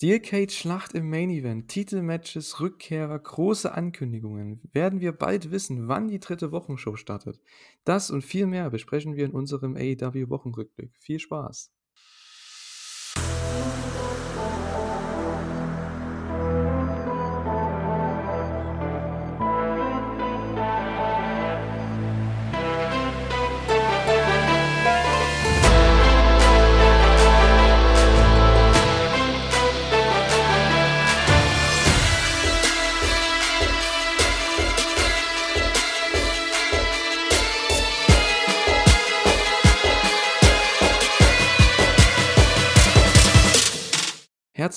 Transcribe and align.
Steel 0.00 0.20
Cage 0.20 0.54
Schlacht 0.56 0.94
im 0.94 1.10
Main 1.10 1.28
Event, 1.28 1.66
Titelmatches, 1.66 2.60
Rückkehrer, 2.60 3.18
große 3.18 3.74
Ankündigungen. 3.74 4.60
Werden 4.72 5.00
wir 5.00 5.10
bald 5.10 5.50
wissen, 5.50 5.88
wann 5.88 6.06
die 6.06 6.20
dritte 6.20 6.52
Wochenshow 6.52 6.94
startet? 6.94 7.40
Das 7.82 8.12
und 8.12 8.22
viel 8.22 8.46
mehr 8.46 8.70
besprechen 8.70 9.16
wir 9.16 9.24
in 9.24 9.32
unserem 9.32 9.74
AEW 9.74 10.30
Wochenrückblick. 10.30 10.96
Viel 11.00 11.18
Spaß! 11.18 11.72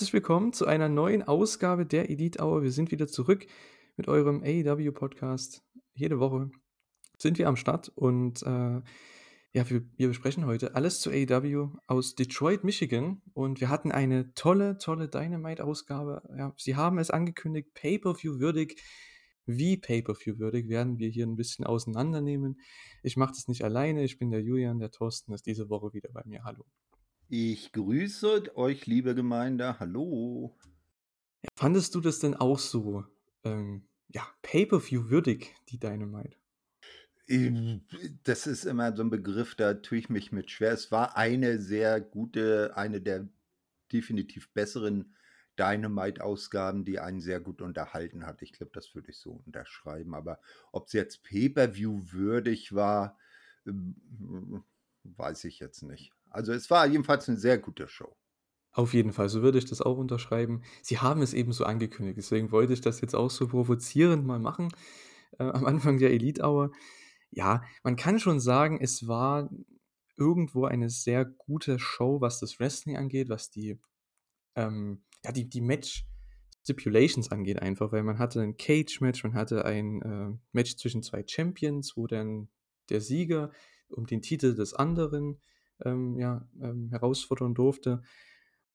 Herzlich 0.01 0.13
willkommen 0.13 0.51
zu 0.51 0.65
einer 0.65 0.89
neuen 0.89 1.21
Ausgabe 1.21 1.85
der 1.85 2.09
Elite 2.09 2.41
Hour. 2.41 2.63
Wir 2.63 2.71
sind 2.71 2.89
wieder 2.89 3.07
zurück 3.07 3.45
mit 3.97 4.07
eurem 4.07 4.41
AEW 4.43 4.91
Podcast. 4.93 5.61
Jede 5.93 6.19
Woche 6.19 6.49
sind 7.19 7.37
wir 7.37 7.47
am 7.47 7.55
Start 7.55 7.89
und 7.89 8.41
äh, 8.41 8.81
ja, 9.53 9.69
wir, 9.69 9.83
wir, 9.97 10.07
besprechen 10.07 10.47
heute 10.47 10.73
alles 10.73 11.01
zu 11.01 11.11
AEW 11.11 11.69
aus 11.85 12.15
Detroit, 12.15 12.63
Michigan 12.63 13.21
und 13.35 13.61
wir 13.61 13.69
hatten 13.69 13.91
eine 13.91 14.33
tolle, 14.33 14.79
tolle 14.79 15.07
Dynamite-Ausgabe. 15.07 16.23
Ja, 16.35 16.51
sie 16.57 16.75
haben 16.75 16.97
es 16.97 17.11
angekündigt, 17.11 17.71
Pay-per-view 17.75 18.39
würdig. 18.39 18.81
Wie 19.45 19.77
Pay-per-view 19.77 20.39
würdig 20.39 20.67
werden 20.67 20.97
wir 20.97 21.09
hier 21.09 21.27
ein 21.27 21.35
bisschen 21.35 21.63
auseinandernehmen. 21.63 22.59
Ich 23.03 23.17
mache 23.17 23.33
das 23.35 23.47
nicht 23.47 23.63
alleine. 23.63 24.03
Ich 24.03 24.17
bin 24.17 24.31
der 24.31 24.41
Julian, 24.41 24.79
der 24.79 24.89
Thorsten 24.89 25.31
ist 25.31 25.45
diese 25.45 25.69
Woche 25.69 25.93
wieder 25.93 26.09
bei 26.11 26.23
mir. 26.25 26.43
Hallo. 26.43 26.65
Ich 27.33 27.71
grüße 27.71 28.57
euch, 28.57 28.87
liebe 28.87 29.15
Gemeinde. 29.15 29.79
Hallo. 29.79 30.53
Fandest 31.55 31.95
du 31.95 32.01
das 32.01 32.19
denn 32.19 32.35
auch 32.35 32.59
so, 32.59 33.05
ähm, 33.45 33.87
ja, 34.09 34.27
Pay-per-view 34.41 35.09
würdig, 35.09 35.55
die 35.69 35.79
Dynamite? 35.79 36.35
Ähm, 37.29 37.85
das 38.23 38.47
ist 38.47 38.65
immer 38.65 38.93
so 38.93 39.03
ein 39.03 39.09
Begriff, 39.09 39.55
da 39.55 39.75
tue 39.75 39.99
ich 39.99 40.09
mich 40.09 40.33
mit 40.33 40.51
schwer. 40.51 40.73
Es 40.73 40.91
war 40.91 41.15
eine 41.15 41.61
sehr 41.61 42.01
gute, 42.01 42.75
eine 42.75 42.99
der 42.99 43.29
definitiv 43.93 44.51
besseren 44.51 45.15
Dynamite-Ausgaben, 45.57 46.83
die 46.83 46.99
einen 46.99 47.21
sehr 47.21 47.39
gut 47.39 47.61
unterhalten 47.61 48.25
hat. 48.25 48.41
Ich 48.41 48.51
glaube, 48.51 48.73
das 48.73 48.93
würde 48.93 49.09
ich 49.11 49.19
so 49.19 49.41
unterschreiben. 49.45 50.15
Aber 50.15 50.41
ob 50.73 50.87
es 50.87 50.91
jetzt 50.91 51.23
Pay-per-view 51.23 52.11
würdig 52.11 52.75
war, 52.75 53.17
ähm, 53.65 54.65
weiß 55.05 55.45
ich 55.45 55.59
jetzt 55.59 55.83
nicht. 55.83 56.11
Also 56.31 56.53
es 56.53 56.69
war 56.69 56.87
jedenfalls 56.87 57.27
eine 57.29 57.37
sehr 57.37 57.57
gute 57.57 57.87
Show. 57.87 58.15
Auf 58.73 58.93
jeden 58.93 59.11
Fall, 59.11 59.27
so 59.27 59.41
würde 59.41 59.57
ich 59.57 59.65
das 59.65 59.81
auch 59.81 59.97
unterschreiben. 59.97 60.61
Sie 60.81 60.99
haben 60.99 61.21
es 61.21 61.33
eben 61.33 61.51
so 61.51 61.65
angekündigt, 61.65 62.17
deswegen 62.17 62.51
wollte 62.51 62.73
ich 62.73 62.81
das 62.81 63.01
jetzt 63.01 63.15
auch 63.15 63.29
so 63.29 63.47
provozierend 63.47 64.25
mal 64.25 64.39
machen 64.39 64.69
äh, 65.37 65.43
am 65.43 65.65
Anfang 65.65 65.99
der 65.99 66.11
Elite 66.11 66.41
Hour. 66.41 66.71
Ja, 67.31 67.63
man 67.83 67.97
kann 67.97 68.19
schon 68.19 68.39
sagen, 68.39 68.79
es 68.81 69.07
war 69.07 69.49
irgendwo 70.17 70.65
eine 70.65 70.89
sehr 70.89 71.25
gute 71.25 71.79
Show, 71.79 72.21
was 72.21 72.39
das 72.39 72.59
Wrestling 72.59 72.95
angeht, 72.95 73.27
was 73.27 73.49
die, 73.49 73.79
ähm, 74.55 75.03
ja, 75.23 75.31
die, 75.31 75.49
die 75.49 75.61
Match 75.61 76.05
Stipulations 76.63 77.31
angeht 77.31 77.61
einfach, 77.61 77.91
weil 77.91 78.03
man 78.03 78.19
hatte 78.19 78.41
ein 78.41 78.55
Cage-Match, 78.55 79.23
man 79.23 79.33
hatte 79.33 79.65
ein 79.65 80.01
äh, 80.01 80.37
Match 80.51 80.77
zwischen 80.77 81.01
zwei 81.01 81.23
Champions, 81.25 81.97
wo 81.97 82.07
dann 82.07 82.49
der 82.89 83.01
Sieger 83.01 83.51
um 83.89 84.05
den 84.05 84.21
Titel 84.21 84.55
des 84.55 84.73
anderen 84.73 85.41
ähm, 85.85 86.17
ja, 86.17 86.47
ähm, 86.61 86.89
herausfordern 86.89 87.53
durfte. 87.53 88.01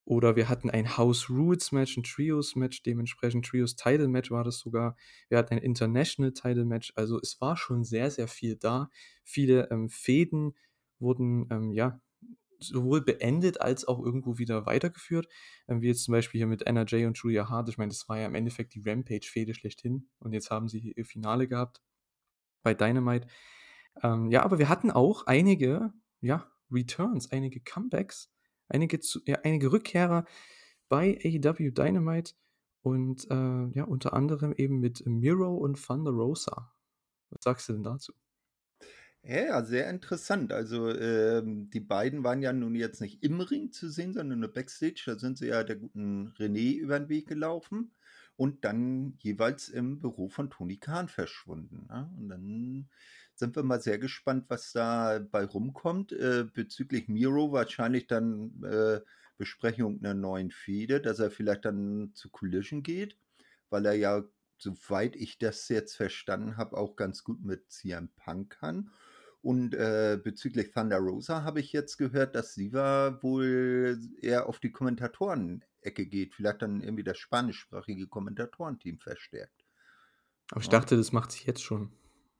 Oder 0.07 0.37
wir 0.37 0.47
hatten 0.47 0.69
ein 0.69 0.97
House 0.97 1.29
Rules 1.29 1.73
Match, 1.73 1.97
ein 1.97 2.03
Trios 2.03 2.55
Match, 2.55 2.81
dementsprechend 2.81 3.45
Trios 3.45 3.75
Title 3.75 4.07
Match 4.07 4.31
war 4.31 4.45
das 4.45 4.59
sogar. 4.59 4.95
Wir 5.27 5.37
hatten 5.37 5.55
ein 5.55 5.61
International 5.61 6.31
Title 6.31 6.63
Match. 6.63 6.93
Also 6.95 7.19
es 7.19 7.41
war 7.41 7.57
schon 7.57 7.83
sehr, 7.83 8.09
sehr 8.09 8.29
viel 8.29 8.55
da. 8.55 8.89
Viele 9.25 9.69
ähm, 9.69 9.89
Fäden 9.89 10.55
wurden 10.99 11.47
ähm, 11.51 11.71
ja 11.73 11.99
sowohl 12.59 13.01
beendet 13.01 13.59
als 13.59 13.85
auch 13.85 13.99
irgendwo 13.99 14.37
wieder 14.37 14.65
weitergeführt. 14.65 15.27
Ähm, 15.67 15.81
wie 15.81 15.87
jetzt 15.87 16.05
zum 16.05 16.13
Beispiel 16.13 16.39
hier 16.39 16.47
mit 16.47 16.65
NRJ 16.65 17.05
und 17.05 17.17
Julia 17.17 17.49
Hart. 17.49 17.67
Ich 17.67 17.77
meine, 17.77 17.89
das 17.89 18.07
war 18.07 18.17
ja 18.17 18.27
im 18.27 18.35
Endeffekt 18.35 18.75
die 18.75 18.83
Rampage-Fäde 18.85 19.53
schlechthin. 19.53 20.07
Und 20.19 20.31
jetzt 20.31 20.51
haben 20.51 20.69
sie 20.69 20.93
ihr 20.95 21.05
Finale 21.05 21.49
gehabt 21.49 21.81
bei 22.63 22.73
Dynamite. 22.73 23.27
Ähm, 24.03 24.31
ja, 24.31 24.43
aber 24.43 24.57
wir 24.57 24.69
hatten 24.69 24.89
auch 24.91 25.25
einige, 25.25 25.91
ja, 26.21 26.49
Returns, 26.71 27.31
einige 27.31 27.59
Comebacks, 27.59 28.29
einige, 28.67 28.99
zu, 28.99 29.19
ja, 29.25 29.39
einige 29.43 29.71
Rückkehrer 29.71 30.25
bei 30.89 31.19
AEW 31.23 31.71
Dynamite 31.71 32.33
und 32.81 33.29
äh, 33.29 33.67
ja, 33.77 33.83
unter 33.83 34.13
anderem 34.13 34.53
eben 34.53 34.79
mit 34.79 35.05
Miro 35.05 35.55
und 35.55 35.83
Thunder 35.83 36.11
Rosa. 36.11 36.73
Was 37.29 37.43
sagst 37.43 37.69
du 37.69 37.73
denn 37.73 37.83
dazu? 37.83 38.13
Ja, 39.23 39.61
sehr 39.65 39.89
interessant. 39.89 40.53
Also 40.53 40.89
ähm, 40.89 41.69
die 41.69 41.81
beiden 41.81 42.23
waren 42.23 42.41
ja 42.41 42.53
nun 42.53 42.75
jetzt 42.75 43.01
nicht 43.01 43.23
im 43.23 43.41
Ring 43.41 43.71
zu 43.73 43.89
sehen, 43.89 44.13
sondern 44.13 44.39
nur 44.39 44.53
Backstage. 44.53 45.03
Da 45.05 45.19
sind 45.19 45.37
sie 45.37 45.47
ja 45.47 45.65
der 45.65 45.75
guten 45.75 46.29
René 46.37 46.77
über 46.77 46.97
den 46.97 47.09
Weg 47.09 47.27
gelaufen 47.27 47.91
und 48.37 48.63
dann 48.63 49.15
jeweils 49.19 49.67
im 49.67 49.99
Büro 49.99 50.29
von 50.29 50.49
Tony 50.49 50.77
Khan 50.77 51.09
verschwunden. 51.09 51.87
Ne? 51.89 52.09
Und 52.17 52.29
dann 52.29 52.89
sind 53.37 53.55
wir 53.55 53.63
mal 53.63 53.81
sehr 53.81 53.99
gespannt, 53.99 54.45
was 54.49 54.71
da 54.71 55.19
bei 55.19 55.45
rumkommt. 55.45 56.11
Äh, 56.11 56.45
bezüglich 56.51 57.07
Miro 57.07 57.51
wahrscheinlich 57.51 58.07
dann 58.07 58.63
äh, 58.63 58.99
Besprechung 59.37 59.99
einer 59.99 60.15
neuen 60.15 60.49
Fehde, 60.49 60.99
dass 60.99 61.19
er 61.19 61.29
vielleicht 61.29 61.65
dann 61.65 62.11
zu 62.15 62.29
Collision 62.29 62.81
geht, 62.81 63.15
weil 63.69 63.85
er 63.85 63.93
ja, 63.93 64.23
soweit 64.57 65.15
ich 65.15 65.37
das 65.37 65.69
jetzt 65.69 65.95
verstanden 65.95 66.57
habe, 66.57 66.75
auch 66.77 66.95
ganz 66.95 67.23
gut 67.23 67.43
mit 67.43 67.71
CM 67.71 68.09
Punk 68.15 68.57
kann. 68.59 68.89
Und 69.43 69.75
äh, 69.75 70.19
bezüglich 70.21 70.71
Thunder 70.71 70.97
Rosa 70.97 71.43
habe 71.43 71.59
ich 71.59 71.71
jetzt 71.71 71.97
gehört, 71.97 72.35
dass 72.35 72.55
sie 72.55 72.73
war 72.73 73.21
wohl 73.21 73.99
eher 74.19 74.49
auf 74.49 74.59
die 74.59 74.71
Kommentatoren-Ecke 74.71 76.07
geht, 76.07 76.33
vielleicht 76.33 76.63
dann 76.63 76.81
irgendwie 76.81 77.03
das 77.03 77.19
spanischsprachige 77.19 78.07
Kommentatorenteam 78.07 78.97
verstärkt. 78.97 79.63
Aber 80.49 80.61
ich 80.61 80.69
dachte, 80.69 80.97
das 80.97 81.11
macht 81.11 81.31
sie 81.31 81.45
jetzt 81.45 81.61
schon. 81.63 81.91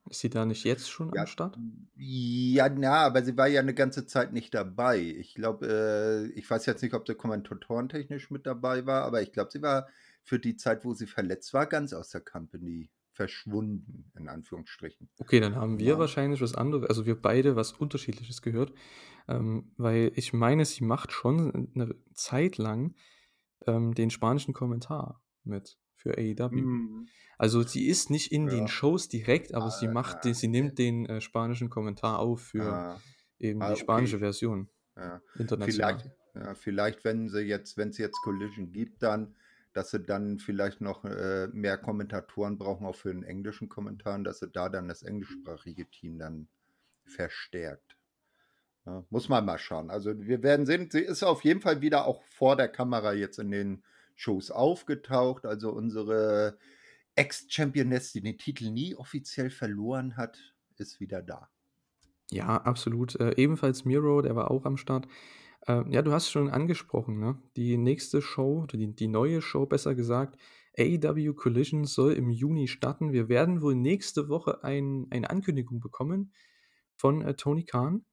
Ist 0.10 0.20
sie 0.20 0.30
da 0.30 0.46
nicht 0.46 0.64
jetzt 0.64 0.90
schon 0.90 1.12
ja, 1.14 1.22
am 1.22 1.28
Start? 1.28 1.58
Ja, 1.96 2.70
na, 2.70 3.06
aber 3.06 3.24
sie 3.24 3.38
war 3.38 3.48
ja 3.48 3.60
eine 3.60 3.74
ganze 3.74 4.06
Zeit 4.06 4.34
nicht 4.34 4.54
dabei. 4.54 5.00
Ich 5.00 5.36
glaube, 5.36 5.68
äh, 5.68 6.40
ich 6.40 6.50
weiß 6.50 6.66
jetzt 6.66 6.82
nicht, 6.82 6.94
ob 6.94 7.08
sie 7.08 7.16
kommentatorentechnisch 7.16 8.32
mit 8.32 8.46
dabei 8.46 8.86
war, 8.86 9.04
aber 9.04 9.22
ich 9.22 9.32
glaube, 9.32 9.52
sie 9.52 9.62
war 9.62 9.88
für 10.24 10.40
die 10.40 10.56
Zeit, 10.56 10.86
wo 10.86 10.94
sie 10.94 11.08
verletzt 11.08 11.54
war, 11.54 11.66
ganz 11.68 11.94
aus 11.94 12.10
der 12.10 12.22
Company 12.22 12.90
verschwunden, 13.18 14.12
in 14.18 14.30
Anführungsstrichen. 14.30 15.10
Okay, 15.18 15.40
dann 15.40 15.56
haben 15.56 15.80
wir 15.80 15.94
ja. 15.94 16.00
wahrscheinlich 16.00 16.40
was 16.40 16.54
anderes, 16.54 16.88
also 16.88 17.06
wir 17.06 17.20
beide 17.20 17.56
was 17.56 17.72
Unterschiedliches 17.72 18.42
gehört, 18.42 18.74
ähm, 19.28 19.72
weil 19.78 20.12
ich 20.16 20.34
meine, 20.34 20.66
sie 20.66 20.84
macht 20.84 21.12
schon 21.12 21.70
eine 21.74 21.96
Zeit 22.14 22.58
lang 22.58 22.96
ähm, 23.66 23.94
den 23.96 24.12
spanischen 24.12 24.54
Kommentar 24.54 25.24
mit 25.44 25.78
für 25.98 26.18
AEW. 26.18 26.56
Mhm. 26.56 27.08
Also 27.38 27.62
sie 27.62 27.88
ist 27.88 28.10
nicht 28.10 28.32
in 28.32 28.48
ja. 28.48 28.56
den 28.56 28.68
Shows 28.68 29.10
direkt, 29.10 29.54
aber 29.54 29.66
ah, 29.66 29.72
sie 29.72 29.88
macht, 29.88 30.26
den, 30.26 30.34
sie 30.34 30.48
nimmt 30.48 30.80
den 30.80 31.06
äh, 31.06 31.22
spanischen 31.22 31.70
Kommentar 31.70 32.20
auf 32.20 32.42
für 32.42 32.72
ah. 32.72 33.02
eben 33.40 33.62
ah, 33.62 33.74
die 33.74 33.80
spanische 33.80 34.16
okay. 34.16 34.26
Version. 34.26 34.70
Ja. 34.96 35.22
International. 35.38 36.00
Vielleicht, 36.00 36.18
ja, 36.36 36.54
vielleicht, 36.56 37.04
wenn 37.04 37.30
sie 37.30 37.42
jetzt, 37.42 37.78
wenn 37.78 37.90
es 37.90 37.98
jetzt 37.98 38.20
Collision 38.24 38.72
gibt, 38.72 39.04
dann, 39.04 39.36
dass 39.74 39.92
sie 39.92 40.00
dann 40.00 40.40
vielleicht 40.40 40.82
noch 40.82 41.06
äh, 41.06 41.48
mehr 41.52 41.78
Kommentatoren 41.78 42.58
brauchen, 42.58 42.86
auch 42.86 42.96
für 42.96 43.14
den 43.14 43.24
englischen 43.24 43.70
Kommentar, 43.70 44.18
dass 44.20 44.40
sie 44.40 44.50
da 44.50 44.70
dann 44.70 44.88
das 44.88 45.04
englischsprachige 45.04 45.86
Team 45.90 46.18
dann 46.18 46.48
verstärkt. 47.04 47.98
Ja, 48.86 49.04
muss 49.10 49.30
man 49.30 49.46
mal 49.46 49.60
schauen. 49.60 49.92
Also 49.92 50.18
wir 50.18 50.42
werden 50.42 50.66
sehen, 50.66 50.90
sie 50.90 51.02
ist 51.02 51.22
auf 51.22 51.44
jeden 51.44 51.62
Fall 51.62 51.82
wieder 51.82 52.06
auch 52.06 52.24
vor 52.24 52.56
der 52.56 52.70
Kamera 52.70 53.14
jetzt 53.14 53.38
in 53.38 53.52
den 53.52 53.84
Shows 54.18 54.52
aufgetaucht. 54.52 55.46
Also 55.46 55.72
unsere 55.72 56.58
Ex-Championess, 57.16 58.12
die 58.12 58.22
den 58.22 58.38
Titel 58.38 58.70
nie 58.70 58.96
offiziell 58.96 59.50
verloren 59.50 60.18
hat, 60.18 60.38
ist 60.76 61.00
wieder 61.00 61.22
da. 61.22 61.50
Ja, 62.30 62.58
absolut. 62.58 63.16
Äh, 63.16 63.36
ebenfalls 63.38 63.86
Miro, 63.86 64.22
der 64.22 64.36
war 64.36 64.52
auch 64.52 64.66
am 64.66 64.76
Start. 64.76 65.08
Äh, 65.66 65.84
ja, 65.90 66.02
du 66.02 66.12
hast 66.12 66.30
schon 66.30 66.50
angesprochen, 66.50 67.20
ne? 67.20 67.42
Die 67.56 67.78
nächste 67.78 68.22
Show, 68.22 68.66
die, 68.66 68.94
die 68.94 69.08
neue 69.08 69.42
Show 69.42 69.66
besser 69.66 69.96
gesagt, 69.96 70.38
AEW 70.78 71.34
Collision 71.34 71.86
soll 71.86 72.14
im 72.14 72.30
Juni 72.30 72.68
starten. 72.68 73.14
Wir 73.14 73.30
werden 73.30 73.62
wohl 73.62 73.76
nächste 73.76 74.30
Woche 74.30 74.64
ein, 74.64 75.08
eine 75.10 75.30
Ankündigung 75.30 75.80
bekommen 75.80 76.34
von 76.96 77.22
äh, 77.22 77.36
Tony 77.36 77.64
Khan 77.64 78.06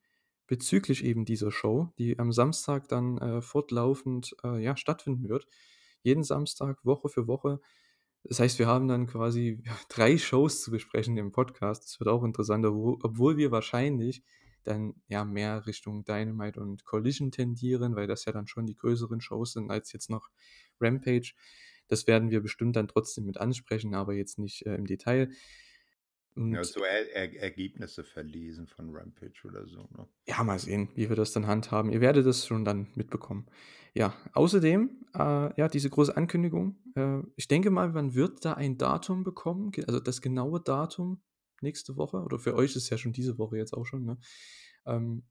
bezüglich 0.47 1.05
eben 1.05 1.25
dieser 1.25 1.50
Show, 1.50 1.89
die 1.99 2.19
am 2.19 2.33
Samstag 2.33 2.89
dann 2.89 3.19
äh, 3.19 3.43
fortlaufend 3.43 4.37
äh, 4.45 4.62
ja, 4.62 4.77
stattfinden 4.77 5.29
wird. 5.29 5.47
Jeden 6.05 6.23
Samstag, 6.23 6.85
Woche 6.85 7.09
für 7.09 7.27
Woche. 7.27 7.61
Das 8.23 8.41
heißt, 8.41 8.59
wir 8.59 8.67
haben 8.67 8.89
dann 8.89 9.06
quasi 9.06 9.62
drei 9.89 10.17
Shows 10.19 10.62
zu 10.62 10.71
besprechen 10.71 11.17
im 11.17 11.33
Podcast. 11.33 11.85
Das 11.85 12.01
wird 12.01 12.09
auch 12.09 12.25
interessant, 12.25 12.65
obwohl 12.67 13.37
wir 13.37 13.51
wahrscheinlich 13.51 14.23
dann 14.62 14.95
ja 15.09 15.25
mehr 15.25 15.67
Richtung 15.67 16.05
Dynamite 16.05 16.61
und 16.61 16.85
Collision 16.85 17.31
tendieren, 17.31 17.97
weil 17.97 18.06
das 18.06 18.25
ja 18.25 18.33
dann 18.33 18.47
schon 18.47 18.67
die 18.67 18.75
größeren 18.77 19.21
Shows 19.21 19.53
sind 19.53 19.71
als 19.71 19.93
jetzt 19.93 20.09
noch 20.09 20.31
Rampage. 20.81 21.35
Das 21.89 22.07
werden 22.07 22.31
wir 22.31 22.41
bestimmt 22.41 22.77
dann 22.77 22.89
trotzdem 22.89 23.27
mit 23.27 23.37
ansprechen, 23.39 23.95
aber 23.95 24.15
jetzt 24.15 24.39
nicht 24.39 24.65
äh, 24.65 24.75
im 24.77 24.87
Detail. 24.87 25.31
Und 26.37 26.53
ja, 26.53 26.65
so 26.65 26.81
er 26.83 27.13
er 27.15 27.41
Ergebnisse 27.41 28.03
verlesen 28.03 28.67
von 28.67 28.95
Rampage 28.95 29.43
oder 29.45 29.67
so. 29.67 29.89
Ne? 29.97 30.09
Ja, 30.27 30.43
mal 30.43 30.59
sehen, 30.59 30.89
wie 30.95 31.09
wir 31.09 31.17
das 31.17 31.33
dann 31.33 31.47
handhaben. 31.47 31.93
Ihr 31.93 32.01
werdet 32.01 32.27
das 32.27 32.47
schon 32.47 32.65
dann 32.65 32.89
mitbekommen. 32.95 33.47
Ja, 33.95 34.15
außerdem, 34.33 34.91
äh, 35.15 35.61
ja, 35.61 35.69
diese 35.69 35.91
große 35.91 36.17
Ankündigung. 36.17 36.77
Äh, 36.97 37.21
ich 37.37 37.47
denke 37.47 37.71
mal, 37.71 37.93
man 37.93 38.15
wird 38.15 38.45
da 38.45 38.55
ein 38.55 38.77
Datum 38.77 39.23
bekommen, 39.23 39.71
also 39.87 40.01
das 40.01 40.21
genaue 40.21 40.61
Datum 40.61 41.23
nächste 41.61 41.97
Woche. 41.97 42.19
Oder 42.19 42.41
für 42.41 42.55
euch 42.57 42.71
ist 42.71 42.77
es 42.77 42.91
ja 42.91 42.99
schon 42.99 43.13
diese 43.13 43.39
Woche 43.39 43.57
jetzt 43.57 43.73
auch 43.73 43.85
schon. 43.85 44.05
Ne? 44.05 44.19
Ähm, 44.87 45.25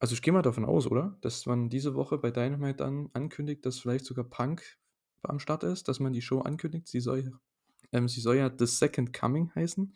also 0.00 0.14
ich 0.14 0.22
gehe 0.22 0.32
mal 0.32 0.42
davon 0.42 0.64
aus, 0.64 0.88
oder? 0.88 1.16
Dass 1.20 1.46
man 1.46 1.68
diese 1.68 1.94
Woche 1.94 2.18
bei 2.18 2.32
Dynamite 2.32 2.78
dann 2.78 3.10
ankündigt, 3.12 3.64
dass 3.64 3.78
vielleicht 3.78 4.04
sogar 4.04 4.24
Punk 4.24 4.78
am 5.22 5.38
Start 5.38 5.62
ist, 5.62 5.86
dass 5.86 6.00
man 6.00 6.12
die 6.12 6.22
Show 6.22 6.40
ankündigt. 6.40 6.88
Sie 6.88 6.98
soll, 6.98 7.32
ähm, 7.92 8.08
sie 8.08 8.20
soll 8.20 8.36
ja 8.36 8.50
The 8.56 8.66
Second 8.66 9.12
Coming 9.12 9.50
heißen. 9.54 9.94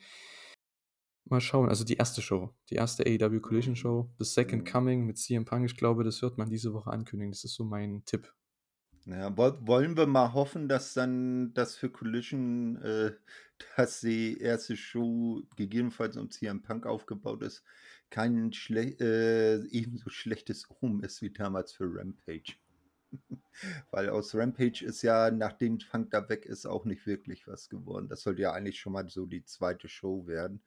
Mal 1.29 1.41
schauen, 1.41 1.69
also 1.69 1.85
die 1.85 1.97
erste 1.97 2.23
Show, 2.23 2.55
die 2.71 2.77
erste 2.77 3.05
AEW 3.05 3.41
Collision 3.41 3.75
Show, 3.75 4.09
The 4.19 4.25
Second 4.25 4.65
mhm. 4.65 4.71
Coming 4.71 5.07
mit 5.07 5.19
CM 5.19 5.45
Punk. 5.45 5.65
Ich 5.67 5.77
glaube, 5.77 6.05
das 6.05 6.23
wird 6.23 6.39
man 6.39 6.49
diese 6.49 6.73
Woche 6.73 6.91
ankündigen. 6.91 7.33
Das 7.33 7.43
ist 7.45 7.55
so 7.55 7.65
mein 7.65 8.05
Tipp. 8.05 8.33
Ja, 9.07 9.37
wollen 9.37 9.97
wir 9.97 10.07
mal 10.07 10.33
hoffen, 10.33 10.69
dass 10.69 10.93
dann 10.93 11.55
das 11.55 11.77
für 11.77 11.91
Collision, 11.91 12.77
äh, 12.83 13.13
dass 13.77 14.01
die 14.01 14.39
erste 14.39 14.77
Show 14.77 15.43
gegebenenfalls 15.57 16.17
um 16.17 16.31
CM 16.31 16.63
Punk 16.63 16.87
aufgebaut 16.87 17.43
ist, 17.43 17.63
kein 18.11 18.53
schle 18.53 18.97
äh, 19.01 19.67
ebenso 19.71 20.11
schlechtes 20.11 20.67
Um 20.81 21.03
ist 21.03 21.23
wie 21.23 21.33
damals 21.33 21.73
für 21.73 21.85
Rampage. 21.85 22.55
Weil 23.91 24.11
aus 24.11 24.35
Rampage 24.35 24.85
ist 24.85 25.03
ja, 25.03 25.31
nachdem 25.31 25.81
Funk 25.81 26.11
da 26.11 26.29
weg 26.29 26.47
ist, 26.47 26.67
auch 26.67 26.85
nicht 26.85 27.07
wirklich 27.07 27.47
was 27.47 27.69
geworden. 27.69 28.09
Das 28.09 28.23
sollte 28.23 28.43
ja 28.43 28.53
eigentlich 28.53 28.79
schon 28.79 28.93
mal 28.93 29.09
so 29.09 29.27
die 29.27 29.45
zweite 29.45 29.89
Show 29.89 30.27
werden. 30.27 30.63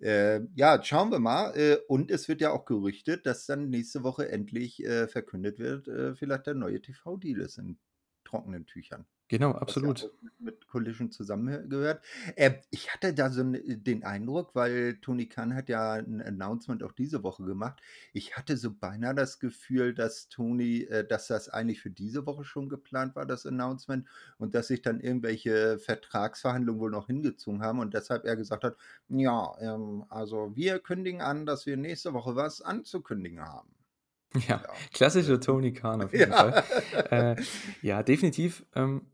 Äh, 0.00 0.40
ja, 0.54 0.82
schauen 0.82 1.10
wir 1.10 1.18
mal. 1.18 1.56
Äh, 1.56 1.78
und 1.88 2.10
es 2.10 2.28
wird 2.28 2.40
ja 2.40 2.50
auch 2.50 2.64
gerüchtet, 2.64 3.26
dass 3.26 3.46
dann 3.46 3.70
nächste 3.70 4.02
Woche 4.02 4.28
endlich 4.28 4.84
äh, 4.84 5.06
verkündet 5.08 5.58
wird, 5.58 5.88
äh, 5.88 6.14
vielleicht 6.14 6.46
der 6.46 6.54
neue 6.54 6.80
TV-Deal 6.80 7.40
ist 7.40 7.58
in 7.58 7.78
trockenen 8.34 8.66
Tüchern. 8.66 9.06
Genau, 9.28 9.52
absolut. 9.52 10.02
Ja 10.02 10.08
mit 10.44 10.68
Collision 10.68 11.10
zusammengehört. 11.10 12.04
Äh, 12.36 12.54
ich 12.70 12.92
hatte 12.92 13.14
da 13.14 13.30
so 13.30 13.42
den 13.42 14.04
Eindruck, 14.04 14.54
weil 14.54 14.98
Tony 15.00 15.26
Khan 15.26 15.54
hat 15.54 15.68
ja 15.68 15.94
ein 15.94 16.20
Announcement 16.20 16.82
auch 16.82 16.92
diese 16.92 17.22
Woche 17.22 17.44
gemacht. 17.44 17.80
Ich 18.12 18.36
hatte 18.36 18.56
so 18.56 18.72
beinahe 18.72 19.14
das 19.14 19.38
Gefühl, 19.40 19.94
dass 19.94 20.28
Tony, 20.28 20.82
äh, 20.82 21.06
dass 21.06 21.28
das 21.28 21.48
eigentlich 21.48 21.80
für 21.80 21.90
diese 21.90 22.26
Woche 22.26 22.44
schon 22.44 22.68
geplant 22.68 23.16
war, 23.16 23.26
das 23.26 23.46
Announcement, 23.46 24.06
und 24.38 24.54
dass 24.54 24.68
sich 24.68 24.82
dann 24.82 25.00
irgendwelche 25.00 25.78
Vertragsverhandlungen 25.78 26.80
wohl 26.80 26.90
noch 26.90 27.06
hingezogen 27.06 27.62
haben 27.62 27.80
und 27.80 27.94
deshalb 27.94 28.24
er 28.24 28.36
gesagt 28.36 28.64
hat, 28.64 28.76
ja, 29.08 29.54
ähm, 29.60 30.04
also 30.10 30.54
wir 30.54 30.78
kündigen 30.78 31.22
an, 31.22 31.46
dass 31.46 31.66
wir 31.66 31.76
nächste 31.76 32.12
Woche 32.12 32.36
was 32.36 32.60
anzukündigen 32.60 33.40
haben. 33.40 33.74
Ja, 34.34 34.62
ja. 34.62 34.62
klassischer 34.92 35.40
Tony 35.40 35.72
Khan 35.72 36.02
auf 36.02 36.12
jeden 36.12 36.32
ja. 36.32 36.62
Fall. 36.62 36.64
Äh, 37.10 37.42
ja, 37.82 38.02
definitiv. 38.02 38.64
Ähm, 38.74 39.06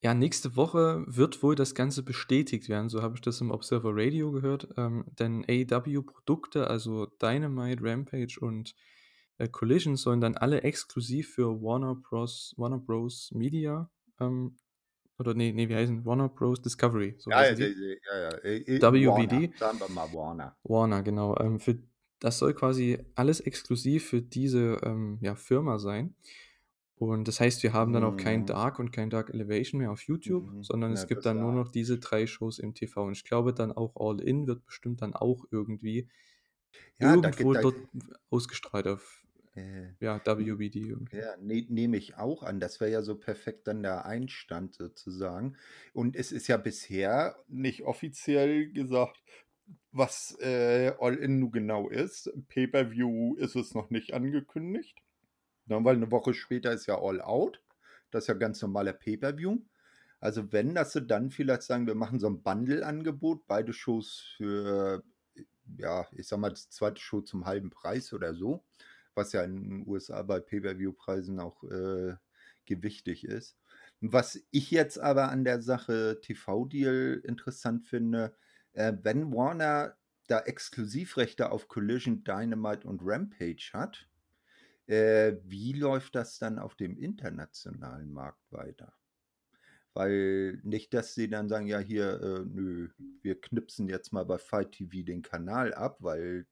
ja, 0.00 0.14
nächste 0.14 0.54
Woche 0.54 1.04
wird 1.08 1.42
wohl 1.42 1.56
das 1.56 1.74
Ganze 1.74 2.04
bestätigt 2.04 2.68
werden, 2.68 2.88
so 2.88 3.02
habe 3.02 3.16
ich 3.16 3.20
das 3.20 3.40
im 3.40 3.50
Observer 3.50 3.90
Radio 3.92 4.30
gehört. 4.30 4.68
Ähm, 4.76 5.04
denn 5.18 5.44
AEW-Produkte, 5.48 6.68
also 6.68 7.06
Dynamite, 7.20 7.82
Rampage 7.82 8.38
und 8.40 8.76
äh, 9.38 9.48
Collision, 9.48 9.96
sollen 9.96 10.20
dann 10.20 10.36
alle 10.36 10.62
exklusiv 10.62 11.34
für 11.34 11.60
Warner 11.60 11.96
Bros. 11.96 12.54
Warner 12.56 12.78
Bros. 12.78 13.32
Media 13.32 13.90
ähm, 14.20 14.56
oder 15.18 15.34
nee, 15.34 15.50
nee, 15.50 15.68
wie 15.68 15.74
heißen 15.74 16.04
Warner 16.04 16.28
Bros. 16.28 16.62
Discovery. 16.62 17.16
So 17.18 17.30
ja, 17.30 17.50
ja, 17.50 17.58
ja, 17.58 18.30
ja. 18.30 18.92
WBD. 18.92 19.60
Warner, 19.60 19.88
mal 19.88 20.12
Warner. 20.12 20.56
Warner, 20.62 21.02
genau. 21.02 21.36
Ähm, 21.40 21.58
für, 21.58 21.76
das 22.20 22.38
soll 22.38 22.54
quasi 22.54 22.98
alles 23.14 23.40
exklusiv 23.40 24.08
für 24.08 24.22
diese 24.22 24.78
ähm, 24.82 25.18
ja, 25.20 25.34
Firma 25.34 25.78
sein. 25.78 26.14
Und 26.96 27.28
das 27.28 27.38
heißt, 27.38 27.62
wir 27.62 27.72
haben 27.72 27.92
dann 27.92 28.02
auch 28.02 28.16
kein 28.16 28.40
mhm. 28.40 28.46
Dark 28.46 28.80
und 28.80 28.90
kein 28.90 29.08
Dark 29.08 29.30
Elevation 29.30 29.80
mehr 29.80 29.92
auf 29.92 30.02
YouTube, 30.02 30.52
mhm. 30.52 30.64
sondern 30.64 30.90
ja, 30.90 31.00
es 31.00 31.06
gibt 31.06 31.24
dann 31.24 31.38
nur 31.38 31.52
noch 31.52 31.70
diese 31.70 31.98
drei 31.98 32.26
Shows 32.26 32.58
im 32.58 32.74
TV. 32.74 33.04
Und 33.04 33.12
ich 33.12 33.24
glaube 33.24 33.54
dann 33.54 33.70
auch 33.70 33.94
All 33.94 34.20
In 34.20 34.48
wird 34.48 34.66
bestimmt 34.66 35.00
dann 35.00 35.14
auch 35.14 35.44
irgendwie 35.52 36.08
ja, 36.98 37.14
irgendwo 37.14 37.52
da, 37.52 37.62
da, 37.62 37.70
dort 37.70 37.76
ausgestrahlt 38.30 38.88
auf 38.88 39.24
äh, 39.54 39.92
ja, 40.00 40.20
WBD. 40.24 40.80
Irgendwie. 40.80 41.18
Ja, 41.18 41.36
ne, 41.36 41.66
nehme 41.68 41.96
ich 41.96 42.16
auch 42.16 42.42
an. 42.42 42.58
Das 42.58 42.80
wäre 42.80 42.90
ja 42.90 43.02
so 43.02 43.16
perfekt 43.16 43.68
dann 43.68 43.82
der 43.82 44.04
Einstand 44.04 44.74
sozusagen. 44.74 45.56
Und 45.92 46.16
es 46.16 46.32
ist 46.32 46.48
ja 46.48 46.56
bisher 46.56 47.36
nicht 47.48 47.82
offiziell 47.82 48.72
gesagt, 48.72 49.22
was 49.92 50.36
äh, 50.40 50.92
All 51.00 51.16
In 51.16 51.40
nun 51.40 51.50
genau 51.50 51.88
ist. 51.88 52.30
Pay-Per-View 52.48 53.36
ist 53.36 53.56
es 53.56 53.74
noch 53.74 53.90
nicht 53.90 54.14
angekündigt. 54.14 54.98
Ja, 55.66 55.82
weil 55.84 55.96
eine 55.96 56.10
Woche 56.10 56.34
später 56.34 56.72
ist 56.72 56.86
ja 56.86 57.00
All 57.00 57.20
Out. 57.20 57.62
Das 58.10 58.24
ist 58.24 58.28
ja 58.28 58.34
ganz 58.34 58.62
normaler 58.62 58.92
Pay-Per-View. 58.92 59.58
Also 60.20 60.52
wenn, 60.52 60.74
dass 60.74 60.92
sie 60.92 61.02
dann 61.02 61.30
vielleicht 61.30 61.62
sagen, 61.62 61.86
wir 61.86 61.94
machen 61.94 62.18
so 62.18 62.28
ein 62.28 62.42
Bundle-Angebot, 62.42 63.46
beide 63.46 63.72
Shows 63.72 64.32
für, 64.36 65.04
ja, 65.76 66.06
ich 66.12 66.26
sag 66.26 66.40
mal, 66.40 66.50
das 66.50 66.70
zweite 66.70 67.00
Show 67.00 67.20
zum 67.20 67.46
halben 67.46 67.70
Preis 67.70 68.12
oder 68.12 68.34
so, 68.34 68.64
was 69.14 69.32
ja 69.32 69.42
in 69.42 69.62
den 69.62 69.88
USA 69.88 70.22
bei 70.22 70.40
Pay-Per-View-Preisen 70.40 71.38
auch 71.38 71.62
äh, 71.64 72.14
gewichtig 72.66 73.24
ist. 73.24 73.56
Was 74.00 74.40
ich 74.50 74.70
jetzt 74.70 74.98
aber 74.98 75.30
an 75.30 75.44
der 75.44 75.60
Sache 75.62 76.20
TV-Deal 76.22 77.20
interessant 77.24 77.84
finde, 77.86 78.34
äh, 78.78 78.96
wenn 79.02 79.32
Warner 79.32 79.96
da 80.28 80.40
Exklusivrechte 80.40 81.50
auf 81.50 81.68
Collision, 81.68 82.22
Dynamite 82.22 82.86
und 82.86 83.00
Rampage 83.02 83.70
hat, 83.72 84.08
äh, 84.86 85.36
wie 85.42 85.72
läuft 85.72 86.14
das 86.14 86.38
dann 86.38 86.58
auf 86.58 86.76
dem 86.76 86.96
internationalen 86.96 88.12
Markt 88.12 88.52
weiter? 88.52 88.92
Weil 89.94 90.60
nicht, 90.62 90.94
dass 90.94 91.14
sie 91.14 91.28
dann 91.28 91.48
sagen, 91.48 91.66
ja, 91.66 91.80
hier, 91.80 92.20
äh, 92.22 92.44
nö, 92.44 92.90
wir 93.22 93.40
knipsen 93.40 93.88
jetzt 93.88 94.12
mal 94.12 94.24
bei 94.24 94.38
Fight 94.38 94.72
TV 94.72 95.04
den 95.04 95.22
Kanal 95.22 95.74
ab, 95.74 95.96
weil 95.98 96.46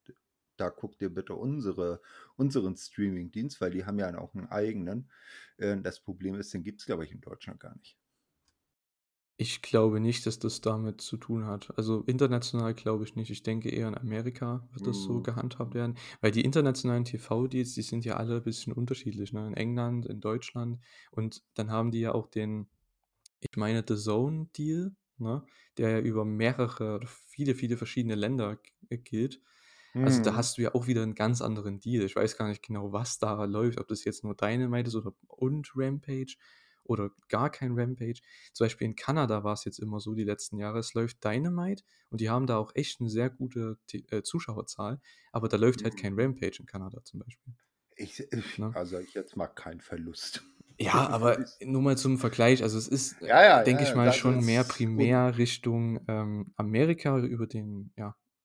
da 0.56 0.70
guckt 0.70 1.00
ihr 1.02 1.10
bitte 1.10 1.34
unsere, 1.34 2.00
unseren 2.34 2.76
Streaming-Dienst, 2.76 3.60
weil 3.60 3.70
die 3.70 3.84
haben 3.84 4.00
ja 4.00 4.18
auch 4.18 4.34
einen 4.34 4.48
eigenen. 4.48 5.10
Äh, 5.58 5.76
das 5.80 6.00
Problem 6.00 6.34
ist, 6.34 6.52
den 6.52 6.64
gibt 6.64 6.80
es, 6.80 6.86
glaube 6.86 7.04
ich, 7.04 7.12
in 7.12 7.20
Deutschland 7.20 7.60
gar 7.60 7.76
nicht. 7.76 7.96
Ich 9.38 9.60
glaube 9.60 10.00
nicht, 10.00 10.24
dass 10.24 10.38
das 10.38 10.62
damit 10.62 11.02
zu 11.02 11.18
tun 11.18 11.44
hat. 11.44 11.76
Also 11.76 12.02
international 12.06 12.72
glaube 12.72 13.04
ich 13.04 13.16
nicht. 13.16 13.30
Ich 13.30 13.42
denke 13.42 13.68
eher 13.68 13.88
in 13.88 13.96
Amerika 13.96 14.66
wird 14.72 14.86
das 14.86 15.02
so 15.02 15.14
mhm. 15.14 15.22
gehandhabt 15.24 15.74
werden, 15.74 15.96
weil 16.22 16.30
die 16.30 16.40
internationalen 16.40 17.04
TV-Deals, 17.04 17.74
die 17.74 17.82
sind 17.82 18.06
ja 18.06 18.16
alle 18.16 18.36
ein 18.36 18.42
bisschen 18.42 18.72
unterschiedlich, 18.72 19.34
ne? 19.34 19.46
In 19.46 19.54
England, 19.54 20.06
in 20.06 20.20
Deutschland 20.20 20.78
und 21.10 21.42
dann 21.54 21.70
haben 21.70 21.90
die 21.90 22.00
ja 22.00 22.12
auch 22.12 22.28
den, 22.28 22.66
ich 23.40 23.56
meine, 23.56 23.84
The 23.86 23.96
Zone-Deal, 23.96 24.96
ne? 25.18 25.44
Der 25.76 25.90
ja 25.90 26.00
über 26.00 26.24
mehrere, 26.24 27.00
viele, 27.26 27.54
viele 27.54 27.76
verschiedene 27.76 28.14
Länder 28.14 28.58
gilt. 28.88 29.42
Also 30.04 30.22
da 30.22 30.32
mhm. 30.32 30.36
hast 30.36 30.58
du 30.58 30.62
ja 30.62 30.74
auch 30.74 30.86
wieder 30.86 31.02
einen 31.02 31.14
ganz 31.14 31.40
anderen 31.40 31.80
Deal. 31.80 32.04
Ich 32.04 32.16
weiß 32.16 32.36
gar 32.36 32.48
nicht 32.48 32.62
genau, 32.62 32.92
was 32.92 33.18
da 33.18 33.44
läuft, 33.44 33.80
ob 33.80 33.88
das 33.88 34.04
jetzt 34.04 34.24
nur 34.24 34.34
Dynamite 34.34 34.88
ist 34.88 34.94
oder 34.94 35.14
und 35.28 35.72
Rampage 35.74 36.36
oder 36.88 37.10
gar 37.28 37.50
kein 37.50 37.78
Rampage. 37.78 38.20
Zum 38.52 38.64
Beispiel 38.64 38.86
in 38.86 38.96
Kanada 38.96 39.44
war 39.44 39.52
es 39.52 39.64
jetzt 39.64 39.78
immer 39.78 40.00
so 40.00 40.14
die 40.14 40.24
letzten 40.24 40.58
Jahre. 40.58 40.78
Es 40.78 40.94
läuft 40.94 41.24
Dynamite 41.24 41.84
und 42.10 42.20
die 42.20 42.30
haben 42.30 42.46
da 42.46 42.56
auch 42.56 42.72
echt 42.74 43.00
eine 43.00 43.10
sehr 43.10 43.30
gute 43.30 43.78
äh, 44.10 44.22
Zuschauerzahl, 44.22 45.00
aber 45.32 45.48
da 45.48 45.56
läuft 45.56 45.84
halt 45.84 45.94
mhm. 45.94 45.98
kein 45.98 46.20
Rampage 46.20 46.56
in 46.60 46.66
Kanada 46.66 47.04
zum 47.04 47.20
Beispiel. 47.20 47.54
Ich, 47.96 48.20
ich, 48.20 48.58
ne? 48.58 48.72
Also 48.74 48.98
ich 48.98 49.14
jetzt 49.14 49.36
mal 49.36 49.46
keinen 49.46 49.80
Verlust. 49.80 50.44
Ja, 50.78 51.08
aber 51.08 51.44
nur 51.64 51.82
mal 51.82 51.96
zum 51.96 52.18
Vergleich, 52.18 52.62
also 52.62 52.76
es 52.76 52.88
ist, 52.88 53.20
ja, 53.22 53.42
ja, 53.42 53.62
denke 53.62 53.84
ja, 53.84 53.88
ich 53.88 53.94
mal, 53.94 54.12
schon 54.12 54.44
mehr 54.44 54.64
primär 54.64 55.30
gut. 55.30 55.38
Richtung 55.38 56.00
ähm, 56.08 56.52
Amerika 56.56 57.18
über 57.18 57.46
den 57.46 57.92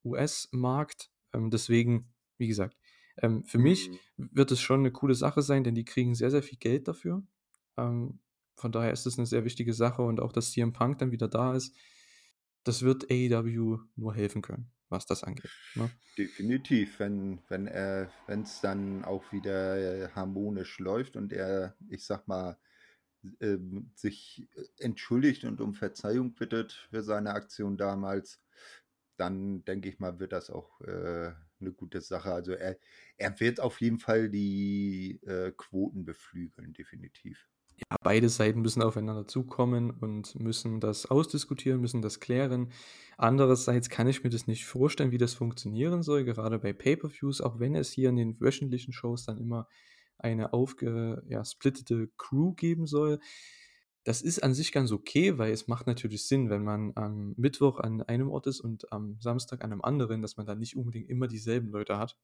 US-Markt. 0.04 1.10
Ähm, 1.34 1.50
deswegen, 1.50 2.14
wie 2.38 2.48
gesagt, 2.48 2.78
ähm, 3.22 3.44
für 3.46 3.58
mhm. 3.58 3.64
mich 3.64 3.90
wird 4.18 4.52
es 4.52 4.62
schon 4.62 4.80
eine 4.80 4.92
coole 4.92 5.16
Sache 5.16 5.42
sein, 5.42 5.64
denn 5.64 5.76
die 5.76 5.86
kriegen 5.86 6.16
sehr, 6.16 6.32
sehr 6.32 6.44
viel 6.44 6.58
Geld 6.58 6.88
dafür. 6.88 7.24
Von 8.62 8.72
daher 8.72 8.92
ist 8.92 9.06
es 9.06 9.18
eine 9.18 9.26
sehr 9.26 9.44
wichtige 9.44 9.74
Sache 9.74 10.04
und 10.04 10.20
auch, 10.20 10.32
dass 10.32 10.52
CM 10.52 10.72
Punk 10.72 11.00
dann 11.00 11.12
wieder 11.12 11.28
da 11.28 11.56
ist, 11.56 11.76
das 12.64 12.84
wird 12.84 13.10
AEW 13.10 13.80
nur 13.96 14.14
helfen 14.14 14.42
können, 14.42 14.72
was 14.90 15.06
das 15.06 15.24
angeht. 15.24 15.50
Ne? 15.76 15.90
Definitiv, 16.18 17.00
wenn 17.00 17.40
wenn 17.50 18.42
es 18.44 18.62
dann 18.62 19.04
auch 19.04 19.32
wieder 19.32 20.12
harmonisch 20.16 20.78
läuft 20.80 21.16
und 21.16 21.34
er, 21.34 21.76
ich 21.90 22.06
sag 22.06 22.28
mal, 22.28 22.58
ähm, 23.40 23.92
sich 23.96 24.48
äh, 24.56 24.84
entschuldigt 24.84 25.44
und 25.44 25.62
um 25.62 25.74
Verzeihung 25.74 26.34
bittet 26.34 26.74
für 26.90 27.04
seine 27.04 27.32
Aktion 27.32 27.78
damals, 27.78 28.42
dann 29.18 29.64
denke 29.66 29.90
ich 29.90 30.00
mal, 30.00 30.20
wird 30.20 30.32
das 30.32 30.50
auch 30.50 30.82
äh, 30.82 31.32
eine 31.60 31.72
gute 31.74 32.02
Sache. 32.02 32.34
Also 32.34 32.54
er, 32.54 32.78
er 33.18 33.40
wird 33.40 33.60
auf 33.60 33.80
jeden 33.82 34.00
Fall 34.00 34.30
die 34.30 35.20
äh, 35.24 35.52
Quoten 35.56 36.06
beflügeln, 36.06 36.74
definitiv. 36.74 37.48
Ja, 37.90 37.98
beide 38.04 38.30
Seiten 38.30 38.62
müssen 38.62 38.82
aufeinander 38.82 39.28
zukommen 39.28 39.92
und 39.92 40.40
müssen 40.40 40.80
das 40.80 41.06
ausdiskutieren, 41.08 41.82
müssen 41.82 42.02
das 42.02 42.20
klären. 42.20 42.72
Andererseits 43.18 43.90
kann 43.90 44.08
ich 44.08 44.24
mir 44.24 44.30
das 44.30 44.48
nicht 44.48 44.66
vorstellen, 44.66 45.12
wie 45.12 45.18
das 45.18 45.34
funktionieren 45.34 46.04
soll, 46.04 46.24
gerade 46.24 46.60
bei 46.60 46.74
Pay-per-Views, 46.74 47.42
auch 47.42 47.60
wenn 47.60 47.76
es 47.76 47.92
hier 47.92 48.10
in 48.10 48.16
den 48.16 48.40
wöchentlichen 48.40 48.94
Shows 48.94 49.26
dann 49.26 49.38
immer 49.38 49.68
eine 50.18 50.54
aufgesplittete 50.54 51.96
ja, 51.96 52.06
Crew 52.18 52.54
geben 52.54 52.86
soll. 52.86 53.20
Das 54.04 54.22
ist 54.22 54.42
an 54.44 54.54
sich 54.54 54.72
ganz 54.72 54.92
okay, 54.92 55.38
weil 55.38 55.52
es 55.52 55.68
macht 55.68 55.86
natürlich 55.86 56.28
Sinn, 56.28 56.50
wenn 56.50 56.64
man 56.64 56.92
am 56.96 57.34
Mittwoch 57.38 57.80
an 57.80 58.02
einem 58.02 58.30
Ort 58.30 58.48
ist 58.48 58.60
und 58.60 58.92
am 58.92 59.18
Samstag 59.20 59.64
an 59.64 59.72
einem 59.72 59.82
anderen, 59.82 60.22
dass 60.22 60.38
man 60.38 60.46
dann 60.46 60.60
nicht 60.60 60.76
unbedingt 60.76 61.10
immer 61.10 61.28
dieselben 61.28 61.70
Leute 61.70 61.98
hat. 61.98 62.18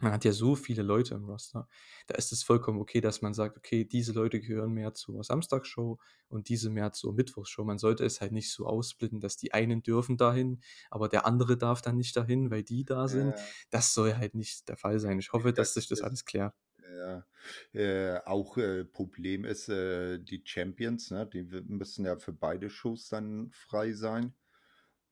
Man 0.00 0.12
hat 0.12 0.24
ja 0.24 0.32
so 0.32 0.56
viele 0.56 0.82
Leute 0.82 1.14
im 1.14 1.24
Roster. 1.24 1.68
Da 2.06 2.14
ist 2.16 2.32
es 2.32 2.42
vollkommen 2.42 2.80
okay, 2.80 3.00
dass 3.00 3.22
man 3.22 3.34
sagt, 3.34 3.56
okay, 3.56 3.84
diese 3.84 4.12
Leute 4.12 4.40
gehören 4.40 4.72
mehr 4.72 4.94
zur 4.94 5.22
Samstagsshow 5.22 5.98
und 6.28 6.48
diese 6.48 6.70
mehr 6.70 6.92
zur 6.92 7.14
Mittwochsshow. 7.14 7.64
Man 7.64 7.78
sollte 7.78 8.04
es 8.04 8.20
halt 8.20 8.32
nicht 8.32 8.50
so 8.50 8.66
aufsplitten, 8.66 9.20
dass 9.20 9.36
die 9.36 9.52
einen 9.52 9.82
dürfen 9.82 10.16
dahin, 10.16 10.60
aber 10.90 11.08
der 11.08 11.26
andere 11.26 11.56
darf 11.56 11.82
dann 11.82 11.96
nicht 11.96 12.16
dahin, 12.16 12.50
weil 12.50 12.62
die 12.62 12.84
da 12.84 13.08
sind. 13.08 13.30
Ja. 13.30 13.44
Das 13.70 13.94
soll 13.94 14.16
halt 14.16 14.34
nicht 14.34 14.68
der 14.68 14.76
Fall 14.76 14.98
sein. 14.98 15.18
Ich 15.18 15.32
hoffe, 15.32 15.52
dass 15.52 15.74
sich 15.74 15.86
das 15.86 16.00
alles 16.00 16.24
klärt. 16.24 16.54
Ja, 17.00 17.26
äh, 17.72 18.20
auch 18.24 18.56
äh, 18.56 18.84
Problem 18.84 19.44
ist, 19.44 19.68
äh, 19.68 20.18
die 20.18 20.42
Champions, 20.44 21.10
ne, 21.10 21.26
die 21.26 21.42
müssen 21.42 22.04
ja 22.04 22.16
für 22.16 22.32
beide 22.32 22.68
Shows 22.68 23.08
dann 23.08 23.50
frei 23.52 23.92
sein. 23.92 24.34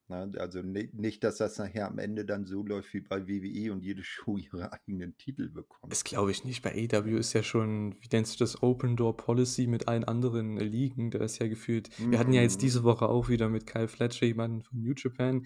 Ne? 0.09 0.31
Also 0.37 0.61
nicht, 0.61 1.23
dass 1.23 1.37
das 1.37 1.57
nachher 1.57 1.87
am 1.87 1.99
Ende 1.99 2.25
dann 2.25 2.45
so 2.45 2.63
läuft 2.63 2.93
wie 2.93 3.01
bei 3.01 3.27
WWE 3.27 3.71
und 3.71 3.83
jede 3.83 4.03
Show 4.03 4.37
ihre 4.37 4.73
eigenen 4.73 5.17
Titel 5.17 5.49
bekommt. 5.49 5.91
Das 5.91 6.03
glaube 6.03 6.31
ich 6.31 6.43
nicht. 6.43 6.61
Bei 6.61 6.71
AW 6.71 7.17
ist 7.17 7.33
ja 7.33 7.43
schon, 7.43 7.95
wie 8.01 8.09
nennst 8.11 8.39
du 8.39 8.43
das, 8.43 8.61
Open 8.61 8.97
Door 8.97 9.17
Policy 9.17 9.67
mit 9.67 9.87
allen 9.87 10.03
anderen 10.03 10.57
Ligen. 10.57 11.11
Da 11.11 11.19
ist 11.19 11.39
ja 11.39 11.47
gefühlt. 11.47 11.89
Mhm. 11.99 12.11
Wir 12.11 12.19
hatten 12.19 12.33
ja 12.33 12.41
jetzt 12.41 12.57
mhm. 12.57 12.61
diese 12.61 12.83
Woche 12.83 13.07
auch 13.07 13.29
wieder 13.29 13.49
mit 13.49 13.67
Kyle 13.67 13.87
Fletcher 13.87 14.25
jemanden 14.25 14.63
von 14.63 14.81
New 14.81 14.93
Japan, 14.95 15.45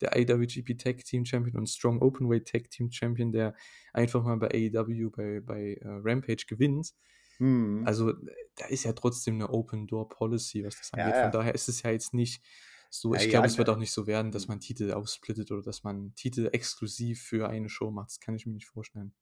der 0.00 0.16
IWGP 0.16 0.78
Tag 0.78 1.04
Team 1.04 1.24
Champion 1.24 1.56
und 1.56 1.68
Strong 1.68 2.00
Openweight 2.00 2.48
Tag 2.48 2.70
Team 2.70 2.90
Champion, 2.90 3.32
der 3.32 3.54
einfach 3.92 4.24
mal 4.24 4.36
bei 4.36 4.48
AEW 4.48 5.10
bei, 5.10 5.40
bei 5.40 5.80
uh, 5.84 6.00
Rampage 6.02 6.44
gewinnt. 6.48 6.94
Mhm. 7.38 7.82
Also 7.86 8.12
da 8.56 8.66
ist 8.66 8.84
ja 8.84 8.92
trotzdem 8.92 9.36
eine 9.36 9.50
Open 9.50 9.86
Door 9.86 10.08
Policy, 10.08 10.64
was 10.64 10.76
das 10.78 10.92
angeht. 10.92 11.14
Ja, 11.14 11.16
ja. 11.16 11.22
Von 11.24 11.32
daher 11.32 11.54
ist 11.54 11.68
es 11.68 11.82
ja 11.82 11.90
jetzt 11.90 12.14
nicht 12.14 12.42
so, 12.92 13.14
ich 13.14 13.22
ja, 13.22 13.30
glaube, 13.30 13.46
ja, 13.46 13.52
es 13.52 13.58
wird 13.58 13.68
auch 13.68 13.78
nicht 13.78 13.92
so 13.92 14.08
werden, 14.08 14.32
dass 14.32 14.42
hm. 14.42 14.48
man 14.48 14.60
Titel 14.60 14.92
aufsplittet 14.92 15.52
oder 15.52 15.62
dass 15.62 15.84
man 15.84 16.12
Titel 16.16 16.48
exklusiv 16.52 17.22
für 17.22 17.48
eine 17.48 17.68
Show 17.68 17.90
macht. 17.92 18.10
Das 18.10 18.20
kann 18.20 18.34
ich 18.34 18.46
mir 18.46 18.52
nicht 18.52 18.66
vorstellen. 18.66 19.14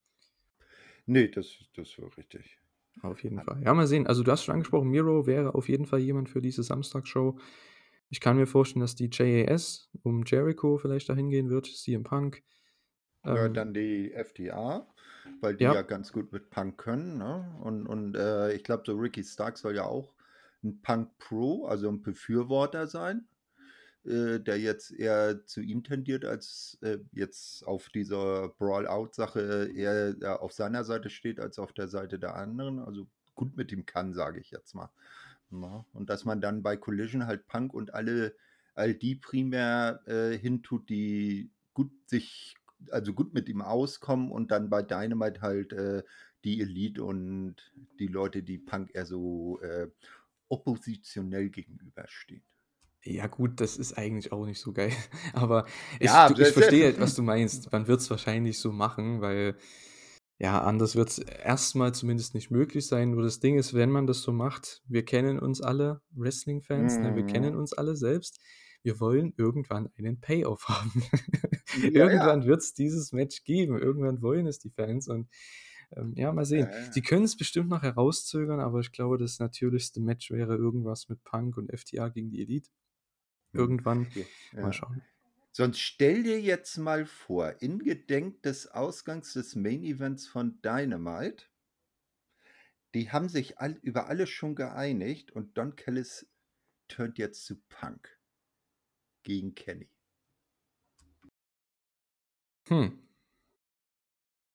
Nee, 1.05 1.27
das, 1.27 1.59
das 1.75 1.97
wäre 1.97 2.15
richtig. 2.17 2.59
Auf 3.01 3.23
jeden 3.23 3.41
Fall. 3.41 3.61
Ja, 3.63 3.73
mal 3.73 3.87
sehen. 3.87 4.07
Also, 4.07 4.23
du 4.23 4.31
hast 4.31 4.43
schon 4.43 4.53
angesprochen, 4.53 4.89
Miro 4.89 5.27
wäre 5.27 5.53
auf 5.55 5.69
jeden 5.69 5.85
Fall 5.85 5.99
jemand 5.99 6.29
für 6.29 6.41
diese 6.41 6.63
Samstagsshow. 6.63 7.39
Ich 8.09 8.19
kann 8.19 8.37
mir 8.37 8.47
vorstellen, 8.47 8.81
dass 8.81 8.95
die 8.95 9.09
JAS 9.11 9.91
um 10.01 10.23
Jericho 10.25 10.77
vielleicht 10.77 11.07
dahin 11.09 11.29
gehen 11.29 11.49
wird, 11.49 11.67
CM 11.67 12.03
Punk. 12.03 12.43
Ja, 13.23 13.45
ähm, 13.45 13.53
dann 13.53 13.73
die 13.73 14.11
FDA, 14.11 14.87
weil 15.41 15.55
die 15.55 15.65
ja. 15.65 15.75
ja, 15.75 15.81
ganz 15.83 16.11
gut 16.11 16.31
mit 16.31 16.49
Punk 16.49 16.79
können. 16.79 17.19
Ne? 17.19 17.55
Und, 17.61 17.85
und 17.85 18.15
äh, 18.15 18.53
ich 18.53 18.63
glaube, 18.63 18.83
so 18.85 18.97
Ricky 18.97 19.23
Stark 19.23 19.59
soll 19.59 19.75
ja 19.75 19.85
auch 19.85 20.15
ein 20.63 20.81
Punk 20.81 21.17
Pro, 21.19 21.65
also 21.65 21.87
ein 21.87 22.01
Befürworter 22.01 22.87
sein. 22.87 23.28
Äh, 24.05 24.39
der 24.39 24.57
jetzt 24.57 24.91
eher 24.91 25.45
zu 25.45 25.59
ihm 25.59 25.83
tendiert, 25.83 26.23
als 26.23 26.77
äh, 26.81 26.99
jetzt 27.11 27.67
auf 27.67 27.89
dieser 27.89 28.47
Brawl-Out-Sache 28.57 29.71
eher 29.75 30.15
äh, 30.21 30.25
auf 30.25 30.53
seiner 30.53 30.85
Seite 30.85 31.09
steht, 31.09 31.39
als 31.41 31.59
auf 31.59 31.73
der 31.73 31.89
Seite 31.89 32.17
der 32.17 32.35
anderen. 32.35 32.79
Also 32.79 33.07
gut 33.35 33.57
mit 33.57 33.73
ihm 33.73 33.85
kann, 33.85 34.13
sage 34.13 34.39
ich 34.39 34.51
jetzt 34.51 34.73
mal. 34.73 34.89
Ja, 35.51 35.85
und 35.93 36.09
dass 36.09 36.23
man 36.23 36.39
dann 36.39 36.63
bei 36.63 36.77
Collision 36.77 37.27
halt 37.27 37.45
Punk 37.47 37.73
und 37.73 37.93
alle, 37.93 38.33
all 38.73 38.93
die 38.93 39.15
primär 39.15 40.01
äh, 40.05 40.37
hintut, 40.37 40.89
die 40.89 41.51
gut 41.73 41.91
sich, 42.05 42.55
also 42.91 43.13
gut 43.13 43.33
mit 43.33 43.49
ihm 43.49 43.61
auskommen 43.61 44.31
und 44.31 44.51
dann 44.51 44.69
bei 44.69 44.81
Dynamite 44.81 45.41
halt 45.41 45.73
äh, 45.73 46.03
die 46.45 46.61
Elite 46.61 47.03
und 47.03 47.55
die 47.99 48.07
Leute, 48.07 48.43
die 48.43 48.59
Punk 48.59 48.91
eher 48.93 49.05
so 49.05 49.59
äh, 49.61 49.89
oppositionell 50.47 51.49
gegenüberstehen. 51.49 52.43
Ja, 53.03 53.27
gut, 53.27 53.61
das 53.61 53.77
ist 53.77 53.97
eigentlich 53.97 54.31
auch 54.31 54.45
nicht 54.45 54.59
so 54.59 54.73
geil. 54.73 54.91
Aber 55.33 55.65
ich, 55.99 56.07
ja, 56.07 56.29
du, 56.29 56.41
ich 56.41 56.49
verstehe, 56.49 56.99
was 56.99 57.15
du 57.15 57.21
meinst. 57.23 57.71
Man 57.71 57.87
wird 57.87 58.01
es 58.01 58.09
wahrscheinlich 58.09 58.59
so 58.59 58.71
machen, 58.71 59.21
weil 59.21 59.55
ja, 60.37 60.61
anders 60.61 60.95
wird 60.95 61.09
es 61.09 61.19
erstmal 61.19 61.93
zumindest 61.93 62.33
nicht 62.33 62.49
möglich 62.49 62.87
sein. 62.87 63.11
Nur 63.11 63.23
das 63.23 63.41
Ding 63.41 63.57
ist, 63.57 63.73
wenn 63.73 63.89
man 63.89 64.07
das 64.07 64.21
so 64.21 64.31
macht, 64.31 64.81
wir 64.87 65.03
kennen 65.03 65.37
uns 65.37 65.61
alle, 65.61 66.01
Wrestling-Fans, 66.11 66.95
mhm. 66.95 67.01
ne, 67.01 67.15
wir 67.15 67.25
kennen 67.25 67.53
mhm. 67.53 67.59
uns 67.59 67.73
alle 67.73 67.95
selbst. 67.95 68.39
Wir 68.81 69.01
wollen 69.01 69.33
irgendwann 69.35 69.89
einen 69.97 70.21
Payoff 70.21 70.63
haben. 70.69 71.03
Ja, 71.81 72.05
irgendwann 72.05 72.41
ja. 72.41 72.47
wird 72.47 72.61
es 72.61 72.73
dieses 72.73 73.11
Match 73.11 73.43
geben. 73.43 73.77
Irgendwann 73.77 74.21
wollen 74.21 74.47
es 74.47 74.59
die 74.59 74.69
Fans. 74.69 75.09
Und 75.09 75.27
ähm, 75.95 76.13
ja, 76.15 76.31
mal 76.31 76.45
sehen. 76.45 76.69
Ja, 76.71 76.91
Sie 76.91 77.01
können 77.01 77.25
es 77.25 77.35
bestimmt 77.35 77.69
noch 77.69 77.81
herauszögern, 77.81 78.61
aber 78.61 78.79
ich 78.79 78.91
glaube, 78.91 79.17
das 79.17 79.39
natürlichste 79.39 79.99
Match 79.99 80.31
wäre 80.31 80.55
irgendwas 80.55 81.09
mit 81.09 81.23
Punk 81.23 81.57
und 81.57 81.69
FTA 81.77 82.09
gegen 82.09 82.29
die 82.29 82.41
Elite. 82.41 82.69
Hm. 83.51 83.59
Irgendwann. 83.59 84.07
Ja. 84.13 84.61
Mal 84.61 84.73
schauen. 84.73 85.01
Sonst 85.51 85.79
stell 85.79 86.23
dir 86.23 86.39
jetzt 86.39 86.77
mal 86.77 87.05
vor, 87.05 87.61
in 87.61 87.79
Gedenk 87.79 88.43
des 88.43 88.67
Ausgangs 88.67 89.33
des 89.33 89.55
Main 89.55 89.83
Events 89.83 90.27
von 90.27 90.61
Dynamite, 90.61 91.45
die 92.93 93.11
haben 93.11 93.29
sich 93.29 93.59
all, 93.59 93.73
über 93.81 94.07
alles 94.07 94.29
schon 94.29 94.55
geeinigt 94.55 95.31
und 95.31 95.57
Don 95.57 95.75
Kellis 95.75 96.27
turnt 96.87 97.17
jetzt 97.17 97.45
zu 97.45 97.59
Punk 97.69 98.17
gegen 99.23 99.53
Kenny. 99.53 99.89
Hm. 102.67 102.99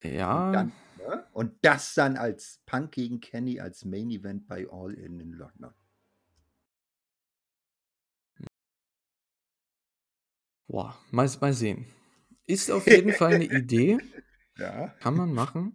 Ja. 0.03 0.47
Und, 0.47 0.53
dann, 0.53 0.73
ne? 0.99 1.27
und 1.33 1.65
das 1.65 1.95
dann 1.95 2.17
als 2.17 2.61
Punk 2.67 2.93
gegen 2.93 3.21
Kenny 3.21 3.61
als 3.61 3.85
Main 3.85 4.11
Event 4.11 4.47
bei 4.47 4.67
All 4.71 4.95
In 4.95 5.21
in 5.21 5.33
London. 5.33 5.75
Boah, 10.75 10.99
mal, 11.13 11.31
mal 11.41 11.53
sehen. 11.53 11.87
Ist 12.47 12.69
auf 12.73 12.89
jeden 12.89 13.13
Fall 13.13 13.35
eine 13.35 13.45
Idee. 13.45 13.99
Ja. 14.57 14.95
Kann 15.01 15.17
man 15.17 15.33
machen. 15.33 15.75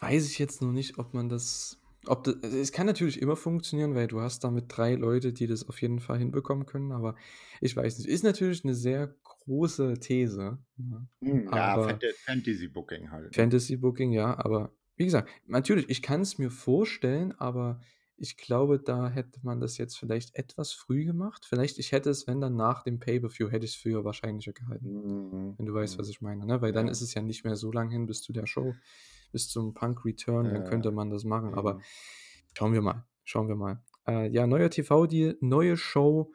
Weiß 0.00 0.28
ich 0.28 0.40
jetzt 0.40 0.60
noch 0.62 0.72
nicht, 0.72 0.98
ob 0.98 1.14
man 1.14 1.28
das. 1.28 1.80
Ob 2.06 2.24
das, 2.24 2.42
also 2.42 2.58
es 2.58 2.72
kann 2.72 2.86
natürlich 2.86 3.22
immer 3.22 3.36
funktionieren, 3.36 3.94
weil 3.94 4.08
du 4.08 4.20
hast 4.20 4.42
damit 4.42 4.64
drei 4.68 4.96
Leute, 4.96 5.32
die 5.32 5.46
das 5.46 5.68
auf 5.68 5.80
jeden 5.80 6.00
Fall 6.00 6.18
hinbekommen 6.18 6.66
können, 6.66 6.90
aber 6.90 7.14
ich 7.60 7.76
weiß 7.76 7.98
nicht. 7.98 8.08
Ist 8.08 8.24
natürlich 8.24 8.64
eine 8.64 8.74
sehr 8.74 9.14
große 9.22 10.00
These. 10.00 10.58
Ne? 10.76 11.06
Hm, 11.22 11.48
ja, 11.52 11.96
Fantasy 12.24 12.66
Booking 12.66 13.12
halt. 13.12 13.26
Ne? 13.26 13.30
Fantasy 13.32 13.76
Booking, 13.76 14.10
ja, 14.10 14.36
aber 14.36 14.72
wie 14.96 15.04
gesagt, 15.04 15.30
natürlich, 15.46 15.88
ich 15.88 16.02
kann 16.02 16.22
es 16.22 16.38
mir 16.38 16.50
vorstellen, 16.50 17.30
aber 17.30 17.80
ich 18.18 18.36
glaube, 18.36 18.78
da 18.78 19.08
hätte 19.08 19.40
man 19.42 19.60
das 19.60 19.76
jetzt 19.76 19.98
vielleicht 19.98 20.34
etwas 20.36 20.72
früh 20.72 21.04
gemacht. 21.04 21.44
Vielleicht, 21.46 21.78
ich 21.78 21.92
hätte 21.92 22.10
es, 22.10 22.26
wenn 22.26 22.40
dann 22.40 22.56
nach 22.56 22.82
dem 22.82 22.98
Pay-Per-View, 22.98 23.50
hätte 23.50 23.66
ich 23.66 23.72
es 23.72 23.76
für 23.76 24.04
wahrscheinlicher 24.04 24.52
gehalten. 24.52 24.92
Mhm. 24.92 25.54
Wenn 25.58 25.66
du 25.66 25.74
weißt, 25.74 25.98
was 25.98 26.06
mhm. 26.06 26.10
ich 26.10 26.20
meine. 26.22 26.46
Ne? 26.46 26.62
Weil 26.62 26.72
dann 26.72 26.88
ist 26.88 27.02
es 27.02 27.12
ja 27.14 27.22
nicht 27.22 27.44
mehr 27.44 27.56
so 27.56 27.70
lang 27.70 27.90
hin 27.90 28.06
bis 28.06 28.22
zu 28.22 28.32
der 28.32 28.46
Show, 28.46 28.74
bis 29.32 29.48
zum 29.48 29.74
Punk 29.74 30.04
Return. 30.04 30.46
Ja. 30.46 30.52
Dann 30.52 30.64
könnte 30.64 30.92
man 30.92 31.10
das 31.10 31.24
machen. 31.24 31.50
Mhm. 31.50 31.58
Aber 31.58 31.80
schauen 32.56 32.72
wir 32.72 32.80
mal. 32.80 33.04
Schauen 33.24 33.48
wir 33.48 33.56
mal. 33.56 33.82
Äh, 34.06 34.28
ja, 34.30 34.46
neuer 34.46 34.70
TV-Deal, 34.70 35.36
neue 35.40 35.76
Show. 35.76 36.32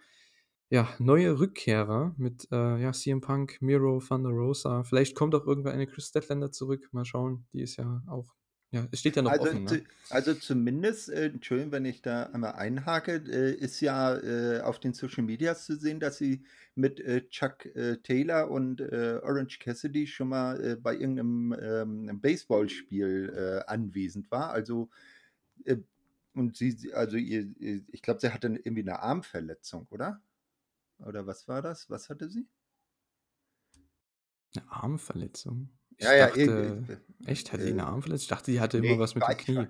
Ja, 0.70 0.88
neue 1.00 1.38
Rückkehrer 1.38 2.16
mit 2.18 2.48
äh, 2.52 2.82
ja, 2.82 2.94
CM 2.94 3.20
Punk, 3.20 3.62
Miro, 3.62 4.00
Thunder 4.00 4.30
Rosa. 4.30 4.84
Vielleicht 4.84 5.16
kommt 5.16 5.36
auch 5.36 5.46
irgendwann 5.46 5.74
eine 5.74 5.86
Chris 5.86 6.08
Statlander 6.08 6.52
zurück. 6.52 6.88
Mal 6.94 7.04
schauen. 7.04 7.46
Die 7.52 7.62
ist 7.62 7.76
ja 7.76 8.04
auch 8.08 8.34
ja, 8.72 8.88
es 8.90 9.01
steht 9.01 9.18
ja 9.18 9.22
noch 9.22 9.32
also, 9.32 9.44
offen. 9.44 9.66
Ne? 9.66 9.84
Also 10.10 10.34
zumindest, 10.34 11.10
äh, 11.10 11.25
Entschuldigung, 11.25 11.74
wenn 11.74 11.84
ich 11.84 12.01
da 12.01 12.24
einmal 12.28 12.54
einhake, 12.54 13.22
äh, 13.28 13.54
ist 13.54 13.82
ja 13.82 14.18
äh, 14.18 14.62
auf 14.62 14.80
den 14.80 14.94
Social 14.94 15.24
Medias 15.24 15.66
zu 15.66 15.75
sehen, 15.75 16.00
dass 16.00 16.18
sie 16.18 16.46
mit 16.75 17.01
äh, 17.01 17.28
Chuck 17.28 17.66
äh, 17.66 17.98
Taylor 17.98 18.50
und 18.50 18.80
äh, 18.80 19.20
Orange 19.24 19.60
Cassidy 19.60 20.08
schon 20.08 20.30
mal 20.30 20.78
bei 20.78 20.94
irgendeinem 20.94 21.54
ähm, 21.62 22.22
Baseballspiel 22.22 23.63
anwesend 23.68 24.32
war. 24.32 24.51
Also 24.51 24.90
und 26.34 26.56
sie, 26.56 26.94
also 26.94 27.18
ihr, 27.18 27.54
ich 27.92 28.01
glaube, 28.01 28.22
sie 28.22 28.32
hatte 28.32 28.48
irgendwie 28.48 28.82
eine 28.82 29.01
Armverletzung, 29.01 29.86
oder? 29.90 30.22
Oder 31.00 31.28
was 31.28 31.48
war 31.48 31.62
das? 31.62 31.90
Was 31.90 32.10
hatte 32.10 32.30
sie? 32.30 32.48
Eine 34.56 34.72
Armverletzung? 34.72 35.70
Ich 36.01 36.08
ja, 36.08 36.27
dachte, 36.27 36.84
ja, 36.88 37.27
echt, 37.27 37.53
hat 37.53 37.62
die 37.62 37.70
eine 37.70 37.86
Armverletzung? 37.86 38.24
Ich 38.24 38.27
dachte, 38.27 38.51
die 38.51 38.60
hatte 38.60 38.79
immer 38.79 38.98
was 38.98 39.13
mit 39.13 39.24
dem 39.24 39.38
Knie. 39.38 39.67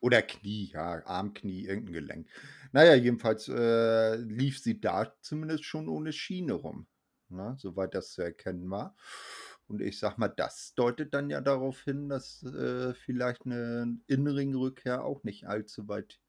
Oder 0.00 0.22
Knie, 0.22 0.70
ja, 0.72 1.04
Arm, 1.04 1.34
Knie, 1.34 1.66
irgendein 1.66 1.92
Gelenk. 1.92 2.28
Naja, 2.72 2.94
jedenfalls 2.94 3.48
äh, 3.48 4.16
lief 4.16 4.58
sie 4.58 4.80
da 4.80 5.12
zumindest 5.20 5.64
schon 5.64 5.88
ohne 5.88 6.14
Schiene 6.14 6.54
rum, 6.54 6.86
ne, 7.28 7.56
soweit 7.58 7.94
das 7.94 8.12
zu 8.12 8.22
erkennen 8.22 8.70
war. 8.70 8.96
Und 9.66 9.82
ich 9.82 9.98
sag 9.98 10.16
mal, 10.16 10.28
das 10.28 10.72
deutet 10.76 11.12
dann 11.12 11.28
ja 11.28 11.42
darauf 11.42 11.82
hin, 11.82 12.08
dass 12.08 12.42
äh, 12.42 12.94
vielleicht 12.94 13.44
eine 13.44 13.98
Innenring-Rückkehr 14.06 15.04
auch 15.04 15.24
nicht 15.24 15.46
allzu 15.46 15.88
weit 15.88 16.20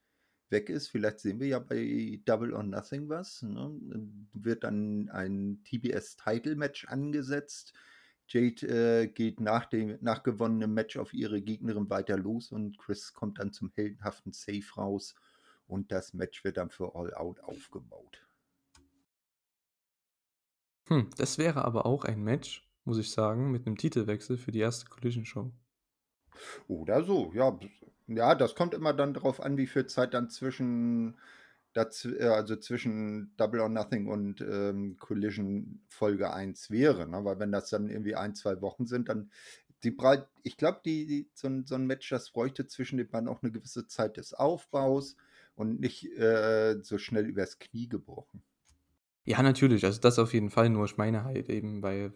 weg 0.50 0.70
ist. 0.70 0.89
Vielleicht 0.89 1.20
sehen 1.20 1.39
wir 1.39 1.48
ja 1.48 1.60
bei 1.60 2.20
Double 2.25 2.54
or 2.54 2.63
Nothing 2.63 3.08
was. 3.08 3.44
Ne? 3.44 3.80
Wird 4.34 4.66
dann 4.66 5.08
ein 5.10 5.63
TBS-Title-Match 5.63 6.88
angesetzt. 6.88 7.74
Jade 8.28 8.68
äh, 8.68 9.08
geht 9.08 9.40
nach 9.40 9.66
dem 9.66 9.98
nach 10.02 10.24
gewonnenem 10.24 10.74
Match 10.74 10.98
auf 10.98 11.14
ihre 11.14 11.42
Gegnerin 11.42 11.90
weiter 11.90 12.18
los 12.18 12.52
und 12.52 12.78
Chris 12.78 13.14
kommt 13.14 13.40
dann 13.40 13.54
zum 13.54 13.72
heldenhaften 13.74 14.34
Safe 14.34 14.66
raus 14.76 15.16
und 15.68 15.92
das 15.92 16.14
Match 16.14 16.44
wird 16.44 16.58
dann 16.58 16.70
für 16.70 16.96
All 16.96 17.14
Out 17.14 17.42
aufgebaut. 17.42 18.28
Hm, 20.88 21.10
das 21.18 21.38
wäre 21.38 21.66
aber 21.66 21.86
auch 21.86 22.06
ein 22.06 22.24
Match, 22.24 22.68
muss 22.86 22.98
ich 22.98 23.12
sagen, 23.12 23.52
mit 23.52 23.68
einem 23.68 23.78
Titelwechsel 23.78 24.38
für 24.38 24.52
die 24.52 24.60
erste 24.60 24.86
Collision 24.88 25.26
Show. 25.26 25.52
Oder 26.68 27.04
so, 27.04 27.32
ja. 27.34 27.58
Ja, 28.08 28.36
das 28.36 28.56
kommt 28.56 28.74
immer 28.74 28.94
dann 28.94 29.14
darauf 29.14 29.42
an, 29.42 29.58
wie 29.58 29.68
viel 29.68 29.86
Zeit 29.86 30.14
dann 30.14 30.30
zwischen, 30.30 31.18
also 31.78 32.56
zwischen 32.56 33.34
Double 33.38 33.60
or 33.60 33.70
Nothing 33.70 34.08
und 34.08 34.42
ähm, 34.42 34.98
Collision 35.00 35.82
Folge 35.88 36.32
1 36.34 36.72
wäre. 36.72 37.08
Ne? 37.08 37.24
Weil 37.24 37.40
wenn 37.40 37.52
das 37.52 37.70
dann 37.70 37.90
irgendwie 37.90 38.16
ein, 38.16 38.36
zwei 38.36 38.62
Wochen 38.62 38.86
sind, 38.86 39.10
dann 39.10 39.32
die 39.84 39.92
breit, 39.92 40.28
ich 40.44 40.58
glaube, 40.58 40.82
die, 40.84 41.06
die, 41.06 41.30
so, 41.34 41.48
ein, 41.48 41.66
so 41.66 41.76
ein 41.76 41.86
Match, 41.86 42.10
das 42.10 42.32
bräuchte 42.32 42.68
zwischen 42.68 42.98
den 42.98 43.10
beiden 43.10 43.30
auch 43.30 43.44
eine 43.44 43.52
gewisse 43.52 43.88
Zeit 43.88 44.18
des 44.18 44.34
Aufbaus 44.34 45.16
und 45.56 45.80
nicht 45.80 46.06
äh, 46.18 46.78
so 46.82 46.98
schnell 46.98 47.26
übers 47.26 47.60
Knie 47.60 47.88
gebrochen. 47.88 48.42
Ja, 49.26 49.42
natürlich. 49.42 49.86
Also 49.86 50.00
das 50.00 50.20
auf 50.20 50.34
jeden 50.34 50.50
Fall. 50.50 50.70
Nur 50.70 50.86
ich 50.86 50.98
meine 50.98 51.26
halt 51.26 51.50
eben, 51.50 51.84
weil 51.84 52.14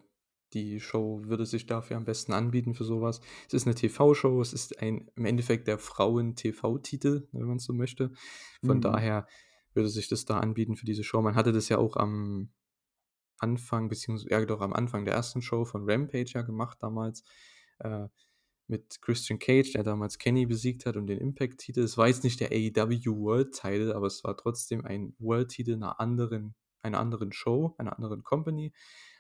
die 0.54 0.80
Show 0.80 1.22
würde 1.26 1.46
sich 1.46 1.66
dafür 1.66 1.98
am 1.98 2.06
besten 2.06 2.34
anbieten 2.34 2.74
für 2.74 2.84
sowas. 2.84 3.22
Es 3.48 3.54
ist 3.54 3.68
eine 3.68 3.76
TV-Show, 3.76 4.42
es 4.42 4.54
ist 4.54 4.82
ein 4.82 5.10
im 5.16 5.26
Endeffekt 5.26 5.68
der 5.68 5.78
Frauen-TV-Titel, 5.78 7.28
wenn 7.32 7.46
man 7.46 7.58
es 7.58 7.66
so 7.66 7.74
möchte. 7.74 8.12
Von 8.66 8.78
mhm. 8.78 8.82
daher 8.82 9.28
würde 9.74 9.90
sich 9.90 10.08
das 10.08 10.26
da 10.26 10.40
anbieten 10.40 10.76
für 10.76 10.86
diese 10.86 11.04
Show. 11.04 11.22
Man 11.22 11.36
hatte 11.36 11.52
das 11.52 11.70
ja 11.70 11.78
auch 11.78 11.98
am 11.98 12.52
Anfang, 13.40 13.90
beziehungsweise 13.90 14.30
ja 14.30 14.46
doch 14.46 14.62
am 14.62 14.74
Anfang 14.74 15.06
der 15.06 15.14
ersten 15.16 15.42
Show 15.42 15.66
von 15.66 15.90
Rampage 15.90 16.32
ja 16.34 16.42
gemacht 16.42 16.78
damals. 16.82 17.24
Äh, 17.80 18.08
mit 18.72 19.02
Christian 19.02 19.38
Cage, 19.38 19.74
der 19.74 19.84
damals 19.84 20.18
Kenny 20.18 20.46
besiegt 20.46 20.86
hat 20.86 20.96
und 20.96 21.08
den 21.08 21.20
Impact-Titel. 21.20 21.82
Es 21.82 21.98
war 21.98 22.08
jetzt 22.08 22.24
nicht 22.24 22.40
der 22.40 22.52
AEW 22.52 23.18
World-Title, 23.18 23.94
aber 23.94 24.08
es 24.08 24.24
war 24.24 24.38
trotzdem 24.38 24.86
ein 24.86 25.14
World-Titel 25.20 25.74
einer 25.74 26.00
anderen, 26.00 26.56
einer 26.82 27.00
anderen 27.00 27.34
Show, 27.34 27.76
einer 27.78 27.98
anderen 27.98 28.24
Company. 28.24 28.72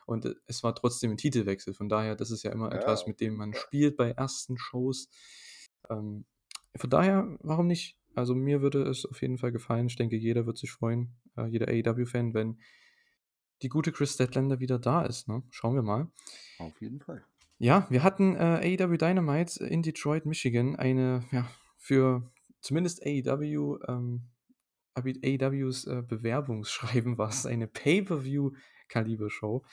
Und 0.05 0.25
äh, 0.25 0.36
es 0.48 0.63
war 0.63 0.74
trotzdem 0.74 1.12
ein 1.12 1.17
Titelwechsel. 1.17 1.74
Von 1.74 1.89
daher, 1.89 2.15
das 2.15 2.31
ist 2.31 2.43
ja 2.43 2.51
immer 2.51 2.72
ja. 2.72 2.79
etwas, 2.79 3.05
mit 3.05 3.20
dem 3.20 3.36
man 3.36 3.53
spielt 3.53 3.98
bei 3.98 4.12
ersten 4.12 4.58
Shows. 4.58 5.10
Ähm, 5.89 6.25
von 6.77 6.89
daher, 6.89 7.38
warum 7.41 7.67
nicht? 7.67 7.98
Also 8.15 8.36
mir 8.36 8.62
würde 8.62 8.84
es 8.84 9.06
auf 9.06 9.22
jeden 9.22 9.38
Fall 9.38 9.51
gefallen. 9.51 9.88
Ich 9.88 9.96
denke, 9.96 10.15
jeder 10.15 10.46
wird 10.46 10.58
sich 10.58 10.72
freuen, 10.72 11.15
äh, 11.38 11.46
jeder 11.48 11.68
AEW-Fan, 11.68 12.34
wenn 12.34 12.60
die 13.62 13.70
gute 13.70 13.91
Chris 13.91 14.13
Statlander 14.13 14.60
wieder 14.60 14.80
da 14.80 15.03
ist. 15.03 15.27
Ne? 15.27 15.44
Schauen 15.50 15.75
wir 15.75 15.84
mal. 15.84 16.10
Auf 16.58 16.82
jeden 16.82 17.00
Fall. 17.00 17.24
Ja, 17.58 17.86
wir 17.89 18.03
hatten 18.03 18.36
äh, 18.36 18.77
AEW 18.80 18.98
Dynamite 18.98 19.63
in 19.63 19.84
Detroit, 19.84 20.25
Michigan. 20.25 20.75
Eine, 20.75 21.24
ja, 21.32 21.48
für 21.77 22.32
zumindest 22.62 23.06
AEW, 23.06 23.80
ähm, 23.88 24.30
AEWs 24.96 25.86
äh, 25.86 26.01
Bewerbungsschreiben 26.01 27.18
war 27.20 27.30
es 27.30 27.46
eine 27.46 27.68
Pay-Per-View-Kaliber-Show 27.68 29.64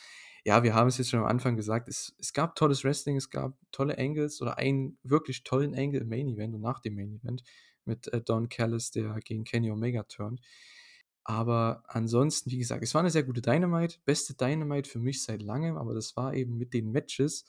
ja, 0.48 0.62
wir 0.62 0.74
haben 0.74 0.88
es 0.88 0.96
jetzt 0.96 1.10
schon 1.10 1.20
am 1.20 1.26
Anfang 1.26 1.56
gesagt, 1.56 1.90
es, 1.90 2.14
es 2.18 2.32
gab 2.32 2.56
tolles 2.56 2.82
Wrestling, 2.82 3.16
es 3.16 3.28
gab 3.28 3.54
tolle 3.70 3.98
Angles 3.98 4.40
oder 4.40 4.56
einen 4.56 4.98
wirklich 5.02 5.44
tollen 5.44 5.74
Angle 5.74 6.00
im 6.00 6.08
Main 6.08 6.26
Event 6.26 6.54
und 6.54 6.62
nach 6.62 6.80
dem 6.80 6.94
Main 6.94 7.20
Event 7.22 7.42
mit 7.88 8.06
äh, 8.12 8.20
Don 8.20 8.48
Callis, 8.48 8.92
der 8.92 9.18
gegen 9.24 9.42
Kenny 9.42 9.70
Omega 9.72 10.04
turnt. 10.04 10.40
Aber 11.24 11.82
ansonsten, 11.88 12.50
wie 12.50 12.58
gesagt, 12.58 12.82
es 12.82 12.94
war 12.94 13.00
eine 13.00 13.10
sehr 13.10 13.22
gute 13.22 13.42
Dynamite, 13.42 13.98
beste 14.04 14.34
Dynamite 14.34 14.88
für 14.88 14.98
mich 14.98 15.22
seit 15.22 15.42
langem, 15.42 15.76
aber 15.76 15.92
das 15.92 16.16
war 16.16 16.32
eben 16.32 16.56
mit 16.56 16.72
den 16.72 16.90
Matches 16.90 17.44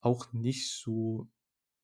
auch 0.00 0.32
nicht 0.32 0.70
so 0.70 1.28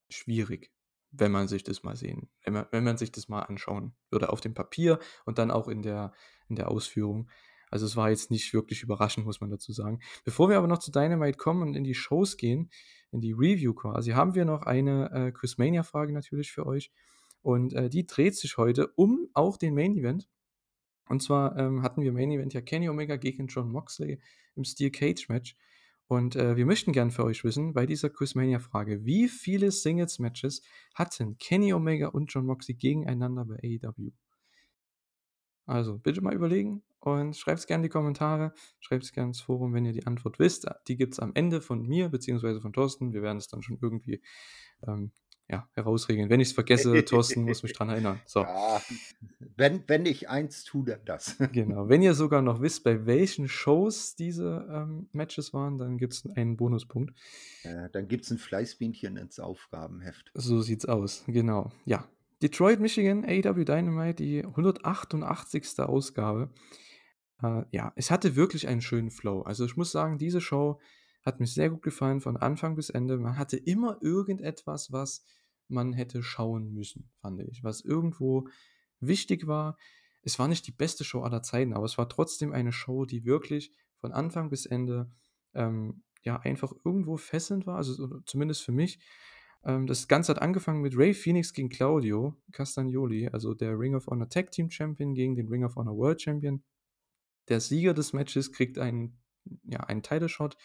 schwierig, 0.09 0.70
wenn 1.11 1.33
man 1.33 1.49
sich 1.49 1.64
das 1.64 1.83
mal 1.83 1.96
sehen, 1.96 2.29
wenn 2.44 2.53
man, 2.53 2.66
wenn 2.70 2.85
man 2.85 2.96
sich 2.96 3.11
das 3.11 3.29
mal 3.29 3.42
anschauen 3.42 3.94
würde 4.11 4.31
auf 4.31 4.40
dem 4.40 4.55
Papier 4.55 5.01
und 5.25 5.38
dann 5.38 5.51
auch 5.51 5.66
in 5.66 5.83
der, 5.83 6.12
in 6.49 6.55
der 6.55 6.70
Ausführung. 6.70 7.29
Also 7.70 7.87
es 7.87 7.96
war 7.96 8.11
jetzt 8.11 8.31
nicht 8.31 8.55
wirklich 8.55 8.83
überraschend, 8.83 9.27
muss 9.27 9.40
man 9.40 9.51
dazu 9.51 9.72
sagen. 9.72 10.01
Bevor 10.25 10.49
wir 10.49 10.59
aber 10.59 10.68
noch 10.68 10.79
zu 10.79 10.92
Dynamite 10.92 11.38
kommen 11.38 11.62
und 11.62 11.75
in 11.75 11.83
die 11.83 11.94
Shows 11.94 12.37
gehen, 12.37 12.70
in 13.11 13.20
die 13.20 13.33
Review 13.33 13.75
quasi, 13.75 14.12
haben 14.12 14.37
wir 14.37 14.44
noch 14.44 14.62
eine 14.62 15.11
äh, 15.11 15.33
Chris 15.33 15.59
Mania-Frage 15.59 16.12
natürlich 16.12 16.53
für 16.53 16.66
euch. 16.66 16.92
Und 17.46 17.74
äh, 17.74 17.88
die 17.88 18.09
dreht 18.09 18.35
sich 18.35 18.56
heute 18.56 18.88
um 18.96 19.28
auch 19.32 19.56
den 19.56 19.72
Main 19.72 19.96
Event. 19.96 20.28
Und 21.09 21.22
zwar 21.22 21.56
ähm, 21.56 21.80
hatten 21.82 22.02
wir 22.02 22.12
Main 22.12 22.32
Event 22.32 22.52
ja 22.54 22.61
Kenny 22.61 22.88
Omega 22.88 23.14
gegen 23.14 23.46
John 23.46 23.70
Moxley 23.70 24.20
im 24.56 24.64
Steel 24.64 24.90
Cage 24.90 25.28
Match. 25.28 25.56
Und 26.09 26.35
äh, 26.35 26.56
wir 26.56 26.66
möchten 26.66 26.90
gern 26.90 27.12
für 27.12 27.22
euch 27.22 27.44
wissen, 27.44 27.72
bei 27.72 27.87
dieser 27.87 28.11
Chris 28.11 28.35
Mania-Frage, 28.35 29.04
wie 29.04 29.28
viele 29.28 29.70
Singles-Matches 29.70 30.62
hatten 30.96 31.38
Kenny 31.38 31.72
Omega 31.72 32.09
und 32.09 32.32
John 32.32 32.46
Moxley 32.46 32.74
gegeneinander 32.74 33.44
bei 33.44 33.61
AEW? 33.62 34.11
Also 35.66 35.98
bitte 35.98 36.22
mal 36.22 36.35
überlegen 36.35 36.82
und 36.98 37.37
schreibt 37.37 37.61
es 37.61 37.68
gerne 37.68 37.82
in 37.82 37.88
die 37.90 37.92
Kommentare, 37.92 38.54
schreibt 38.80 39.04
es 39.04 39.12
gerne 39.12 39.28
ins 39.28 39.40
Forum, 39.40 39.72
wenn 39.72 39.85
ihr 39.85 39.92
die 39.92 40.09
Antwort 40.09 40.40
wisst. 40.40 40.66
Die 40.88 40.96
gibt 40.96 41.12
es 41.12 41.20
am 41.20 41.30
Ende 41.35 41.61
von 41.61 41.87
mir 41.87 42.09
bzw. 42.09 42.61
von 42.61 42.72
Thorsten. 42.72 43.12
Wir 43.12 43.22
werden 43.22 43.38
es 43.38 43.46
dann 43.46 43.62
schon 43.62 43.78
irgendwie 43.80 44.20
ähm, 44.85 45.12
ja, 45.48 45.68
herausregeln. 45.74 46.28
Wenn 46.28 46.40
ich 46.40 46.48
es 46.48 46.54
vergesse, 46.54 47.04
Thorsten 47.04 47.42
muss 47.44 47.62
mich 47.62 47.72
dran 47.72 47.88
erinnern. 47.88 48.20
So. 48.26 48.40
Ja, 48.40 48.82
wenn, 49.56 49.85
wenn 49.87 50.04
ich 50.04 50.28
eins 50.28 50.64
tue, 50.64 50.85
dann 50.85 51.04
das. 51.04 51.37
genau. 51.52 51.88
Wenn 51.88 52.02
ihr 52.02 52.14
sogar 52.14 52.42
noch 52.42 52.61
wisst, 52.61 52.82
bei 52.85 53.06
welchen 53.06 53.48
Shows 53.48 54.16
diese 54.16 54.66
ähm, 54.70 55.09
Matches 55.12 55.54
waren, 55.54 55.78
dann 55.78 55.98
gibt 55.98 56.14
es 56.14 56.26
einen 56.26 56.56
Bonuspunkt. 56.56 57.14
Äh, 57.62 57.88
dann 57.92 58.09
gibt 58.09 58.24
es 58.24 58.30
ein 58.30 58.38
Fleißbienchen 58.38 59.16
ins 59.16 59.38
Aufgabenheft. 59.38 60.30
So 60.35 60.61
sieht's 60.61 60.87
aus, 60.87 61.22
genau. 61.26 61.70
Ja, 61.85 62.09
Detroit, 62.42 62.80
Michigan, 62.80 63.24
AW 63.24 63.64
Dynamite, 63.64 64.16
die 64.16 64.44
188. 64.44 65.78
Ausgabe. 65.78 66.50
Äh, 67.42 67.62
ja, 67.70 67.92
es 67.96 68.11
hatte 68.11 68.37
wirklich 68.37 68.66
einen 68.66 68.82
schönen 68.82 69.11
Flow. 69.11 69.42
Also 69.42 69.64
ich 69.64 69.76
muss 69.76 69.92
sagen, 69.92 70.18
diese 70.18 70.40
Show 70.40 70.80
hat 71.26 71.40
mir 71.40 71.46
sehr 71.46 71.70
gut 71.70 71.82
gefallen 71.82 72.20
von 72.20 72.36
Anfang 72.36 72.76
bis 72.76 72.88
Ende. 72.88 73.18
Man 73.18 73.36
hatte 73.36 73.56
immer 73.56 73.98
irgendetwas, 74.00 74.92
was 74.92 75.24
man 75.68 75.92
hätte 75.92 76.22
schauen 76.22 76.72
müssen, 76.72 77.10
fand 77.20 77.40
ich. 77.42 77.64
Was 77.64 77.80
irgendwo 77.80 78.48
wichtig 79.00 79.46
war. 79.46 79.76
Es 80.22 80.38
war 80.38 80.48
nicht 80.48 80.66
die 80.66 80.72
beste 80.72 81.04
Show 81.04 81.22
aller 81.22 81.42
Zeiten, 81.42 81.72
aber 81.72 81.84
es 81.84 81.98
war 81.98 82.08
trotzdem 82.08 82.52
eine 82.52 82.72
Show, 82.72 83.04
die 83.04 83.24
wirklich 83.24 83.72
von 83.96 84.12
Anfang 84.12 84.50
bis 84.50 84.66
Ende 84.66 85.10
ähm, 85.54 86.02
ja 86.22 86.38
einfach 86.40 86.72
irgendwo 86.84 87.16
fesselnd 87.16 87.66
war. 87.66 87.76
Also 87.76 88.20
zumindest 88.20 88.62
für 88.62 88.72
mich. 88.72 89.00
Ähm, 89.64 89.86
das 89.86 90.08
Ganze 90.08 90.32
hat 90.32 90.42
angefangen 90.42 90.80
mit 90.80 90.96
Ray 90.96 91.14
Phoenix 91.14 91.52
gegen 91.52 91.68
Claudio 91.68 92.36
Castagnoli, 92.52 93.28
also 93.28 93.54
der 93.54 93.78
Ring 93.78 93.94
of 93.94 94.06
Honor 94.06 94.28
Tag 94.28 94.52
Team 94.52 94.70
Champion 94.70 95.14
gegen 95.14 95.34
den 95.34 95.48
Ring 95.48 95.64
of 95.64 95.76
Honor 95.76 95.96
World 95.96 96.22
Champion. 96.22 96.62
Der 97.48 97.60
Sieger 97.60 97.94
des 97.94 98.12
Matches 98.12 98.52
kriegt 98.52 98.78
einen, 98.78 99.18
ja, 99.64 99.80
einen 99.80 100.02
Title 100.02 100.28
Shot 100.28 100.56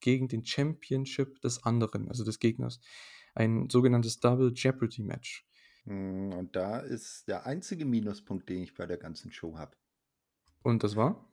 gegen 0.00 0.28
den 0.28 0.44
Championship 0.44 1.40
des 1.40 1.62
anderen, 1.64 2.08
also 2.08 2.24
des 2.24 2.38
Gegners. 2.38 2.80
Ein 3.34 3.68
sogenanntes 3.70 4.20
Double 4.20 4.52
Jeopardy 4.54 5.02
Match. 5.02 5.46
Hm, 5.84 6.32
und 6.32 6.56
da 6.56 6.80
ist 6.80 7.28
der 7.28 7.46
einzige 7.46 7.84
Minuspunkt, 7.84 8.48
den 8.48 8.62
ich 8.62 8.74
bei 8.74 8.86
der 8.86 8.98
ganzen 8.98 9.30
Show 9.32 9.56
habe. 9.56 9.76
Und 10.62 10.82
das 10.82 10.96
war? 10.96 11.28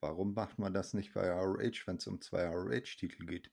Warum 0.00 0.32
macht 0.34 0.58
man 0.58 0.72
das 0.72 0.94
nicht 0.94 1.12
bei 1.12 1.30
ROH, 1.30 1.86
wenn 1.86 1.96
es 1.96 2.06
um 2.06 2.20
zwei 2.20 2.46
ROH-Titel 2.46 3.26
geht? 3.26 3.50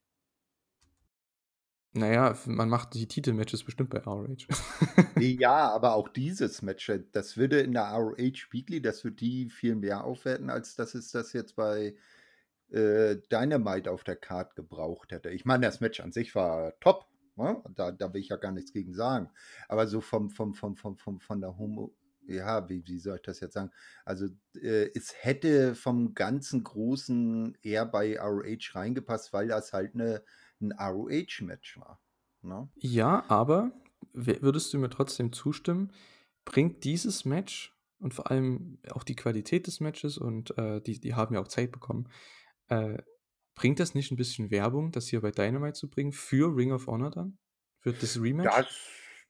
Naja, 1.94 2.38
man 2.46 2.70
macht 2.70 2.94
die 2.94 3.08
Titelmatches 3.08 3.64
bestimmt 3.64 3.90
bei 3.90 4.00
ROH. 4.00 4.46
ja, 5.20 5.72
aber 5.72 5.96
auch 5.96 6.10
dieses 6.10 6.62
Match, 6.62 6.88
äh, 6.90 7.04
das 7.12 7.38
würde 7.38 7.60
in 7.62 7.74
der 7.74 7.92
ROH 7.92 8.52
Weekly, 8.52 8.82
das 8.82 9.04
würde 9.04 9.18
die 9.18 9.50
viel 9.50 9.76
mehr 9.76 10.04
aufwerten, 10.04 10.50
als 10.50 10.76
dass 10.76 10.94
es 10.94 11.12
das 11.12 11.34
jetzt 11.34 11.56
bei 11.56 11.96
äh, 12.72 13.18
Dynamite 13.32 13.92
auf 13.92 14.04
der 14.04 14.16
Card 14.16 14.56
gebraucht 14.56 15.12
hätte. 15.12 15.30
Ich 15.30 15.46
meine, 15.46 15.66
das 15.66 15.80
Match 15.80 16.00
an 16.00 16.12
sich 16.12 16.36
war 16.36 16.80
top. 16.80 17.06
Ne? 17.36 17.62
Da, 17.76 17.92
da 17.92 18.14
will 18.14 18.22
ich 18.22 18.30
ja 18.30 18.38
gar 18.38 18.52
nichts 18.52 18.74
gegen 18.74 18.94
sagen. 18.94 19.30
Aber 19.68 19.88
so 19.88 20.02
vom, 20.02 20.30
vom, 20.30 20.54
vom, 20.54 20.76
vom, 20.76 20.98
vom 20.98 21.20
von 21.20 21.42
der 21.42 21.58
Homo, 21.58 21.94
ja, 22.28 22.68
wie, 22.68 22.86
wie 22.88 23.00
soll 23.00 23.18
ich 23.18 23.22
das 23.22 23.40
jetzt 23.40 23.54
sagen? 23.54 23.72
Also 24.06 24.28
äh, 24.56 24.90
es 24.96 25.14
hätte 25.20 25.76
vom 25.76 26.14
ganzen 26.14 26.64
Großen 26.64 27.58
eher 27.62 27.86
bei 27.86 28.20
ROH 28.20 28.74
reingepasst, 28.74 29.34
weil 29.34 29.48
das 29.48 29.72
halt 29.72 29.94
eine 29.94 30.24
ein 30.62 30.72
ROH-Match 30.72 31.80
war. 31.80 32.02
Ne? 32.42 32.70
Ja, 32.76 33.26
aber 33.28 33.72
würdest 34.14 34.74
du 34.74 34.78
mir 34.78 34.90
trotzdem 34.90 35.32
zustimmen? 35.34 35.92
Bringt 36.46 36.84
dieses 36.84 37.26
Match 37.26 37.76
und 38.00 38.14
vor 38.14 38.32
allem 38.32 38.80
auch 38.92 39.04
die 39.04 39.16
Qualität 39.16 39.68
des 39.68 39.80
Matches 39.80 40.18
und 40.18 40.58
äh, 40.58 40.82
die, 40.82 41.00
die 41.00 41.16
haben 41.16 41.34
ja 41.36 41.42
auch 41.42 41.48
Zeit 41.48 41.72
bekommen, 41.72 42.10
äh, 42.70 42.98
bringt 43.56 43.80
das 43.80 43.96
nicht 43.96 44.12
ein 44.12 44.18
bisschen 44.18 44.52
Werbung, 44.52 44.92
das 44.92 45.08
hier 45.08 45.22
bei 45.22 45.32
Dynamite 45.32 45.74
zu 45.74 45.90
bringen, 45.90 46.12
für 46.12 46.56
Ring 46.56 46.72
of 46.72 46.88
Honor 46.88 47.12
dann? 47.12 47.38
Für 47.80 47.94
das 47.94 48.22
Rematch? 48.22 48.56
Das, 48.56 48.80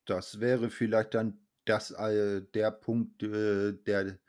das 0.05 0.39
wäre 0.39 0.69
vielleicht 0.69 1.13
dann 1.13 1.39
das, 1.65 1.91
äh, 1.91 2.41
der 2.53 2.71
Punkt, 2.71 3.23
äh, 3.23 3.73
der 3.73 4.19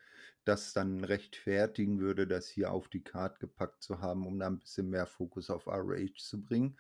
das 0.45 0.73
dann 0.73 1.05
rechtfertigen 1.05 2.01
würde, 2.01 2.27
das 2.27 2.49
hier 2.49 2.73
auf 2.73 2.89
die 2.89 3.03
Karte 3.03 3.39
gepackt 3.41 3.83
zu 3.83 4.01
haben, 4.01 4.27
um 4.27 4.39
da 4.39 4.47
ein 4.47 4.59
bisschen 4.59 4.89
mehr 4.89 5.07
Fokus 5.07 5.51
auf 5.51 5.67
RH 5.67 6.17
zu 6.17 6.43
bringen. 6.43 6.79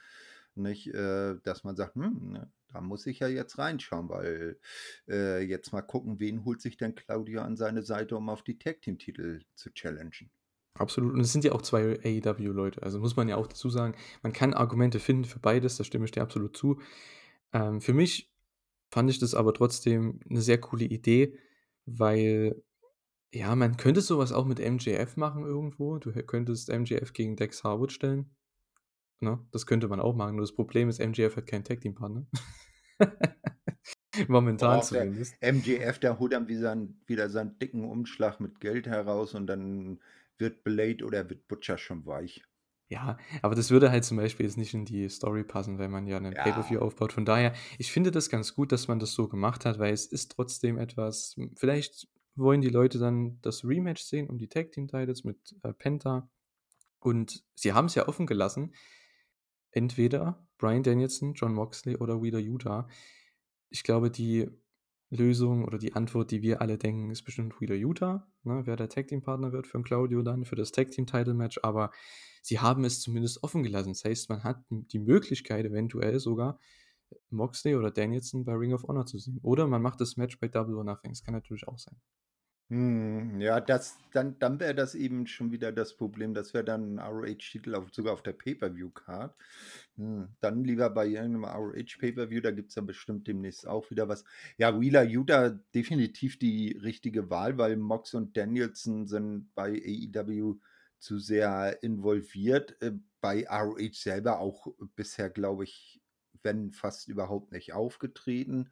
Nicht, 0.54 0.88
äh, 0.88 1.36
dass 1.44 1.64
man 1.64 1.76
sagt, 1.76 1.94
hm, 1.94 2.32
ne, 2.32 2.52
da 2.72 2.80
muss 2.80 3.06
ich 3.06 3.20
ja 3.20 3.28
jetzt 3.28 3.58
reinschauen, 3.58 4.08
weil 4.08 4.58
äh, 5.06 5.42
jetzt 5.42 5.72
mal 5.72 5.82
gucken, 5.82 6.18
wen 6.18 6.44
holt 6.44 6.60
sich 6.62 6.76
denn 6.76 6.94
Claudio 6.94 7.42
an 7.42 7.56
seine 7.56 7.82
Seite, 7.82 8.16
um 8.16 8.28
auf 8.30 8.42
die 8.42 8.58
Tag 8.58 8.80
Team 8.80 8.98
Titel 8.98 9.42
zu 9.54 9.70
challengen. 9.70 10.30
Absolut. 10.78 11.12
Und 11.12 11.20
es 11.20 11.32
sind 11.32 11.44
ja 11.44 11.52
auch 11.52 11.62
zwei 11.62 11.98
AEW-Leute. 12.04 12.82
Also 12.82 12.98
muss 12.98 13.16
man 13.16 13.28
ja 13.28 13.36
auch 13.36 13.46
dazu 13.46 13.68
sagen, 13.68 13.94
man 14.22 14.32
kann 14.32 14.54
Argumente 14.54 15.00
finden 15.00 15.24
für 15.24 15.40
beides, 15.40 15.76
da 15.76 15.84
stimme 15.84 16.04
ich 16.04 16.12
dir 16.12 16.22
absolut 16.22 16.56
zu. 16.56 16.80
Ähm, 17.52 17.80
für 17.80 17.92
mich 17.92 18.32
fand 18.90 19.10
ich 19.10 19.18
das 19.18 19.34
aber 19.34 19.52
trotzdem 19.52 20.20
eine 20.28 20.40
sehr 20.40 20.58
coole 20.58 20.84
Idee, 20.84 21.36
weil 21.84 22.62
ja, 23.32 23.54
man 23.54 23.76
könnte 23.76 24.00
sowas 24.00 24.32
auch 24.32 24.46
mit 24.46 24.58
MJF 24.58 25.16
machen 25.16 25.44
irgendwo. 25.44 25.98
Du 25.98 26.12
könntest 26.12 26.72
MJF 26.72 27.12
gegen 27.12 27.36
Dex 27.36 27.62
Harwood 27.62 27.92
stellen. 27.92 28.30
Ne? 29.20 29.38
Das 29.50 29.66
könnte 29.66 29.88
man 29.88 30.00
auch 30.00 30.14
machen. 30.14 30.36
Nur 30.36 30.44
das 30.44 30.54
Problem 30.54 30.88
ist, 30.88 31.00
MJF 31.00 31.36
hat 31.36 31.46
keinen 31.46 31.64
Tag 31.64 31.80
Team 31.80 31.94
Partner. 31.94 32.26
Momentan 34.28 34.78
oh, 34.78 34.82
zumindest. 34.82 35.36
MJF, 35.42 35.98
der 35.98 36.18
holt 36.18 36.32
dann 36.32 36.48
wieder, 36.48 36.76
wieder 37.06 37.28
seinen 37.28 37.58
dicken 37.58 37.84
Umschlag 37.84 38.40
mit 38.40 38.60
Geld 38.60 38.86
heraus 38.86 39.34
und 39.34 39.46
dann 39.46 40.00
wird 40.38 40.64
Blade 40.64 41.05
oder 41.05 41.29
wird 41.29 41.48
Butcher 41.48 41.79
schon 41.79 42.07
weich. 42.07 42.42
Ja, 42.90 43.18
aber 43.42 43.55
das 43.55 43.70
würde 43.70 43.90
halt 43.90 44.05
zum 44.05 44.16
Beispiel 44.16 44.46
jetzt 44.46 44.57
nicht 44.57 44.72
in 44.72 44.87
die 44.87 45.09
Story 45.11 45.44
passen, 45.44 45.79
wenn 45.79 45.90
man 45.90 46.07
ja 46.07 46.16
einen 46.16 46.33
ja. 46.33 46.42
Pay-Per-View 46.42 46.81
aufbaut. 46.81 47.12
Von 47.12 47.27
daher, 47.27 47.53
ich 47.77 47.92
finde 47.92 48.11
das 48.11 48.31
ganz 48.31 48.55
gut, 48.55 48.72
dass 48.72 48.88
man 48.88 48.98
das 48.98 49.12
so 49.12 49.29
gemacht 49.29 49.66
hat, 49.66 49.79
weil 49.79 49.92
es 49.92 50.07
ist 50.07 50.33
trotzdem 50.33 50.79
etwas, 50.79 51.37
vielleicht 51.57 52.09
wollen 52.35 52.62
die 52.62 52.70
Leute 52.70 52.98
dann 52.98 53.38
das 53.42 53.62
Rematch 53.64 54.03
sehen 54.03 54.31
um 54.31 54.38
die 54.38 54.48
Tag 54.48 54.72
Team 54.72 54.88
Titles 54.88 55.24
mit 55.24 55.55
äh, 55.62 55.74
Penta. 55.74 56.31
Und 57.01 57.44
sie 57.55 57.74
haben 57.74 57.87
es 57.87 57.94
ja 57.94 58.09
offen 58.09 58.27
gelassen. 58.27 58.74
Entweder 59.70 60.46
Brian 60.57 60.83
Danielson, 60.83 61.35
John 61.35 61.53
Moxley 61.53 61.96
oder 61.96 62.22
Wheeler 62.22 62.38
Utah. 62.38 62.88
Ich 63.68 63.83
glaube, 63.83 64.11
die 64.11 64.48
Lösung 65.10 65.64
oder 65.64 65.78
die 65.78 65.94
Antwort, 65.94 66.30
die 66.30 66.42
wir 66.42 66.60
alle 66.60 66.76
denken, 66.76 67.10
ist 67.10 67.22
bestimmt 67.22 67.60
Wheeler 67.60 67.76
Utah, 67.76 68.26
ne, 68.42 68.62
wer 68.64 68.76
der 68.76 68.88
Tag 68.88 69.08
Team 69.08 69.22
Partner 69.22 69.52
wird 69.52 69.66
für 69.66 69.82
Claudio 69.82 70.22
dann, 70.22 70.44
für 70.44 70.56
das 70.56 70.72
Tag 70.72 70.90
Team 70.90 71.06
Title 71.06 71.34
Match. 71.34 71.58
Aber 71.62 71.90
sie 72.42 72.60
haben 72.60 72.84
es 72.84 73.00
zumindest 73.00 73.42
offen 73.42 73.62
gelassen. 73.62 73.90
Das 73.90 74.04
heißt, 74.04 74.28
man 74.28 74.44
hat 74.44 74.62
die 74.70 74.98
Möglichkeit, 74.98 75.64
eventuell 75.64 76.20
sogar 76.20 76.58
Moxley 77.30 77.74
oder 77.74 77.90
Danielson 77.90 78.44
bei 78.44 78.52
Ring 78.52 78.74
of 78.74 78.82
Honor 78.84 79.06
zu 79.06 79.18
sehen. 79.18 79.38
Oder 79.42 79.66
man 79.66 79.80
macht 79.80 80.00
das 80.00 80.16
Match 80.16 80.38
bei 80.38 80.48
Double 80.48 80.76
or 80.76 80.84
Nothing. 80.84 81.12
Das 81.12 81.22
kann 81.22 81.34
natürlich 81.34 81.66
auch 81.66 81.78
sein. 81.78 81.96
Hm, 82.70 83.40
ja, 83.40 83.61
das 83.62 83.96
dann 84.12 84.38
dann 84.40 84.61
wäre 84.61 84.74
das 84.74 84.94
eben 84.94 85.26
schon 85.26 85.50
wieder 85.52 85.72
das 85.72 85.96
Problem. 85.96 86.35
Das 86.35 86.52
wäre 86.52 86.64
dann 86.64 86.96
'n 86.96 86.98
ROH-Titel 86.98 87.74
auf 87.74 87.88
sogar 87.94 88.12
auf 88.12 88.22
der 88.22 88.35
Pay-per-View-Card. 88.35 89.35
Hm, 89.96 90.28
dann 90.40 90.64
lieber 90.64 90.90
bei 90.90 91.07
irgendeinem 91.07 91.44
ROH-Pay-per-View, 91.46 92.42
da 92.42 92.50
gibt 92.50 92.68
es 92.70 92.74
ja 92.74 92.83
bestimmt 92.83 93.26
demnächst 93.26 93.66
auch 93.66 93.90
wieder 93.90 94.07
was. 94.09 94.24
Ja, 94.59 94.78
Wheeler 94.78 95.02
Yuta 95.02 95.50
definitiv 95.74 96.38
die 96.38 96.76
richtige 96.83 97.31
Wahl, 97.31 97.57
weil 97.57 97.76
Mox 97.76 98.12
und 98.12 98.37
Danielson 98.37 99.07
sind 99.07 99.48
bei 99.54 99.70
AEW 99.72 100.57
zu 100.98 101.18
sehr 101.18 101.83
involviert. 101.83 102.76
Äh, 102.83 102.92
bei 103.22 103.46
ROH 103.48 103.94
selber 104.02 104.40
auch 104.40 104.66
bisher, 104.94 105.31
glaube 105.31 105.64
ich, 105.64 106.02
wenn 106.42 106.70
fast 106.72 107.09
überhaupt 107.09 107.50
nicht 107.52 107.72
aufgetreten. 107.72 108.70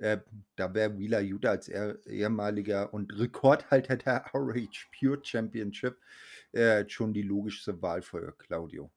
Äh, 0.00 0.18
da 0.56 0.72
wäre 0.72 0.98
Wheeler 0.98 1.20
Yuta 1.20 1.50
als 1.50 1.68
ehemaliger 1.68 2.92
und 2.94 3.18
Rekordhalter 3.18 3.96
der 3.96 4.24
RH 4.34 4.88
Pure 4.98 5.20
Championship 5.22 5.98
äh, 6.52 6.88
schon 6.88 7.12
die 7.12 7.22
logischste 7.22 7.80
Wahl 7.82 8.00
für 8.00 8.32
Claudio. 8.38 8.90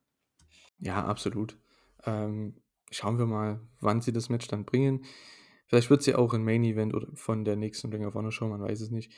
Ja, 0.80 1.04
absolut. 1.06 1.58
Ähm, 2.06 2.56
schauen 2.90 3.18
wir 3.18 3.26
mal, 3.26 3.60
wann 3.82 4.02
sie 4.02 4.14
das 4.14 4.30
Match 4.30 4.48
dann 4.48 4.66
bringen. 4.66 5.06
Vielleicht 5.68 5.90
wird 5.90 6.04
sie 6.04 6.16
auch 6.16 6.34
im 6.34 6.46
Main 6.46 6.64
Event 6.64 6.94
oder 6.94 7.08
von 7.16 7.44
der 7.44 7.58
nächsten 7.58 7.92
Ring 7.92 8.06
of 8.06 8.14
Honor 8.14 8.32
Show, 8.32 8.48
man 8.48 8.62
weiß 8.62 8.80
es 8.80 8.92
nicht. 8.92 9.12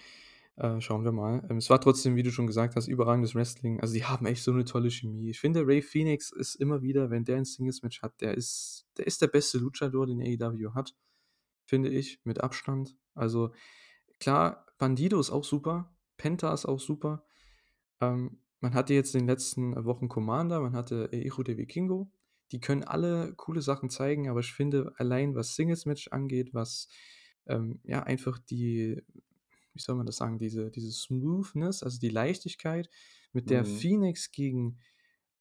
Äh, 0.56 0.82
schauen 0.82 1.04
wir 1.04 1.12
mal. 1.12 1.46
Ähm, 1.50 1.58
es 1.58 1.70
war 1.70 1.82
trotzdem, 1.82 2.16
wie 2.16 2.24
du 2.24 2.32
schon 2.32 2.48
gesagt 2.48 2.76
hast, 2.76 2.88
überragendes 2.88 3.36
Wrestling. 3.36 3.80
Also, 3.82 3.94
die 3.94 4.06
haben 4.06 4.26
echt 4.26 4.42
so 4.42 4.52
eine 4.52 4.64
tolle 4.64 4.90
Chemie. 4.90 5.30
Ich 5.30 5.40
finde, 5.40 5.68
Ray 5.68 5.82
Phoenix 5.82 6.32
ist 6.32 6.56
immer 6.56 6.82
wieder, 6.82 7.10
wenn 7.10 7.26
der 7.26 7.38
ein 7.38 7.46
Singles-Match 7.46 8.02
hat, 8.02 8.22
der 8.22 8.36
ist, 8.36 8.86
der 8.98 9.06
ist 9.06 9.22
der 9.22 9.28
beste 9.28 9.58
Luchador, 9.58 10.08
den 10.08 10.22
AEW 10.22 10.74
hat 10.74 10.96
finde 11.66 11.90
ich, 11.90 12.22
mit 12.24 12.42
Abstand. 12.42 12.96
Also 13.14 13.52
klar, 14.20 14.66
Bandido 14.78 15.20
ist 15.20 15.32
auch 15.32 15.44
super, 15.44 15.96
Penta 16.18 16.54
ist 16.54 16.66
auch 16.66 16.80
super. 16.80 17.26
Ähm, 18.02 18.40
man 18.60 18.74
hatte 18.74 18.94
jetzt 18.94 19.14
in 19.16 19.22
den 19.22 19.28
letzten 19.28 19.86
Wochen 19.86 20.10
Commander, 20.10 20.62
man 20.62 20.76
hatte 20.76 21.12
Echo 21.12 21.44
de 21.44 21.58
Vikingo. 21.58 22.12
Die 22.52 22.60
können 22.60 22.84
alle 22.84 23.34
coole 23.36 23.62
Sachen 23.62 23.90
zeigen, 23.90 24.30
aber 24.30 24.40
ich 24.40 24.54
finde, 24.54 24.94
allein 24.98 25.36
was 25.36 25.56
Singles-Match 25.56 26.10
angeht, 26.10 26.54
was 26.54 26.88
ähm, 27.48 27.80
ja 27.84 28.04
einfach 28.04 28.38
die, 28.38 29.02
wie 29.74 29.80
soll 29.80 29.96
man 29.96 30.06
das 30.06 30.18
sagen, 30.18 30.38
diese, 30.38 30.72
diese 30.72 30.92
Smoothness, 30.92 31.84
also 31.84 32.00
die 32.00 32.10
Leichtigkeit, 32.10 32.90
mit 33.34 33.50
der 33.50 33.66
mhm. 33.66 33.78
Phoenix 33.78 34.32
gegen 34.32 34.80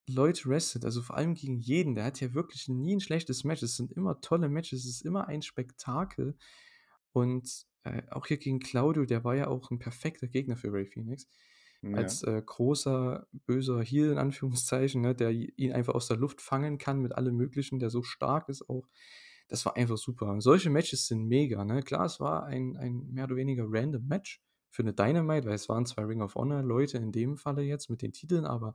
Leute 0.07 0.49
wrestelt, 0.49 0.85
also 0.85 1.01
vor 1.03 1.17
allem 1.17 1.35
gegen 1.35 1.59
jeden, 1.59 1.95
der 1.95 2.05
hat 2.05 2.21
ja 2.21 2.35
wirklich 2.35 2.69
nie 2.69 2.97
ein 2.97 3.01
schlechtes 3.01 3.45
Match. 3.45 3.63
Es 3.63 3.77
sind 3.77 3.93
immer 3.93 4.21
tolle 4.21 4.49
Matches, 4.49 4.85
es 4.85 4.97
ist 4.97 5.03
immer 5.03 5.29
ein 5.29 5.43
Spektakel. 5.43 6.37
Und 7.13 7.67
äh, 7.85 8.03
auch 8.11 8.27
hier 8.27 8.37
gegen 8.37 8.61
Claudio, 8.61 9.05
der 9.05 9.25
war 9.25 9.35
ja 9.35 9.47
auch 9.47 9.71
ein 9.71 9.79
perfekter 9.79 10.27
Gegner 10.27 10.57
für 10.57 10.73
Ray 10.73 10.87
Phoenix. 10.87 11.27
Ja. 11.83 11.97
Als 11.97 12.23
äh, 12.23 12.43
großer, 12.45 13.27
böser 13.47 13.83
Heel 13.83 14.11
in 14.11 14.19
Anführungszeichen, 14.19 15.01
ne, 15.01 15.15
der 15.15 15.31
ihn 15.31 15.73
einfach 15.73 15.95
aus 15.95 16.09
der 16.09 16.17
Luft 16.17 16.41
fangen 16.41 16.79
kann 16.79 17.01
mit 17.01 17.15
allem 17.15 17.37
Möglichen, 17.37 17.79
der 17.79 17.91
so 17.91 18.03
stark 18.03 18.49
ist 18.49 18.69
auch. 18.69 18.89
Das 19.49 19.67
war 19.67 19.77
einfach 19.77 19.99
super. 19.99 20.31
Und 20.31 20.41
solche 20.41 20.71
Matches 20.71 21.07
sind 21.07 21.27
mega. 21.27 21.65
Ne? 21.65 21.83
Klar, 21.83 22.07
es 22.07 22.21
war 22.21 22.47
ein, 22.47 22.77
ein 22.77 23.11
mehr 23.11 23.25
oder 23.25 23.37
weniger 23.37 23.65
random 23.69 24.07
Match 24.07 24.43
für 24.71 24.83
eine 24.83 24.95
Dynamite, 24.95 25.47
weil 25.47 25.55
es 25.55 25.69
waren 25.69 25.87
zwei 25.87 26.05
Ring 26.05 26.23
of 26.23 26.35
Honor 26.35 26.63
Leute 26.63 26.97
in 26.97 27.13
dem 27.13 27.37
Falle 27.37 27.63
jetzt 27.63 27.91
mit 27.91 28.01
den 28.03 28.13
Titeln, 28.13 28.47
aber 28.47 28.75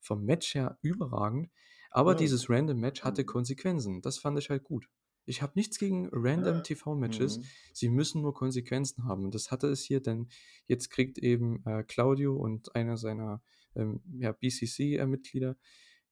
vom 0.00 0.24
Match 0.24 0.54
her 0.54 0.78
überragend. 0.82 1.50
Aber 1.90 2.12
ja. 2.12 2.18
dieses 2.18 2.50
Random 2.50 2.78
Match 2.78 3.02
hatte 3.04 3.22
mhm. 3.22 3.26
Konsequenzen. 3.26 4.02
Das 4.02 4.18
fand 4.18 4.38
ich 4.38 4.50
halt 4.50 4.64
gut. 4.64 4.88
Ich 5.24 5.42
habe 5.42 5.52
nichts 5.56 5.78
gegen 5.78 6.08
Random 6.12 6.56
ja. 6.56 6.60
TV-Matches. 6.60 7.38
Mhm. 7.38 7.44
Sie 7.72 7.88
müssen 7.88 8.22
nur 8.22 8.34
Konsequenzen 8.34 9.04
haben. 9.04 9.24
Und 9.24 9.34
das 9.34 9.50
hatte 9.50 9.68
es 9.68 9.82
hier, 9.82 10.00
denn 10.00 10.28
jetzt 10.66 10.90
kriegt 10.90 11.18
eben 11.18 11.64
äh, 11.66 11.82
Claudio 11.82 12.36
und 12.36 12.74
einer 12.76 12.96
seiner 12.96 13.42
ähm, 13.74 14.00
ja, 14.18 14.32
BCC-Mitglieder 14.32 15.56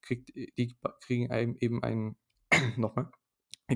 kriegt, 0.03 0.35
äh, 0.37 0.53
die 0.59 0.75
kriegen 1.01 1.57
eben 1.61 1.83
ein, 1.83 2.17
nochmal, 2.77 3.11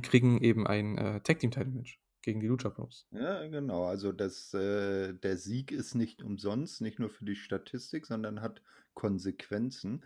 kriegen 0.02 0.42
eben 0.42 0.66
ein 0.66 0.98
äh, 0.98 1.20
Tag-Team-Title-Match 1.20 2.00
gegen 2.22 2.40
die 2.40 2.46
Lucha 2.46 2.68
Bros. 2.68 3.06
Ja, 3.10 3.46
genau. 3.46 3.84
Also 3.84 4.12
das, 4.12 4.52
äh, 4.54 5.14
der 5.14 5.36
Sieg 5.36 5.72
ist 5.72 5.94
nicht 5.94 6.22
umsonst, 6.22 6.80
nicht 6.80 6.98
nur 6.98 7.10
für 7.10 7.24
die 7.24 7.36
Statistik, 7.36 8.06
sondern 8.06 8.40
hat 8.40 8.62
Konsequenzen. 8.98 10.04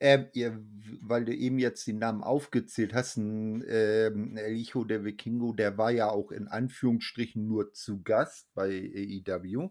Ähm, 0.00 0.26
ihr, 0.32 0.60
weil 1.00 1.24
du 1.24 1.32
eben 1.32 1.60
jetzt 1.60 1.86
die 1.86 1.92
Namen 1.92 2.24
aufgezählt 2.24 2.92
hast, 2.92 3.16
ein, 3.16 3.62
ähm, 3.68 4.36
El 4.36 4.56
Hijo 4.56 4.82
de 4.82 5.04
Vikingo, 5.04 5.52
der 5.52 5.78
war 5.78 5.92
ja 5.92 6.10
auch 6.10 6.32
in 6.32 6.48
Anführungsstrichen 6.48 7.46
nur 7.46 7.72
zu 7.72 8.02
Gast 8.02 8.52
bei 8.54 9.22
AEW. 9.28 9.70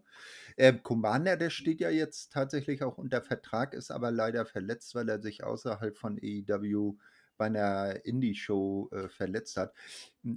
Ähm, 0.56 0.84
Commander, 0.84 1.36
der 1.36 1.50
steht 1.50 1.82
ja 1.82 1.90
jetzt 1.90 2.32
tatsächlich 2.32 2.82
auch 2.82 2.98
unter 2.98 3.22
Vertrag, 3.22 3.74
ist 3.74 3.92
aber 3.92 4.10
leider 4.10 4.46
verletzt, 4.46 4.96
weil 4.96 5.10
er 5.10 5.22
sich 5.22 5.44
außerhalb 5.44 5.98
von 5.98 6.18
AEW 6.18 6.96
bei 7.42 7.48
einer 7.48 8.06
Indie-Show 8.06 8.90
äh, 8.92 9.10
verletzt 9.10 9.58
hat. 9.58 9.74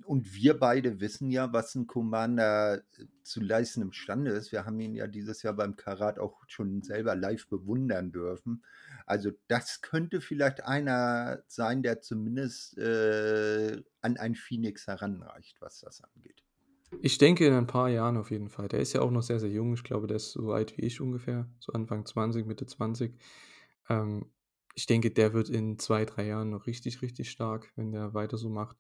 Und 0.07 0.33
wir 0.33 0.59
beide 0.59 1.01
wissen 1.01 1.31
ja, 1.31 1.53
was 1.53 1.75
ein 1.75 1.87
Commander 1.87 2.79
äh, 2.79 3.05
zu 3.23 3.43
leisten 3.43 3.83
imstande 3.83 4.31
ist. 4.31 4.53
Wir 4.53 4.65
haben 4.65 4.81
ihn 4.81 4.95
ja 4.95 5.07
dieses 5.07 5.43
Jahr 5.43 5.53
beim 5.53 5.77
Karat 5.77 6.19
auch 6.19 6.41
schon 6.47 6.81
selber 6.81 7.15
live 7.15 7.47
bewundern 7.49 8.11
dürfen. 8.11 8.65
Also 9.05 9.33
das 9.49 9.83
könnte 9.83 10.23
vielleicht 10.23 10.65
einer 10.65 11.43
sein, 11.47 11.83
der 11.83 12.01
zumindest 12.01 12.79
äh, 12.79 13.83
an 14.01 14.17
ein 14.17 14.35
Phoenix 14.35 14.87
heranreicht, 14.87 15.61
was 15.61 15.81
das 15.81 16.03
angeht. 16.03 16.43
Ich 17.03 17.19
denke 17.19 17.47
in 17.47 17.53
ein 17.53 17.67
paar 17.67 17.91
Jahren 17.91 18.17
auf 18.17 18.31
jeden 18.31 18.49
Fall. 18.49 18.69
Der 18.69 18.81
ist 18.81 18.95
ja 18.95 19.03
auch 19.03 19.11
noch 19.11 19.23
sehr, 19.23 19.41
sehr 19.41 19.51
jung. 19.51 19.75
Ich 19.75 19.85
glaube, 19.85 20.07
der 20.07 20.17
ist 20.17 20.33
so 20.33 20.53
alt 20.53 20.79
wie 20.79 20.87
ich 20.87 21.03
ungefähr, 21.03 21.51
so 21.59 21.75
Anfang 21.75 22.07
20, 22.07 22.47
Mitte 22.47 22.65
20. 22.65 23.15
Ähm, 23.91 24.25
ich 24.75 24.87
denke, 24.87 25.11
der 25.11 25.33
wird 25.33 25.49
in 25.49 25.79
zwei, 25.79 26.05
drei 26.05 26.27
Jahren 26.27 26.51
noch 26.51 26.67
richtig, 26.67 27.03
richtig 27.03 27.31
stark, 27.31 27.73
wenn 27.77 27.93
der 27.93 28.15
weiter 28.15 28.39
so 28.39 28.49
macht. 28.49 28.77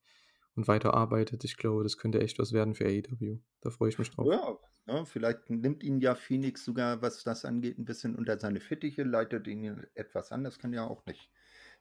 und 0.57 0.69
weiterarbeitet. 0.69 1.45
Ich 1.45 1.57
glaube, 1.57 1.83
das 1.83 1.99
könnte 1.99 2.21
echt 2.21 2.39
was 2.39 2.53
werden 2.53 2.75
für 2.75 2.87
AEW. 2.87 3.39
Da 3.61 3.71
freue 3.71 3.89
ich 3.89 3.99
mich 3.99 4.11
drauf. 4.11 4.27
Ja, 4.31 4.57
ja, 4.87 5.05
vielleicht 5.05 5.51
nimmt 5.51 5.83
ihn 5.83 6.01
ja 6.01 6.15
Phoenix 6.15 6.65
sogar, 6.65 7.03
was 7.03 7.25
das 7.25 7.45
angeht, 7.45 7.79
ein 7.79 7.85
bisschen 7.85 8.15
unter 8.15 8.39
seine 8.39 8.61
Fittiche, 8.61 9.03
leitet 9.03 9.47
ihn 9.47 9.85
etwas 9.95 10.31
an. 10.31 10.45
Das 10.45 10.59
kann 10.59 10.73
ja 10.73 10.87
auch 10.87 11.05
nicht 11.07 11.31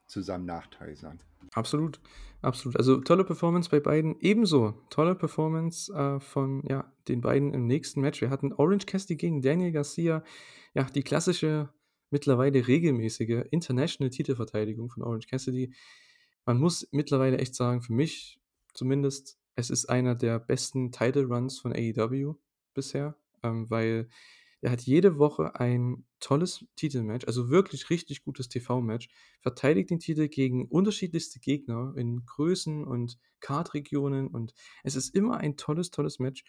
zu 0.06 0.21
seinem 0.21 0.45
Nachteil 0.45 0.95
sein. 0.95 1.19
Absolut, 1.54 1.99
absolut. 2.41 2.78
Also 2.78 3.02
tolle 3.02 3.23
Performance 3.23 3.69
bei 3.69 3.80
beiden. 3.80 4.19
Ebenso 4.19 4.73
tolle 4.89 5.15
Performance 5.15 5.93
äh, 5.93 6.19
von 6.19 6.63
ja, 6.67 6.91
den 7.08 7.21
beiden 7.21 7.54
im 7.54 7.67
nächsten 7.67 8.02
Match. 8.02 8.21
Wir 8.21 8.30
hatten 8.30 8.54
Orange 8.54 8.86
Cassidy 8.86 9.15
gegen 9.15 9.41
Daniel 9.41 9.71
Garcia. 9.71 10.23
Ja, 10.73 10.84
die 10.84 11.04
klassische, 11.04 11.69
mittlerweile 12.13 12.65
regelmäßige 12.65 13.43
International-Titelverteidigung 13.52 14.89
von 14.89 15.04
Orange 15.04 15.28
Cassidy. 15.28 15.73
Man 16.45 16.60
muss 16.60 16.88
mittlerweile 16.91 17.39
echt 17.39 17.56
sagen, 17.56 17.82
für 17.82 17.93
mich 17.93 18.39
zumindest, 18.73 19.38
es 19.56 19.69
ist 19.69 19.89
einer 19.89 20.15
der 20.15 20.39
besten 20.39 20.91
Title 20.91 21.26
Runs 21.26 21.60
von 21.60 21.73
AEW 21.73 22.36
bisher, 22.73 23.17
ähm, 23.41 23.69
weil 23.69 24.10
er 24.62 24.71
hat 24.71 24.84
jede 24.84 25.17
Woche 25.17 25.60
ein 25.60 26.06
tolles 26.19 26.65
Titelmatch, 26.78 27.26
also 27.26 27.49
wirklich 27.49 27.89
richtig 27.89 28.23
gutes 28.23 28.47
TV-Match, 28.47 29.10
verteidigt 29.41 29.89
den 29.89 29.99
Titel 29.99 30.30
gegen 30.30 30.67
unterschiedlichste 30.67 31.39
Gegner 31.39 31.93
in 31.97 32.26
Größen 32.26 32.86
und 32.86 33.17
Kartregionen 33.41 34.28
und 34.28 34.54
es 34.84 34.95
ist 34.95 35.13
immer 35.15 35.38
ein 35.38 35.58
tolles, 35.58 35.91
tolles 35.91 36.19
Match. 36.19 36.45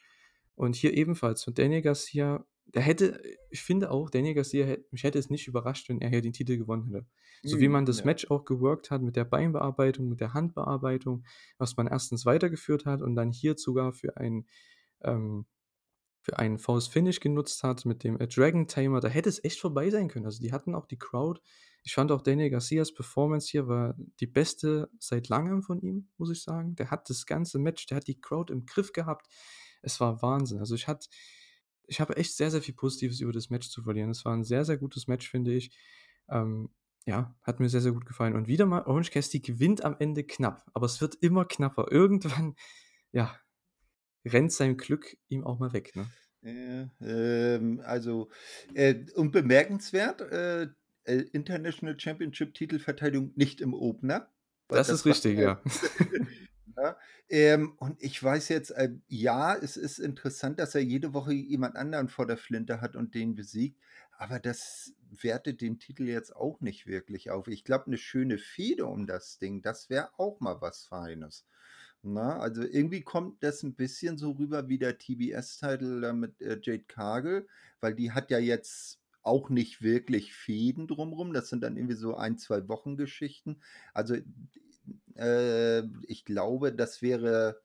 Und 0.55 0.77
hier 0.77 0.95
ebenfalls 0.95 1.43
von 1.43 1.55
Daniel 1.55 1.83
Garcia, 1.83 2.47
der 2.67 2.83
hätte, 2.83 3.23
ich 3.51 3.63
finde 3.63 3.91
auch, 3.91 4.11
Daniel 4.11 4.35
Garcia, 4.35 4.77
mich 4.91 5.05
hätte 5.05 5.19
es 5.19 5.31
nicht 5.31 5.47
überrascht, 5.49 5.89
wenn 5.89 6.01
er 6.01 6.09
hier 6.11 6.23
den 6.23 6.33
Titel 6.33 6.57
gewonnen 6.57 6.87
hätte. 6.93 7.07
So 7.45 7.61
wie 7.61 7.69
Mhm, 7.69 7.69
man 7.69 7.87
das 7.87 8.03
ja. 8.03 8.05
Match 8.05 8.31
auch 8.31 8.45
geworkt 8.45 8.91
hat 8.91 9.03
mit 9.03 9.17
der 9.17 9.25
Beinbearbeitung, 9.25 10.09
mit 10.09 10.21
der 10.21 10.35
Handbearbeitung, 10.35 11.25
was 11.59 11.77
man 11.77 11.87
erstens 11.87 12.27
weitergeführt 12.27 12.87
hat 12.87 13.03
und 13.03 13.15
dann 13.17 13.33
hier 13.33 13.55
sogar 13.57 13.93
für 13.93 14.17
ein 14.17 14.47
ähm, 15.03 15.47
für 16.23 16.39
einen 16.39 16.59
False 16.59 16.91
Finish 16.91 17.21
genutzt 17.21 17.63
hat 17.63 17.85
mit 17.85 18.03
dem 18.03 18.19
äh, 18.19 18.27
Dragon 18.27 18.67
Tamer, 18.67 19.01
da 19.01 19.09
hätte 19.09 19.29
es 19.29 19.45
echt 19.45 19.61
vorbei 19.61 19.91
sein 19.91 20.09
können. 20.09 20.25
Also 20.25 20.41
die 20.41 20.53
hatten 20.53 20.75
auch 20.75 20.87
die 20.87 20.99
Crowd. 20.99 21.41
Ich 21.83 21.95
fand 21.95 22.11
auch 22.13 22.23
Daniel 22.23 22.49
Garcias 22.51 22.95
Performance 22.95 23.51
hier 23.51 23.69
war 23.69 23.95
die 24.21 24.27
beste 24.27 24.89
seit 24.99 25.29
langem 25.29 25.63
von 25.63 25.81
ihm, 25.83 26.09
muss 26.17 26.31
ich 26.31 26.43
sagen. 26.43 26.77
Der 26.77 26.91
hat 26.91 27.11
das 27.11 27.27
ganze 27.27 27.59
Match, 27.59 27.87
der 27.87 27.97
hat 27.99 28.07
die 28.07 28.21
Crowd 28.21 28.51
im 28.53 28.65
Griff 28.65 28.93
gehabt. 28.93 29.27
Es 29.83 30.01
war 30.01 30.23
Wahnsinn. 30.23 30.61
Also 30.61 30.75
ich 30.75 30.89
hatte, 30.89 31.09
ich 31.87 32.01
habe 32.01 32.17
echt 32.17 32.37
sehr, 32.37 32.51
sehr 32.51 32.63
viel 32.63 32.75
Positives 32.75 33.21
über 33.21 33.33
das 33.33 33.51
Match 33.51 33.69
zu 33.69 33.83
verlieren. 33.83 34.11
Es 34.11 34.25
war 34.25 34.35
ein 34.35 34.45
sehr, 34.45 34.65
sehr 34.65 34.79
gutes 34.79 35.07
Match, 35.07 35.29
finde 35.29 35.53
ich. 35.53 35.77
Ähm, 36.29 36.71
ja, 37.07 37.37
hat 37.43 37.61
mir 37.61 37.69
sehr, 37.69 37.81
sehr 37.81 37.93
gut 37.93 38.07
gefallen. 38.07 38.35
Und 38.35 38.49
wieder 38.49 38.67
mal, 38.67 38.85
Orange 38.87 39.11
Cassidy 39.11 39.41
gewinnt 39.41 39.85
am 39.85 39.97
Ende 39.99 40.25
knapp, 40.25 40.65
aber 40.73 40.87
es 40.87 41.01
wird 41.01 41.17
immer 41.17 41.45
knapper. 41.45 41.87
Irgendwann, 41.91 42.55
ja, 43.13 43.39
rennt 44.25 44.53
sein 44.53 44.77
Glück 44.77 45.17
ihm 45.29 45.45
auch 45.45 45.59
mal 45.59 45.73
weg, 45.73 45.95
ne? 45.97 46.07
Ja, 46.43 46.91
ähm, 47.01 47.81
also, 47.85 48.31
äh, 48.75 49.07
und 49.15 49.33
bemerkenswert, 49.33 50.21
äh, 50.21 50.69
äh, 51.05 51.25
International 51.33 51.99
Championship 51.99 52.55
Titelverteidigung 52.55 53.33
nicht 53.35 53.61
im 53.63 53.73
Opener, 53.73 54.31
Das 54.69 54.89
ist 54.89 55.07
das 55.07 55.07
war 55.07 55.11
richtig, 55.13 55.39
äh, 55.39 55.43
ja. 55.43 55.63
ja, 56.77 56.97
ähm, 57.29 57.75
und 57.79 58.03
ich 58.03 58.23
weiß 58.23 58.49
jetzt, 58.49 58.71
äh, 58.71 58.91
ja, 59.09 59.55
es 59.57 59.77
ist 59.77 59.99
interessant, 59.99 60.59
dass 60.59 60.75
er 60.75 60.83
jede 60.83 61.15
Woche 61.15 61.33
jemand 61.33 61.77
anderen 61.77 62.09
vor 62.09 62.27
der 62.27 62.37
Flinte 62.37 62.81
hat 62.81 62.97
und 62.97 63.15
den 63.15 63.35
besiegt, 63.35 63.81
aber 64.19 64.41
das 64.41 64.93
wertet 65.11 65.61
den 65.61 65.79
Titel 65.79 66.05
jetzt 66.09 66.35
auch 66.35 66.61
nicht 66.61 66.87
wirklich 66.87 67.31
auf. 67.31 67.49
Ich 67.49 67.65
glaube, 67.65 67.87
eine 67.87 67.99
schöne 67.99 68.39
Fehde 68.39 68.87
um 68.87 69.07
das 69.07 69.39
Ding, 69.39 69.63
das 69.63 69.89
wäre 69.91 70.11
auch 70.19 70.41
mal 70.41 70.61
was 70.61 70.85
Feines. 70.85 71.47
Na, 72.03 72.39
also 72.39 72.63
irgendwie 72.63 73.01
kommt 73.03 73.43
das 73.43 73.63
ein 73.63 73.75
bisschen 73.75 74.19
so 74.19 74.33
rüber 74.33 74.69
wie 74.69 74.79
der 74.79 74.99
TBS-Titel 74.99 76.13
mit 76.13 76.41
äh, 76.43 76.59
Jade 76.63 76.85
Cargill, 76.87 77.49
weil 77.81 77.95
die 77.95 78.13
hat 78.13 78.31
ja 78.31 78.39
jetzt 78.39 79.01
auch 79.23 79.49
nicht 79.49 79.81
wirklich 79.81 80.35
Fäden 80.35 80.87
drumrum. 80.87 81.33
Das 81.33 81.49
sind 81.49 81.63
dann 81.63 81.77
irgendwie 81.79 81.97
so 81.97 82.15
ein, 82.15 82.37
zwei 82.37 82.69
Wochen 82.69 82.97
Geschichten. 82.97 83.59
Also 83.95 84.17
äh, 85.17 85.83
ich 86.07 86.25
glaube, 86.25 86.73
das 86.73 87.03
wäre 87.03 87.61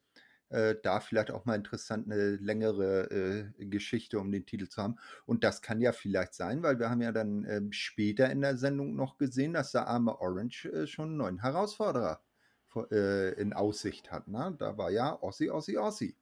äh, 0.49 0.75
da 0.81 0.99
vielleicht 0.99 1.31
auch 1.31 1.45
mal 1.45 1.55
interessant, 1.55 2.05
eine 2.11 2.35
längere 2.37 3.51
äh, 3.59 3.65
Geschichte 3.65 4.19
um 4.19 4.31
den 4.31 4.45
Titel 4.45 4.67
zu 4.67 4.81
haben. 4.81 4.97
Und 5.25 5.43
das 5.43 5.61
kann 5.61 5.81
ja 5.81 5.91
vielleicht 5.91 6.33
sein, 6.33 6.63
weil 6.63 6.79
wir 6.79 6.89
haben 6.89 7.01
ja 7.01 7.11
dann 7.11 7.45
ähm, 7.45 7.71
später 7.71 8.29
in 8.31 8.41
der 8.41 8.57
Sendung 8.57 8.95
noch 8.95 9.17
gesehen, 9.17 9.53
dass 9.53 9.71
der 9.71 9.87
arme 9.87 10.19
Orange 10.19 10.65
äh, 10.65 10.87
schon 10.87 11.09
einen 11.09 11.17
neuen 11.17 11.41
Herausforderer 11.41 12.21
vor, 12.67 12.91
äh, 12.91 13.31
in 13.33 13.53
Aussicht 13.53 14.11
hat. 14.11 14.27
Ne? 14.27 14.55
Da 14.57 14.77
war 14.77 14.89
ja 14.89 15.21
Ossi, 15.21 15.49
Ossi, 15.49 15.77
Ossi. 15.77 16.15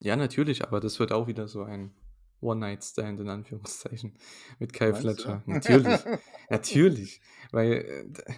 Ja, 0.00 0.16
natürlich, 0.16 0.64
aber 0.64 0.80
das 0.80 0.98
wird 0.98 1.12
auch 1.12 1.28
wieder 1.28 1.46
so 1.46 1.62
ein 1.62 1.94
One-Night-Stand 2.42 3.20
in 3.20 3.28
Anführungszeichen 3.28 4.18
mit 4.58 4.72
Kyle 4.72 4.92
Meinst 4.92 5.18
du? 5.18 5.22
Fletcher. 5.24 5.42
Natürlich, 5.46 6.06
natürlich, 6.50 7.20
weil 7.52 7.72
äh, 7.72 8.32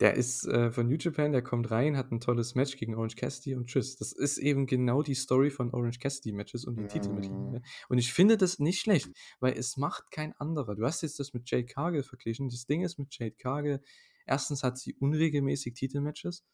der 0.00 0.14
ist 0.14 0.46
äh, 0.46 0.70
von 0.70 0.88
New 0.88 0.96
Japan, 0.98 1.32
der 1.32 1.42
kommt 1.42 1.70
rein, 1.70 1.96
hat 1.96 2.12
ein 2.12 2.20
tolles 2.20 2.54
Match 2.54 2.76
gegen 2.76 2.94
Orange 2.94 3.16
Cassidy 3.16 3.54
und 3.56 3.66
tschüss. 3.66 3.96
Das 3.96 4.12
ist 4.12 4.38
eben 4.38 4.66
genau 4.66 5.02
die 5.02 5.14
Story 5.14 5.50
von 5.50 5.72
Orange 5.72 5.98
Cassidy 5.98 6.32
Matches 6.32 6.64
und 6.64 6.76
den 6.76 6.88
Titel 6.88 7.12
Mhm. 7.12 7.14
mittlerweile. 7.14 7.62
Und 7.88 7.98
ich 7.98 8.12
finde 8.12 8.36
das 8.36 8.58
nicht 8.58 8.80
schlecht, 8.80 9.10
weil 9.40 9.54
es 9.54 9.76
macht 9.76 10.10
kein 10.10 10.32
anderer. 10.34 10.74
Du 10.76 10.84
hast 10.84 11.02
jetzt 11.02 11.18
das 11.18 11.32
mit 11.34 11.50
Jade 11.50 11.66
Cargill 11.66 12.02
verglichen. 12.02 12.48
Das 12.48 12.66
Ding 12.66 12.82
ist 12.82 12.98
mit 12.98 13.16
Jade 13.18 13.36
Cargill, 13.36 13.80
erstens 14.26 14.62
hat 14.62 14.78
sie 14.78 14.94
unregelmäßig 14.94 15.74
Titelmatches, 15.74 16.44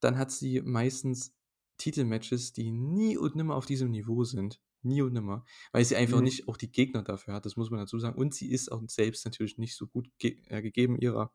dann 0.00 0.18
hat 0.18 0.30
sie 0.32 0.62
meistens 0.62 1.34
Titelmatches, 1.78 2.52
die 2.52 2.72
nie 2.72 3.16
und 3.16 3.36
nimmer 3.36 3.56
auf 3.56 3.66
diesem 3.66 3.90
Niveau 3.90 4.24
sind. 4.24 4.60
Nie 4.82 5.02
und 5.02 5.12
nimmer. 5.12 5.44
Weil 5.72 5.84
sie 5.84 5.96
einfach 5.96 6.20
Mhm. 6.20 6.22
nicht 6.22 6.48
auch 6.48 6.56
die 6.56 6.70
Gegner 6.72 7.02
dafür 7.02 7.34
hat, 7.34 7.46
das 7.46 7.56
muss 7.56 7.70
man 7.70 7.80
dazu 7.80 7.98
sagen. 7.98 8.16
Und 8.18 8.34
sie 8.34 8.50
ist 8.50 8.70
auch 8.72 8.82
selbst 8.88 9.24
natürlich 9.24 9.58
nicht 9.58 9.76
so 9.76 9.86
gut 9.86 10.08
ge 10.18 10.42
äh, 10.48 10.62
gegeben 10.62 10.96
ihrer 10.98 11.32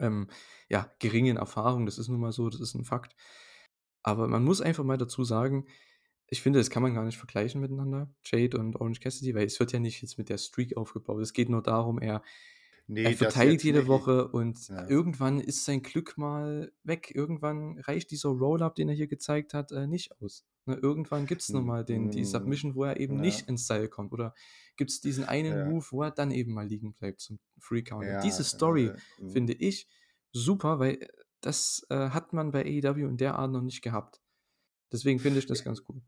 ähm, 0.00 0.28
ja, 0.68 0.92
geringen 1.00 1.36
Erfahrung. 1.38 1.86
Das 1.86 1.98
ist 1.98 2.08
nun 2.08 2.20
mal 2.20 2.32
so, 2.32 2.48
das 2.50 2.60
ist 2.60 2.74
ein 2.74 2.84
Fakt. 2.84 3.14
Aber 4.02 4.28
man 4.28 4.44
muss 4.44 4.60
einfach 4.60 4.84
mal 4.84 4.98
dazu 4.98 5.24
sagen, 5.24 5.66
ich 6.28 6.42
finde, 6.42 6.58
das 6.60 6.70
kann 6.70 6.82
man 6.82 6.94
gar 6.94 7.04
nicht 7.04 7.18
vergleichen 7.18 7.60
miteinander, 7.60 8.14
Jade 8.24 8.58
und 8.58 8.76
Orange 8.76 9.00
Cassidy, 9.00 9.34
weil 9.34 9.46
es 9.46 9.60
wird 9.60 9.72
ja 9.72 9.80
nicht 9.80 10.02
jetzt 10.02 10.18
mit 10.18 10.28
der 10.30 10.38
Streak 10.38 10.76
aufgebaut. 10.76 11.20
Es 11.22 11.32
geht 11.34 11.48
nur 11.50 11.62
darum, 11.62 11.98
er 12.00 12.22
Nee, 12.86 13.04
er 13.04 13.16
verteidigt 13.16 13.64
jede 13.64 13.86
nicht. 13.86 13.88
Woche 13.88 14.28
und 14.28 14.58
Ja. 14.68 14.86
irgendwann 14.88 15.40
ist 15.40 15.64
sein 15.64 15.82
Glück 15.82 16.18
mal 16.18 16.72
weg. 16.84 17.12
Irgendwann 17.14 17.78
reicht 17.80 18.10
dieser 18.12 18.30
Roll-Up, 18.30 18.74
den 18.76 18.88
er 18.88 18.94
hier 18.94 19.08
gezeigt 19.08 19.54
hat, 19.54 19.72
äh, 19.72 19.86
nicht 19.86 20.20
aus. 20.20 20.46
Ne, 20.64 20.76
irgendwann 20.76 21.26
gibt 21.26 21.42
es 21.42 21.48
nochmal 21.48 21.84
den, 21.84 22.10
die 22.10 22.20
Mhm. 22.20 22.24
Submission, 22.24 22.74
wo 22.76 22.84
er 22.84 23.00
eben 23.00 23.16
Ja. 23.16 23.20
nicht 23.22 23.48
ins 23.48 23.66
Seil 23.66 23.88
kommt. 23.88 24.12
Oder 24.12 24.32
gibt 24.76 24.90
es 24.90 25.00
diesen 25.00 25.24
einen 25.24 25.52
Ja. 25.56 25.64
Move, 25.64 25.84
wo 25.90 26.02
er 26.02 26.12
dann 26.12 26.30
eben 26.30 26.52
mal 26.54 26.66
liegen 26.66 26.94
bleibt 26.94 27.20
zum 27.20 27.40
Free 27.58 27.82
Count. 27.82 28.04
Ja, 28.06 28.20
Diese 28.20 28.44
Story 28.44 28.86
äh, 28.86 28.96
mhm. 29.20 29.30
finde 29.30 29.52
ich 29.54 29.88
super, 30.32 30.78
weil 30.78 31.02
äh, 31.02 31.08
das 31.40 31.84
äh, 31.90 32.10
hat 32.10 32.32
man 32.32 32.52
bei 32.52 32.64
AEW 32.64 33.08
in 33.08 33.16
der 33.16 33.34
Art 33.36 33.50
noch 33.50 33.62
nicht 33.62 33.82
gehabt. 33.82 34.22
Deswegen 34.92 35.18
finde 35.18 35.40
ich 35.40 35.46
das 35.46 35.64
ganz 35.64 35.82
cool. 35.88 36.02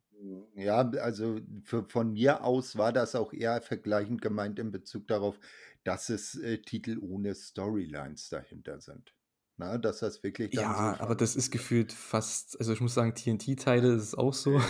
Ja, 0.55 0.89
also 0.89 1.41
für, 1.65 1.85
von 1.89 2.13
mir 2.13 2.45
aus 2.45 2.77
war 2.77 2.93
das 2.93 3.15
auch 3.17 3.33
eher 3.33 3.61
vergleichend 3.61 4.23
gemeint 4.23 4.59
in 4.59 4.71
Bezug 4.71 5.09
darauf, 5.09 5.39
dass 5.83 6.09
es 6.09 6.37
äh, 6.37 6.59
Titel 6.63 6.99
ohne 7.01 7.35
Storylines 7.35 8.29
dahinter 8.29 8.81
sind. 8.81 9.15
Na, 9.57 9.79
dass 9.79 10.01
das 10.01 10.23
wirklich 10.23 10.51
dann 10.51 10.65
Ja, 10.65 10.97
so 10.99 11.05
aber 11.05 11.15
das 11.15 11.37
ist 11.37 11.51
gefühlt 11.53 11.93
fast, 11.93 12.59
also 12.59 12.73
ich 12.73 12.81
muss 12.81 12.95
sagen, 12.95 13.15
TNT-Teile 13.15 13.95
ist 13.95 14.03
es 14.03 14.15
auch 14.15 14.35
so. 14.35 14.59
ja, 14.59 14.61
ja, 14.61 14.67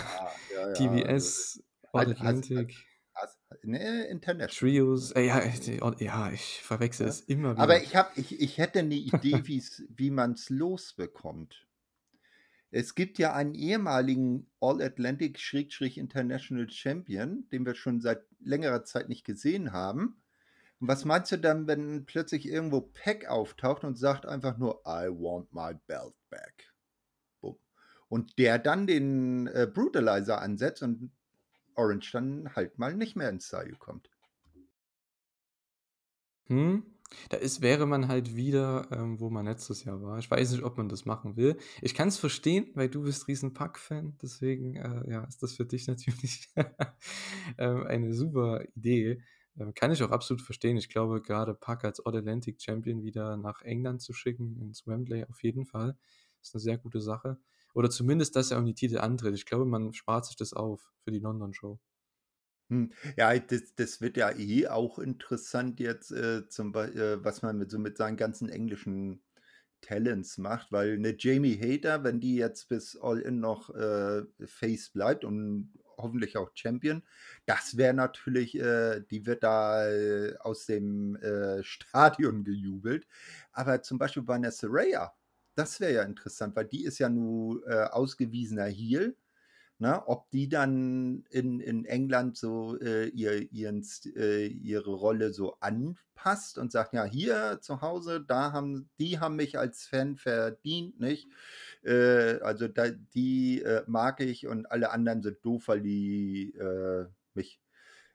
ja, 0.52 0.60
also, 0.60 0.74
TBS, 0.74 1.62
All 1.92 2.06
Has- 2.06 2.08
has- 2.08 2.16
Atlantic. 2.18 2.76
has- 3.14 3.38
ne, 3.62 4.04
International. 4.08 4.72
Trios, 4.72 5.12
äh, 5.12 5.22
ja, 5.26 5.42
ich- 5.42 5.66
ja, 6.00 6.30
ich 6.32 6.60
verwechsel 6.62 7.08
es 7.08 7.20
immer 7.22 7.52
wieder. 7.54 7.62
Aber 7.62 7.82
ich, 7.82 7.96
hab, 7.96 8.16
ich, 8.18 8.38
ich 8.40 8.58
hätte 8.58 8.80
eine 8.80 8.94
Idee, 8.94 9.42
wie 9.96 10.10
man 10.10 10.32
es 10.32 10.50
losbekommt. 10.50 11.66
Es 12.70 12.94
gibt 12.96 13.18
ja 13.18 13.32
einen 13.32 13.54
ehemaligen 13.54 14.50
All-Atlantic-International 14.60 16.68
Champion, 16.68 17.48
den 17.50 17.64
wir 17.64 17.74
schon 17.76 18.00
seit 18.00 18.24
längerer 18.40 18.82
Zeit 18.84 19.08
nicht 19.08 19.24
gesehen 19.24 19.72
haben. 19.72 20.20
Und 20.84 20.88
was 20.88 21.06
meinst 21.06 21.32
du 21.32 21.38
dann, 21.38 21.66
wenn 21.66 22.04
plötzlich 22.04 22.46
irgendwo 22.46 22.82
Peck 22.82 23.26
auftaucht 23.26 23.84
und 23.84 23.96
sagt 23.96 24.26
einfach 24.26 24.58
nur, 24.58 24.82
I 24.86 25.08
want 25.08 25.50
my 25.54 25.72
belt 25.86 26.12
back? 26.28 26.74
Bumm. 27.40 27.56
Und 28.08 28.38
der 28.38 28.58
dann 28.58 28.86
den 28.86 29.46
äh, 29.46 29.66
Brutalizer 29.66 30.42
ansetzt 30.42 30.82
und 30.82 31.10
Orange 31.74 32.12
dann 32.12 32.54
halt 32.54 32.78
mal 32.78 32.94
nicht 32.94 33.16
mehr 33.16 33.30
ins 33.30 33.48
Seil 33.48 33.72
kommt. 33.78 34.10
Hm? 36.48 36.84
Da 37.30 37.38
ist, 37.38 37.62
wäre 37.62 37.86
man 37.86 38.08
halt 38.08 38.36
wieder, 38.36 38.86
ähm, 38.92 39.20
wo 39.20 39.30
man 39.30 39.46
letztes 39.46 39.84
Jahr 39.84 40.02
war. 40.02 40.18
Ich 40.18 40.30
weiß 40.30 40.52
nicht, 40.52 40.64
ob 40.64 40.76
man 40.76 40.90
das 40.90 41.06
machen 41.06 41.38
will. 41.38 41.56
Ich 41.80 41.94
kann 41.94 42.08
es 42.08 42.18
verstehen, 42.18 42.70
weil 42.74 42.90
du 42.90 43.04
bist 43.04 43.26
riesen 43.26 43.54
Pack-Fan. 43.54 44.18
Deswegen 44.20 44.76
äh, 44.76 45.10
ja, 45.10 45.24
ist 45.24 45.42
das 45.42 45.54
für 45.54 45.64
dich 45.64 45.86
natürlich 45.88 46.52
ähm, 47.56 47.86
eine 47.86 48.12
super 48.12 48.62
Idee. 48.74 49.22
Ähm, 49.58 49.74
kann 49.74 49.92
ich 49.92 50.02
auch 50.02 50.10
absolut 50.10 50.42
verstehen. 50.42 50.76
Ich 50.76 50.88
glaube, 50.88 51.20
gerade 51.22 51.54
Pack 51.54 51.84
als 51.84 52.00
All-Atlantic 52.04 52.60
Champion 52.62 53.02
wieder 53.02 53.36
nach 53.36 53.62
England 53.62 54.02
zu 54.02 54.12
schicken, 54.12 54.60
ins 54.60 54.86
Wembley 54.86 55.24
auf 55.24 55.42
jeden 55.42 55.66
Fall, 55.66 55.96
ist 56.42 56.54
eine 56.54 56.60
sehr 56.60 56.78
gute 56.78 57.00
Sache. 57.00 57.38
Oder 57.74 57.90
zumindest, 57.90 58.36
dass 58.36 58.50
er 58.50 58.58
um 58.58 58.66
die 58.66 58.74
Titel 58.74 58.98
antritt. 58.98 59.34
Ich 59.34 59.46
glaube, 59.46 59.64
man 59.66 59.92
spart 59.92 60.26
sich 60.26 60.36
das 60.36 60.52
auf 60.52 60.92
für 61.02 61.10
die 61.12 61.18
London-Show. 61.20 61.78
Hm, 62.70 62.92
ja, 63.18 63.38
das 63.38 63.74
das 63.74 64.00
wird 64.00 64.16
ja 64.16 64.30
eh 64.36 64.68
auch 64.68 64.98
interessant 64.98 65.80
jetzt, 65.80 66.10
äh, 66.12 66.48
zum 66.48 66.74
äh, 66.74 67.22
was 67.22 67.42
man 67.42 67.58
mit 67.58 67.70
so 67.70 67.78
mit 67.78 67.98
seinen 67.98 68.16
ganzen 68.16 68.48
englischen 68.48 69.22
Talents 69.82 70.38
macht, 70.38 70.72
weil 70.72 70.98
'ne 70.98 71.14
Jamie 71.18 71.58
Hayter, 71.60 72.04
wenn 72.04 72.20
die 72.20 72.36
jetzt 72.36 72.68
bis 72.70 72.96
All 72.96 73.20
In 73.20 73.40
noch, 73.40 73.68
äh, 73.74 74.22
Face 74.46 74.90
bleibt 74.90 75.24
und 75.26 75.74
hoffentlich 75.98 76.36
auch 76.36 76.50
Champion, 76.54 77.02
das 77.46 77.76
wäre 77.76 77.94
natürlich 77.94 78.58
äh, 78.58 79.00
die 79.10 79.26
wird 79.26 79.42
da, 79.42 79.88
äh, 79.90 80.36
aus 80.40 80.66
dem, 80.66 81.16
äh, 81.16 81.62
Stadion 81.64 82.44
gejubelt. 82.44 83.06
Aber 83.52 83.82
zum 83.82 83.98
Beispiel 83.98 84.22
bei 84.22 84.38
'ner 84.38 84.50
Saraya, 84.52 85.12
das 85.56 85.80
wäre 85.80 85.92
ja 85.94 86.02
interessant, 86.02 86.56
weil 86.56 86.66
die 86.66 86.84
ist 86.84 86.98
ja 86.98 87.08
nun, 87.08 87.62
äh, 87.66 87.84
ausgewiesener 87.90 88.66
Heel 88.66 89.16
Ne, 89.84 90.02
ob 90.08 90.30
die 90.30 90.48
dann 90.48 91.24
in 91.30 91.60
in 91.60 91.84
England 91.84 92.38
so, 92.38 92.78
äh, 92.80 93.08
ihr 93.08 93.52
ihren 93.52 93.84
äh, 94.16 94.46
ihre 94.46 94.92
Rolle 94.94 95.32
so 95.34 95.58
anpasst 95.60 96.56
und 96.58 96.72
sagt: 96.72 96.94
„Ja, 96.94 97.04
hier 97.04 97.58
zu 97.60 97.82
Hause, 97.82 98.24
da 98.26 98.52
haben 98.52 98.88
die 98.98 99.18
haben 99.20 99.36
mich 99.36 99.58
als 99.58 99.84
Fan 99.86 100.16
verdient, 100.16 101.00
nicht? 101.00 101.28
Äh, 101.82 102.38
also 102.40 102.68
da 102.68 102.88
die, 102.90 103.62
äh, 103.62 103.82
mag 103.86 104.20
ich 104.20 104.46
und 104.46 104.66
alle 104.70 104.90
anderen 104.90 105.22
sind 105.22 105.44
doof, 105.44 105.68
weil 105.68 105.82
die, 105.82 106.54
äh, 106.54 107.06
mich, 107.34 107.60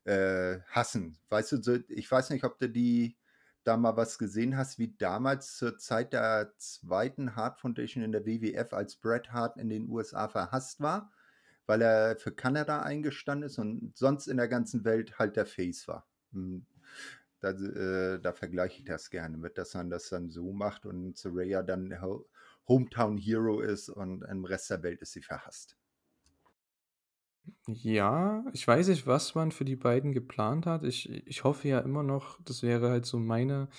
äh, 0.06 0.60
hassen.“ 0.70 1.18
Weißt 1.30 1.52
du, 1.54 1.62
so 1.64 1.78
ich 1.90 2.10
weiß 2.12 2.30
nicht, 2.32 2.44
ob 2.46 2.58
du 2.60 2.70
die 2.70 3.18
da 3.64 3.78
mal 3.78 3.98
was 3.98 4.18
gesehen 4.18 4.58
hast, 4.58 4.80
wie 4.80 4.96
damals 4.98 5.58
zur 5.58 5.78
Zeit 5.78 6.14
der 6.14 6.54
zweiten 6.58 7.36
Hart 7.36 7.60
Foundation 7.60 8.04
in 8.04 8.12
der 8.14 8.26
WWF, 8.26 8.74
als 8.74 8.96
Bret 8.96 9.32
Hart 9.34 9.58
in 9.58 9.70
den 9.70 9.90
USA 9.90 10.28
verhasst 10.30 10.80
war 10.82 11.12
weil 11.70 11.84
er 11.84 12.18
für 12.18 12.32
Kanada 12.32 12.82
eingestanden 12.82 13.46
ist 13.48 13.60
und 13.60 13.96
sonst 13.96 14.26
in 14.26 14.38
der 14.38 14.48
ganzen 14.48 14.86
Welt 14.86 15.20
halt 15.20 15.36
der 15.36 15.46
Face 15.46 15.88
war. 15.88 16.08
Hm, 16.34 16.66
da, 17.42 17.52
äh, 17.52 18.20
da 18.20 18.34
vergleiche 18.34 18.80
ich 18.80 18.86
das 18.86 19.12
gerne 19.12 19.38
mit, 19.38 19.60
dass 19.60 19.76
man 19.76 19.92
das 19.92 20.10
dann 20.10 20.32
so 20.32 20.52
macht 20.52 20.88
und 20.88 21.16
Soraya 21.16 21.62
dann 21.62 21.96
Hometown 22.68 23.18
Hero 23.20 23.62
ist 23.62 23.90
und 23.90 24.24
im 24.24 24.46
Rest 24.46 24.72
der 24.72 24.82
Welt 24.82 25.04
ist 25.04 25.14
sie 25.14 25.22
verhasst. 25.22 25.78
Ja, 27.68 28.44
ich 28.54 28.68
weiß 28.68 28.88
nicht, 28.88 29.06
was 29.06 29.36
man 29.36 29.52
für 29.52 29.66
die 29.66 29.76
beiden 29.76 30.12
geplant 30.12 30.66
hat. 30.66 30.84
Ich 30.84 31.10
ich 31.28 31.44
hoffe 31.44 31.68
ja 31.68 31.80
immer 31.80 32.02
noch, 32.04 32.40
das 32.44 32.64
wäre 32.64 32.90
halt 32.90 33.06
so 33.06 33.20
meine 33.20 33.70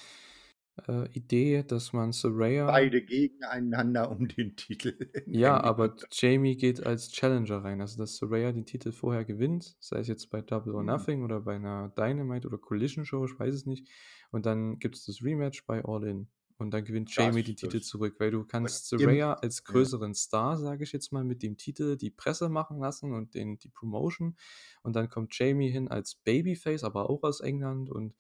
äh, 0.88 1.08
Idee, 1.12 1.62
dass 1.62 1.92
man 1.92 2.12
Saraya. 2.12 2.66
Beide 2.66 3.02
gegeneinander 3.02 4.10
um 4.10 4.28
den 4.28 4.56
Titel. 4.56 5.10
Ja, 5.26 5.62
aber 5.62 5.96
Jamie 6.10 6.56
geht 6.56 6.84
als 6.84 7.10
Challenger 7.10 7.64
rein. 7.64 7.80
Also, 7.80 7.98
dass 7.98 8.16
Saraya 8.16 8.52
den 8.52 8.66
Titel 8.66 8.92
vorher 8.92 9.24
gewinnt, 9.24 9.76
sei 9.80 10.00
es 10.00 10.08
jetzt 10.08 10.30
bei 10.30 10.42
Double 10.42 10.74
or 10.74 10.82
mhm. 10.82 10.88
Nothing 10.88 11.24
oder 11.24 11.40
bei 11.40 11.56
einer 11.56 11.92
Dynamite 11.96 12.46
oder 12.48 12.58
Collision 12.58 13.04
Show, 13.04 13.24
ich 13.24 13.38
weiß 13.38 13.54
es 13.54 13.66
nicht. 13.66 13.88
Und 14.30 14.46
dann 14.46 14.78
gibt 14.78 14.96
es 14.96 15.04
das 15.04 15.22
Rematch 15.22 15.66
bei 15.66 15.84
All 15.84 16.04
In. 16.04 16.28
Und 16.60 16.72
dann 16.72 16.84
gewinnt 16.84 17.14
Jamie 17.14 17.42
die 17.42 17.54
Titel 17.54 17.80
zurück, 17.80 18.16
weil 18.18 18.30
du 18.30 18.44
kannst 18.44 18.90
Saraya 18.90 19.32
als 19.32 19.64
größeren 19.64 20.10
ja. 20.10 20.14
Star, 20.14 20.58
sage 20.58 20.84
ich 20.84 20.92
jetzt 20.92 21.10
mal, 21.10 21.24
mit 21.24 21.42
dem 21.42 21.56
Titel 21.56 21.96
die 21.96 22.10
Presse 22.10 22.50
machen 22.50 22.78
lassen 22.78 23.14
und 23.14 23.34
den, 23.34 23.58
die 23.58 23.70
Promotion. 23.70 24.36
Und 24.82 24.94
dann 24.94 25.08
kommt 25.08 25.36
Jamie 25.38 25.70
hin 25.70 25.88
als 25.88 26.16
Babyface, 26.16 26.84
aber 26.84 27.08
auch 27.08 27.22
aus 27.22 27.40
England 27.40 27.88
und 27.88 28.14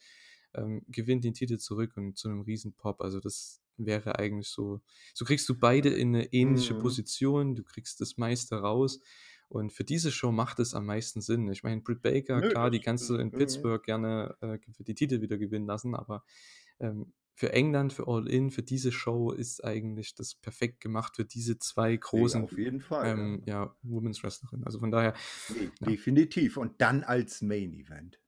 ähm, 0.54 0.82
gewinnt 0.88 1.24
den 1.24 1.34
Titel 1.34 1.58
zurück 1.58 1.96
und 1.96 2.16
zu 2.16 2.28
einem 2.28 2.42
riesen 2.42 2.74
Pop. 2.74 3.00
Also 3.00 3.20
das 3.20 3.60
wäre 3.76 4.18
eigentlich 4.18 4.48
so, 4.48 4.80
so 5.14 5.24
kriegst 5.24 5.48
du 5.48 5.58
beide 5.58 5.88
in 5.90 6.14
eine 6.14 6.32
ähnliche 6.32 6.74
mhm. 6.74 6.80
Position, 6.80 7.54
du 7.54 7.62
kriegst 7.62 8.00
das 8.00 8.16
meiste 8.16 8.56
raus. 8.56 9.00
Und 9.48 9.72
für 9.72 9.82
diese 9.82 10.12
Show 10.12 10.30
macht 10.30 10.60
es 10.60 10.74
am 10.74 10.86
meisten 10.86 11.20
Sinn. 11.20 11.50
Ich 11.50 11.64
meine, 11.64 11.80
Britt 11.80 12.02
Baker, 12.02 12.40
Nö, 12.40 12.50
klar, 12.50 12.70
die 12.70 12.78
kannst 12.78 13.10
du 13.10 13.16
in 13.16 13.32
Pittsburgh 13.32 13.82
gerne 13.82 14.36
äh, 14.42 14.58
die 14.78 14.94
Titel 14.94 15.22
wieder 15.22 15.38
gewinnen 15.38 15.66
lassen, 15.66 15.96
aber 15.96 16.22
ähm, 16.78 17.12
für 17.40 17.52
England, 17.52 17.94
für 17.94 18.06
All 18.06 18.28
In, 18.28 18.50
für 18.50 18.62
diese 18.62 18.92
Show 18.92 19.32
ist 19.32 19.64
eigentlich 19.64 20.14
das 20.14 20.34
perfekt 20.34 20.80
gemacht 20.80 21.16
für 21.16 21.24
diese 21.24 21.58
zwei 21.58 21.96
großen 21.96 22.44
auf 22.44 22.56
jeden 22.56 22.80
Fall, 22.80 23.18
ähm, 23.18 23.42
ja. 23.46 23.64
ja, 23.64 23.76
Women's 23.82 24.22
Wrestlerinnen. 24.22 24.66
Also 24.66 24.78
von 24.78 24.90
daher. 24.90 25.14
Nee, 25.48 25.70
ja. 25.80 25.86
Definitiv. 25.86 26.58
Und 26.58 26.80
dann 26.82 27.02
als 27.02 27.40
Main 27.40 27.72
Event. 27.72 28.20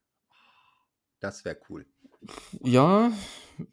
Das 1.20 1.44
wäre 1.44 1.60
cool. 1.68 1.86
Ja, 2.62 3.12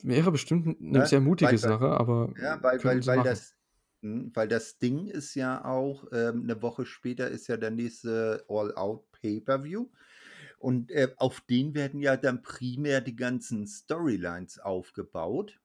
wäre 0.02 0.32
bestimmt 0.32 0.80
eine 0.82 1.06
Ne? 1.06 1.06
sehr 1.06 1.22
mutige 1.22 1.58
Weil 1.58 1.58
Sache, 1.58 1.88
aber 1.92 2.34
ja, 2.38 2.64
weil 2.64 2.84
weil 2.86 3.06
weil 3.08 3.24
das 3.24 3.56
mhm, 4.02 4.32
weil 4.36 4.48
das 4.48 4.80
Ding 4.80 5.08
ist 5.08 5.36
ja 5.36 5.66
auch, 5.66 6.08
ähm, 6.14 6.46
'ne 6.46 6.62
Woche 6.62 6.86
später 6.86 7.30
ist 7.30 7.48
ja 7.48 7.58
der 7.58 7.72
nächste 7.72 8.46
All-Out 8.50 9.12
Pay-Per-View 9.14 9.90
und, 10.60 10.92
äh, 10.92 11.14
auf 11.18 11.42
den 11.42 11.76
werden 11.76 12.02
ja 12.02 12.18
dann 12.18 12.44
primär 12.44 13.02
die 13.02 13.16
ganzen 13.18 13.68
Storylines 13.68 14.60
aufgebaut, 14.60 15.60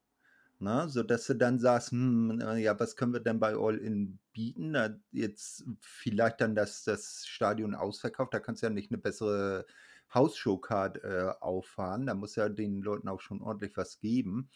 ne, 0.60 0.88
sodass 0.88 1.26
du 1.26 1.34
dann 1.34 1.58
sagst: 1.58 1.92
„Hm, 1.92 2.40
ja, 2.58 2.78
was 2.80 2.96
können 2.96 3.12
wir 3.14 3.20
denn 3.20 3.40
bei 3.40 3.54
All 3.56 3.78
In 3.78 4.18
bieten?“ 4.32 4.72
Na, 4.72 4.98
jetzt 5.12 5.64
vielleicht 5.80 6.40
dann 6.40 6.54
das 6.56 6.84
das 6.84 7.26
Stadion 7.26 7.74
ausverkauft, 7.74 8.34
da 8.34 8.40
kannst 8.40 8.62
du 8.62 8.66
ja 8.68 8.70
nicht 8.72 8.90
eine 8.92 8.98
bessere 8.98 9.66
Hausshow-Card 10.14 11.04
äh, 11.04 11.32
auffahren. 11.40 12.06
Da 12.06 12.14
muss 12.14 12.36
ja 12.36 12.48
den 12.48 12.82
Leuten 12.82 13.08
auch 13.08 13.20
schon 13.20 13.42
ordentlich 13.42 13.76
was 13.76 14.00
geben. 14.00 14.50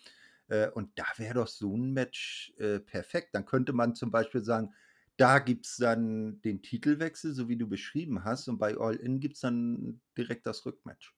Äh, 0.48 0.70
und 0.70 0.98
da 0.98 1.04
wäre 1.16 1.34
doch 1.34 1.48
so 1.48 1.76
ein 1.76 1.92
Match 1.92 2.54
äh, 2.58 2.80
perfekt. 2.80 3.30
Dann 3.32 3.44
könnte 3.44 3.72
man 3.72 3.94
zum 3.94 4.10
Beispiel 4.10 4.42
sagen, 4.42 4.74
da 5.16 5.40
gibt 5.40 5.66
es 5.66 5.76
dann 5.76 6.40
den 6.42 6.62
Titelwechsel, 6.62 7.32
so 7.32 7.48
wie 7.48 7.56
du 7.56 7.68
beschrieben 7.68 8.22
hast, 8.24 8.48
und 8.48 8.58
bei 8.58 8.76
All 8.78 8.94
In 8.94 9.18
gibt 9.18 9.34
es 9.34 9.40
dann 9.40 10.00
direkt 10.16 10.46
das 10.46 10.64
Rückmatch. 10.64 11.12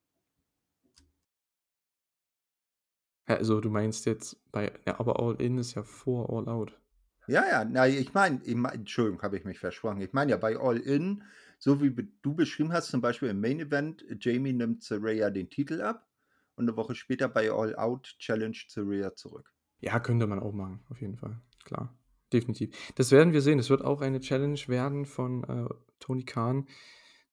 Also 3.26 3.60
du 3.60 3.70
meinst 3.70 4.06
jetzt 4.06 4.38
bei, 4.50 4.72
ja, 4.86 4.98
aber 4.98 5.20
All 5.20 5.40
In 5.40 5.58
ist 5.58 5.74
ja 5.74 5.82
vor 5.82 6.30
All 6.30 6.48
Out. 6.48 6.80
Ja, 7.28 7.46
ja, 7.46 7.64
na, 7.64 7.86
ich 7.86 8.12
meine, 8.14 8.40
ich 8.42 8.56
mein, 8.56 8.72
Entschuldigung, 8.72 9.22
habe 9.22 9.36
ich 9.36 9.44
mich 9.44 9.58
versprochen. 9.58 10.00
Ich 10.00 10.12
meine 10.12 10.32
ja, 10.32 10.36
bei 10.36 10.58
All 10.58 10.78
In 10.78 11.22
so 11.60 11.82
wie 11.82 11.94
du 12.22 12.34
beschrieben 12.34 12.72
hast, 12.72 12.88
zum 12.88 13.02
Beispiel 13.02 13.28
im 13.28 13.40
Main 13.40 13.60
Event, 13.60 14.04
Jamie 14.18 14.54
nimmt 14.54 14.82
Saraya 14.82 15.30
den 15.30 15.50
Titel 15.50 15.82
ab 15.82 16.08
und 16.56 16.68
eine 16.68 16.76
Woche 16.76 16.94
später 16.94 17.28
bei 17.28 17.52
All 17.52 17.76
Out 17.76 18.16
challenge 18.18 18.64
Saraya 18.66 19.14
zurück. 19.14 19.52
Ja, 19.80 20.00
könnte 20.00 20.26
man 20.26 20.40
auch 20.40 20.52
machen, 20.52 20.80
auf 20.88 21.00
jeden 21.00 21.16
Fall. 21.16 21.38
Klar, 21.64 21.94
definitiv. 22.32 22.74
Das 22.96 23.12
werden 23.12 23.34
wir 23.34 23.42
sehen. 23.42 23.58
Es 23.58 23.70
wird 23.70 23.84
auch 23.84 24.00
eine 24.00 24.20
Challenge 24.20 24.58
werden 24.66 25.04
von 25.04 25.44
äh, 25.44 25.68
Tony 26.00 26.24
Khan, 26.24 26.66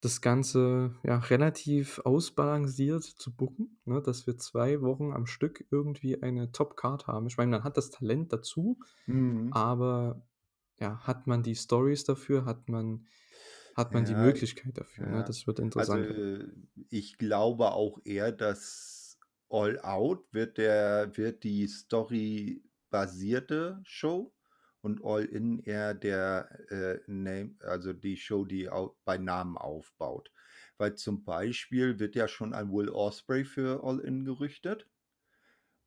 das 0.02 0.22
Ganze 0.22 0.94
ja 1.04 1.18
relativ 1.18 2.00
ausbalanciert 2.00 3.04
zu 3.04 3.34
bucken, 3.34 3.80
ne? 3.86 4.02
dass 4.02 4.28
wir 4.28 4.38
zwei 4.38 4.82
Wochen 4.82 5.14
am 5.14 5.26
Stück 5.26 5.66
irgendwie 5.72 6.22
eine 6.22 6.52
Top-Card 6.52 7.08
haben. 7.08 7.28
Ich 7.28 7.38
meine, 7.38 7.52
man 7.52 7.64
hat 7.64 7.78
das 7.78 7.90
Talent 7.90 8.32
dazu, 8.34 8.78
mhm. 9.08 9.52
aber 9.54 10.22
ja, 10.80 11.00
hat 11.00 11.28
man 11.28 11.44
die 11.44 11.56
Stories 11.56 12.04
dafür, 12.04 12.46
hat 12.46 12.70
man 12.70 13.08
hat 13.78 13.94
man 13.94 14.06
die 14.06 14.16
Möglichkeit 14.16 14.78
dafür, 14.78 15.08
ne? 15.08 15.24
Das 15.24 15.48
wird 15.48 15.60
interessant 15.60 15.76
Also, 15.76 15.96
ich 16.90 17.18
glaube 17.18 17.72
auch 17.72 18.00
eher, 18.06 18.32
dass 18.32 19.20
All 19.50 19.80
Out 19.80 20.34
wird 20.34 20.58
der 20.58 21.12
wird 21.16 21.44
die 21.44 21.68
Story-basierte 21.68 23.80
Show 23.84 24.34
und 24.82 25.04
All 25.04 25.26
In 25.26 25.60
eher 25.60 25.94
der, 25.94 26.50
äh, 26.72 27.00
Name 27.08 27.56
also 27.62 27.94
die 27.94 28.18
Show, 28.18 28.46
die 28.46 28.70
bei 29.06 29.18
Namen 29.18 29.58
aufbaut. 29.58 30.32
Weil 30.78 30.96
zum 30.96 31.24
Beispiel 31.24 32.00
wird 32.00 32.16
ja 32.16 32.28
schon 32.28 32.54
ein 32.54 32.72
Will 32.72 32.90
Osprey 32.90 33.46
für 33.46 33.84
All 33.84 34.00
In 34.00 34.26
gerüchtet. 34.26 34.88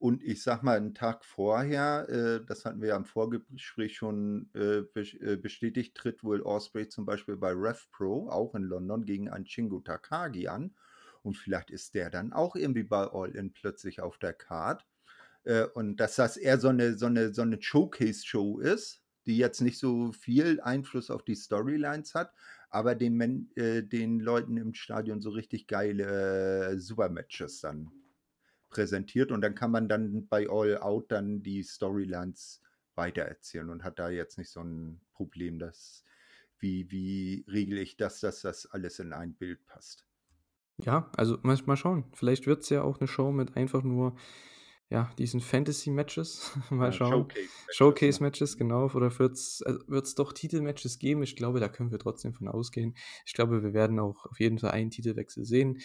Und 0.00 0.22
ich 0.22 0.42
sag 0.42 0.62
mal, 0.62 0.78
einen 0.78 0.94
Tag 0.94 1.26
vorher, 1.26 2.08
äh, 2.08 2.46
das 2.46 2.64
hatten 2.64 2.80
wir 2.80 2.88
ja 2.88 2.96
im 2.96 3.04
Vorgespräch 3.04 3.96
schon 3.96 4.48
äh, 4.54 4.78
äh, 4.78 5.36
bestätigt, 5.36 5.94
tritt 5.94 6.24
Will 6.24 6.40
Osprey 6.40 6.88
zum 6.88 7.04
Beispiel 7.04 7.36
bei 7.36 7.52
RevPro, 7.52 8.30
auch 8.30 8.54
in 8.54 8.62
London, 8.62 9.04
gegen 9.04 9.28
einen 9.28 9.44
Shingo 9.44 9.80
Takagi 9.80 10.48
an. 10.48 10.74
Und 11.22 11.36
vielleicht 11.36 11.70
ist 11.70 11.94
der 11.94 12.08
dann 12.08 12.32
auch 12.32 12.56
irgendwie 12.56 12.82
bei 12.82 13.08
All 13.12 13.36
In 13.36 13.52
plötzlich 13.52 14.00
auf 14.00 14.16
der 14.16 14.32
Card. 14.32 14.86
Äh, 15.44 15.64
und 15.74 15.98
dass 15.98 16.16
das 16.16 16.38
eher 16.38 16.58
so 16.58 16.68
eine, 16.68 16.96
so 16.96 17.04
eine, 17.04 17.34
so 17.34 17.42
eine 17.42 17.60
Showcase-Show 17.60 18.58
ist, 18.58 19.02
die 19.26 19.36
jetzt 19.36 19.60
nicht 19.60 19.78
so 19.78 20.12
viel 20.12 20.62
Einfluss 20.62 21.10
auf 21.10 21.26
die 21.26 21.36
Storylines 21.36 22.14
hat, 22.14 22.32
aber 22.70 22.94
den, 22.94 23.50
äh, 23.54 23.82
den 23.82 24.18
Leuten 24.20 24.56
im 24.56 24.72
Stadion 24.72 25.20
so 25.20 25.28
richtig 25.28 25.66
geile 25.66 26.70
äh, 26.70 26.78
Supermatches 26.78 27.60
dann 27.60 27.90
präsentiert 28.70 29.32
und 29.32 29.40
dann 29.40 29.54
kann 29.54 29.70
man 29.70 29.88
dann 29.88 30.28
bei 30.28 30.48
All 30.48 30.78
Out 30.78 31.12
dann 31.12 31.42
die 31.42 31.62
Storylines 31.62 32.62
weitererzählen 32.94 33.68
und 33.68 33.84
hat 33.84 33.98
da 33.98 34.10
jetzt 34.10 34.38
nicht 34.38 34.50
so 34.50 34.60
ein 34.60 35.00
Problem, 35.12 35.58
dass 35.58 36.04
wie, 36.58 36.90
wie 36.90 37.44
regel 37.48 37.78
ich 37.78 37.96
das, 37.96 38.20
dass 38.20 38.42
das 38.42 38.66
alles 38.66 38.98
in 38.98 39.12
ein 39.12 39.34
Bild 39.34 39.64
passt. 39.66 40.06
Ja, 40.84 41.10
also 41.16 41.38
mal, 41.42 41.76
schauen. 41.76 42.04
Vielleicht 42.14 42.46
wird 42.46 42.62
es 42.62 42.70
ja 42.70 42.82
auch 42.82 43.00
eine 43.00 43.08
Show 43.08 43.32
mit 43.32 43.56
einfach 43.56 43.82
nur 43.82 44.16
ja, 44.88 45.10
diesen 45.18 45.40
Fantasy-Matches. 45.40 46.58
Mal 46.70 46.92
schauen. 46.92 47.12
Showcase-Matches? 47.12 47.76
Showcase-Matches, 47.76 48.56
genau. 48.56 48.90
Oder 48.90 49.16
wird's 49.18 49.60
äh, 49.62 49.74
wird's 49.86 50.14
doch 50.14 50.32
Titelmatches 50.32 50.98
geben? 50.98 51.22
Ich 51.22 51.36
glaube, 51.36 51.60
da 51.60 51.68
können 51.68 51.92
wir 51.92 51.98
trotzdem 51.98 52.34
von 52.34 52.48
ausgehen. 52.48 52.96
Ich 53.24 53.34
glaube, 53.34 53.62
wir 53.62 53.72
werden 53.72 54.00
auch 54.00 54.26
auf 54.26 54.40
jeden 54.40 54.58
Fall 54.58 54.72
einen 54.72 54.90
Titelwechsel 54.90 55.44
sehen. 55.44 55.78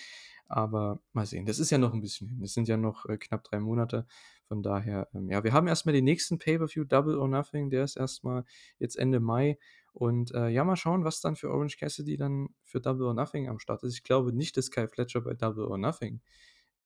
Aber 0.48 1.02
mal 1.14 1.26
sehen. 1.26 1.46
Das 1.46 1.60
ist 1.60 1.72
ja 1.72 1.78
noch 1.78 1.94
ein 1.94 2.02
bisschen 2.02 2.28
hin. 2.28 2.42
Es 2.44 2.54
sind 2.54 2.68
ja 2.68 2.78
noch 2.78 3.06
äh, 3.08 3.18
knapp 3.18 3.44
drei 3.44 3.60
Monate. 3.60 4.06
Von 4.48 4.62
daher, 4.62 5.10
ähm, 5.14 5.30
ja, 5.30 5.44
wir 5.44 5.54
haben 5.54 5.68
erstmal 5.68 5.94
den 5.94 6.06
nächsten 6.06 6.38
Pay-Per-View, 6.38 6.84
Double 6.84 7.18
or 7.18 7.28
Nothing. 7.28 7.72
Der 7.72 7.84
ist 7.84 7.96
erstmal 7.96 8.46
jetzt 8.78 8.96
Ende 8.96 9.20
Mai. 9.20 9.58
Und 9.92 10.34
äh, 10.36 10.50
ja, 10.50 10.64
mal 10.64 10.76
schauen, 10.76 11.04
was 11.04 11.22
dann 11.22 11.36
für 11.36 11.50
Orange 11.50 11.78
Cassidy 11.78 12.18
dann 12.18 12.50
für 12.64 12.80
Double 12.80 13.08
or 13.08 13.14
Nothing 13.14 13.50
am 13.50 13.60
Start 13.60 13.84
ist. 13.84 13.96
Ich 13.96 14.04
glaube 14.04 14.34
nicht, 14.34 14.56
dass 14.58 14.70
Kyle 14.70 14.88
Fletcher 14.88 15.22
bei 15.22 15.34
Double 15.34 15.66
or 15.66 15.78
Nothing 15.78 16.22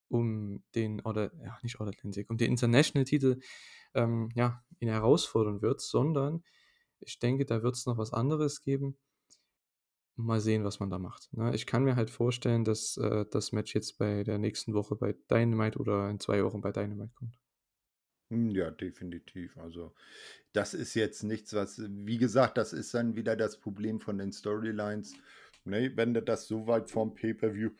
um 0.08 0.62
den, 0.74 1.00
oder 1.00 1.32
ja, 1.42 1.58
nicht 1.62 1.80
All 1.80 1.88
Atlantic, 1.88 2.30
um 2.30 2.36
den 2.36 2.50
International-Titel 2.50 3.40
ähm, 3.94 4.28
ja, 4.34 4.62
ihn 4.78 4.88
herausfordern 4.88 5.62
wird, 5.62 5.80
sondern 5.80 6.42
ich 6.98 7.18
denke, 7.18 7.44
da 7.44 7.62
wird 7.62 7.76
es 7.76 7.86
noch 7.86 7.98
was 7.98 8.12
anderes 8.12 8.62
geben. 8.62 8.96
Mal 10.24 10.40
sehen, 10.40 10.64
was 10.64 10.80
man 10.80 10.90
da 10.90 10.98
macht. 10.98 11.32
Ne? 11.32 11.54
Ich 11.54 11.66
kann 11.66 11.84
mir 11.84 11.96
halt 11.96 12.10
vorstellen, 12.10 12.64
dass 12.64 12.96
äh, 12.96 13.24
das 13.30 13.52
Match 13.52 13.74
jetzt 13.74 13.98
bei 13.98 14.24
der 14.24 14.38
nächsten 14.38 14.74
Woche 14.74 14.96
bei 14.96 15.14
Dynamite 15.30 15.78
oder 15.78 16.08
in 16.10 16.20
zwei 16.20 16.44
Wochen 16.44 16.60
bei 16.60 16.72
Dynamite 16.72 17.12
kommt. 17.14 17.38
Hm, 18.30 18.50
Ja, 18.50 18.70
definitiv. 18.70 19.56
Also, 19.58 19.94
das 20.52 20.74
ist 20.74 20.94
jetzt 20.94 21.22
nichts, 21.24 21.54
was, 21.54 21.80
wie 21.80 22.18
gesagt, 22.18 22.58
das 22.58 22.72
ist 22.72 22.94
dann 22.94 23.16
wieder 23.16 23.36
das 23.36 23.58
Problem 23.60 24.00
von 24.00 24.18
den 24.18 24.32
Storylines. 24.32 25.14
Ne, 25.64 25.92
wenn 25.96 26.14
du 26.14 26.22
das 26.22 26.46
so 26.48 26.66
weit 26.66 26.90
vom 26.90 27.14
Pay-Per-View 27.14 27.70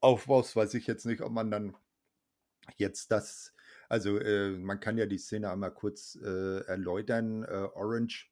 aufbaust, 0.00 0.56
weiß 0.56 0.74
ich 0.74 0.86
jetzt 0.86 1.06
nicht, 1.06 1.22
ob 1.22 1.32
man 1.32 1.50
dann 1.50 1.76
jetzt 2.76 3.10
das, 3.12 3.54
also 3.88 4.18
äh, 4.18 4.50
man 4.50 4.80
kann 4.80 4.98
ja 4.98 5.06
die 5.06 5.18
Szene 5.18 5.50
einmal 5.50 5.72
kurz 5.74 6.16
äh, 6.22 6.60
erläutern. 6.66 7.44
Äh, 7.44 7.68
Orange 7.74 8.31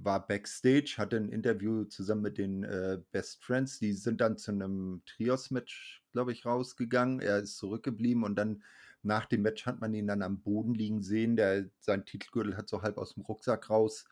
war 0.00 0.26
backstage, 0.26 0.94
hatte 0.96 1.16
ein 1.16 1.28
Interview 1.28 1.84
zusammen 1.84 2.22
mit 2.22 2.38
den 2.38 2.64
äh, 2.64 3.00
Best 3.10 3.42
Friends. 3.42 3.78
Die 3.78 3.92
sind 3.92 4.20
dann 4.20 4.38
zu 4.38 4.52
einem 4.52 5.02
Trios-Match, 5.06 6.04
glaube 6.12 6.32
ich, 6.32 6.46
rausgegangen. 6.46 7.20
Er 7.20 7.38
ist 7.38 7.56
zurückgeblieben 7.56 8.24
und 8.24 8.36
dann 8.36 8.62
nach 9.02 9.26
dem 9.26 9.42
Match 9.42 9.66
hat 9.66 9.80
man 9.80 9.94
ihn 9.94 10.06
dann 10.06 10.22
am 10.22 10.40
Boden 10.40 10.74
liegen 10.74 11.02
sehen. 11.02 11.36
Der, 11.36 11.68
sein 11.80 12.04
Titelgürtel 12.04 12.56
hat 12.56 12.68
so 12.68 12.82
halb 12.82 12.98
aus 12.98 13.14
dem 13.14 13.22
Rucksack 13.22 13.70
raus 13.70 14.04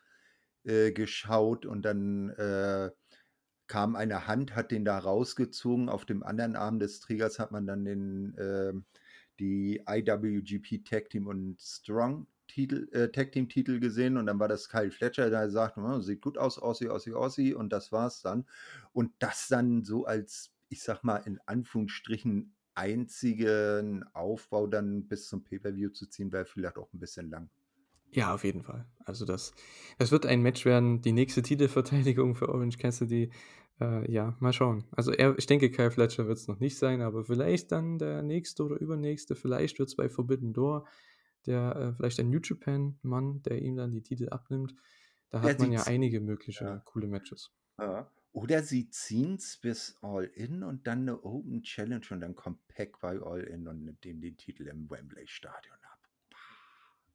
äh, 0.65 0.93
geschaut 0.93 1.67
und 1.67 1.83
dann 1.83 2.31
äh, 2.31 2.91
kam 3.67 3.97
eine 3.97 4.27
Hand, 4.27 4.55
hat 4.55 4.71
den 4.71 4.85
da 4.85 4.99
rausgezogen. 4.99 5.89
Auf 5.89 6.05
dem 6.05 6.23
anderen 6.23 6.57
Arm 6.57 6.79
des 6.79 7.01
Trägers 7.01 7.39
hat 7.39 7.53
man 7.53 7.67
dann 7.67 7.85
den, 7.85 8.37
äh, 8.39 8.73
die 9.39 9.83
IWGP 9.89 10.85
Tag 10.85 11.11
Team 11.11 11.27
und 11.27 11.61
Strong 11.61 12.27
Titel, 12.47 12.89
äh, 12.93 13.11
Tag 13.11 13.33
Team 13.33 13.49
Titel 13.49 13.81
gesehen 13.81 14.17
und 14.17 14.27
dann 14.27 14.39
war 14.39 14.49
das 14.49 14.69
Kyle 14.69 14.91
Fletcher, 14.91 15.31
der 15.31 15.51
sagt, 15.51 15.79
oh, 15.79 16.01
sieht 16.01 16.21
gut 16.21 16.39
aus, 16.39 16.59
Aussie, 16.59 16.89
Aussie, 16.89 17.15
Aussie 17.15 17.55
und 17.55 17.73
das 17.73 17.93
war's 17.93 18.23
dann. 18.23 18.47
Und 18.93 19.13
das 19.19 19.49
dann 19.49 19.85
so 19.85 20.05
als, 20.05 20.53
ich 20.69 20.83
sag 20.83 21.03
mal, 21.05 21.19
in 21.19 21.41
Anführungsstrichen 21.47 22.55
einzigen 22.75 24.05
Aufbau 24.13 24.67
dann 24.67 25.09
bis 25.09 25.29
zum 25.29 25.43
Pay-Per-View 25.43 25.91
zu 25.91 26.07
ziehen, 26.07 26.31
wäre 26.33 26.45
vielleicht 26.45 26.77
auch 26.77 26.93
ein 26.93 27.01
bisschen 27.01 27.31
lang. 27.31 27.49
Ja, 28.11 28.35
auf 28.35 28.45
jeden 28.45 28.63
Fall. 28.63 28.87
Also 29.05 29.25
das, 29.25 29.53
das 29.99 30.13
wird 30.13 30.27
ein 30.27 30.43
Match 30.43 30.65
werden, 30.65 31.03
die 31.03 31.13
nächste 31.13 31.43
Titelverteidigung 31.43 32.35
für 32.35 32.49
Orange 32.49 32.79
Cassidy. 32.79 33.31
Äh, 33.81 34.11
ja, 34.11 34.37
mal 34.41 34.53
schauen. 34.53 34.85
Also 34.93 35.13
er, 35.13 35.37
ich 35.39 35.47
denke, 35.47 35.71
Kyle 35.71 35.91
Fletcher 35.91 36.27
wird 36.27 36.39
es 36.39 36.49
noch 36.49 36.61
nicht 36.61 36.79
sein, 36.79 37.03
aber 37.03 37.25
vielleicht 37.25 37.73
dann 37.73 37.99
der 37.99 38.23
nächste 38.23 38.65
oder 38.65 38.81
übernächste. 38.81 39.35
Vielleicht 39.35 39.79
wird 39.79 39.89
es 39.89 39.97
bei 39.97 40.09
Forbidden 40.09 40.53
Door 40.53 40.87
der 41.47 41.77
äh, 41.77 41.93
vielleicht 41.95 42.21
ein 42.21 42.31
New 42.31 42.41
Japan-Mann, 42.43 43.43
der 43.43 43.63
ihm 43.63 43.77
dann 43.77 43.93
die 43.93 44.03
Titel 44.03 44.29
abnimmt. 44.31 44.75
Da 45.31 45.43
Ja, 45.43 45.51
hat 45.51 45.59
man 45.59 45.73
ja 45.73 45.85
einige 45.85 46.21
mögliche 46.21 46.65
ja. 46.65 46.83
coole 46.85 47.07
Matches. 47.07 47.53
Ja. 47.79 48.11
Oder 48.33 48.63
sie 48.63 48.91
ziehen 48.91 49.37
es 49.37 49.57
bis 49.57 49.97
All-In 50.03 50.63
und 50.63 50.87
dann 50.87 51.01
eine 51.01 51.25
Open 51.25 51.63
Challenge 51.63 52.05
und 52.11 52.21
dann 52.21 52.35
kommt 52.35 52.67
Pack 52.69 53.01
bei 53.01 53.19
All-In 53.19 53.67
und 53.67 53.85
nimmt 53.85 54.05
ihm 54.05 54.21
den 54.21 54.37
Titel 54.37 54.67
im 54.67 54.91
Wembley-Stadion 54.91 55.77
ab. 55.83 56.01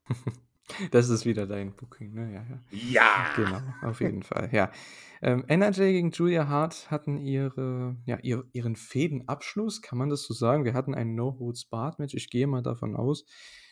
Das 0.91 1.09
ist 1.09 1.25
wieder 1.25 1.47
dein 1.47 1.75
Booking, 1.75 2.13
ne? 2.13 2.33
Ja, 2.33 2.45
ja. 2.49 2.59
Ja! 2.71 3.33
Genau, 3.35 3.61
auf 3.81 3.99
jeden 3.99 4.23
Fall, 4.23 4.49
ja. 4.53 4.71
Ähm, 5.21 5.43
NRJ 5.47 5.91
gegen 5.91 6.11
Julia 6.11 6.47
Hart 6.47 6.89
hatten 6.89 7.17
ihre, 7.17 7.97
ja, 8.05 8.17
ihr, 8.21 8.45
ihren 8.53 8.75
Fädenabschluss, 8.75 9.81
kann 9.81 9.97
man 9.97 10.09
das 10.09 10.23
so 10.23 10.33
sagen? 10.33 10.63
Wir 10.63 10.73
hatten 10.73 10.95
ein 10.95 11.13
No-Holds-Barred-Match, 11.15 12.13
ich 12.13 12.29
gehe 12.29 12.47
mal 12.47 12.61
davon 12.63 12.95
aus. 12.95 13.25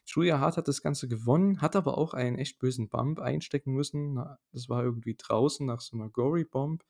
Julia 0.10 0.40
Hart 0.40 0.58
hat 0.58 0.68
das 0.68 0.82
Ganze 0.82 1.08
gewonnen, 1.08 1.62
hat 1.62 1.76
aber 1.76 1.98
auch 1.98 2.16
einen 2.16 2.40
echt 2.40 2.58
bösen 2.58 2.90
Bump 2.90 3.20
einstecken 3.20 3.74
müssen. 3.74 4.16
Das 4.52 4.68
war 4.68 4.84
irgendwie 4.84 5.16
draußen 5.16 5.66
nach 5.66 5.82
so 5.82 5.96
einer 5.96 6.10
Gory-Bomb. 6.10 6.84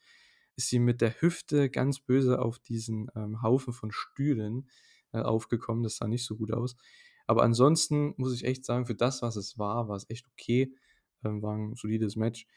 Ist 0.56 0.70
sie 0.70 0.80
mit 0.80 1.02
der 1.02 1.22
Hüfte 1.22 1.70
ganz 1.70 2.00
böse 2.00 2.42
auf 2.42 2.60
diesen 2.60 3.12
ähm, 3.16 3.42
Haufen 3.42 3.74
von 3.74 3.92
Stühlen 3.92 4.70
äh, 5.12 5.20
aufgekommen. 5.20 5.84
Das 5.84 5.98
sah 5.98 6.08
nicht 6.08 6.26
so 6.26 6.38
gut 6.38 6.54
aus. 6.54 6.78
Aber 7.28 7.44
ansonsten 7.44 8.14
muss 8.16 8.34
ich 8.34 8.46
echt 8.46 8.64
sagen, 8.64 8.86
für 8.86 8.96
das, 8.96 9.22
was 9.22 9.36
es 9.36 9.58
war, 9.58 9.90
war 9.90 9.98
es 9.98 10.10
echt 10.10 10.26
okay. 10.30 10.74
Ähm, 11.26 11.42
war 11.42 11.56
ein 11.58 11.76
solides 11.76 12.16
Match. 12.16 12.48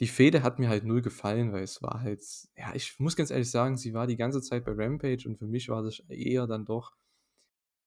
Die 0.00 0.06
Fehde 0.06 0.42
hat 0.42 0.58
mir 0.58 0.70
halt 0.70 0.84
null 0.84 1.02
gefallen, 1.02 1.52
weil 1.52 1.62
es 1.62 1.82
war 1.82 2.00
halt, 2.00 2.22
ja, 2.56 2.74
ich 2.74 2.98
muss 2.98 3.16
ganz 3.16 3.30
ehrlich 3.30 3.50
sagen, 3.50 3.76
sie 3.76 3.92
war 3.92 4.06
die 4.06 4.16
ganze 4.16 4.40
Zeit 4.40 4.64
bei 4.64 4.72
Rampage 4.72 5.28
und 5.28 5.36
für 5.36 5.46
mich 5.46 5.68
war 5.68 5.82
das 5.82 6.00
eher 6.08 6.46
dann 6.46 6.64
doch 6.64 6.94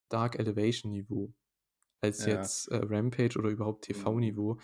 Dark 0.10 0.38
Elevation 0.38 0.92
Niveau 0.92 1.34
als 2.04 2.26
Ja. 2.26 2.34
jetzt 2.36 2.68
äh, 2.70 2.76
Rampage 2.78 3.38
oder 3.40 3.50
überhaupt 3.50 3.86
TV-Niveau. 3.86 4.58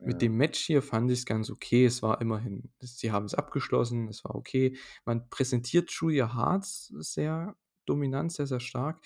Ja. 0.00 0.06
Mit 0.06 0.22
dem 0.22 0.36
Match 0.36 0.60
hier 0.60 0.80
fand 0.82 1.10
ich 1.10 1.20
es 1.20 1.26
ganz 1.26 1.50
okay. 1.50 1.84
Es 1.84 2.02
war 2.02 2.20
immerhin, 2.20 2.70
sie 2.80 3.10
haben 3.10 3.26
es 3.26 3.34
abgeschlossen, 3.34 4.08
es 4.08 4.24
war 4.24 4.34
okay. 4.34 4.76
Man 5.04 5.28
präsentiert 5.28 5.90
Julia 5.90 6.32
Hart 6.34 6.64
sehr 6.64 7.56
dominant, 7.86 8.32
sehr, 8.32 8.46
sehr 8.46 8.60
stark. 8.60 9.00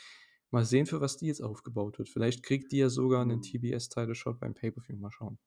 Mal 0.50 0.66
sehen, 0.66 0.84
für 0.84 1.00
was 1.00 1.16
die 1.16 1.28
jetzt 1.28 1.40
aufgebaut 1.40 1.98
wird. 1.98 2.10
Vielleicht 2.10 2.42
kriegt 2.42 2.72
die 2.72 2.76
ja 2.78 2.90
sogar 2.90 3.22
einen 3.22 3.38
Mhm. 3.38 3.42
TBS-Title-Shot 3.42 4.38
beim 4.38 4.52
Pay-Per-View. 4.52 4.96
Mal 4.98 5.10
schauen. 5.10 5.38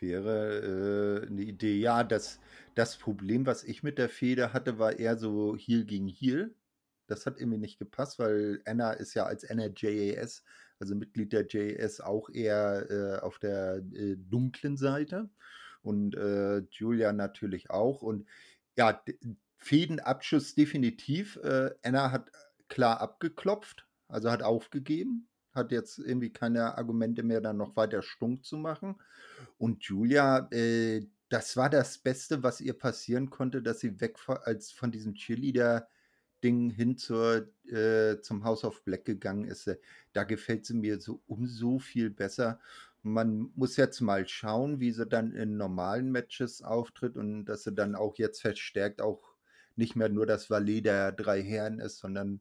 Wäre 0.00 1.22
äh, 1.22 1.26
eine 1.28 1.42
Idee. 1.42 1.78
Ja, 1.78 2.04
das, 2.04 2.40
das 2.74 2.98
Problem, 2.98 3.46
was 3.46 3.62
ich 3.64 3.82
mit 3.82 3.96
der 3.96 4.08
Fehde 4.08 4.52
hatte, 4.52 4.78
war 4.78 4.98
eher 4.98 5.16
so 5.16 5.56
Heel 5.56 5.84
gegen 5.84 6.08
Heel. 6.08 6.54
Das 7.06 7.26
hat 7.26 7.38
irgendwie 7.38 7.58
nicht 7.58 7.78
gepasst, 7.78 8.18
weil 8.18 8.60
Anna 8.66 8.92
ist 8.92 9.14
ja 9.14 9.24
als 9.24 9.48
Anna 9.48 9.68
JAS, 9.74 10.42
also 10.84 10.94
Mitglied 10.94 11.32
der 11.32 11.46
JAS, 11.48 12.00
auch 12.00 12.28
eher 12.28 12.90
äh, 12.90 13.20
auf 13.20 13.38
der 13.38 13.82
äh, 13.94 14.16
dunklen 14.16 14.76
Seite. 14.76 15.30
Und 15.82 16.14
äh, 16.14 16.58
Julia 16.70 17.12
natürlich 17.12 17.70
auch. 17.70 18.02
Und 18.02 18.26
ja, 18.76 19.02
Fädenabschuss 19.56 20.54
definitiv. 20.54 21.38
Anna 21.82 22.10
hat 22.10 22.30
klar 22.68 23.00
abgeklopft, 23.00 23.86
also 24.08 24.30
hat 24.30 24.42
aufgegeben, 24.42 25.28
hat 25.52 25.72
jetzt 25.72 25.98
irgendwie 25.98 26.30
keine 26.30 26.76
Argumente 26.76 27.22
mehr, 27.22 27.40
dann 27.40 27.56
noch 27.56 27.76
weiter 27.76 28.02
stunk 28.02 28.44
zu 28.44 28.56
machen. 28.58 28.96
Und 29.56 29.84
Julia, 29.84 30.48
äh, 30.50 31.06
das 31.28 31.56
war 31.56 31.70
das 31.70 31.98
Beste, 31.98 32.42
was 32.42 32.60
ihr 32.60 32.74
passieren 32.74 33.30
konnte, 33.30 33.62
dass 33.62 33.80
sie 33.80 34.00
weg 34.00 34.18
von, 34.18 34.36
als 34.42 34.70
von 34.70 34.90
diesem 34.90 35.14
Cheerleader-Ding 36.44 36.70
hin 36.70 36.96
zur, 36.96 37.48
äh, 37.72 38.20
zum 38.20 38.44
House 38.44 38.64
of 38.64 38.84
Black 38.84 39.04
gegangen 39.04 39.44
ist. 39.44 39.66
Äh, 39.66 39.78
Da 40.12 40.24
gefällt 40.24 40.66
sie 40.66 40.74
mir 40.74 41.00
so 41.00 41.22
umso 41.26 41.78
viel 41.78 42.10
besser. 42.10 42.60
Man 43.02 43.50
muss 43.54 43.76
jetzt 43.76 44.00
mal 44.00 44.26
schauen, 44.28 44.80
wie 44.80 44.92
sie 44.92 45.06
dann 45.06 45.32
in 45.32 45.56
normalen 45.56 46.10
Matches 46.12 46.62
auftritt 46.62 47.16
und 47.16 47.44
dass 47.46 47.64
sie 47.64 47.72
dann 47.74 47.94
auch 47.94 48.16
jetzt 48.16 48.40
verstärkt 48.40 49.02
auch 49.02 49.34
nicht 49.76 49.96
mehr 49.96 50.08
nur 50.08 50.26
das 50.26 50.50
Valet 50.50 50.82
der 50.82 51.12
drei 51.12 51.42
Herren 51.42 51.80
ist, 51.80 51.98
sondern 51.98 52.40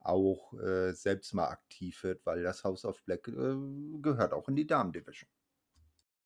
auch 0.00 0.54
äh, 0.54 0.92
selbst 0.94 1.34
mal 1.34 1.48
aktiv 1.48 2.02
wird, 2.04 2.24
weil 2.24 2.42
das 2.42 2.64
House 2.64 2.84
of 2.84 3.02
Black 3.04 3.28
äh, 3.28 3.56
gehört 4.00 4.32
auch 4.32 4.48
in 4.48 4.56
die 4.56 4.66
Damen-Division. 4.66 5.28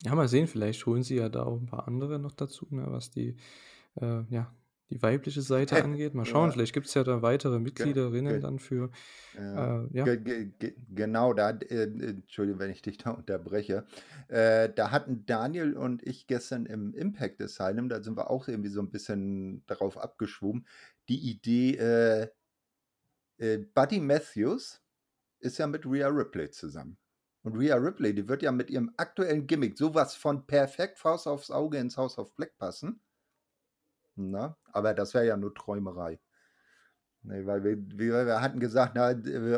Ja, 0.05 0.15
mal 0.15 0.29
sehen, 0.29 0.49
vielleicht 0.49 0.85
holen 0.87 1.03
sie 1.03 1.17
ja 1.17 1.29
da 1.29 1.45
auch 1.45 1.59
ein 1.61 1.67
paar 1.67 1.87
andere 1.87 2.19
noch 2.19 2.33
dazu, 2.33 2.67
ne, 2.71 2.87
was 2.89 3.11
die, 3.11 3.37
äh, 3.97 4.25
ja, 4.31 4.55
die 4.93 5.03
weibliche 5.03 5.43
Seite 5.43 5.83
angeht. 5.83 6.15
Mal 6.15 6.25
schauen, 6.25 6.47
Ja. 6.49 6.53
vielleicht 6.53 6.73
gibt 6.75 6.87
es 6.87 6.95
ja 6.95 7.03
da 7.05 7.23
weitere 7.23 7.59
Mitgliederinnen 7.59 8.35
ge- 8.35 8.41
dann 8.41 8.59
für, 8.59 8.91
äh, 9.37 9.41
ja. 9.97 10.05
Ge 10.05 10.17
ge 10.19 10.51
ge 10.59 10.75
genau, 10.95 11.33
da, 11.33 11.51
äh, 11.51 11.83
Entschuldigung, 11.85 12.61
wenn 12.61 12.71
ich 12.71 12.83
dich 12.83 12.99
da 12.99 13.11
unterbreche. 13.11 13.87
Äh, 14.29 14.69
da 14.75 14.91
hatten 14.91 15.25
Daniel 15.27 15.77
und 15.77 16.03
ich 16.07 16.27
gestern 16.27 16.67
im 16.67 16.95
Impact 16.95 17.41
Asylum, 17.41 17.89
da 17.89 18.03
sind 18.03 18.17
wir 18.17 18.31
auch 18.31 18.49
irgendwie 18.49 18.71
so 18.71 18.81
ein 18.81 18.91
bisschen 18.91 19.65
darauf 19.67 19.97
abgeschwommen, 19.99 20.67
die 21.09 21.19
Idee, 21.31 21.77
äh, 21.77 22.29
äh, 23.39 23.59
Buddy 23.75 24.01
Matthews 24.01 24.81
ist 25.41 25.59
ja 25.59 25.67
mit 25.67 25.85
Rhea 25.87 26.09
Ripley 26.09 26.51
zusammen. 26.51 26.97
Und 27.45 27.57
Rhea 27.57 27.75
Ripley, 27.75 28.15
die 28.15 28.29
wird 28.29 28.43
ja 28.43 28.53
mit 28.53 28.71
ihrem 28.71 28.93
aktuellen 28.97 29.49
Gimmick 29.49 29.77
sowas 29.77 30.15
von 30.15 30.47
perfekt 30.47 30.99
Faust 31.01 31.27
aufs 31.27 31.51
Auge 31.51 31.79
ins 31.79 31.97
House 31.97 32.17
of 32.19 32.33
Black 32.37 32.57
passen. 32.57 33.01
Na, 34.17 34.57
aber 34.73 34.95
das 34.95 35.15
wäre 35.15 35.27
ja 35.27 35.37
nur 35.37 35.55
Träumerei. 35.55 36.21
Ne, 37.25 37.47
weil 37.47 37.63
wir 37.63 37.77
wir 37.99 38.27
wir 38.27 38.41
hatten 38.41 38.59
gesagt, 38.59 38.95
na, 38.97 39.11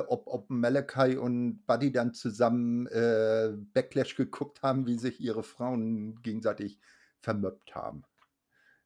ob 0.09 0.27
ob 0.27 0.51
Malachi 0.51 1.17
und 1.17 1.65
Buddy 1.67 1.93
dann 1.93 2.13
zusammen, 2.13 2.87
äh, 2.89 3.53
Backlash 3.73 4.17
geguckt 4.17 4.63
haben, 4.63 4.87
wie 4.87 4.99
sich 4.99 5.19
ihre 5.21 5.43
Frauen 5.43 6.21
gegenseitig 6.23 6.79
vermöppt 7.21 7.75
haben. 7.75 8.05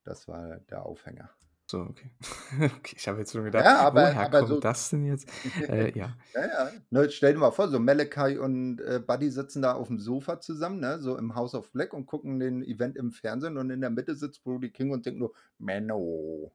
Das 0.04 0.28
war 0.28 0.60
der 0.60 0.86
Aufhänger. 0.86 1.37
So, 1.70 1.80
okay. 1.82 2.10
Okay, 2.78 2.96
ich 2.96 3.06
habe 3.08 3.18
jetzt 3.18 3.32
schon 3.32 3.44
gedacht: 3.44 3.70
Ja, 3.70 3.78
aber 3.78 4.16
„Woher 4.16 4.24
aber 4.24 4.44
kommt 4.44 4.46
so 4.46 4.62
das 4.64 4.88
denn 4.90 5.04
jetzt?“ 5.04 5.28
Äh, 5.68 5.96
ja. 5.98 6.16
Ja, 6.34 6.46
ja. 6.46 6.72
Ne, 6.90 7.10
stell 7.10 7.32
dir 7.34 7.38
mal 7.40 7.50
vor, 7.52 7.68
so 7.68 7.80
Malachi 7.80 8.38
und, 8.38 8.80
äh, 8.80 9.00
Buddy 9.06 9.30
sitzen 9.30 9.62
da 9.62 9.72
aufm 9.74 9.98
Sofa 9.98 10.40
zusammen, 10.40 10.80
ne, 10.80 10.98
so 11.00 11.16
im 11.18 11.34
House 11.34 11.54
of 11.54 11.72
Black 11.72 11.94
und 11.94 12.06
gucken 12.06 12.38
den 12.40 12.62
Event 12.62 12.96
im 12.96 13.12
Fernsehen 13.12 13.56
und 13.58 13.70
in 13.70 13.80
der 13.80 13.90
Mitte 13.90 14.14
sitzt 14.14 14.44
Brody 14.44 14.70
King 14.70 14.90
und 14.92 15.06
denkt 15.06 15.18
nur: 15.20 15.32
„Menno.“ 15.58 16.52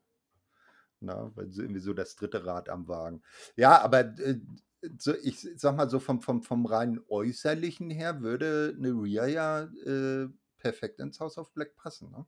Ne, 1.01 1.31
weil 1.35 1.51
so 1.51 1.61
irgendwie 1.61 1.81
so 1.81 1.93
das 1.93 2.15
dritte 2.15 2.45
Rad 2.45 2.69
am 2.69 2.87
Wagen. 2.87 3.23
Ja, 3.55 3.81
aber, 3.81 3.99
äh, 4.19 4.39
so 4.99 5.13
ich 5.21 5.41
sage 5.57 5.75
mal 5.77 5.89
so 5.89 5.99
vom 5.99 6.21
vom 6.21 6.43
vom 6.43 6.65
rein 6.65 6.99
Äußerlichen 7.09 7.89
her 7.89 8.21
würde 8.21 8.73
'ne 8.77 8.89
Rhea 8.91 9.25
ja, 9.27 9.63
äh, 9.85 10.29
perfekt 10.57 10.99
ins 10.99 11.19
House 11.19 11.37
of 11.37 11.51
Black 11.53 11.75
passen, 11.75 12.11
ne? 12.11 12.25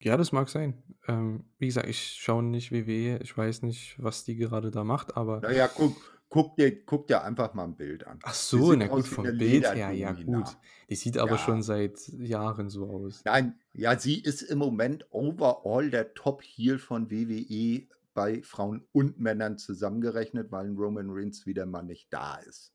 Ja, 0.00 0.16
das 0.16 0.30
mag 0.32 0.48
sein. 0.48 0.82
Ähm, 1.08 1.46
wie 1.58 1.66
gesagt, 1.66 1.88
ich 1.88 1.98
schaue 2.20 2.42
nicht 2.42 2.70
WWE. 2.70 3.18
Ich 3.22 3.36
weiß 3.36 3.62
nicht, 3.62 3.96
was 4.02 4.24
die 4.24 4.36
gerade 4.36 4.70
da 4.70 4.84
macht, 4.84 5.16
aber 5.16 5.42
Na 5.42 5.50
ja, 5.52 5.68
guck 5.68 6.24
guck 6.28 6.56
dir 6.56 6.84
guck 6.84 7.06
dir 7.08 7.22
einfach 7.22 7.54
mal 7.54 7.64
'n 7.64 7.76
Bild 7.76 8.06
an. 8.06 8.22
Ach 8.22 8.34
so, 8.34 8.74
na 8.74 8.88
gut, 8.88 9.06
vom 9.08 9.36
Bild 9.36 9.74
her, 9.74 9.92
ja 9.92 10.12
gut. 10.12 10.58
Die 10.90 10.96
sieht 10.96 11.16
aber 11.18 11.36
Ja. 11.36 11.38
schon 11.38 11.62
seit 11.62 12.08
Jahren 12.08 12.68
so 12.70 12.88
aus. 12.90 13.26
Nein, 13.26 13.60
ja, 13.72 13.98
sie 13.98 14.20
ist 14.22 14.40
im 14.42 14.58
Moment 14.58 15.06
overall 15.10 15.90
der 15.90 16.14
Top-Heel 16.14 16.78
von 16.78 17.10
WWE 17.10 17.88
bei 18.14 18.42
Frauen 18.42 18.88
und 18.92 19.18
Männern 19.20 19.58
zusammengerechnet, 19.58 20.50
weil 20.52 20.72
Roman 20.74 21.10
Reigns 21.10 21.44
wieder 21.44 21.66
mal 21.66 21.82
nicht 21.82 22.10
da 22.12 22.36
ist. 22.36 22.72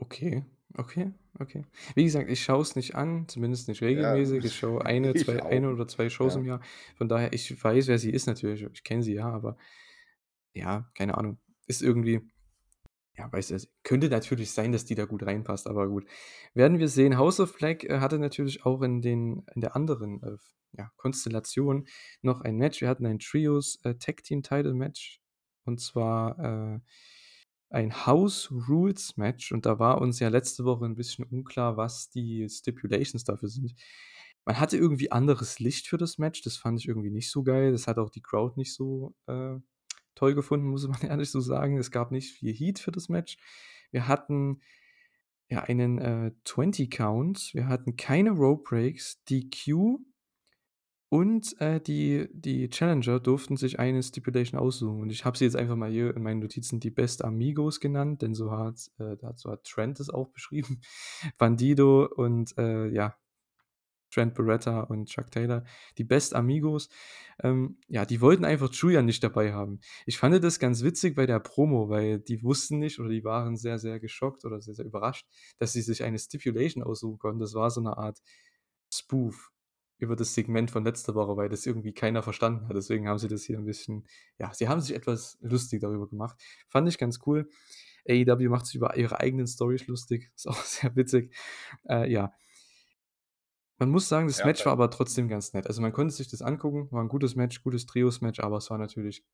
Okay, 0.00 0.42
okay, 0.76 1.12
okay. 1.38 1.64
Wie 1.94 2.04
gesagt, 2.04 2.30
ich 2.30 2.42
schaue 2.42 2.62
es 2.62 2.76
nicht 2.76 2.94
an, 2.94 3.28
zumindest 3.28 3.68
nicht 3.68 3.82
Ja, 3.82 3.88
regelmäßig. 3.88 4.44
Ich 4.44 4.56
schaue 4.58 4.84
eine, 4.84 5.14
ich 5.14 5.24
2 5.24 5.42
auch 5.42 5.50
eine 5.50 5.70
oder 5.70 5.86
2 5.88 6.08
Shows 6.10 6.36
im 6.36 6.44
Ja. 6.44 6.54
Jahr. 6.56 6.60
Von 6.96 7.08
daher, 7.08 7.32
ich 7.32 7.62
weiß, 7.62 7.88
wer 7.88 7.98
sie 7.98 8.10
ist 8.10 8.26
natürlich. 8.26 8.62
Ich 8.72 8.84
kenne 8.84 9.02
sie 9.02 9.14
ja, 9.14 9.28
aber 9.28 9.56
ja, 10.54 10.90
keine 10.94 11.16
Ahnung. 11.18 11.38
Ist 11.66 11.82
irgendwie 11.82 12.22
ja, 13.16 13.30
weiß 13.30 13.50
es 13.50 13.70
könnte 13.82 14.08
natürlich 14.08 14.52
sein, 14.52 14.72
dass 14.72 14.84
die 14.86 14.94
da 14.94 15.04
gut 15.04 15.24
reinpasst, 15.24 15.66
aber 15.68 15.86
gut. 15.88 16.06
Werden 16.54 16.78
wir 16.78 16.88
sehen. 16.88 17.18
House 17.18 17.40
of 17.40 17.54
Black, 17.56 17.84
äh, 17.84 18.00
hatte 18.00 18.18
natürlich 18.18 18.64
auch 18.64 18.82
in 18.82 19.02
den 19.02 19.44
in 19.54 19.60
der 19.60 19.76
anderen, 19.76 20.22
äh, 20.22 20.36
ja, 20.78 20.90
Konstellation 20.96 21.86
noch 22.22 22.40
ein 22.40 22.56
Match. 22.56 22.80
Wir 22.80 22.88
hatten 22.88 23.06
ein 23.06 23.18
Trios, 23.18 23.78
äh, 23.84 23.96
Tag 23.96 24.22
Team 24.24 24.42
Title 24.42 24.74
Match 24.74 25.20
und 25.64 25.80
zwar, 25.80 26.38
äh, 26.76 26.80
ein 27.72 28.06
House 28.06 28.50
Rules 28.68 29.16
Match 29.16 29.52
und 29.52 29.66
da 29.66 29.78
war 29.78 30.00
uns 30.00 30.20
ja 30.20 30.28
letzte 30.28 30.64
Woche 30.64 30.84
'n 30.86 30.94
bisschen 30.96 31.24
unklar, 31.24 31.76
was 31.76 32.10
die 32.10 32.48
Stipulations 32.48 33.24
dafür 33.24 33.48
sind. 33.48 33.74
Man 34.44 34.58
hatte 34.60 34.76
irgendwie 34.76 35.12
anderes 35.12 35.58
Licht 35.60 35.86
für 35.88 35.98
das 35.98 36.18
Match, 36.18 36.42
das 36.42 36.56
fand 36.56 36.78
ich 36.80 36.88
irgendwie 36.88 37.10
nicht 37.10 37.30
so 37.30 37.42
geil. 37.44 37.72
Das 37.72 37.86
hat 37.86 37.98
auch 37.98 38.10
die 38.10 38.22
Crowd 38.22 38.54
nicht 38.58 38.74
so, 38.74 39.14
äh, 39.26 39.56
toll 40.14 40.34
gefunden, 40.34 40.68
muss 40.68 40.86
man 40.88 41.00
ehrlich 41.02 41.30
so 41.30 41.40
sagen. 41.40 41.78
Es 41.78 41.90
gab 41.90 42.12
nicht 42.12 42.32
viel 42.32 42.52
Heat 42.54 42.78
für 42.80 42.92
das 42.92 43.08
Match. 43.08 43.38
Wir 43.92 44.08
hatten, 44.08 44.60
ja, 45.50 45.62
einen, 45.64 45.98
äh, 45.98 46.32
20 46.44 46.90
Count. 46.90 47.50
Wir 47.54 47.68
hatten 47.68 47.96
keine 47.96 48.30
Rope 48.32 48.64
Breaks, 48.68 49.22
DQ 49.24 50.00
und, 51.12 51.60
äh, 51.60 51.78
die 51.78 52.26
die 52.32 52.70
Challenger 52.70 53.20
durften 53.20 53.58
sich 53.58 53.78
eine 53.78 54.02
Stipulation 54.02 54.58
aussuchen 54.58 55.02
und 55.02 55.10
ich 55.10 55.26
habe 55.26 55.36
sie 55.36 55.44
jetzt 55.44 55.56
einfach 55.56 55.76
mal 55.76 55.90
hier 55.90 56.16
in 56.16 56.22
meinen 56.22 56.40
Notizen 56.40 56.80
die 56.80 56.90
Best 56.90 57.22
Amigos 57.22 57.80
genannt, 57.80 58.22
denn 58.22 58.34
so 58.34 58.50
hat 58.50 58.90
äh, 58.98 59.16
da 59.18 59.34
so 59.36 59.50
hat 59.50 59.64
Trent 59.64 60.00
es 60.00 60.08
auch 60.08 60.28
beschrieben. 60.30 60.80
Bandido 61.38 62.06
und, 62.16 62.56
äh, 62.58 62.88
ja, 62.88 63.14
Trent 64.10 64.34
Beretta 64.34 64.80
und 64.82 65.08
Chuck 65.08 65.30
Taylor, 65.30 65.64
die 65.98 66.04
Best 66.04 66.34
Amigos. 66.34 66.88
Ähm, 67.42 67.78
ja, 67.88 68.04
die 68.06 68.20
wollten 68.20 68.44
einfach 68.44 68.72
Julian 68.72 69.06
nicht 69.06 69.24
dabei 69.24 69.54
haben. 69.54 69.80
Ich 70.06 70.18
fand 70.18 70.42
das 70.44 70.58
ganz 70.58 70.82
witzig 70.82 71.14
bei 71.16 71.26
der 71.26 71.40
Promo, 71.40 71.88
weil 71.90 72.20
die 72.20 72.42
wussten 72.42 72.78
nicht 72.78 73.00
oder 73.00 73.08
die 73.10 73.24
waren 73.24 73.56
sehr, 73.56 73.78
sehr 73.78 74.00
geschockt 74.00 74.44
oder 74.44 74.60
sehr, 74.60 74.74
sehr 74.74 74.86
überrascht, 74.86 75.26
dass 75.58 75.72
sie 75.72 75.82
sich 75.82 76.02
eine 76.04 76.18
Stipulation 76.18 76.82
aussuchen 76.84 77.18
konnten. 77.18 77.40
Das 77.40 77.54
war 77.54 77.70
so 77.70 77.80
'ne 77.82 77.96
Art 77.96 78.20
Spoof 78.92 79.50
über 80.02 80.16
das 80.16 80.34
Segment 80.34 80.70
von 80.70 80.84
letzter 80.84 81.14
Woche, 81.16 81.36
weil 81.38 81.48
das 81.50 81.66
irgendwie 81.66 81.94
keiner 81.94 82.22
verstanden 82.24 82.68
hat. 82.68 82.76
Deswegen 82.76 83.08
haben 83.08 83.18
sie 83.18 83.28
das 83.28 83.44
hier 83.44 83.58
'n 83.58 83.64
bisschen 83.66 84.06
ja, 84.38 84.52
sie 84.54 84.68
haben 84.68 84.80
sich 84.82 84.94
etwas 84.96 85.38
lustig 85.42 85.80
darüber 85.82 86.08
gemacht. 86.08 86.38
Fand 86.68 86.88
ich 86.88 86.98
ganz 86.98 87.20
cool. 87.26 87.48
AEW 88.08 88.48
macht 88.50 88.66
sich 88.66 88.76
über 88.76 88.96
ihre 88.96 89.20
eigenen 89.20 89.46
Storys 89.48 89.86
lustig. 89.88 90.32
Ist 90.36 90.48
auch 90.48 90.62
sehr 90.64 90.96
witzig. 90.96 91.34
Äh, 91.88 92.10
ja. 92.12 92.32
Man 93.80 93.90
muss 93.90 94.08
sagen, 94.08 94.26
das 94.28 94.44
Ja, 94.44 94.44
Match 94.44 94.64
war 94.66 94.72
aber 94.72 94.90
trotzdem 94.90 95.28
ganz 95.28 95.52
nett. 95.52 95.66
Also, 95.66 95.80
man 95.82 95.92
konnte 95.92 96.14
sich 96.14 96.28
das 96.28 96.42
angucken, 96.42 96.88
war 96.92 97.02
'n 97.02 97.08
gutes 97.08 97.34
Match, 97.36 97.62
gutes 97.62 97.86
Trios-Match, 97.86 98.40
aber 98.40 98.58
es 98.58 98.70
war 98.70 98.78
natürlich 98.78 99.24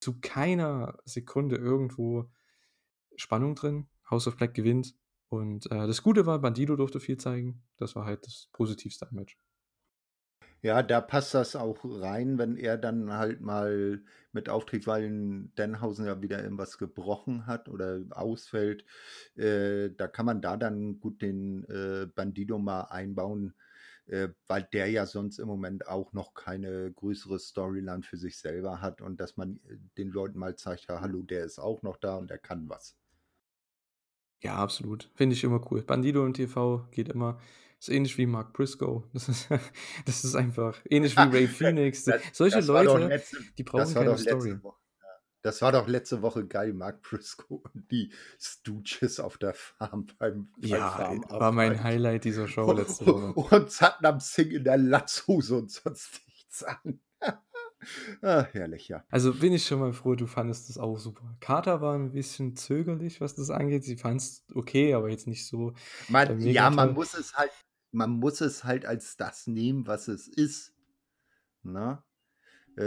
zu 0.00 0.20
keiner 0.20 0.98
Sekunde 1.04 1.56
irgendwo 1.56 2.30
Spannung 3.16 3.54
drin. 3.56 3.88
House 4.10 4.28
of 4.28 4.36
Black 4.36 4.54
gewinnt 4.54 4.96
und, 5.28 5.66
äh, 5.72 5.86
das 5.88 6.02
Gute 6.02 6.26
war, 6.26 6.40
Bandido 6.40 6.76
durfte 6.76 7.00
viel 7.00 7.18
zeigen. 7.18 7.64
Das 7.78 7.96
war 7.96 8.06
halt 8.06 8.26
das 8.26 8.48
Positivste 8.52 9.08
am 9.08 9.16
Match. 9.16 9.36
Ja, 10.66 10.82
da 10.82 11.00
passt 11.00 11.32
das 11.34 11.54
auch 11.54 11.78
rein, 11.84 12.38
wenn 12.38 12.56
er 12.56 12.76
dann 12.76 13.12
halt 13.12 13.40
mal 13.40 14.02
mit 14.32 14.48
auftritt, 14.48 14.86
weil 14.88 15.04
'n 15.04 15.52
Danhausen 15.54 16.06
ja 16.06 16.20
wieder 16.22 16.42
irgendwas 16.42 16.76
gebrochen 16.78 17.46
hat 17.46 17.68
oder 17.68 18.02
ausfällt. 18.10 18.84
Äh, 19.36 19.90
da 19.96 20.08
kann 20.08 20.26
man 20.26 20.40
da 20.42 20.56
dann 20.56 20.98
gut 20.98 21.22
den, 21.22 21.62
äh, 21.68 22.06
Bandido 22.12 22.58
mal 22.58 22.82
einbauen, 22.82 23.54
äh, 24.06 24.30
weil 24.48 24.64
der 24.72 24.88
ja 24.90 25.06
sonst 25.06 25.38
im 25.38 25.46
Moment 25.48 25.86
auch 25.88 26.12
noch 26.12 26.34
keine 26.34 26.92
größere 26.92 27.38
Storyline 27.38 28.02
für 28.02 28.16
sich 28.16 28.38
selber 28.38 28.80
hat 28.80 29.00
und 29.00 29.20
dass 29.20 29.36
man, 29.36 29.60
äh, 29.68 29.76
den 29.98 30.10
Leuten 30.10 30.38
mal 30.40 30.56
zeigt: 30.56 30.86
„Ja, 30.88 31.00
hallo, 31.00 31.22
der 31.22 31.44
ist 31.44 31.58
auch 31.60 31.82
noch 31.82 31.96
da 31.98 32.16
und 32.16 32.28
der 32.30 32.38
kann 32.38 32.68
was.“ 32.68 32.96
Ja, 34.42 34.56
absolut. 34.56 35.10
Finde 35.14 35.34
ich 35.34 35.44
immer 35.44 35.60
cool. 35.70 35.82
Bandido 35.82 36.24
im 36.26 36.34
TV 36.34 36.86
geht 36.90 37.08
immer. 37.08 37.38
Ist 37.80 37.88
ähnlich 37.90 38.16
wie 38.18 38.26
Mark 38.26 38.52
Briscoe. 38.52 39.02
Das 39.12 39.28
ist 39.28 39.48
das 40.06 40.24
ist 40.24 40.34
einfach 40.34 40.78
ähnlich 40.88 41.16
wie 41.16 41.20
Rey 41.20 41.46
Fenix. 41.46 42.04
Das 42.04 42.22
Solche 42.32 42.58
das 42.58 42.66
Leute, 42.66 42.98
letzte 43.06 43.38
die 43.58 43.62
brauchen 43.64 43.94
keine 43.94 44.18
Story. 44.18 44.62
Woche 44.62 44.76
ja. 45.02 45.08
Das 45.42 45.62
war 45.62 45.72
doch 45.72 45.86
letzte 45.86 46.22
Woche 46.22 46.46
geil, 46.46 46.72
Mark 46.72 47.02
Briscoe 47.02 47.60
und 47.74 47.90
die 47.90 48.12
Stooges 48.40 49.20
auf 49.20 49.38
der 49.38 49.54
Farm 49.54 50.06
beim 50.18 50.48
beim 50.58 50.68
Ja, 50.68 51.12
äh, 51.12 51.20
war 51.30 51.52
mein. 51.52 51.82
Highlight 51.82 52.24
dieser 52.24 52.48
Show 52.48 52.72
letzte 52.72 53.06
Woche. 53.06 53.32
Und 53.56 53.70
Satnam 53.70 54.20
Singh 54.20 54.54
in 54.56 54.64
der 54.64 54.78
Latzhose 54.78 55.56
und 55.56 55.70
sonst 55.70 56.20
nichts 56.26 56.62
an. 56.64 57.00
Ah, 58.22 58.46
herrlich, 58.52 58.88
ja. 58.88 59.04
Also, 59.10 59.32
bin 59.34 59.52
ich 59.52 59.64
schon 59.66 59.78
mal 59.78 59.92
froh, 59.92 60.14
du 60.14 60.26
fandest 60.26 60.68
das 60.68 60.78
auch 60.78 60.98
super. 60.98 61.36
Carter 61.40 61.80
war 61.80 61.94
'n 61.94 62.10
bisschen 62.10 62.56
zögerlich, 62.56 63.20
was 63.20 63.34
das 63.34 63.50
angeht. 63.50 63.84
Sie 63.84 63.96
fand's 63.96 64.44
okay, 64.54 64.94
aber 64.94 65.08
jetzt 65.10 65.26
nicht 65.28 65.46
so, 65.46 65.74
Man 66.08 66.40
ja, 66.40 66.70
man 66.70 66.94
muss 66.94 67.14
es 67.14 67.34
halt 67.34 67.52
man 67.92 68.10
muss 68.10 68.40
es 68.40 68.64
halt 68.64 68.86
als 68.86 69.16
das 69.16 69.46
nehmen, 69.46 69.86
was 69.86 70.08
es 70.08 70.28
ist, 70.28 70.74
ne? 71.62 72.02
Äh, 72.78 72.84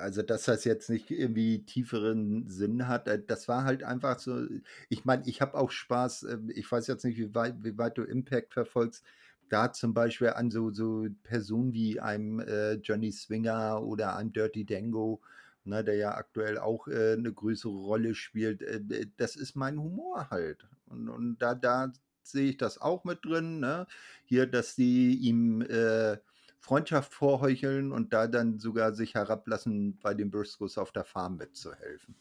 also, 0.00 0.22
dass 0.22 0.44
das 0.46 0.64
jetzt 0.64 0.90
nicht 0.90 1.10
irgendwie 1.10 1.64
tieferen 1.64 2.48
Sinn 2.48 2.88
hat, 2.88 3.08
äh, 3.08 3.22
das 3.24 3.48
war 3.48 3.64
halt 3.64 3.82
einfach 3.84 4.18
so 4.20 4.46
ich 4.90 5.04
meine, 5.04 5.24
ich 5.26 5.40
habe 5.42 5.56
auch 5.58 5.70
Spaß 5.70 6.24
ähm, 6.24 6.50
ich 6.54 6.70
weiß 6.70 6.86
jetzt 6.88 7.04
nicht, 7.04 7.18
wie 7.18 7.34
weit 7.34 7.56
wie 7.64 7.78
weit 7.78 7.98
du 7.98 8.02
Impact 8.04 8.54
verfolgst, 8.54 9.04
da 9.48 9.72
zum 9.72 9.94
Beispiel 9.94 10.30
an 10.30 10.50
so 10.50 10.70
so 10.72 11.06
Personen 11.24 11.72
wie 11.74 12.00
einem, 12.00 12.40
äh, 12.40 12.74
Johnny 12.74 13.12
Swinger 13.12 13.82
oder 13.82 14.16
einem 14.16 14.32
Dirty 14.32 14.64
Dango, 14.66 15.20
ne, 15.64 15.84
der 15.84 15.96
ja 15.96 16.14
aktuell 16.16 16.58
auch, 16.58 16.88
äh, 16.88 17.16
'ne 17.16 17.32
größere 17.32 17.72
Rolle 17.72 18.14
spielt. 18.14 18.62
Äh, 18.62 18.80
das 19.16 19.36
ist 19.36 19.56
mein 19.56 19.78
Humor 19.80 20.30
halt. 20.30 20.66
Und 20.86 21.08
und 21.08 21.38
da 21.38 21.54
da 21.54 21.92
sehe 22.22 22.50
ich 22.50 22.56
das 22.56 22.78
auch 22.80 23.04
mit 23.04 23.24
drin, 23.24 23.60
ne? 23.60 23.86
Hier, 24.24 24.46
dass 24.46 24.74
die 24.74 25.16
ihm, 25.16 25.62
äh, 25.62 26.18
Freundschaft 26.60 27.12
vorheucheln 27.14 27.90
und 27.92 28.12
da 28.12 28.28
dann 28.28 28.58
sogar 28.60 28.94
sich 28.94 29.14
herablassen, 29.14 29.98
bei 30.00 30.14
den 30.14 30.30
Briscoes 30.30 30.78
auf 30.78 30.92
der 30.92 31.04
Farm 31.04 31.36
mitzuhelfen. 31.36 32.16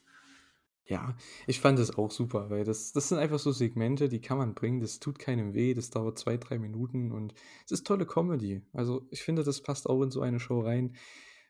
Ja, 0.88 1.16
ich 1.47 1.60
fand 1.62 1.78
das 1.80 1.91
auch 1.95 2.12
super, 2.12 2.49
weil 2.49 2.64
das 2.64 2.91
das 2.91 3.08
sind 3.10 3.20
einfach 3.20 3.39
so 3.39 3.52
Segmente, 3.52 4.10
die 4.10 4.20
kann 4.20 4.38
man 4.38 4.56
bringen. 4.56 4.80
Das 4.82 4.99
tut 4.99 5.20
keinem 5.20 5.54
weh, 5.54 5.74
das 5.74 5.89
dauert 5.91 6.18
2, 6.18 6.38
3 6.38 6.58
Minuten 6.60 7.12
und 7.12 7.34
es 7.66 7.72
ist 7.72 7.88
tolle 7.88 8.06
Comedy. 8.06 8.62
Also, 8.74 9.08
ich 9.12 9.22
finde, 9.22 9.43
das 9.43 9.62
passt 9.62 9.88
auch 9.88 10.02
in 10.02 10.12
so 10.12 10.22
eine 10.22 10.39
Show 10.39 10.60
rein, 10.62 10.95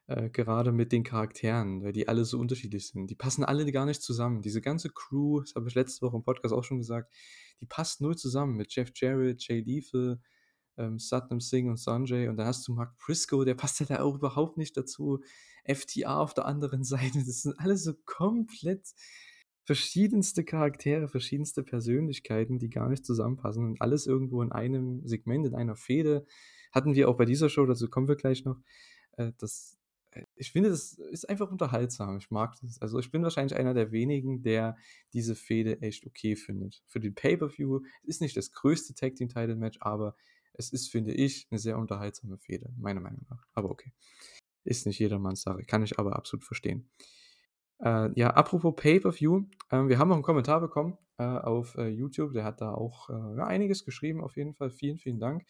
äh, 0.08 0.30
gerade 0.30 0.72
mit 0.72 0.92
den 0.92 1.04
Charakteren, 1.04 1.84
weil 1.84 1.94
die 1.94 2.08
alle 2.08 2.26
so 2.26 2.40
unterschiedlich 2.40 2.88
sind. 2.88 3.10
Die 3.10 3.16
passen 3.16 3.44
alle 3.44 3.70
gar 3.72 3.86
nicht 3.86 4.02
zusammen. 4.02 4.42
Diese 4.42 4.62
ganze 4.62 4.90
Crew, 4.90 5.42
das 5.42 5.56
habe 5.56 5.68
ich 5.68 5.76
letzte 5.76 6.06
Woche 6.06 6.18
im 6.18 6.24
Podcast 6.24 6.54
auch 6.54 6.64
schon 6.64 6.80
gesagt, 6.80 7.14
die 7.62 7.66
passt 7.66 8.02
null 8.02 8.18
zusammen 8.18 8.56
mit 8.56 8.74
Jeff 8.74 8.92
Jarrett, 8.96 9.48
Jay 9.48 9.62
Lethal, 9.62 10.20
ähm, 10.78 11.00
Satnam 11.00 11.40
Singh 11.40 11.70
und 11.70 11.78
Sonjay 11.78 12.28
und 12.28 12.38
dann 12.38 12.48
hast 12.48 12.68
du 12.68 12.74
Mark 12.74 12.98
Briscoe, 12.98 13.46
der 13.46 13.56
passt 13.56 13.80
ja 13.80 13.86
da 13.86 14.02
auch 14.02 14.16
überhaupt 14.16 14.58
nicht 14.58 14.76
dazu. 14.78 15.20
FTA 15.66 16.20
auf 16.20 16.34
der 16.34 16.46
anderen 16.46 16.84
Seite. 16.84 17.20
Das 17.20 17.42
sind 17.42 17.60
alles 17.60 17.84
so 17.84 17.94
komplett 18.06 18.88
verschiedenste 19.64 20.44
Charaktere, 20.44 21.08
verschiedenste 21.08 21.64
Persönlichkeiten, 21.64 22.58
die 22.60 22.70
gar 22.70 22.90
nicht 22.90 23.06
zusammenpassen 23.06 23.64
und 23.64 23.82
alles 23.82 24.08
irgendwo 24.08 24.42
in 24.42 24.52
einem 24.52 25.08
Segment, 25.08 25.46
in 25.46 25.56
einer 25.56 25.76
Fehde. 25.76 26.26
Hatten 26.72 26.96
wir 26.96 27.10
auch 27.10 27.18
bei 27.18 27.26
dieser 27.26 27.50
Show, 27.50 27.66
dazu 27.66 27.90
kommen 27.90 28.08
wir 28.08 28.16
gleich 28.16 28.44
noch. 28.44 28.60
Äh, 29.18 29.34
das, 29.38 29.78
äh, 29.78 29.81
ich 30.36 30.52
finde, 30.52 30.70
das 30.70 30.94
ist 30.94 31.30
einfach 31.30 31.52
unterhaltsam. 31.52 32.18
Ich 32.18 32.32
mag 32.32 32.56
das. 32.62 32.82
Also 32.82 33.00
ich 33.00 33.12
bin 33.12 33.24
wahrscheinlich 33.24 33.58
einer 33.58 33.74
der 33.74 33.92
wenigen, 33.92 34.42
der 34.42 34.76
diese 35.14 35.36
Fehde 35.36 35.82
echt 35.82 36.06
okay 36.06 36.36
findet. 36.36 36.84
Für 36.88 37.00
den 37.00 37.16
Pay-Per-View 37.16 37.82
ist 38.04 38.22
nicht 38.22 38.36
das 38.36 38.52
größte 38.52 38.94
Tag 38.94 39.16
Team 39.16 39.30
Title 39.30 39.56
Match, 39.56 39.78
aber 39.82 40.16
es 40.54 40.72
ist, 40.72 40.92
finde 40.92 41.14
ich, 41.14 41.48
eine 41.50 41.60
sehr 41.60 41.78
unterhaltsame 41.78 42.38
Fehde, 42.38 42.74
meiner 42.78 43.00
Meinung 43.00 43.26
nach. 43.30 43.46
Aber 43.54 43.70
okay. 43.72 43.94
Ist 44.64 44.86
nicht 44.86 45.00
jedermanns 45.00 45.42
Sache, 45.42 45.64
kann 45.64 45.82
ich 45.82 45.98
aber 45.98 46.16
absolut 46.16 46.44
verstehen. 46.44 46.90
Äh, 47.80 48.10
ja, 48.20 48.30
apropos 48.32 48.76
Pay-Per-View, 48.76 49.46
äh, 49.72 49.88
wir 49.88 49.98
haben 49.98 50.10
noch 50.10 50.16
einen 50.16 50.24
Kommentar 50.24 50.62
bekommen 50.62 50.98
äh, 51.18 51.24
auf 51.24 51.76
äh, 51.78 51.88
YouTube, 51.88 52.34
der 52.34 52.44
hat 52.44 52.62
da 52.62 52.74
auch 52.74 53.10
äh, 53.10 53.42
einiges 53.42 53.86
geschrieben, 53.86 54.22
auf 54.22 54.36
jeden 54.38 54.54
Fall. 54.54 54.70
Vielen, 54.70 55.00
vielen 55.00 55.20
Dank. 55.20 55.46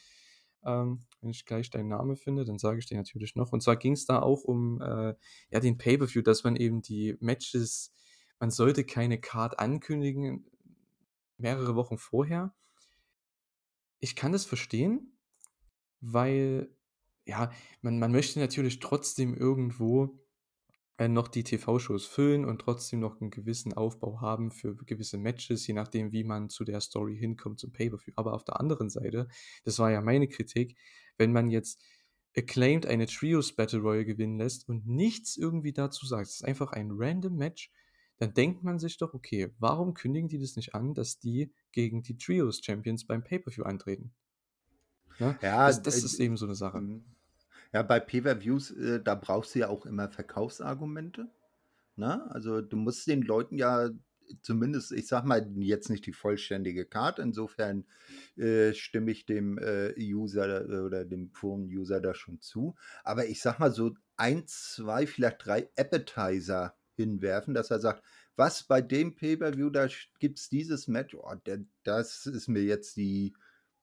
Ähm, 0.66 1.05
wenn 1.22 1.30
ich 1.30 1.45
gleich 1.45 1.70
deinen 1.70 1.89
Namen 1.89 2.16
finde, 2.16 2.45
dann 2.45 2.57
sage 2.57 2.80
ich 2.80 2.86
den 2.86 2.97
natürlich 2.97 3.36
noch. 3.36 3.51
Und 3.51 3.62
zwar 3.62 3.76
ging 3.76 3.93
es 3.93 4.05
da 4.05 4.22
auch 4.22 4.43
um 4.43 4.82
äh, 4.82 5.16
ja, 5.49 5.59
den 5.59 5.78
Pay-Per-View, 5.78 6.22
dass 6.22 6.43
man 6.43 6.55
eben 6.55 6.82
die 6.82 7.18
Matches, 7.20 7.93
man 8.39 8.51
sollte 8.51 8.84
keine 8.84 9.20
Card 9.20 9.59
ankündigen, 9.59 10.45
mehrere 11.38 11.76
Wochen 11.76 11.97
vorher. 11.97 12.53
Ich 13.99 14.16
kann 14.16 14.32
das 14.32 14.45
verstehen, 14.45 15.18
weil 15.99 16.74
ja, 17.26 17.51
man, 17.82 17.99
man 17.99 18.12
möchte 18.12 18.39
natürlich 18.39 18.80
trotzdem 18.80 19.36
irgendwo 19.36 20.20
noch 21.08 21.28
die 21.28 21.43
TV-Shows 21.43 22.06
füllen 22.06 22.45
und 22.45 22.60
trotzdem 22.60 22.99
noch 22.99 23.22
einen 23.22 23.32
gewissen 23.32 23.74
Aufbau 23.74 24.22
haben 24.22 24.52
für 24.52 24.76
gewisse 24.76 25.18
Matches, 25.18 25.66
je 25.66 25.74
nachdem, 25.74 26.12
wie 26.12 26.24
man 26.24 26.49
zu 26.49 26.64
der 26.64 26.82
Story 26.82 27.18
hinkommt 27.18 27.60
zum 27.60 27.72
Pay-Per-View. 27.72 28.14
Aber 28.16 28.34
auf 28.34 28.43
der 28.43 28.60
anderen 28.60 28.89
Seite, 28.89 29.28
das 29.64 29.80
war 29.80 29.91
ja 29.91 30.02
meine 30.02 30.28
Kritik, 30.28 30.78
wenn 31.18 31.32
man 31.32 31.49
jetzt 31.49 31.82
Acclaimed 32.36 32.86
eine 32.86 33.08
Trios 33.08 33.54
Battle 33.54 33.80
Royale 33.80 34.06
gewinnen 34.06 34.38
lässt 34.38 34.68
und 34.70 34.88
nichts 34.88 35.38
irgendwie 35.38 35.74
dazu 35.74 36.06
sagt, 36.06 36.28
es 36.28 36.36
ist 36.36 36.45
einfach 36.45 36.72
ein 36.72 36.89
random 36.91 37.36
Match, 37.36 37.72
dann 38.18 38.34
denkt 38.34 38.64
man 38.64 38.80
sich 38.80 38.97
doch, 38.97 39.14
okay, 39.14 39.52
warum 39.60 39.93
kündigen 39.93 40.30
die 40.30 40.39
das 40.39 40.56
nicht 40.56 40.76
an, 40.76 40.93
dass 40.93 41.20
die 41.20 41.52
gegen 41.72 42.04
die 42.04 42.18
Trios 42.18 42.64
Champions 42.64 43.06
beim 43.06 43.24
Pay-Per-View 43.24 43.64
antreten? 43.64 44.14
Ne? 45.20 45.38
Ja, 45.41 45.68
das, 45.68 45.82
das 45.82 46.02
äh, 46.02 46.06
ist 46.06 46.20
eben 46.20 46.38
so 46.38 46.45
eine 46.45 46.56
Sache. 46.56 47.02
Ja, 47.74 47.84
bei 47.84 47.99
Pay-Per-Views, 47.99 48.72
äh, 48.72 49.01
da 49.01 49.15
brauchst 49.15 49.55
du 49.55 49.59
ja 49.59 49.69
auch 49.69 49.86
immer 49.86 50.09
Verkaufsargumente. 50.09 51.30
Ne? 51.95 52.30
Also 52.32 52.61
du 52.61 52.76
musst 52.78 53.07
den 53.07 53.22
Leuten 53.22 53.57
ja 53.57 53.89
zumindest, 54.41 54.91
ich 54.91 55.07
sag 55.07 55.26
mal, 55.26 55.49
jetzt 55.57 55.89
nicht 55.89 56.05
die 56.05 56.13
vollständige 56.13 56.86
Karte. 56.86 57.22
Insofern 57.22 57.86
äh, 58.38 58.74
stimme 58.74 59.11
ich 59.11 59.26
dem 59.26 59.57
äh, 59.57 59.93
User 59.97 60.69
äh, 60.69 60.80
oder 60.80 61.05
dem 61.05 61.32
Foren-User 61.32 62.01
da 62.01 62.13
schon 62.13 62.39
zu. 62.41 62.76
Aber 63.03 63.26
ich 63.28 63.41
sag 63.41 63.59
mal 63.59 63.72
so 63.72 63.95
ein, 64.17 64.43
zwei, 64.47 65.07
vielleicht 65.07 65.45
drei 65.45 65.69
Appetizer 65.76 66.76
hinwerfen, 66.95 67.53
dass 67.53 67.72
er 67.72 67.80
sagt, 67.80 68.03
was 68.36 68.63
bei 68.63 68.82
dem 68.82 69.15
Pay-Per-View, 69.15 69.69
da 69.69 69.88
gibt 70.19 70.39
es 70.39 70.49
dieses 70.49 70.88
Match, 70.88 71.15
oh, 71.15 71.36
das 71.84 72.26
ist 72.26 72.47
mir 72.47 72.63
jetzt 72.63 72.97
die 72.97 73.34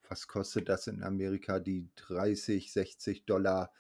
was 0.09 0.29
kostet 0.29 0.69
das 0.69 0.87
in 0.87 1.03
Amerika, 1.03 1.61
die 1.61 1.89
30, 1.97 2.73
60 2.73 3.27
Dollar 3.27 3.73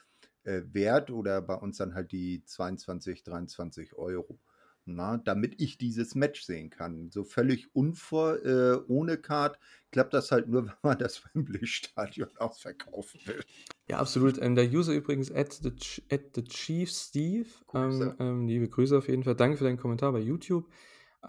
äh, 0.44 0.62
wert 0.72 1.10
oder 1.10 1.42
bei 1.42 1.54
uns 1.54 1.78
dann 1.78 1.94
halt 1.94 2.12
die 2.12 2.44
22, 2.44 3.22
23 3.22 3.94
Euro. 3.94 4.38
Na, 4.90 5.18
damit 5.18 5.60
ich 5.60 5.76
dieses 5.76 6.14
Match 6.14 6.40
sehen 6.42 6.70
kann. 6.70 7.10
So 7.10 7.22
völlig 7.22 7.74
unvor, 7.74 8.42
äh, 8.42 8.80
ohne 8.88 9.18
Card 9.18 9.58
klappt 9.92 10.14
das 10.14 10.32
halt 10.32 10.48
nur, 10.48 10.64
wenn 10.66 10.74
man 10.82 10.98
das 10.98 11.22
Wembley-Stadion 11.34 12.30
ausverkaufen 12.38 13.20
will. 13.26 13.42
Ja, 13.90 13.98
absolut. 13.98 14.40
Ähm, 14.40 14.54
der 14.54 14.70
User 14.70 14.94
übrigens 14.94 15.30
at 15.30 15.52
the, 15.52 15.72
at 16.10 16.34
the 16.34 16.44
Chief 16.44 16.90
Steve. 16.90 17.48
Ähm, 17.74 18.14
ähm, 18.18 18.46
liebe 18.46 18.68
Grüße 18.68 18.96
auf 18.96 19.08
jeden 19.08 19.24
Fall. 19.24 19.34
Danke 19.34 19.58
für 19.58 19.64
deinen 19.64 19.76
Kommentar 19.76 20.12
bei 20.12 20.20
YouTube. 20.20 20.66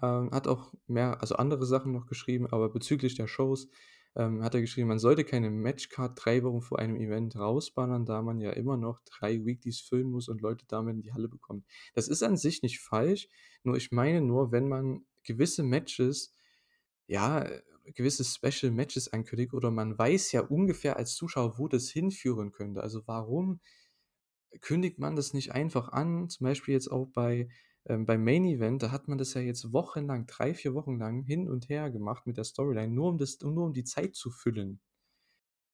Ähm, 0.00 0.30
hat 0.30 0.48
auch 0.48 0.72
mehr, 0.86 1.20
also 1.20 1.36
andere 1.36 1.66
Sachen 1.66 1.92
noch 1.92 2.06
geschrieben, 2.06 2.46
aber 2.46 2.70
bezüglich 2.70 3.14
der 3.14 3.26
Shows 3.26 3.68
ähm, 4.16 4.42
hat 4.42 4.54
er 4.54 4.60
geschrieben, 4.60 4.88
man 4.88 4.98
sollte 4.98 5.24
keine 5.24 5.50
Matchcard 5.50 6.18
drei 6.22 6.42
Wochen 6.42 6.62
vor 6.62 6.78
einem 6.78 6.96
Event 6.96 7.36
rausballern, 7.36 8.06
da 8.06 8.22
man 8.22 8.40
ja 8.40 8.50
immer 8.52 8.76
noch 8.76 9.00
drei 9.04 9.44
Weeklies 9.44 9.80
füllen 9.80 10.10
muss 10.10 10.28
und 10.28 10.40
Leute 10.40 10.64
damit 10.66 10.96
in 10.96 11.02
die 11.02 11.12
Halle 11.12 11.28
bekommt. 11.28 11.64
Das 11.94 12.08
ist 12.08 12.22
an 12.22 12.36
sich 12.36 12.62
nicht 12.62 12.80
falsch, 12.80 13.28
nur 13.62 13.76
ich 13.76 13.92
meine 13.92 14.20
nur, 14.20 14.52
wenn 14.52 14.68
man 14.68 15.04
gewisse 15.22 15.62
Matches, 15.62 16.34
ja, 17.06 17.48
gewisse 17.94 18.24
Special 18.24 18.72
Matches 18.72 19.12
ankündigt 19.12 19.52
oder 19.52 19.70
man 19.70 19.98
weiß 19.98 20.32
ja 20.32 20.42
ungefähr 20.42 20.96
als 20.96 21.14
Zuschauer, 21.14 21.58
wo 21.58 21.68
das 21.68 21.88
hinführen 21.88 22.52
könnte. 22.52 22.82
Also 22.82 23.02
warum 23.06 23.60
kündigt 24.60 24.98
man 24.98 25.16
das 25.16 25.34
nicht 25.34 25.52
einfach 25.52 25.90
an? 25.92 26.28
Zum 26.28 26.44
Beispiel 26.44 26.74
jetzt 26.74 26.90
auch 26.90 27.06
bei 27.06 27.48
ähm, 27.86 28.06
beim 28.06 28.24
Main 28.24 28.44
Event, 28.44 28.82
da 28.82 28.90
hat 28.90 29.08
man 29.08 29.18
das 29.18 29.34
ja 29.34 29.40
jetzt 29.40 29.72
wochenlang, 29.72 30.26
drei, 30.26 30.54
vier 30.54 30.74
Wochen 30.74 30.98
lang 30.98 31.22
hin 31.22 31.48
und 31.48 31.68
her 31.68 31.90
gemacht 31.90 32.26
mit 32.26 32.36
der 32.36 32.44
Storyline, 32.44 32.92
nur 32.92 33.08
um, 33.08 33.18
das, 33.18 33.38
nur 33.40 33.66
um 33.66 33.72
die 33.72 33.84
Zeit 33.84 34.14
zu 34.14 34.30
füllen. 34.30 34.80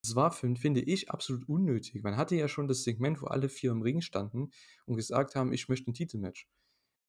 Das 0.02 0.14
war, 0.14 0.30
finde 0.30 0.82
ich, 0.82 1.10
absolut 1.10 1.48
unnötig. 1.48 2.04
Man 2.04 2.16
hatte 2.16 2.36
ja 2.36 2.46
schon 2.46 2.68
das 2.68 2.84
Segment, 2.84 3.20
wo 3.22 3.26
alle 3.26 3.48
vier 3.48 3.72
im 3.72 3.82
Ring 3.82 4.00
standen 4.00 4.50
und 4.84 4.94
gesagt 4.94 5.34
haben, 5.34 5.52
ich 5.52 5.68
möchte 5.68 5.90
ein 5.90 5.94
Titelmatch. 5.94 6.48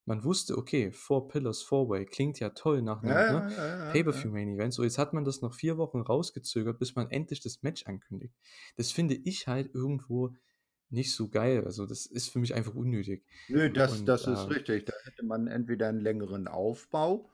Man 0.06 0.24
wusste, 0.24 0.58
okay, 0.58 0.92
Four 0.92 1.28
Pillars, 1.28 1.62
Four 1.62 1.90
Way, 1.90 2.06
klingt 2.06 2.40
ja 2.40 2.50
toll 2.52 2.82
nach 2.82 3.04
einem 3.04 3.12
ja, 3.12 3.40
ne? 3.40 3.54
ja, 3.56 3.68
ja, 3.68 3.92
Pay-Per-View 3.92 4.32
Main 4.32 4.56
Event. 4.56 4.74
So, 4.74 4.84
jetzt 4.84 4.98
hat 4.98 5.14
man 5.14 5.26
das 5.26 5.42
noch 5.42 5.54
vier 5.54 5.78
Wochen 5.78 6.00
rausgezögert, 6.00 6.80
bis 6.80 6.96
man 6.96 7.12
endlich 7.12 7.42
das 7.42 7.62
Match 7.62 7.86
ankündigt. 7.86 8.34
Das 8.78 8.92
finde 8.92 9.16
ich 9.16 9.48
halt 9.48 9.76
irgendwo 9.76 10.34
nicht 10.90 11.14
so 11.14 11.28
geil. 11.28 11.64
Also 11.66 11.86
das 11.86 12.06
ist 12.06 12.30
für 12.30 12.40
mich 12.40 12.54
einfach 12.54 12.74
unnötig. 12.74 13.24
Nö, 13.48 13.70
das, 13.70 14.00
Und, 14.00 14.06
das 14.06 14.22
ist 14.22 14.46
äh, 14.46 14.54
richtig. 14.54 14.86
Da 14.86 14.94
hätte 15.04 15.26
man 15.26 15.48
entweder 15.48 15.88
einen 15.88 16.02
längeren 16.02 16.48
Aufbau 16.48 17.30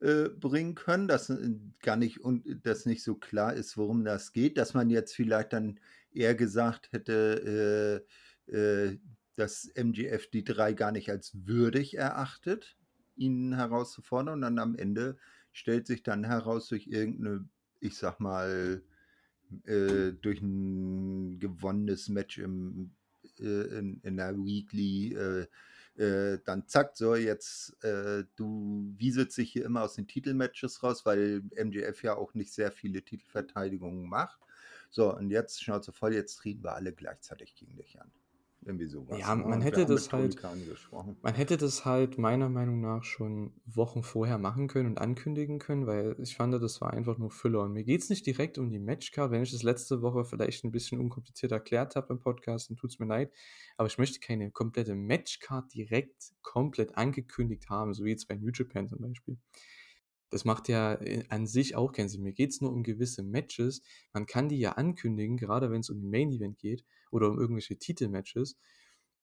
äh, 0.00 0.28
bringen 0.28 0.74
können, 0.74 1.08
dass 1.08 1.30
äh, 1.30 1.54
gar 1.80 1.96
nicht 1.96 2.20
und 2.20 2.44
das 2.64 2.86
nicht 2.86 3.02
so 3.02 3.14
klar 3.14 3.54
ist, 3.54 3.76
worum 3.76 4.04
das 4.04 4.32
geht, 4.32 4.58
dass 4.58 4.74
man 4.74 4.90
jetzt 4.90 5.14
vielleicht 5.14 5.52
dann 5.52 5.80
eher 6.12 6.34
gesagt 6.34 6.92
hätte, 6.92 8.04
äh, 8.50 8.54
äh 8.54 8.98
dass 9.34 9.66
MGF 9.74 10.28
die 10.28 10.44
drei 10.44 10.74
gar 10.74 10.92
nicht 10.92 11.08
als 11.08 11.46
würdig 11.46 11.96
erachtet, 11.96 12.76
ihn 13.16 13.54
herauszufordern 13.54 14.34
und 14.34 14.40
dann 14.42 14.58
am 14.58 14.74
Ende 14.74 15.16
stellt 15.52 15.86
sich 15.86 16.02
dann 16.02 16.24
heraus 16.24 16.68
durch 16.68 16.86
irgendeine, 16.86 17.48
ich 17.80 17.96
sag 17.96 18.20
mal, 18.20 18.82
äh, 19.66 20.12
durch 20.12 20.40
ein 20.40 21.38
gewonnenes 21.38 22.08
Match 22.08 22.38
im, 22.38 22.92
äh, 23.38 23.78
in, 23.78 24.00
in 24.02 24.16
der 24.16 24.36
Weekly 24.36 25.14
äh, 25.14 25.46
äh, 25.96 26.38
dann 26.44 26.66
zack, 26.68 26.96
so 26.96 27.14
jetzt 27.14 27.76
äh, 27.84 28.24
du 28.36 28.94
wieselt 28.96 29.32
sich 29.32 29.52
hier 29.52 29.64
immer 29.64 29.82
aus 29.82 29.94
den 29.94 30.06
Titelmatches 30.06 30.82
raus, 30.82 31.04
weil 31.04 31.42
MJF 31.62 32.02
ja 32.02 32.16
auch 32.16 32.34
nicht 32.34 32.52
sehr 32.52 32.72
viele 32.72 33.02
Titelverteidigungen 33.02 34.08
macht. 34.08 34.40
So, 34.90 35.14
und 35.14 35.30
jetzt 35.30 35.62
Schnauze 35.62 35.92
voll, 35.92 36.14
jetzt 36.14 36.36
treten 36.36 36.64
wir 36.64 36.74
alle 36.74 36.92
gleichzeitig 36.92 37.54
gegen 37.54 37.76
dich 37.76 38.00
an. 38.00 38.10
Irgendwie 38.64 38.86
sowas. 38.86 39.18
Ja, 39.18 39.34
ne? 39.34 39.44
man 39.44 39.60
hätte 39.60 39.86
das 39.86 40.12
halt, 40.12 40.40
man 41.22 41.34
hätte 41.34 41.56
das 41.56 41.84
halt 41.84 42.16
meiner 42.16 42.48
Meinung 42.48 42.80
nach 42.80 43.02
schon 43.02 43.52
Wochen 43.66 44.04
vorher 44.04 44.38
machen 44.38 44.68
können 44.68 44.86
und 44.86 44.98
ankündigen 44.98 45.58
können, 45.58 45.86
weil 45.88 46.14
ich 46.20 46.36
fand, 46.36 46.54
das 46.54 46.80
war 46.80 46.92
einfach 46.92 47.18
nur 47.18 47.30
Füller. 47.30 47.62
Und 47.62 47.72
mir 47.72 47.82
geht 47.82 48.02
es 48.02 48.08
nicht 48.08 48.24
direkt 48.24 48.58
um 48.58 48.70
die 48.70 48.78
Matchcard. 48.78 49.32
Wenn 49.32 49.42
ich 49.42 49.50
das 49.50 49.64
letzte 49.64 50.00
Woche 50.00 50.24
vielleicht 50.24 50.64
ein 50.64 50.70
bisschen 50.70 51.00
unkompliziert 51.00 51.50
erklärt 51.50 51.96
habe 51.96 52.12
im 52.12 52.20
Podcast, 52.20 52.70
dann 52.70 52.76
tut 52.76 52.90
es 52.90 53.00
mir 53.00 53.06
leid. 53.06 53.32
Aber 53.76 53.88
ich 53.88 53.98
möchte 53.98 54.20
keine 54.20 54.52
komplette 54.52 54.94
Matchcard 54.94 55.74
direkt 55.74 56.32
komplett 56.42 56.96
angekündigt 56.96 57.68
haben, 57.68 57.94
so 57.94 58.04
wie 58.04 58.10
jetzt 58.10 58.28
bei 58.28 58.36
New 58.36 58.50
Japan 58.54 58.86
zum 58.86 59.00
Beispiel. 59.00 59.38
Das 60.30 60.44
macht 60.44 60.68
ja 60.68 60.94
äh, 60.94 61.24
an 61.30 61.48
sich 61.48 61.74
auch 61.74 61.90
keinen 61.90 62.08
Sinn. 62.08 62.22
Mir 62.22 62.32
geht 62.32 62.50
es 62.50 62.60
nur 62.60 62.72
um 62.72 62.84
gewisse 62.84 63.24
Matches. 63.24 63.82
Man 64.12 64.26
kann 64.26 64.48
die 64.48 64.60
ja 64.60 64.72
ankündigen, 64.72 65.36
gerade 65.36 65.70
wenn 65.72 65.80
es 65.80 65.90
um 65.90 66.00
den 66.00 66.10
Main 66.10 66.30
Event 66.30 66.58
geht 66.58 66.84
oder 67.12 67.30
um 67.30 67.38
irgendwelche 67.38 67.78
Titelmatches 67.78 68.56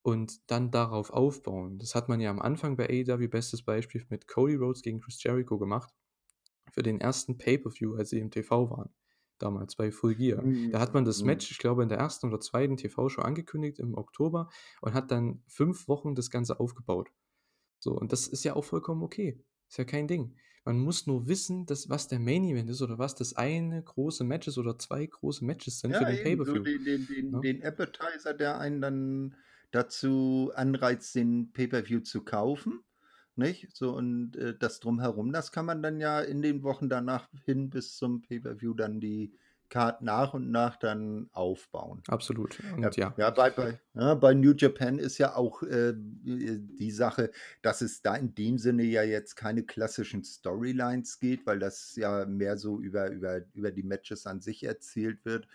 und 0.02 0.50
dann 0.50 0.72
darauf 0.72 1.12
aufbauen. 1.12 1.78
Das 1.80 1.96
hat 1.96 2.08
man 2.08 2.20
ja 2.22 2.30
am 2.30 2.40
Anfang 2.40 2.78
bei 2.78 2.88
AEW, 2.88 3.28
bestes 3.28 3.64
Beispiel, 3.64 4.06
mit 4.10 4.28
Cody 4.28 4.56
Rhodes 4.56 4.82
gegen 4.82 5.02
Chris 5.02 5.22
Jericho 5.22 5.58
gemacht. 5.58 5.94
Für 6.72 6.84
den 6.84 7.02
ersten 7.02 7.38
Pay-Per-View, 7.38 7.96
als 7.96 8.12
sie 8.12 8.20
im 8.20 8.32
TV 8.32 8.70
waren. 8.70 8.94
Damals 9.40 9.76
bei 9.76 9.92
Full 9.92 10.16
Gear. 10.16 10.44
Da 10.72 10.80
hat 10.80 10.94
man 10.94 11.06
das 11.06 11.22
mhm. 11.22 11.28
Match, 11.28 11.50
ich 11.50 11.58
glaube, 11.58 11.82
in 11.82 11.90
der 11.90 11.98
ersten 11.98 12.28
oder 12.28 12.40
zweiten 12.40 12.78
TV-Show 12.78 13.22
angekündigt 13.22 13.80
im 13.80 13.96
Oktober 13.96 14.50
und 14.82 14.94
hat 14.94 15.12
dann 15.12 15.44
fünf 15.48 15.88
Wochen 15.88 16.14
das 16.14 16.30
Ganze 16.30 16.60
aufgebaut. 16.60 17.10
So, 17.80 17.94
und 17.94 18.12
das 18.12 18.28
ist 18.28 18.44
ja 18.44 18.56
auch 18.56 18.66
vollkommen 18.66 19.02
okay. 19.02 19.44
Ist 19.68 19.78
ja 19.78 19.86
kein 19.86 20.08
Ding. 20.08 20.36
Man 20.66 20.80
muss 20.80 21.08
nur 21.08 21.28
wissen, 21.28 21.66
dass, 21.66 21.90
was 21.90 22.08
der 22.08 22.20
Main 22.20 22.44
Event 22.44 22.70
ist 22.70 22.82
oder 22.82 22.98
was 22.98 23.16
das 23.16 23.36
eine 23.36 23.82
große 23.82 24.24
Match 24.24 24.48
ist 24.48 24.58
oder 24.58 24.78
zwei 24.78 25.06
große 25.06 25.44
Matches 25.46 25.80
sind 25.80 25.92
ja, 25.92 26.00
für 26.00 26.06
den 26.06 26.24
Pay-Per-View. 26.24 26.56
So 26.56 26.64
den, 26.64 26.84
den, 26.84 27.08
den, 27.08 27.32
ja? 27.32 27.40
den, 27.40 27.64
Appetizer, 27.64 28.34
der 28.34 28.60
einen 28.60 28.82
dann 28.82 29.36
dazu 29.72 30.52
anreizt, 30.56 31.16
den 31.16 31.52
Pay-per-View 31.54 32.02
zu 32.02 32.24
kaufen. 32.24 32.82
Nicht? 33.36 33.76
So, 33.76 33.96
und 33.96 34.36
äh, 34.36 34.58
das 34.58 34.82
drumherum, 34.82 35.32
das 35.32 35.52
kann 35.54 35.66
man 35.66 35.82
dann 35.82 36.02
ja 36.02 36.20
in 36.20 36.42
den 36.42 36.62
Wochen 36.64 36.90
danach 36.90 37.30
hin 37.46 37.70
bis 37.70 37.96
zum 37.96 38.22
Pay-per-View 38.22 38.74
dann 38.74 39.00
die 39.00 39.34
Card 39.70 40.02
nach 40.02 40.34
und 40.34 40.52
nach 40.52 40.78
dann 40.78 41.30
aufbauen. 41.32 42.02
Absolut. 42.08 42.60
Ja, 42.64 42.74
Und 42.74 42.96
ja, 42.96 43.14
ja, 43.18 43.30
bei, 43.30 43.50
bei, 43.52 43.80
ja, 43.94 44.16
bei 44.16 44.34
New 44.34 44.54
Japan 44.54 45.00
ist 45.00 45.18
ja 45.18 45.36
auch 45.36 45.62
äh, 45.64 45.94
die 45.96 46.92
Sache, 46.92 47.32
dass 47.62 47.82
es 47.82 48.02
da 48.02 48.16
in 48.16 48.34
dem 48.36 48.58
Sinne 48.58 48.84
ja 48.84 49.04
jetzt 49.04 49.36
keine 49.36 49.64
klassischen 49.64 50.24
Storylines 50.24 51.20
geht, 51.20 51.46
weil 51.46 51.60
das 51.60 51.96
ja 51.96 52.26
mehr 52.26 52.58
so 52.58 52.80
über, 52.80 53.10
über, 53.12 53.42
über 53.54 53.72
die 53.72 53.84
Matches 53.84 54.26
an 54.26 54.42
sich 54.42 54.64
erzählt 54.64 55.24
wird. 55.26 55.48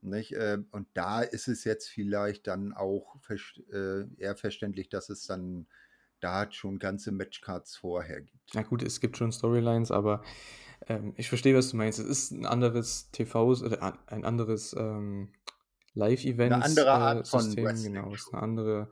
Nicht? 0.00 0.32
Äh, 0.32 0.58
Und 0.70 0.88
da 0.94 1.22
ist 1.22 1.48
es 1.48 1.64
jetzt 1.64 1.88
vielleicht 1.88 2.46
dann 2.46 2.72
auch 2.72 3.16
äh, 3.72 4.04
eher 4.16 4.36
verständlich, 4.36 4.88
dass 4.88 5.10
es 5.10 5.26
dann 5.26 5.66
da 6.20 6.50
schon 6.50 6.78
ganze 6.78 7.12
Matchcards 7.12 7.76
vorher 7.76 8.22
gibt. 8.22 8.54
na 8.54 8.62
gut, 8.62 8.82
es 8.82 9.00
gibt 9.00 9.16
schon 9.16 9.30
Storylines, 9.32 9.90
aber 9.90 10.22
ähm, 10.86 11.14
ich 11.16 11.28
verstehe, 11.28 11.54
was 11.54 11.70
du 11.70 11.76
meinst. 11.76 11.98
Es 11.98 12.06
ist 12.06 12.30
ein 12.32 12.46
anderes 12.46 13.10
TV, 13.10 13.48
oder 13.48 13.98
ein 14.06 14.24
anderes 14.24 14.74
ähm, 14.78 15.32
Eine 15.94 16.64
andere 16.64 16.90
Art 16.90 17.28
von 17.28 17.40
Live-Event-System, 17.40 17.64
Wrestling 17.64 17.94
genau. 17.94 18.14
Es 18.14 18.20
ist 18.22 18.34
eine 18.34 18.42
andere 18.42 18.90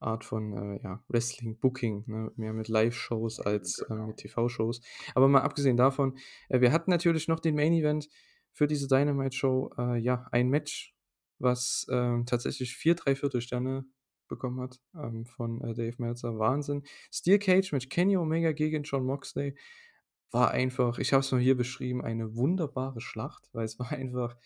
Art 0.00 0.24
von 0.24 0.52
äh, 0.52 0.82
ja, 0.82 1.02
Wrestling-Booking, 1.08 2.04
ne? 2.06 2.32
Mehr 2.36 2.52
mit 2.52 2.68
Live-Shows 2.68 3.40
als 3.40 3.78
äh, 3.78 3.84
Genau. 3.88 4.06
mit 4.08 4.16
TV-Shows. 4.18 4.80
Aber 5.14 5.28
mal 5.28 5.42
abgesehen 5.42 5.76
davon, 5.76 6.18
äh, 6.48 6.60
wir 6.60 6.72
hatten 6.72 6.90
natürlich 6.90 7.28
noch 7.28 7.40
den 7.40 7.54
Main-Event 7.54 8.08
für 8.52 8.66
diese 8.66 8.88
Dynamite-Show. 8.88 9.70
Äh, 9.78 9.98
ja, 9.98 10.26
ein 10.32 10.48
Match, 10.48 10.94
was 11.38 11.86
ähm, 11.90 12.26
tatsächlich 12.26 12.74
vier 12.76 12.94
Dreiviertelsterne 12.94 13.84
bekommen 14.28 14.60
hat 14.60 14.80
ähm, 14.94 15.26
von 15.26 15.60
äh, 15.62 15.74
Dave 15.74 15.96
Meltzer. 15.98 16.38
Wahnsinn. 16.38 16.82
Steel 17.12 17.38
Cage 17.38 17.72
mit 17.72 17.90
Kenny 17.90 18.16
Omega 18.16 18.52
gegen 18.52 18.82
John 18.82 19.04
Moxley 19.04 19.54
war 20.32 20.50
einfach, 20.50 20.98
ich 20.98 21.12
habe 21.12 21.20
es 21.20 21.30
mal 21.30 21.40
hier 21.40 21.56
beschrieben, 21.56 22.02
eine 22.02 22.34
wunderbare 22.34 23.00
Schlacht, 23.00 23.48
weil 23.52 23.64
es 23.64 23.78
war 23.78 23.92
einfach 23.92 24.36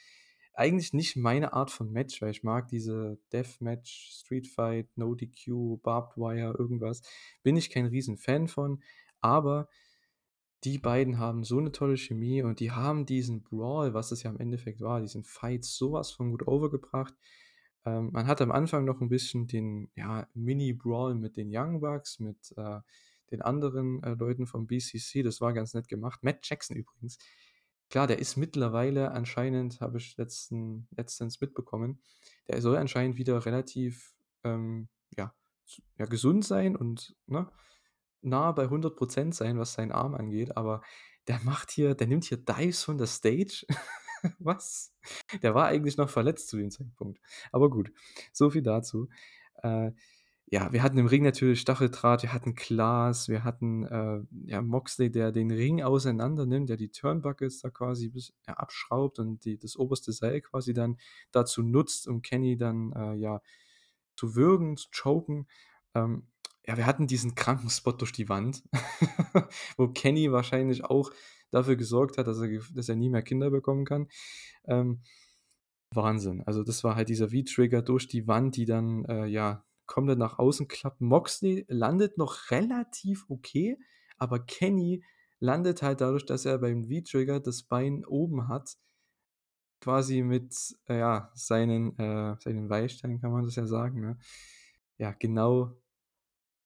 eigentlich 0.53 0.93
nicht 0.93 1.16
meine 1.16 1.53
Art 1.53 1.70
von 1.70 1.93
Match, 1.93 2.20
weil 2.22 2.30
ich 2.30 2.43
mag 2.43 2.68
diese 2.68 3.18
Deathmatch, 3.32 4.11
Street 4.20 4.49
Fight, 4.49 4.89
No 4.97 5.14
DQ, 5.14 5.82
Barbed 5.82 6.16
Wire, 6.16 6.57
irgendwas. 6.59 7.03
Bin 7.43 7.57
ich 7.57 7.70
kein 7.70 7.87
riesen 7.87 8.16
Fan 8.16 8.49
von, 8.49 8.82
aber 9.20 9.68
die 10.64 10.78
beiden 10.78 11.18
haben 11.18 11.45
so 11.45 11.59
eine 11.59 11.72
tolle 11.72 11.97
Chemie 11.97 12.43
und 12.43 12.61
die 12.61 12.72
haben 12.72 13.07
diesen 13.07 13.43
Brawl, 13.43 13.95
was 13.95 14.11
es 14.12 14.22
ja 14.22 14.30
im 14.30 14.41
Endeffekt 14.41 14.80
war, 14.80 15.01
diesen 15.01 15.24
Fight 15.24 15.64
sowas 15.64 16.11
von 16.11 16.30
gut 16.30 16.49
overgebracht. 16.49 17.14
Ähm, 17.84 18.11
man 18.12 18.26
hat 18.26 18.41
am 18.41 18.51
Anfang 18.51 18.84
noch 18.84 19.01
ein 19.01 19.11
bisschen 19.11 19.47
den 19.47 19.91
ja, 19.95 20.26
Mini-Brawl 20.34 21.14
mit 21.14 21.37
den 21.37 21.51
Young 21.53 21.80
Bucks, 21.80 22.18
mit 22.18 22.53
äh, 22.57 22.80
den 23.31 23.43
anderen 23.43 24.03
äh, 24.03 24.14
Leuten 24.14 24.47
vom 24.47 24.66
BCC. 24.66 25.22
Das 25.22 25.41
war 25.41 25.53
ganz 25.53 25.74
nett 25.74 25.89
gemacht. 25.89 26.22
Matt 26.22 26.39
Jackson 26.43 26.77
übrigens. 26.77 27.18
Klar, 27.89 28.07
der 28.07 28.18
ist 28.18 28.37
mittlerweile 28.37 29.12
anscheinend, 29.12 29.81
habe 29.81 29.99
ich 29.99 30.16
letzten, 30.16 30.89
letztens 30.91 31.41
mitbekommen, 31.41 32.01
der 32.49 32.61
soll 32.61 32.77
anscheinend 32.77 33.16
wieder 33.16 33.47
relativ 33.47 34.12
ähm, 34.43 34.89
ja, 35.16 35.33
ja, 35.97 36.07
gesund 36.07 36.45
sein 36.45 36.74
und 36.74 37.14
ne, 37.27 37.49
nah 38.22 38.51
bei 38.53 38.64
100% 38.64 39.33
sein, 39.33 39.59
was 39.59 39.74
seinen 39.74 39.93
Arm 39.93 40.14
angeht. 40.14 40.57
Aber 40.57 40.83
der 41.29 41.41
macht 41.45 41.70
hier, 41.70 41.95
der 41.95 42.09
nimmt 42.09 42.24
hier 42.24 42.39
Dives 42.39 42.83
von 42.83 42.99
der 42.99 43.07
Stage. 43.07 43.66
was? 44.39 44.93
Der 45.43 45.55
war 45.55 45.66
eigentlich 45.66 45.97
noch 45.97 46.11
verletzt 46.11 46.49
zu 46.49 46.57
dem 46.57 46.70
Zeitpunkt. 46.70 47.20
Aber 47.53 47.70
gut, 47.70 47.93
so 48.33 48.51
viel 48.51 48.62
dazu. 48.62 49.09
Äh, 49.62 49.93
ja, 50.49 50.72
wir 50.72 50.82
hatten 50.82 50.99
im 50.99 51.07
Ring 51.07 51.24
natürlich 51.24 51.61
Stacheldraht, 51.61 52.22
wir 52.22 52.32
hatten 52.32 52.55
Klaas, 52.55 53.28
wir 53.28 53.42
hatten 53.42 53.84
äh, 53.84 54.20
ja, 54.44 54.62
Moxley, 54.62 55.11
der 55.11 55.32
den 55.32 55.51
Ring 55.51 55.82
auseinander 55.82 56.47
nimmt, 56.47 56.68
der 56.68 56.76
die 56.76 56.90
Turnbuckles 56.90 57.61
da 57.61 57.70
quasi 57.70 58.11
bis, 58.11 58.32
ja, 58.47 58.55
abschraubt 58.55 59.18
und 59.18 59.44
die, 59.44 59.59
das 59.59 59.76
oberste 59.76 60.12
Seil 60.12 60.40
quasi 60.40 60.72
dann 60.72 60.99
dazu 61.32 61.62
nutzt, 61.62 62.07
um 62.07 62.22
Kenny 62.22 62.57
dann 62.57 62.92
äh, 62.92 63.14
ja 63.14 63.42
zu 64.14 64.36
würgen, 64.36 64.76
zu 64.76 64.88
choken. 64.90 65.49
Ähm, 65.94 66.28
ja, 66.64 66.76
wir 66.76 66.86
hatten 66.86 67.09
diesen 67.09 67.34
kranken 67.34 67.68
Spot 67.68 67.92
durch 67.92 68.12
die 68.12 68.28
Wand, 68.28 68.62
wo 69.76 69.88
Kenny 69.88 70.30
wahrscheinlich 70.30 70.84
auch 70.84 71.11
dafür 71.51 71.74
gesorgt 71.74 72.18
hat, 72.18 72.28
dass 72.28 72.40
er, 72.40 72.61
dass 72.72 72.88
er 72.88 72.97
nie 72.97 73.11
mehr 73.11 73.22
Kinder 73.22 73.51
bekommen 73.51 73.84
kann. 73.84 74.09
Ähm, 74.68 75.03
Wahnsinn. 75.92 76.42
Also 76.47 76.62
das 76.62 76.84
war 76.84 76.94
halt 76.94 77.09
dieser 77.09 77.30
V-Trigger 77.30 77.82
durch 77.82 78.07
die 78.07 78.28
Wand, 78.28 78.57
die 78.57 78.64
dann 78.64 79.05
äh, 79.07 79.26
ja 79.26 79.66
komplett 79.87 80.18
nach 80.18 80.39
außen 80.39 80.68
klappt. 80.68 81.01
Moxley 81.01 81.64
landet 81.68 82.18
noch 82.18 82.51
relativ 82.51 83.24
okay, 83.28 83.78
aber 84.18 84.41
Kenny 84.41 85.05
landet 85.39 85.82
halt 85.82 86.01
dadurch, 86.01 86.24
dass 86.24 86.45
er 86.45 86.59
beim 86.59 86.84
V-Trigger 86.84 87.41
das 87.41 87.62
Bein 87.62 88.05
oben 88.05 88.49
hat, 88.49 88.76
quasi 89.80 90.22
mit 90.22 90.55
äh, 90.89 90.99
ja, 90.99 91.30
seinen, 91.34 91.99
äh, 91.99 92.37
seinen 92.41 92.70
Weichteinen, 92.70 93.20
kann 93.20 93.32
man 93.32 93.45
das 93.45 93.57
ja 93.57 93.66
sagen. 93.66 94.01
Ne? 94.01 94.18
Ja, 94.99 95.12
genau 95.12 95.76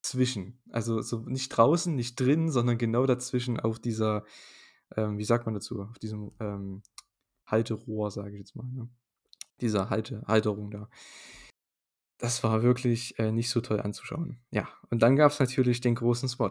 zwischen. 0.02 0.60
Also 0.70 1.02
so 1.02 1.20
nicht 1.26 1.48
draußen, 1.50 1.94
nicht 1.94 2.18
drin, 2.18 2.50
sondern 2.50 2.78
genau 2.78 3.06
dazwischen 3.06 3.60
auf 3.60 3.78
dieser, 3.78 4.24
ähm, 4.96 5.18
wie 5.18 5.24
sagt 5.24 5.46
man 5.46 5.54
dazu, 5.54 5.82
auf 5.82 5.98
diesem 5.98 6.32
ähm, 6.40 6.82
Halterohr, 7.46 8.10
sage 8.10 8.32
ich 8.32 8.38
jetzt 8.38 8.56
mal. 8.56 8.66
Ne? 8.66 8.88
Dieser 9.60 9.90
Halte, 9.90 10.22
Halterung 10.26 10.70
da. 10.70 10.88
Das 12.20 12.44
war 12.44 12.62
wirklich 12.62 13.18
äh, 13.18 13.32
nicht 13.32 13.48
so 13.48 13.62
toll 13.62 13.80
anzuschauen. 13.80 14.40
Ja, 14.50 14.68
und 14.90 15.02
dann 15.02 15.16
gab 15.16 15.32
es 15.32 15.40
natürlich 15.40 15.80
den 15.80 15.94
großen 15.94 16.28
Spot. 16.28 16.50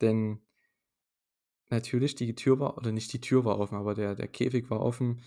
Denn 0.00 0.40
natürlich, 1.68 2.14
die 2.14 2.34
Tür 2.34 2.58
war, 2.58 2.78
oder 2.78 2.90
nicht 2.90 3.12
die 3.12 3.20
Tür 3.20 3.44
war 3.44 3.58
offen, 3.58 3.76
aber 3.76 3.94
der, 3.94 4.14
der 4.14 4.28
Käfig 4.28 4.70
war 4.70 4.80
offen. 4.80 5.22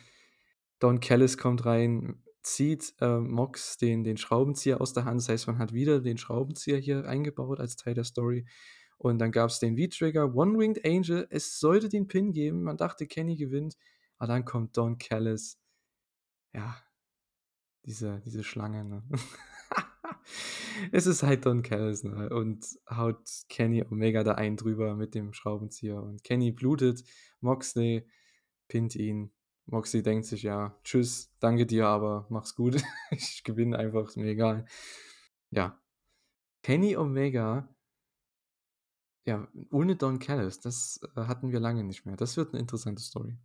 Don 0.79 0.99
Callis 0.99 1.37
kommt 1.37 1.65
rein, 1.65 2.23
zieht 2.41 2.95
äh, 3.01 3.19
Mox 3.19 3.77
den, 3.77 4.03
den 4.03 4.17
Schraubenzieher 4.17 4.81
aus 4.81 4.93
der 4.93 5.05
Hand. 5.05 5.21
Das 5.21 5.29
heißt, 5.29 5.47
man 5.47 5.59
hat 5.59 5.73
wieder 5.73 6.01
den 6.01 6.17
Schraubenzieher 6.17 6.77
hier 6.79 7.05
eingebaut 7.05 7.59
als 7.59 7.75
Teil 7.75 7.93
der 7.93 8.03
Story. 8.03 8.47
Und 8.97 9.19
dann 9.19 9.31
gab 9.31 9.49
es 9.49 9.59
den 9.59 9.77
V-Trigger, 9.77 10.33
One-Winged 10.33 10.85
Angel. 10.85 11.27
Es 11.29 11.59
sollte 11.59 11.89
den 11.89 12.07
Pin 12.07 12.31
geben. 12.31 12.63
Man 12.63 12.77
dachte, 12.77 13.07
Kenny 13.07 13.35
gewinnt. 13.35 13.77
Aber 14.17 14.27
dann 14.27 14.45
kommt 14.45 14.75
Don 14.77 14.97
Callis. 14.97 15.59
Ja, 16.53 16.77
diese, 17.85 18.21
diese 18.25 18.43
Schlange. 18.43 18.83
Ne? 18.83 19.03
es 20.91 21.05
ist 21.07 21.23
halt 21.23 21.45
Don 21.45 21.61
Callis 21.61 22.03
ne? 22.03 22.29
und 22.29 22.65
haut 22.89 23.27
Kenny 23.49 23.83
Omega 23.83 24.23
da 24.23 24.33
ein 24.35 24.57
drüber 24.57 24.95
mit 24.95 25.15
dem 25.15 25.33
Schraubenzieher. 25.33 26.01
Und 26.01 26.23
Kenny 26.23 26.51
blutet. 26.51 27.03
Moxley 27.41 28.07
pinnt 28.67 28.95
ihn. 28.95 29.31
Moxley 29.67 30.03
denkt 30.03 30.25
sich, 30.25 30.43
ja, 30.43 30.79
tschüss, 30.83 31.33
danke 31.39 31.65
dir, 31.65 31.87
aber 31.87 32.27
mach's 32.29 32.55
gut. 32.55 32.81
ich 33.11 33.43
gewinne 33.43 33.77
einfach, 33.77 34.07
ist 34.07 34.17
mir 34.17 34.27
egal. 34.27 34.65
Ja. 35.49 35.81
Kenny 36.61 36.97
Omega, 36.97 37.69
ja, 39.25 39.47
ohne 39.71 39.95
Don 39.95 40.19
Callis, 40.19 40.59
das 40.59 40.99
äh, 41.15 41.21
hatten 41.21 41.51
wir 41.51 41.59
lange 41.59 41.83
nicht 41.83 42.05
mehr. 42.05 42.15
Das 42.15 42.37
wird 42.37 42.53
eine 42.53 42.59
interessante 42.59 43.01
Story. 43.01 43.37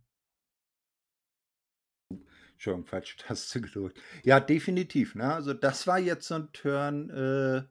Entschuldigung, 2.61 2.85
falsche 2.85 3.17
Taste 3.17 3.59
gedrückt. 3.61 3.99
Ja, 4.23 4.39
definitiv. 4.39 5.15
Ne? 5.15 5.33
Also 5.33 5.55
das 5.55 5.87
war 5.87 5.97
jetzt 5.97 6.27
so 6.27 6.35
ein 6.35 6.49
Turn, 6.53 7.09
äh, 7.09 7.63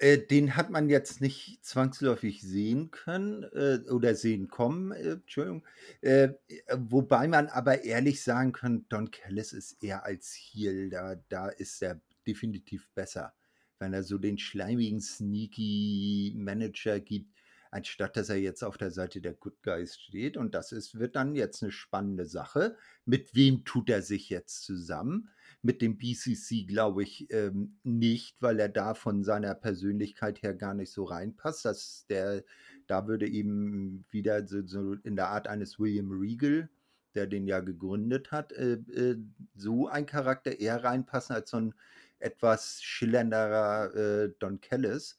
äh, 0.00 0.18
den 0.18 0.54
hat 0.54 0.68
man 0.68 0.90
jetzt 0.90 1.22
nicht 1.22 1.64
zwangsläufig 1.64 2.42
sehen 2.42 2.90
können 2.90 3.44
äh, 3.44 3.78
oder 3.90 4.14
sehen 4.14 4.48
kommen, 4.48 4.92
äh, 4.92 5.12
Entschuldigung. 5.12 5.64
Äh, 6.02 6.34
wobei 6.76 7.26
man 7.26 7.46
aber 7.46 7.84
ehrlich 7.84 8.22
sagen 8.22 8.52
kann, 8.52 8.84
Don 8.90 9.10
Callis 9.10 9.54
ist 9.54 9.82
eher 9.82 10.04
als 10.04 10.34
Heel, 10.34 10.90
da, 10.90 11.14
da 11.30 11.48
ist 11.48 11.80
er 11.82 12.02
definitiv 12.26 12.90
besser. 12.90 13.32
Wenn 13.78 13.94
er 13.94 14.02
so 14.02 14.18
den 14.18 14.36
schleimigen, 14.36 15.00
sneaky 15.00 16.34
Manager 16.36 17.00
gibt, 17.00 17.37
anstatt 17.70 18.16
dass 18.16 18.28
er 18.28 18.36
jetzt 18.36 18.62
auf 18.62 18.78
der 18.78 18.90
Seite 18.90 19.20
der 19.20 19.34
Good 19.34 19.62
Guys 19.62 19.98
steht. 19.98 20.36
Und 20.36 20.54
das 20.54 20.72
ist, 20.72 20.98
wird 20.98 21.16
dann 21.16 21.34
jetzt 21.34 21.62
eine 21.62 21.72
spannende 21.72 22.26
Sache. 22.26 22.76
Mit 23.04 23.34
wem 23.34 23.64
tut 23.64 23.90
er 23.90 24.02
sich 24.02 24.28
jetzt 24.30 24.64
zusammen? 24.64 25.30
Mit 25.62 25.82
dem 25.82 25.98
BCC 25.98 26.66
glaube 26.66 27.02
ich 27.02 27.32
ähm, 27.32 27.78
nicht, 27.82 28.36
weil 28.40 28.60
er 28.60 28.68
da 28.68 28.94
von 28.94 29.24
seiner 29.24 29.54
Persönlichkeit 29.54 30.42
her 30.42 30.54
gar 30.54 30.74
nicht 30.74 30.92
so 30.92 31.04
reinpasst. 31.04 31.64
Dass 31.64 32.06
der, 32.08 32.44
da 32.86 33.08
würde 33.08 33.28
eben 33.28 34.04
wieder 34.10 34.46
so, 34.46 34.66
so 34.66 34.94
in 35.04 35.16
der 35.16 35.28
Art 35.28 35.48
eines 35.48 35.78
William 35.78 36.10
Regal, 36.10 36.68
der 37.14 37.26
den 37.26 37.46
ja 37.46 37.60
gegründet 37.60 38.30
hat, 38.30 38.52
äh, 38.52 38.74
äh, 38.74 39.16
so 39.54 39.88
ein 39.88 40.06
Charakter 40.06 40.60
eher 40.60 40.84
reinpassen 40.84 41.34
als 41.34 41.50
so 41.50 41.56
ein 41.56 41.74
etwas 42.20 42.82
schillernder 42.82 43.94
äh, 43.94 44.32
Don 44.38 44.60
Callis. 44.60 45.17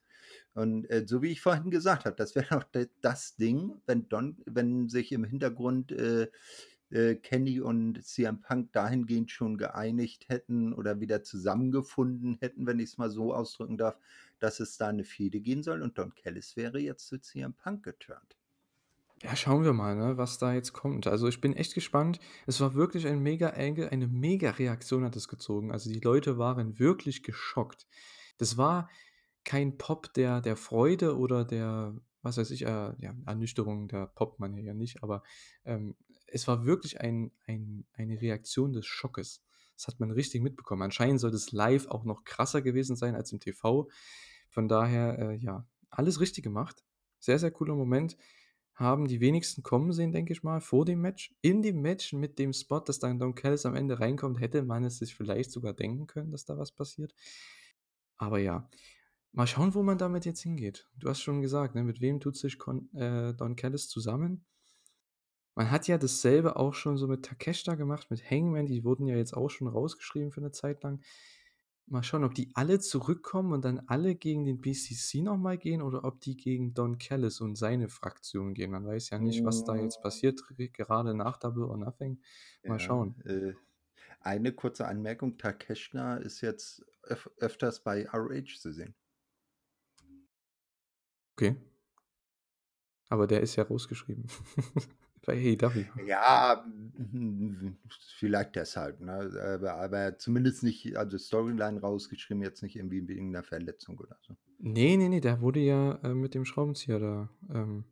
Und 0.59 0.89
äh, 0.89 1.05
so 1.07 1.21
wie 1.21 1.31
ich 1.31 1.39
vorhin 1.39 1.71
gesagt 1.71 2.03
habe, 2.03 2.17
das 2.17 2.35
wäre 2.35 2.47
doch 2.49 2.65
das 2.99 3.37
Ding, 3.37 3.79
wenn 3.85 4.09
Don, 4.09 4.35
wenn 4.45 4.89
sich 4.89 5.13
im 5.13 5.23
Hintergrund 5.23 5.93
äh, 5.93 6.27
äh, 6.89 7.15
Kenny 7.15 7.61
und 7.61 8.03
CM 8.03 8.41
Punk 8.41 8.73
dahingehend 8.73 9.31
schon 9.31 9.57
geeinigt 9.57 10.27
hätten 10.27 10.73
oder 10.73 10.99
wieder 10.99 11.23
zusammengefunden 11.23 12.39
hätten, 12.41 12.67
wenn 12.67 12.79
ich 12.79 12.89
es 12.89 12.97
mal 12.97 13.09
so 13.09 13.33
ausdrücken 13.33 13.77
darf, 13.77 13.97
dass 14.39 14.59
es 14.59 14.75
da 14.75 14.89
eine 14.89 15.05
Fehde 15.05 15.39
gehen 15.39 15.63
soll 15.63 15.81
und 15.81 15.97
Don 15.97 16.13
Callis 16.13 16.57
wäre 16.57 16.79
jetzt 16.79 17.07
zu 17.07 17.19
CM 17.21 17.53
Punk 17.53 17.83
geturnt. 17.83 18.35
Ja, 19.23 19.37
schauen 19.37 19.63
wir 19.63 19.71
mal, 19.71 19.95
ne, 19.95 20.17
was 20.17 20.39
da 20.39 20.53
jetzt 20.53 20.73
kommt. 20.73 21.07
Also, 21.07 21.29
ich 21.29 21.39
bin 21.39 21.53
echt 21.53 21.73
gespannt. 21.73 22.19
Es 22.47 22.59
war 22.59 22.73
wirklich 22.73 23.07
ein 23.07 23.19
mega 23.19 23.51
Angle, 23.51 23.93
eine 23.93 24.07
mega 24.07 24.51
Reaktion 24.51 25.05
hat 25.05 25.15
es 25.15 25.29
gezogen. 25.29 25.71
Also, 25.71 25.89
die 25.89 26.01
Leute 26.01 26.37
waren 26.37 26.79
wirklich 26.79 27.23
geschockt. 27.23 27.87
Das 28.37 28.57
war 28.57 28.89
kein 29.49 29.77
Pop 29.79 30.13
der 30.13 30.41
der 30.41 30.55
Freude 30.55 31.17
oder 31.17 31.43
der, 31.43 31.99
was 32.21 32.37
weiß 32.37 32.51
ich, 32.51 32.61
äh, 32.61 32.93
ja, 32.99 33.15
Ernüchterung, 33.25 33.87
der 33.87 34.05
poppt 34.05 34.39
man 34.39 34.55
ja 34.57 34.75
nicht, 34.75 35.01
aber, 35.01 35.23
ähm, 35.65 35.95
es 36.27 36.47
war 36.47 36.65
wirklich 36.65 37.01
ein 37.01 37.31
ein 37.47 37.85
eine 37.93 38.21
Reaktion 38.21 38.73
des 38.73 38.85
Schockes. 38.85 39.43
Das 39.75 39.87
hat 39.87 39.99
man 39.99 40.11
richtig 40.11 40.41
mitbekommen. 40.43 40.83
Anscheinend 40.83 41.19
soll 41.19 41.31
das 41.31 41.51
live 41.51 41.87
auch 41.87 42.03
noch 42.03 42.25
krasser 42.25 42.61
gewesen 42.61 42.95
sein 42.95 43.15
als 43.15 43.31
im 43.31 43.39
TV. 43.39 43.89
Von 44.49 44.67
daher, 44.67 45.17
äh, 45.17 45.35
ja, 45.37 45.65
alles 45.89 46.19
richtig 46.19 46.43
gemacht. 46.43 46.83
Sehr, 47.19 47.39
sehr 47.39 47.49
cooler 47.51 47.75
Moment 47.75 48.17
haben 48.75 49.07
die 49.07 49.19
wenigsten 49.19 49.63
kommen 49.63 49.91
sehen, 49.93 50.11
denke 50.11 50.33
ich 50.33 50.43
mal, 50.43 50.61
vor 50.61 50.85
dem 50.85 51.01
Match. 51.01 51.33
In 51.41 51.61
dem 51.61 51.81
Match 51.81 52.13
mit 52.13 52.37
dem 52.39 52.53
Spot, 52.53 52.81
dass 52.81 52.99
dann 52.99 53.19
Don 53.19 53.35
Callis 53.35 53.65
am 53.65 53.75
Ende 53.75 53.99
reinkommt, 53.99 54.39
hätte 54.39 54.61
man 54.63 54.83
es 54.83 54.99
sich 54.99 55.15
vielleicht 55.15 55.51
sogar 55.51 55.73
denken 55.73 56.05
können, 56.07 56.31
dass 56.31 56.45
da 56.45 56.57
was 56.57 56.71
passiert. 56.71 57.13
Aber 58.17 58.39
ja, 58.39 58.69
mal 59.31 59.47
schauen, 59.47 59.73
wo 59.75 59.83
man 59.83 59.97
damit 59.97 60.25
jetzt 60.25 60.41
hingeht. 60.41 60.87
Du 60.97 61.09
hast 61.09 61.21
schon 61.21 61.41
gesagt, 61.41 61.75
ne, 61.75 61.83
mit 61.83 62.01
wem 62.01 62.19
tut 62.19 62.35
sich 62.37 62.57
Con 62.59 62.93
äh, 62.95 63.33
Don 63.33 63.55
Callis 63.55 63.87
zusammen? 63.87 64.45
Man 65.55 65.71
hat 65.71 65.87
ja 65.87 65.97
dasselbe 65.97 66.55
auch 66.55 66.73
schon 66.73 66.97
so 66.97 67.07
mit 67.07 67.25
Takeshita 67.25 67.75
gemacht, 67.75 68.09
mit 68.11 68.29
Hangman, 68.29 68.65
die 68.65 68.83
wurden 68.83 69.07
ja 69.07 69.17
jetzt 69.17 69.33
auch 69.35 69.49
schon 69.49 69.67
rausgeschrieben 69.67 70.31
für 70.31 70.41
eine 70.41 70.51
Zeit 70.51 70.83
lang. 70.83 71.01
Mal 71.87 72.03
schauen, 72.03 72.23
ob 72.23 72.35
die 72.35 72.51
alle 72.53 72.79
zurückkommen 72.79 73.51
und 73.51 73.65
dann 73.65 73.79
alle 73.87 74.15
gegen 74.15 74.45
den 74.45 74.61
BCC 74.61 75.21
nochmal 75.21 75.57
gehen 75.57 75.81
oder 75.81 76.03
ob 76.05 76.21
die 76.21 76.37
gegen 76.37 76.73
Don 76.75 76.97
Callis 76.99 77.41
und 77.41 77.55
seine 77.55 77.89
Fraktion 77.89 78.53
gehen. 78.53 78.71
Man 78.71 78.85
weiß 78.85 79.09
ja 79.09 79.17
nicht, 79.19 79.43
was 79.43 79.63
da 79.63 79.75
jetzt 79.75 80.01
passiert, 80.01 80.41
gerade 80.73 81.15
nach 81.15 81.37
Double 81.37 81.63
or 81.63 81.77
Nothing. 81.77 82.21
Mal 82.65 82.79
Ja, 82.79 82.79
schauen. 82.79 83.15
äh, 83.25 83.53
eine 84.21 84.53
kurze 84.53 84.87
Anmerkung: 84.87 85.37
Takeshita 85.37 86.17
ist 86.17 86.41
jetzt 86.41 86.85
öf 87.03 87.29
öfters 87.39 87.83
bei 87.83 88.07
ROH 88.07 88.59
zu 88.59 88.71
sehen. 88.71 88.95
Okay. 91.39 91.55
Aber 93.09 93.27
der 93.27 93.41
ist 93.41 93.55
ja 93.55 93.63
rausgeschrieben. 93.63 94.25
Bei 95.25 95.33
AEW. 95.33 95.85
Ja, 96.07 96.65
vielleicht 98.17 98.55
deshalb, 98.55 98.99
ne? 99.01 99.13
Aber 99.59 99.75
aber 99.75 100.17
zumindest 100.17 100.63
nicht 100.63 100.95
also 100.97 101.17
Storyline 101.17 101.81
rausgeschrieben, 101.81 102.43
jetzt 102.43 102.63
nicht 102.63 102.75
irgendwie 102.75 103.07
wegen 103.07 103.31
'ner 103.31 103.43
Verletzung 103.43 103.97
oder 103.99 104.17
so. 104.21 104.35
Ne, 104.61 104.97
ne, 104.97 105.07
ne, 105.09 105.21
der 105.21 105.41
wurde 105.41 105.59
ja, 105.61 105.95
äh, 106.03 106.13
mit 106.13 106.33
dem 106.35 106.43
Schraubenzieher 106.45 106.99
da, 106.99 107.29
ähm, 107.53 107.85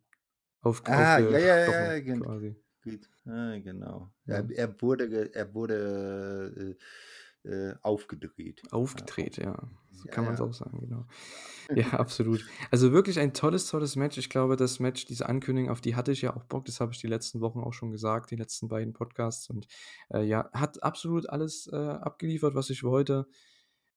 auf 0.61 0.83
Ah, 0.85 1.19
ja, 1.27 1.37
ja, 1.39 1.57
ja, 1.57 1.71
ja, 1.71 1.99
aufgestochen 1.99 1.99
gen 1.99 2.23
quasi. 2.23 2.55
gut. 2.83 3.09
Ah, 3.25 3.57
genau. 3.59 4.13
Ja. 4.25 4.35
Er 4.35 4.49
er 4.51 4.81
wurde 4.81 5.33
er 5.33 5.53
wurde, 5.53 6.75
äh, 6.79 6.83
äh, 7.43 7.73
aufgedreht. 7.81 8.63
Aufgedreht, 8.71 9.37
ja. 9.37 9.69
So 9.91 10.07
Ja, 10.07 10.11
kann 10.11 10.25
man's 10.25 10.39
ja. 10.39 10.41
auch 10.41 10.53
sagen, 10.53 10.79
genau. 10.81 11.05
Ja, 11.75 11.93
absolut. 11.99 12.45
Also, 12.71 12.91
wirklich 12.93 13.19
ein 13.19 13.33
tolles, 13.33 13.67
tolles 13.67 13.95
Match. 13.95 14.17
Ich 14.17 14.29
glaube, 14.29 14.55
das 14.57 14.79
Match, 14.79 15.05
diese 15.05 15.27
Ankündigung, 15.29 15.69
auf 15.71 15.81
die 15.81 15.95
hatte 15.95 16.11
ich 16.11 16.21
ja 16.21 16.35
auch 16.35 16.43
Bock. 16.45 16.65
Das 16.65 16.79
habe 16.79 16.93
ich 16.93 16.99
die 16.99 17.07
letzten 17.07 17.41
Wochen 17.41 17.59
auch 17.61 17.73
schon 17.73 17.91
gesagt, 17.91 18.31
die 18.31 18.35
letzten 18.37 18.67
beiden 18.69 18.93
Podcasts 18.93 19.49
und, 19.49 19.67
äh, 20.09 20.23
ja, 20.23 20.49
hat 20.53 20.83
absolut 20.83 21.29
alles, 21.29 21.67
äh, 21.71 21.75
abgeliefert, 21.75 22.55
was 22.55 22.69
ich 22.69 22.83
wollte. 22.83 23.27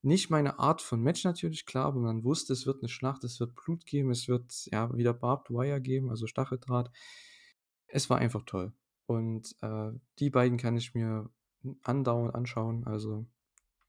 Nicht 0.02 0.30
meine 0.30 0.58
Art 0.60 0.82
von 0.82 1.02
Match 1.02 1.24
natürlich, 1.24 1.66
klar, 1.66 1.86
aber 1.86 2.00
man 2.00 2.24
wusste, 2.24 2.52
es 2.54 2.66
wird 2.66 2.82
'ne 2.82 2.88
Schlacht, 2.88 3.24
es 3.24 3.40
wird 3.40 3.54
Blut 3.56 3.86
geben, 3.86 4.10
es 4.10 4.28
wird, 4.28 4.68
ja, 4.72 4.94
wieder 4.96 5.14
Barbed 5.14 5.50
Wire 5.50 5.80
geben, 5.82 6.10
also 6.10 6.26
Stacheldraht. 6.26 6.90
Es 7.88 8.10
war 8.10 8.18
einfach 8.18 8.42
toll. 8.46 8.72
Und, 9.06 9.56
äh, 9.62 9.92
die 10.20 10.30
beiden 10.30 10.58
kann 10.58 10.76
ich 10.76 10.94
mir 10.94 11.30
andauernd 11.82 12.34
anschauen, 12.34 12.86
also 12.86 13.26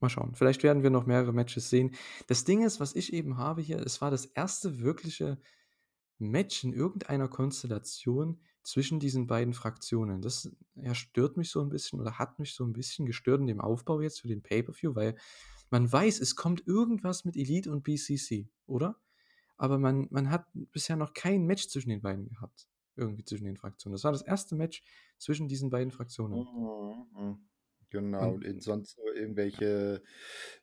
mal 0.00 0.10
schauen. 0.10 0.34
Vielleicht 0.36 0.62
werden 0.64 0.82
wir 0.84 0.90
noch 0.90 1.06
mehrere 1.06 1.32
Matches 1.32 1.70
sehen. 1.70 1.94
Das 2.28 2.44
Ding 2.44 2.62
ist, 2.64 2.80
was 2.80 2.94
ich 2.96 3.12
eben 3.12 3.38
habe 3.38 3.62
hier, 3.62 3.78
es 3.80 4.00
war 4.02 4.10
das 4.10 4.26
erste 4.26 4.80
wirkliche 4.80 5.40
Match 6.18 6.64
in 6.64 6.72
irgendeiner 6.72 7.28
Konstellation 7.28 8.40
zwischen 8.62 9.00
diesen 9.00 9.26
beiden 9.26 9.54
Fraktionen. 9.54 10.22
Das, 10.22 10.50
ja, 10.76 10.94
stört 10.94 11.36
mich 11.36 11.50
so 11.50 11.60
'n 11.60 11.68
bisschen 11.68 12.00
oder 12.00 12.18
hat 12.18 12.38
mich 12.38 12.54
so 12.54 12.64
'n 12.64 12.72
bisschen 12.72 13.06
gestört 13.06 13.40
in 13.40 13.46
dem 13.48 13.60
Aufbau 13.60 14.00
jetzt 14.00 14.20
für 14.20 14.28
den 14.28 14.42
Pay-per-View, 14.42 14.94
weil 14.94 15.16
man 15.70 15.90
weiß, 15.92 16.20
es 16.20 16.36
kommt 16.36 16.66
irgendwas 16.66 17.24
mit 17.24 17.36
Elite 17.36 17.72
und 17.72 17.82
BCC, 17.84 18.50
oder? 18.66 19.00
Aber 19.56 19.78
man 19.78 20.08
man 20.10 20.30
hat 20.30 20.46
bisher 20.54 20.96
noch 20.96 21.14
kein 21.14 21.46
Match 21.46 21.68
zwischen 21.68 21.90
den 21.90 22.02
beiden 22.02 22.28
gehabt, 22.28 22.68
irgendwie 22.96 23.24
zwischen 23.24 23.46
den 23.46 23.56
Fraktionen. 23.56 23.94
Das 23.94 24.04
war 24.04 24.12
das 24.12 24.22
erste 24.22 24.56
Match 24.56 24.82
zwischen 25.18 25.48
diesen 25.48 25.70
beiden 25.70 25.92
Fraktionen. 25.92 26.48
Mhm, 26.54 27.08
mhm. 27.14 27.48
Genau, 27.92 28.32
Und 28.32 28.44
und 28.44 28.62
sonst 28.62 28.96
nur 28.98 29.14
irgendwelche, 29.14 30.02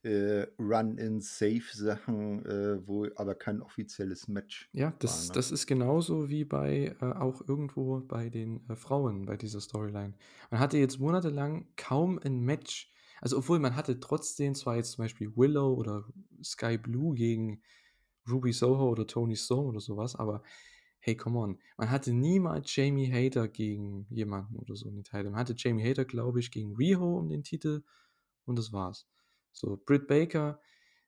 äh, 0.03 0.47
Run-in-Safe-Sachen, 0.59 2.45
äh, 2.45 2.87
wo 2.87 3.07
aber 3.15 3.35
kein 3.35 3.61
offizielles 3.61 4.27
Match 4.27 4.71
Ja, 4.71 4.91
war, 5.01 5.21
das 5.21 5.31
ne? 5.31 5.31
das 5.31 5.49
ist 5.51 5.65
genauso 5.65 6.29
wie 6.29 6.45
bei 6.45 6.95
äh, 7.01 7.05
auch 7.05 7.41
irgendwo 7.47 8.01
bei 8.01 8.29
den, 8.29 8.69
äh, 8.69 8.75
Frauen 8.75 9.25
bei 9.25 9.35
dieser 9.35 9.61
Storyline. 9.61 10.13
Man 10.51 10.59
hatte 10.59 10.77
jetzt 10.77 10.99
monatelang 10.99 11.69
kaum 11.75 12.19
'n 12.19 12.39
Match. 12.41 12.93
Also, 13.19 13.37
obwohl 13.39 13.57
man 13.59 13.75
hatte 13.75 13.99
trotzdem 13.99 14.53
zwar 14.53 14.75
jetzt 14.75 14.91
zum 14.91 15.03
Beispiel 15.05 15.35
Willow 15.35 15.73
oder 15.73 16.05
Sky 16.43 16.77
Blue 16.77 17.15
gegen 17.15 17.63
Ruby 18.29 18.53
Soho 18.53 18.89
oder 18.89 19.07
Toni 19.07 19.35
Storm 19.35 19.67
oder 19.67 19.79
so 19.81 19.97
was, 19.97 20.15
aber 20.15 20.43
hey, 20.99 21.15
come 21.15 21.37
on. 21.39 21.59
Man 21.77 21.89
hatte 21.91 22.13
niemals 22.13 22.73
Jamie 22.75 23.11
Hayter 23.11 23.47
gegen 23.47 24.05
jemanden 24.09 24.55
oder 24.57 24.75
so 24.75 24.87
in 24.89 24.95
den 24.95 25.03
Titeln. 25.03 25.31
Man 25.31 25.39
hatte 25.39 25.55
Jamie 25.57 25.83
Hayter, 25.83 26.05
glaube 26.05 26.39
ich, 26.39 26.51
gegen 26.51 26.75
Riho 26.75 27.17
um 27.19 27.29
den 27.29 27.43
Titel 27.43 27.83
und 28.45 28.57
das 28.57 28.71
war's. 28.73 29.07
So, 29.51 29.77
Britt 29.85 30.07
Baker, 30.07 30.61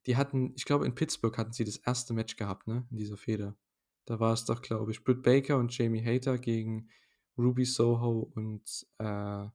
die 0.05 0.17
hatten 0.17 0.53
ich 0.55 0.65
glaube, 0.65 0.85
in 0.85 0.95
Pittsburgh 0.95 1.37
hatten 1.37 1.53
sie 1.53 1.65
das 1.65 1.77
erste 1.77 2.13
Match 2.13 2.35
gehabt, 2.37 2.67
ne, 2.67 2.87
in 2.91 2.97
dieser 2.97 3.17
Fehde. 3.17 3.55
Da 4.05 4.19
war 4.19 4.33
es 4.33 4.45
doch, 4.45 4.61
glaube 4.61 4.91
ich, 4.91 5.03
Britt 5.03 5.23
Baker 5.23 5.57
und 5.57 5.75
Jamie 5.77 6.03
Hayter 6.03 6.37
gegen 6.37 6.89
Ruby 7.37 7.65
Soho 7.65 8.31
und, 8.35 8.87
äh 8.99 9.47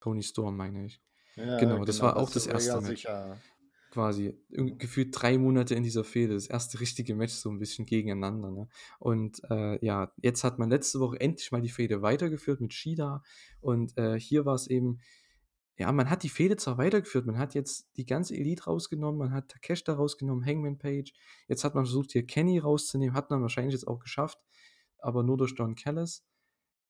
Toni 0.00 0.22
Storm, 0.22 0.56
meine 0.56 0.86
ich. 0.86 1.00
Ja, 1.36 1.44
Genau, 1.56 1.84
das 1.84 2.02
genau, 2.02 2.02
war 2.02 2.16
auch 2.16 2.30
das 2.30 2.46
das 2.46 2.46
erste 2.46 2.78
Match. 2.80 3.02
sicher. 3.02 3.38
Quasi 3.90 4.38
gefühlt 4.50 5.08
3 5.12 5.36
Monate 5.38 5.74
in 5.74 5.82
dieser 5.82 6.04
Fehde, 6.04 6.34
das 6.34 6.46
erste 6.46 6.78
richtige 6.80 7.16
Match 7.16 7.34
so 7.34 7.50
'n 7.50 7.58
bisschen 7.58 7.86
gegeneinander, 7.86 8.50
ne? 8.52 8.68
Und, 9.00 9.42
äh, 9.50 9.84
ja, 9.84 10.12
jetzt 10.22 10.44
hat 10.44 10.58
man 10.60 10.70
letzte 10.70 11.00
Woche 11.00 11.20
endlich 11.20 11.50
mal 11.52 11.60
die 11.60 11.70
Fehde 11.70 12.00
weitergeführt 12.02 12.60
mit 12.60 12.72
Shida 12.72 13.22
und, 13.60 13.96
äh, 13.98 14.18
hier 14.20 14.44
war's 14.46 14.66
eben 14.68 15.00
ja, 15.78 15.90
man 15.92 16.10
hat 16.10 16.22
die 16.22 16.28
Fehde 16.28 16.56
zwar 16.56 16.76
weitergeführt, 16.78 17.26
man 17.26 17.38
hat 17.38 17.54
jetzt 17.54 17.88
die 17.96 18.04
ganze 18.06 18.36
Elite 18.36 18.64
rausgenommen, 18.64 19.18
man 19.18 19.32
hat 19.32 19.48
Takeshita 19.48 19.94
rausgenommen, 19.94 20.44
Hangman 20.44 20.78
Page. 20.78 21.12
Jetzt 21.48 21.64
hat 21.64 21.74
man 21.74 21.86
versucht, 21.86 22.12
hier 22.12 22.26
Kenny 22.26 22.58
rauszunehmen, 22.58 23.14
hat 23.14 23.30
man 23.30 23.40
wahrscheinlich 23.42 23.72
jetzt 23.74 23.88
auch 23.88 23.98
geschafft, 24.00 24.38
aber 24.98 25.22
nur 25.22 25.38
durch 25.38 25.54
Don 25.54 25.74
Callis. 25.76 26.24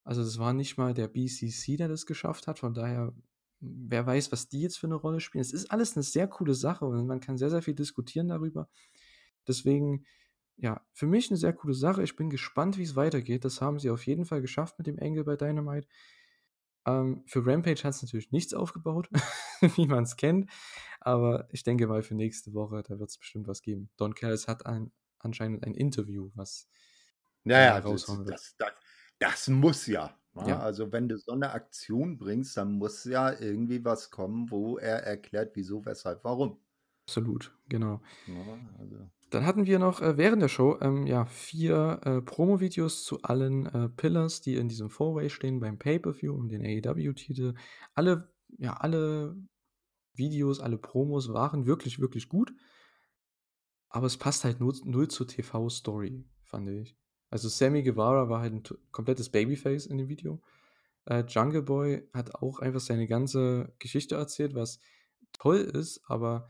Also, 0.05 0.23
das 0.25 0.39
war 0.39 0.53
nicht 0.55 0.79
mal 0.79 0.95
der 0.95 1.09
BCC, 1.09 1.77
der 1.77 1.89
das 1.89 2.07
geschafft 2.07 2.47
hat, 2.49 2.59
von 2.61 2.75
daher, 2.75 3.15
wer 3.61 4.07
weiß, 4.07 4.33
was 4.33 4.49
die 4.49 4.61
jetzt 4.63 4.79
für 4.79 4.89
'ne 4.89 4.95
Rolle 4.97 5.21
spielen. 5.21 5.43
Es 5.43 5.53
ist 5.53 5.71
alles 5.73 5.97
'ne 5.97 6.03
sehr 6.03 6.29
coole 6.29 6.55
Sache 6.55 6.85
und 6.87 7.07
man 7.07 7.21
kann 7.21 7.39
sehr, 7.39 7.51
sehr 7.51 7.63
viel 7.63 7.75
diskutieren 7.75 8.29
darüber. 8.29 8.69
Deswegen, 9.49 10.07
ja, 10.59 10.87
für 10.95 11.07
mich 11.07 11.31
'ne 11.31 11.37
sehr 11.39 11.53
coole 11.55 11.75
Sache. 11.75 12.03
Ich 12.05 12.17
bin 12.17 12.31
gespannt, 12.31 12.79
wie's 12.79 12.97
weitergeht. 12.97 13.45
Das 13.47 13.61
haben 13.63 13.79
sie 13.81 13.91
auf 13.91 14.07
jeden 14.07 14.27
Fall 14.27 14.43
geschafft 14.43 14.79
mit 14.79 14.87
dem 14.89 14.99
Angle 15.01 15.25
bei 15.25 15.37
Dynamite. 15.37 15.89
Ähm, 16.87 17.25
für 17.27 17.45
Rampage 17.47 17.83
hat's 17.85 18.03
natürlich 18.03 18.33
nichts 18.33 18.55
aufgebaut, 18.55 19.09
wie 19.77 19.87
man's 19.87 20.17
kennt, 20.17 20.51
aber 21.01 21.47
ich 21.53 21.63
denke 21.63 21.87
mal 21.87 22.03
für 22.03 22.15
nächste 22.15 22.55
Woche, 22.55 22.83
da 22.83 22.99
wird's 22.99 23.19
bestimmt 23.19 23.49
was 23.49 23.63
geben. 23.63 23.91
Don 23.99 24.15
Callis 24.15 24.49
hat 24.49 24.67
ein 24.67 24.93
anscheinend 25.19 25.65
ein 25.67 25.75
Interview, 25.75 26.31
was 26.35 26.69
Ja, 27.47 27.59
er 27.59 27.79
ja, 27.79 27.81
das 27.81 27.85
raushauen 27.85 28.27
wird. 28.27 28.39
das 28.39 28.55
das 28.59 28.73
das 29.19 29.49
muss 29.49 29.87
ja? 29.87 30.19
Ja. 30.39 30.63
Also, 30.63 30.93
wenn 30.93 31.09
du 31.09 31.17
so 31.19 31.35
'ne 31.35 31.51
Aktion 31.53 32.17
bringst, 32.19 32.57
dann 32.57 32.73
muss 32.73 33.05
ja 33.05 33.33
irgendwie 33.39 33.85
was 33.85 34.11
kommen, 34.11 34.51
wo 34.51 34.79
er 34.79 35.03
erklärt, 35.05 35.53
wieso, 35.57 35.85
weshalb, 35.85 36.25
warum. 36.25 36.61
Absolut, 37.09 37.53
genau. 37.69 38.01
Ne, 38.27 38.71
also 38.79 39.11
Dann 39.31 39.47
hatten 39.47 39.65
wir 39.67 39.79
noch, 39.79 40.01
äh, 40.03 40.17
während 40.17 40.43
der 40.43 40.49
Show, 40.49 40.79
ähm, 40.81 41.07
ja, 41.07 41.25
4, 41.27 42.01
äh, 42.05 42.21
Promovideos 42.23 43.05
zu 43.05 43.23
allen, 43.23 43.67
äh, 43.67 43.89
Pillars, 43.89 44.41
die 44.41 44.57
in 44.57 44.69
diesem 44.69 44.91
Four-Way 44.91 45.31
stehen 45.31 45.61
beim 45.61 45.79
Pay-per-View 45.79 46.35
um 46.35 46.49
den 46.49 46.63
AEW-Titel. 46.65 47.55
Alle 47.95 48.33
ja, 48.59 48.75
alle 48.75 49.37
Videos, 50.15 50.61
alle 50.61 50.79
Promos 50.79 51.33
waren 51.33 51.67
wirklich, 51.67 52.01
wirklich 52.01 52.29
gut. 52.29 52.53
Aber 53.93 54.07
es 54.07 54.17
passt 54.19 54.43
halt 54.45 54.59
nur 54.59 54.75
null 54.85 55.09
zur 55.09 55.29
TV-Story, 55.29 56.25
fand 56.45 56.69
ich. 56.71 56.97
Also, 57.31 57.49
Sammy 57.49 57.83
Guevara 57.83 58.29
war 58.29 58.41
halt 58.41 58.53
'n 58.55 58.65
t 58.65 58.75
komplettes 58.93 59.31
Babyface 59.31 59.87
in 59.87 59.99
dem 59.99 60.09
Video. 60.09 60.41
Äh, 61.07 61.25
Jungle 61.29 61.63
Boy 61.63 62.09
hat 62.15 62.35
auch 62.37 62.61
einfach 62.61 62.81
seine 62.81 63.07
ganze 63.09 63.73
Geschichte 63.79 64.17
erzählt, 64.17 64.55
was 64.55 64.81
toll 65.33 65.59
ist, 65.59 66.03
aber 66.07 66.49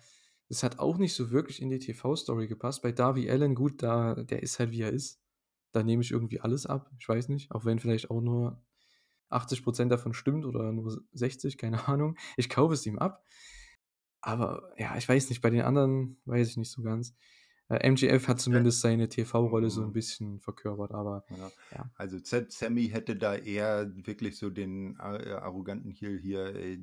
es 0.49 0.63
hat 0.63 0.79
auch 0.81 0.99
nicht 0.99 1.15
so 1.15 1.31
wirklich 1.31 1.63
in 1.63 1.71
die 1.71 1.79
TV-Story 1.79 2.49
gepasst. 2.49 2.83
Bei 2.83 2.93
Darby 2.93 3.31
Allen, 3.31 3.55
gut, 3.55 3.83
da, 3.83 4.15
der 4.17 4.43
ist 4.43 4.59
halt 4.59 4.73
wie 4.73 4.83
er 4.83 4.91
ist. 4.93 5.21
Da 5.73 5.83
nehme 5.85 6.03
ich 6.03 6.11
irgendwie 6.11 6.41
alles 6.41 6.67
ab. 6.67 6.91
Ich 6.99 7.09
weiß 7.09 7.29
nicht, 7.29 7.53
auch 7.53 7.65
wenn 7.65 7.79
vielleicht 7.79 8.11
auch 8.11 8.21
nur 8.21 8.63
80% 9.31 9.93
davon 9.93 10.15
stimmt 10.15 10.45
oder 10.47 10.73
nur 10.73 11.03
60, 11.13 11.59
keine 11.59 11.87
Ahnung. 11.89 12.17
Ich 12.37 12.49
kaufe 12.51 12.75
es 12.75 12.87
ihm 12.87 12.99
ab. 12.99 13.25
Aber 14.23 14.73
ja, 14.79 14.97
ich 14.97 15.09
weiß 15.09 15.31
nicht, 15.31 15.41
bei 15.43 15.51
den 15.51 15.63
anderen 15.63 16.21
weiß 16.27 16.49
ich 16.49 16.57
nicht 16.57 16.71
so 16.71 16.83
ganz. 16.83 17.15
Äh, 17.71 17.77
MGF 17.89 18.29
hat 18.29 18.41
zumindest 18.41 18.81
seine 18.83 19.09
TV-Rolle 19.09 19.71
so 19.71 19.83
ein 19.83 19.89
Mhm. 19.89 19.93
bisschen 19.93 20.41
verkörpert, 20.41 20.93
aber 20.93 21.25
Ja. 21.29 21.53
ja. 21.71 21.91
Also 21.95 22.21
Z 22.21 22.53
Sammy 22.53 22.89
hätte 22.89 23.17
da 23.17 23.37
eher 23.37 23.91
wirklich 24.07 24.39
so 24.39 24.51
den 24.51 24.97
äh, 24.97 25.33
arroganten 25.33 25.91
Heel 25.93 26.19
hier, 26.19 26.55
äh, 26.57 26.75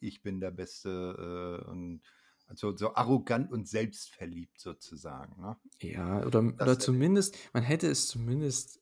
ich 0.00 0.22
bin 0.22 0.40
der 0.40 0.50
Beste 0.52 1.62
äh, 1.66 1.70
und 1.70 2.02
also 2.46 2.76
so 2.76 2.94
arrogant 2.94 3.50
und 3.52 3.68
selbstverliebt 3.68 4.60
sozusagen. 4.60 5.40
Ne? 5.40 5.56
Ja, 5.80 6.22
oder, 6.26 6.42
Das 6.58 6.60
oder 6.60 6.78
zumindest, 6.78 7.36
man 7.54 7.62
hätte 7.62 7.88
es 7.88 8.08
zumindest 8.08 8.80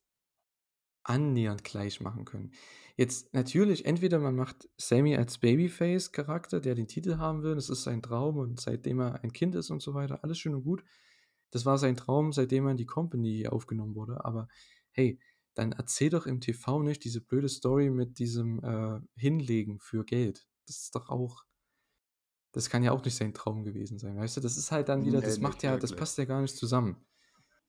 annähernd 1.03 1.65
gleich 1.65 2.01
machen 2.01 2.25
können. 2.25 2.53
Jetzt 2.97 3.35
natürlich, 3.35 3.85
entweder 3.85 4.19
man 4.21 4.37
macht 4.37 4.69
Sammy 4.79 5.17
als 5.17 5.39
Babyface-Charakter, 5.39 6.61
der 6.61 6.75
den 6.75 6.89
Titel 6.89 7.17
haben 7.19 7.43
will, 7.43 7.55
das 7.57 7.69
ist 7.69 7.83
sein 7.83 8.03
Traum 8.03 8.39
und 8.39 8.61
seitdem 8.61 9.01
er 9.01 9.23
ein 9.23 9.33
Kind 9.33 9.55
ist 9.55 9.71
und 9.71 9.83
so 9.83 9.95
weiter, 9.95 10.23
alles 10.23 10.39
schön 10.39 10.55
und 10.55 10.63
gut. 10.65 10.85
Das 11.55 11.65
war 11.65 11.79
sein 11.79 11.97
Traum, 11.97 12.33
seitdem 12.33 12.67
er 12.67 12.73
in 12.73 12.77
die 12.77 12.85
Company 12.85 13.47
aufgenommen 13.47 13.95
wurde. 13.95 14.25
Aber 14.25 14.49
hey, 14.91 15.21
dann 15.55 15.71
erzähl 15.71 16.11
doch 16.11 16.27
im 16.27 16.41
TV 16.41 16.83
nicht 16.83 17.05
diese 17.05 17.21
blöde 17.21 17.49
Story 17.49 17.91
mit 17.91 18.19
diesem 18.19 18.59
äh, 18.65 19.01
Hinlegen 19.15 19.79
für 19.79 20.05
Geld. 20.05 20.49
Das 20.67 20.79
ist 20.79 20.97
doch 20.97 21.11
auch, 21.11 21.45
das 22.51 22.69
kann 22.71 22.83
ja 22.83 22.91
auch 22.91 23.05
nicht 23.05 23.15
sein 23.15 23.35
Traum 23.35 23.63
gewesen 23.63 24.01
sein, 24.01 24.17
weißt 24.17 24.37
du? 24.37 24.41
Das 24.41 24.57
ist 24.57 24.73
halt 24.73 24.89
dann 24.89 25.05
wieder, 25.05 25.21
Nee, 25.21 25.27
das 25.27 25.39
macht 25.39 25.59
nicht 25.59 25.63
ja, 25.63 25.75
das 25.75 25.91
wirklich. 25.91 25.99
passt 26.01 26.19
ja 26.19 26.25
gar 26.25 26.43
nicht 26.43 26.57
zusammen. 26.57 27.07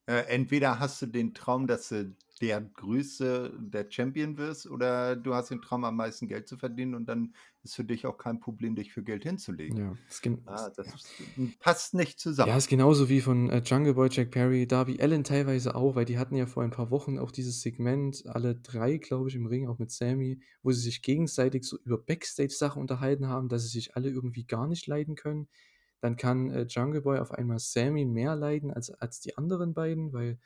Äh, 0.06 0.22
entweder 0.34 0.80
hast 0.80 1.00
du 1.02 1.06
den 1.06 1.32
Traum, 1.32 1.68
dass 1.68 1.90
du 1.90 2.16
der 2.40 2.60
Größte 2.60 3.52
der 3.58 3.90
Champion 3.90 4.36
wirst, 4.36 4.66
oder 4.66 5.16
du 5.16 5.34
hast 5.34 5.50
den 5.50 5.62
Traum, 5.62 5.84
am 5.84 5.96
meisten 5.96 6.28
Geld 6.28 6.48
zu 6.48 6.58
verdienen 6.58 6.94
und 6.94 7.06
dann 7.06 7.34
ist 7.62 7.74
für 7.74 7.84
dich 7.84 8.06
auch 8.06 8.18
kein 8.18 8.40
Problem, 8.40 8.76
dich 8.76 8.92
für 8.92 9.02
Geld 9.02 9.22
hinzulegen. 9.22 9.78
Ja, 9.78 9.98
das, 10.06 10.22
Ah, 10.44 10.70
das 10.76 10.94
passt 11.60 11.94
nicht 11.94 12.20
zusammen. 12.20 12.50
Ja, 12.50 12.56
ist 12.56 12.68
genauso 12.68 13.08
wie 13.08 13.20
von 13.20 13.48
äh, 13.50 13.62
Jungle 13.64 13.94
Boy, 13.94 14.08
Jack 14.10 14.30
Perry, 14.30 14.66
Darby 14.66 15.00
Allen 15.00 15.24
teilweise 15.24 15.74
auch, 15.74 15.94
weil 15.96 16.04
die 16.04 16.18
hatten 16.18 16.36
ja 16.36 16.46
vor 16.46 16.62
ein 16.62 16.70
paar 16.70 16.90
Wochen 16.90 17.18
auch 17.18 17.30
dieses 17.30 17.62
Segment, 17.62 18.24
alle 18.26 18.54
drei, 18.54 18.98
glaube 18.98 19.28
ich, 19.28 19.34
im 19.34 19.46
Ring, 19.46 19.66
auch 19.66 19.78
mit 19.78 19.90
Sammy, 19.90 20.40
wo 20.62 20.72
sie 20.72 20.82
sich 20.82 21.02
gegenseitig 21.02 21.64
so 21.64 21.78
über 21.84 21.98
Backstage-Sachen 21.98 22.80
unterhalten 22.80 23.28
haben, 23.28 23.48
dass 23.48 23.62
sie 23.62 23.68
sich 23.68 23.96
alle 23.96 24.10
irgendwie 24.10 24.44
gar 24.44 24.66
nicht 24.68 24.86
leiden 24.86 25.14
können. 25.14 25.48
Dann 26.00 26.16
kann 26.16 26.50
äh, 26.50 26.66
Jungle 26.68 27.00
Boy 27.02 27.18
auf 27.18 27.32
einmal 27.32 27.58
Sammy 27.58 28.04
mehr 28.04 28.36
leiden 28.36 28.70
als, 28.70 28.90
als 28.90 29.20
die 29.20 29.36
anderen 29.38 29.74
beiden, 29.74 30.12
weil 30.12 30.38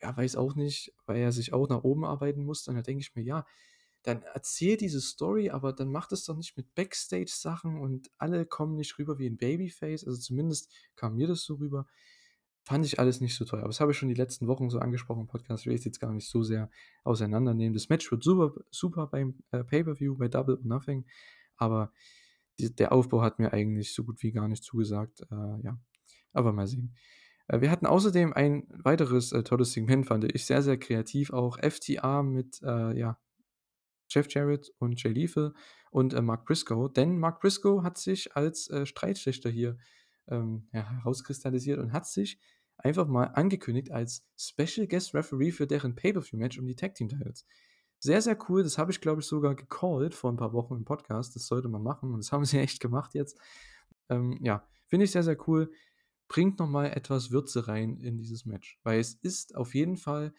er 0.00 0.16
weiß 0.16 0.36
auch 0.36 0.54
nicht, 0.54 0.94
weil 1.06 1.18
er 1.18 1.32
sich 1.32 1.52
auch 1.52 1.68
nach 1.68 1.84
oben 1.84 2.04
arbeiten 2.04 2.44
muss. 2.44 2.64
Dann 2.64 2.82
denke 2.82 3.02
ich 3.02 3.14
mir, 3.14 3.22
ja, 3.22 3.46
dann 4.02 4.22
erzähl 4.22 4.76
diese 4.76 5.00
Story, 5.00 5.50
aber 5.50 5.72
dann 5.72 5.92
macht 5.92 6.12
es 6.12 6.24
doch 6.24 6.36
nicht 6.36 6.56
mit 6.56 6.74
Backstage-Sachen 6.74 7.78
und 7.78 8.10
alle 8.16 8.46
kommen 8.46 8.76
nicht 8.76 8.98
rüber 8.98 9.18
wie 9.18 9.28
ein 9.28 9.36
Babyface. 9.36 10.06
Also 10.06 10.18
zumindest 10.18 10.72
kam 10.96 11.16
mir 11.16 11.26
das 11.26 11.42
so 11.42 11.54
rüber. 11.54 11.86
Fand 12.64 12.86
ich 12.86 12.98
alles 12.98 13.20
nicht 13.20 13.34
so 13.36 13.44
toll. 13.44 13.58
Aber 13.58 13.68
das 13.68 13.80
habe 13.80 13.92
ich 13.92 13.98
schon 13.98 14.08
die 14.08 14.14
letzten 14.14 14.46
Wochen 14.46 14.70
so 14.70 14.78
angesprochen 14.78 15.22
im 15.22 15.26
Podcast. 15.26 15.66
Ich 15.66 15.84
jetzt 15.84 16.00
gar 16.00 16.12
nicht 16.12 16.28
so 16.28 16.42
sehr 16.42 16.70
auseinandernehmen. 17.04 17.74
Das 17.74 17.88
Match 17.88 18.10
wird 18.10 18.22
super, 18.22 18.54
super 18.70 19.06
beim 19.06 19.42
äh, 19.50 19.64
Pay-Per-View, 19.64 20.16
bei 20.16 20.28
Double 20.28 20.56
or 20.56 20.64
Nothing. 20.64 21.04
Aber 21.56 21.92
die, 22.58 22.74
der 22.74 22.92
Aufbau 22.92 23.20
hat 23.20 23.38
mir 23.38 23.52
eigentlich 23.52 23.92
so 23.92 24.04
gut 24.04 24.22
wie 24.22 24.32
gar 24.32 24.48
nicht 24.48 24.64
zugesagt. 24.64 25.22
Äh, 25.30 25.60
ja, 25.62 25.78
aber 26.32 26.52
mal 26.52 26.66
sehen. 26.66 26.94
Äh, 27.50 27.60
wir 27.60 27.70
hatten 27.70 27.86
außerdem 27.86 28.32
ein 28.32 28.66
weiteres 28.70 29.32
äh, 29.32 29.42
tolles 29.42 29.72
Segment, 29.72 30.06
fand 30.06 30.24
ich 30.24 30.46
sehr, 30.46 30.62
sehr 30.62 30.78
kreativ 30.78 31.32
auch. 31.32 31.58
FTA 31.58 32.22
mit, 32.22 32.62
äh, 32.62 32.96
ja, 32.98 33.18
Jeff 34.08 34.26
Jarrett 34.30 34.72
und 34.78 35.00
Jay 35.02 35.12
Lethal 35.12 35.54
und 35.90 36.14
äh, 36.14 36.22
Mark 36.22 36.44
Briscoe. 36.46 36.88
Denn 36.88 37.18
Mark 37.18 37.40
Briscoe 37.40 37.82
hat 37.82 37.98
sich 37.98 38.36
als 38.36 38.68
äh, 38.70 38.86
Streitschlichter 38.86 39.50
hier 39.50 39.78
ähm, 40.28 40.68
ja, 40.72 40.88
herauskristallisiert 40.90 41.78
und 41.78 41.92
hat 41.92 42.06
sich 42.06 42.40
einfach 42.76 43.06
mal 43.06 43.24
angekündigt 43.24 43.90
als 43.90 44.26
Special 44.36 44.86
Guest 44.86 45.14
Referee 45.14 45.52
für 45.52 45.66
deren 45.66 45.94
Pay-Per-View-Match 45.94 46.58
um 46.58 46.66
die 46.66 46.76
Tag 46.76 46.94
Team 46.94 47.08
Titles. 47.08 47.46
Sehr, 47.98 48.22
sehr 48.22 48.38
cool. 48.48 48.62
Das 48.62 48.78
habe 48.78 48.90
ich, 48.90 49.00
glaube 49.00 49.20
ich, 49.20 49.26
sogar 49.26 49.54
gecallt 49.54 50.14
vor 50.14 50.32
ein 50.32 50.36
paar 50.36 50.54
Wochen 50.54 50.74
im 50.74 50.84
Podcast. 50.84 51.36
Das 51.36 51.46
sollte 51.46 51.68
man 51.68 51.82
machen 51.82 52.12
und 52.12 52.20
das 52.20 52.32
haben 52.32 52.44
sie 52.44 52.58
echt 52.60 52.80
gemacht 52.80 53.14
jetzt. 53.14 53.38
Ähm, 54.08 54.38
ja, 54.40 54.66
finde 54.86 55.04
ich 55.04 55.12
sehr, 55.12 55.22
sehr 55.22 55.36
cool. 55.48 55.70
Bringt 56.30 56.60
nochmal 56.60 56.92
etwas 56.92 57.32
Würze 57.32 57.66
rein 57.66 57.98
in 57.98 58.16
dieses 58.16 58.46
Match, 58.46 58.78
weil 58.84 59.00
es 59.00 59.14
ist 59.14 59.56
auf 59.56 59.74
jeden 59.74 59.96
Fall 59.96 60.32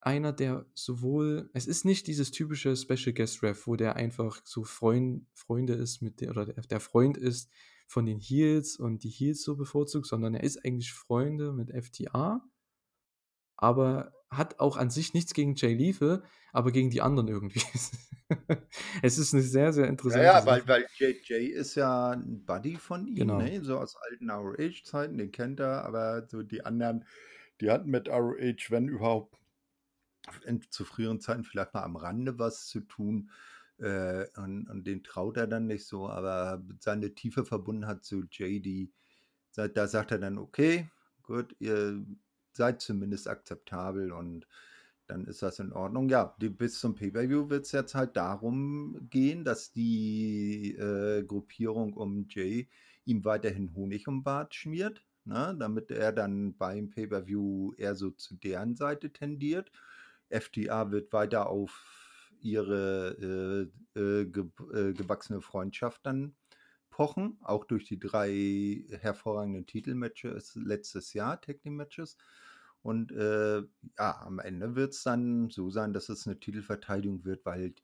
einer, 0.00 0.32
der 0.32 0.66
sowohl, 0.74 1.50
es 1.54 1.68
ist 1.68 1.84
nicht 1.84 2.08
dieses 2.08 2.32
typische 2.32 2.74
Special 2.74 3.12
Guest 3.12 3.44
Ref, 3.44 3.68
wo 3.68 3.76
der 3.76 3.94
einfach 3.94 4.42
so 4.44 4.64
Freund, 4.64 5.28
Freunde 5.34 5.74
ist 5.74 6.02
mit 6.02 6.20
der, 6.20 6.30
oder 6.30 6.46
der, 6.46 6.80
Freund 6.80 7.16
ist 7.16 7.48
von 7.86 8.06
den 8.06 8.18
Heels 8.18 8.76
und 8.76 9.04
die 9.04 9.10
Heels 9.10 9.44
so 9.44 9.54
bevorzugt, 9.54 10.06
sondern 10.08 10.34
er 10.34 10.42
ist 10.42 10.64
eigentlich 10.64 10.92
Freunde 10.92 11.52
mit 11.52 11.70
FTA, 11.70 12.44
aber 13.62 14.12
hat 14.30 14.60
auch 14.60 14.76
an 14.78 14.90
sich 14.90 15.14
nichts 15.14 15.34
gegen 15.34 15.54
Jay 15.56 15.74
Lethal, 15.74 16.24
aber 16.52 16.72
gegen 16.72 16.90
die 16.90 17.02
anderen 17.02 17.28
irgendwie. 17.28 17.62
es 19.02 19.18
ist 19.18 19.34
eine 19.34 19.42
sehr, 19.42 19.72
sehr 19.72 19.88
Ja, 20.04 20.20
interessante 20.20 20.22
ja, 20.22 20.40
Sache. 20.40 20.46
weil, 20.46 20.66
weil 20.68 20.86
JJ 20.98 21.32
ist 21.52 21.74
ja 21.76 22.10
ein 22.10 22.44
Buddy 22.44 22.76
von 22.76 23.06
ihm, 23.06 23.36
Genau. 23.36 23.36
ne? 23.36 23.62
so 23.64 23.78
aus 23.78 23.96
alten 23.96 24.30
ROH-Zeiten, 24.30 25.16
den 25.18 25.30
kennt 25.32 25.60
er, 25.60 25.84
aber 25.84 26.26
so 26.28 26.42
die 26.42 26.64
anderen, 26.64 27.04
die 27.60 27.70
hatten 27.70 27.90
mit 27.90 28.08
ROH, 28.08 28.70
wenn 28.70 28.88
überhaupt, 28.88 29.36
in, 30.44 30.60
zu 30.70 30.84
früheren 30.84 31.20
Zeiten 31.20 31.44
vielleicht 31.44 31.74
mal 31.74 31.82
am 31.82 31.96
Rande 31.96 32.38
was 32.38 32.66
zu 32.66 32.80
tun. 32.80 33.30
Äh, 33.78 34.26
und, 34.36 34.68
und 34.68 34.86
den 34.86 35.02
traut 35.02 35.36
er 35.36 35.46
dann 35.46 35.66
nicht 35.66 35.86
so, 35.86 36.08
aber 36.08 36.62
seine 36.80 37.14
tiefe 37.14 37.44
Verbundenheit 37.44 38.04
zu 38.04 38.24
JD, 38.30 38.92
da 39.54 39.86
sagt 39.88 40.12
er 40.12 40.18
dann, 40.18 40.38
okay, 40.38 40.88
gut, 41.22 41.54
ihr 41.58 42.04
seid 42.56 42.80
zumindest 42.80 43.28
akzeptabel 43.28 44.12
und 44.12 44.46
dann 45.06 45.26
ist 45.26 45.42
das 45.42 45.58
in 45.58 45.72
Ordnung. 45.72 46.08
Ja, 46.08 46.34
die, 46.40 46.48
bis 46.48 46.80
zum 46.80 46.94
Pay-Per-View 46.94 47.50
wird 47.50 47.66
es 47.66 47.72
jetzt 47.72 47.94
halt 47.94 48.16
darum 48.16 49.08
gehen, 49.10 49.44
dass 49.44 49.72
die 49.72 50.74
äh, 50.74 51.22
Gruppierung 51.24 51.92
um 51.94 52.26
Jay 52.28 52.68
ihm 53.04 53.24
weiterhin 53.24 53.74
Honig 53.74 54.08
um 54.08 54.22
Bart 54.22 54.54
schmiert, 54.54 55.04
ne, 55.24 55.56
damit 55.58 55.90
er 55.90 56.12
dann 56.12 56.56
beim 56.56 56.90
Pay-Per-View 56.90 57.74
eher 57.76 57.94
so 57.94 58.10
zu 58.10 58.36
deren 58.36 58.76
Seite 58.76 59.12
tendiert. 59.12 59.70
FTA 60.30 60.90
wird 60.90 61.12
weiter 61.12 61.48
auf 61.48 62.30
ihre 62.40 63.70
äh, 63.94 64.00
äh, 64.00 64.26
ge 64.26 64.44
äh, 64.72 64.92
gewachsene 64.92 65.40
Freundschaft 65.40 66.06
dann 66.06 66.34
pochen, 66.90 67.38
auch 67.42 67.64
durch 67.64 67.84
die 67.84 67.98
drei 67.98 68.84
hervorragenden 69.00 69.66
Titelmatches 69.66 70.54
letztes 70.56 71.12
Jahr, 71.14 71.40
Tag 71.40 71.60
Team 71.60 71.76
Matches. 71.76 72.16
Und 72.82 73.12
äh, 73.12 73.62
ja, 73.98 74.20
am 74.22 74.38
Ende 74.40 74.74
wird 74.74 74.92
es 74.92 75.02
dann 75.02 75.50
so 75.50 75.70
sein, 75.70 75.92
dass 75.92 76.08
es 76.08 76.26
eine 76.26 76.38
Titelverteidigung 76.38 77.24
wird, 77.24 77.44
weil 77.44 77.74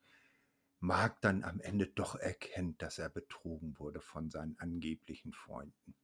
Mark 0.81 1.21
dann 1.21 1.43
am 1.43 1.59
Ende 1.61 1.87
doch 1.87 2.15
erkennt, 2.15 2.81
dass 2.81 2.99
er 2.99 3.09
betrogen 3.09 3.77
wurde 3.79 4.01
von 4.01 4.29
seinen 4.29 4.57
angeblichen 4.59 5.33
Freunden. 5.33 5.95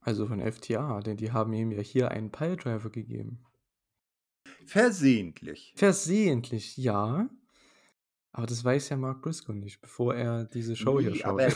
Also 0.00 0.26
von 0.26 0.40
FTA, 0.40 1.00
denn 1.00 1.16
die 1.16 1.32
haben 1.32 1.52
ihm 1.52 1.72
ja 1.72 1.80
hier 1.80 2.10
einen 2.10 2.30
Piledriver 2.30 2.90
gegeben. 2.90 3.44
Versehentlich. 4.66 5.72
Versehentlich, 5.76 6.76
ja. 6.76 7.28
Aber 8.36 8.46
das 8.46 8.62
weiß 8.62 8.90
ja 8.90 8.98
Mark 8.98 9.22
Briscoe 9.22 9.54
nicht, 9.54 9.80
bevor 9.80 10.14
er 10.14 10.44
diese 10.44 10.76
Show 10.76 11.00
hier 11.00 11.10
Nee, 11.10 11.20
schaut. 11.20 11.40
aber, 11.40 11.48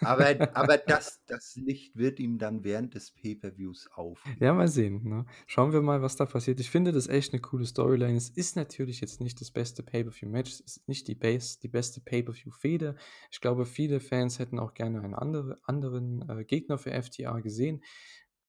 aber, 0.00 0.56
aber 0.56 0.78
das, 0.78 1.20
das 1.26 1.56
Licht 1.56 1.96
wird 1.96 2.20
ihm 2.20 2.38
dann 2.38 2.62
während 2.62 2.94
des 2.94 3.10
Pay-Per-Views 3.10 3.88
aufgehen. 3.94 4.36
Ja, 4.38 4.54
mal 4.54 4.68
sehen. 4.68 5.02
Ne? 5.02 5.26
Schauen 5.48 5.72
wir 5.72 5.82
mal, 5.82 6.02
was 6.02 6.14
da 6.14 6.26
passiert. 6.26 6.60
Ich 6.60 6.70
finde 6.70 6.92
das 6.92 7.08
echt 7.08 7.32
eine 7.32 7.40
coole 7.42 7.66
Storyline. 7.66 8.16
Es 8.16 8.28
ist 8.28 8.54
natürlich 8.54 9.00
jetzt 9.00 9.20
nicht 9.20 9.40
das 9.40 9.50
beste 9.50 9.82
Pay-Per-View-Match. 9.82 10.52
Es 10.52 10.60
ist 10.60 10.88
nicht 10.88 11.08
die, 11.08 11.16
Base, 11.16 11.58
die 11.60 11.68
beste 11.68 12.00
Pay-Per-View-Fehde. 12.00 12.94
Ich 13.32 13.40
glaube, 13.40 13.66
viele 13.66 13.98
Fans 13.98 14.38
hätten 14.38 14.60
auch 14.60 14.74
gerne 14.74 15.02
einen 15.02 15.16
andere, 15.16 15.58
anderen 15.64 16.28
äh, 16.28 16.44
Gegner 16.44 16.78
für 16.78 16.92
FTA 16.92 17.40
gesehen. 17.40 17.82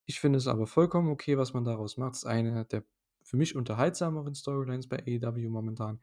Ich 0.06 0.20
finde 0.20 0.38
es 0.38 0.46
aber 0.46 0.68
vollkommen 0.68 1.10
okay, 1.10 1.36
was 1.40 1.56
man 1.56 1.64
daraus 1.64 1.98
macht. 1.98 2.14
Es 2.14 2.20
ist 2.20 2.26
eine 2.26 2.64
der 2.66 2.84
für 3.24 3.38
mich 3.38 3.56
unterhaltsameren 3.56 4.36
Storylines 4.36 4.88
bei 4.88 4.98
AEW 5.00 5.50
momentan. 5.50 6.00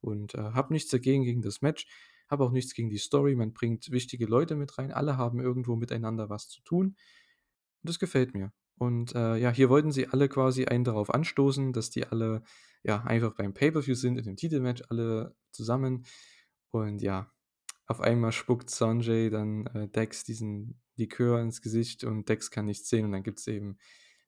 Und 0.00 0.34
äh, 0.34 0.38
habe 0.38 0.72
nichts 0.72 0.90
dagegen 0.90 1.24
gegen 1.24 1.42
das 1.42 1.62
Match. 1.62 1.86
Habe 2.28 2.44
auch 2.44 2.52
nichts 2.52 2.74
gegen 2.74 2.90
die 2.90 2.98
Story. 2.98 3.34
Man 3.36 3.52
bringt 3.52 3.90
wichtige 3.90 4.26
Leute 4.26 4.56
mit 4.56 4.78
rein. 4.78 4.92
Alle 4.92 5.16
haben 5.16 5.40
irgendwo 5.40 5.76
miteinander 5.76 6.28
was 6.28 6.48
zu 6.48 6.62
tun. 6.62 6.86
Und 6.86 6.96
das 7.82 7.98
gefällt 7.98 8.34
mir. 8.34 8.52
Und 8.78 9.14
äh, 9.14 9.36
ja, 9.36 9.50
hier 9.50 9.70
wollten 9.70 9.92
sie 9.92 10.08
alle 10.08 10.28
quasi 10.28 10.66
einen 10.66 10.84
darauf 10.84 11.14
anstoßen, 11.14 11.72
dass 11.72 11.90
die 11.90 12.06
alle 12.06 12.42
ja, 12.82 13.02
einfach 13.02 13.34
beim 13.34 13.54
Pay-Per-View 13.54 13.94
sind, 13.94 14.18
in 14.18 14.24
dem 14.24 14.36
Titelmatch 14.36 14.82
alle 14.88 15.34
zusammen. 15.50 16.04
Und 16.70 17.00
ja, 17.00 17.32
auf 17.86 18.00
einmal 18.00 18.32
spuckt 18.32 18.70
Sanjay 18.70 19.30
dann 19.30 19.66
äh, 19.68 19.88
Dex 19.88 20.24
diesen 20.24 20.80
Likör 20.96 21.40
ins 21.40 21.62
Gesicht 21.62 22.04
und 22.04 22.28
Dex 22.28 22.50
kann 22.50 22.66
nichts 22.66 22.88
sehen. 22.88 23.06
Und 23.06 23.12
dann 23.12 23.22
gibt 23.22 23.38
es 23.38 23.46
eben 23.46 23.78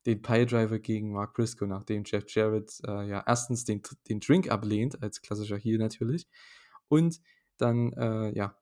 den 0.08 0.22
Piledriver 0.22 0.78
gegen 0.78 1.12
Mark 1.12 1.34
Briscoe, 1.34 1.66
nachdem 1.66 2.02
Jeff 2.04 2.24
Jarrett 2.28 2.80
äh, 2.86 3.08
ja 3.08 3.22
erstens 3.26 3.64
den, 3.64 3.82
den 4.08 4.20
Drink 4.20 4.50
ablehnt, 4.50 5.02
als 5.02 5.20
klassischer 5.20 5.58
Heel 5.58 5.78
natürlich, 5.78 6.26
und 6.88 7.20
dann 7.58 7.92
äh, 7.92 8.34
ja 8.34 8.56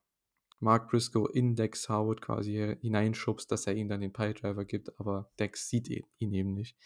Mark 0.58 0.90
Briscoe 0.90 1.28
in 1.32 1.54
Dex 1.54 1.88
Howard 1.88 2.20
quasi 2.20 2.76
hineinschubst, 2.80 3.50
dass 3.52 3.66
er 3.66 3.74
ihm 3.74 3.88
dann 3.88 4.00
den 4.00 4.12
Piledriver 4.12 4.64
gibt, 4.64 4.98
aber 4.98 5.30
Dex 5.38 5.68
sieht 5.68 5.88
ihn 5.88 6.32
eben 6.32 6.52
nicht. 6.52 6.76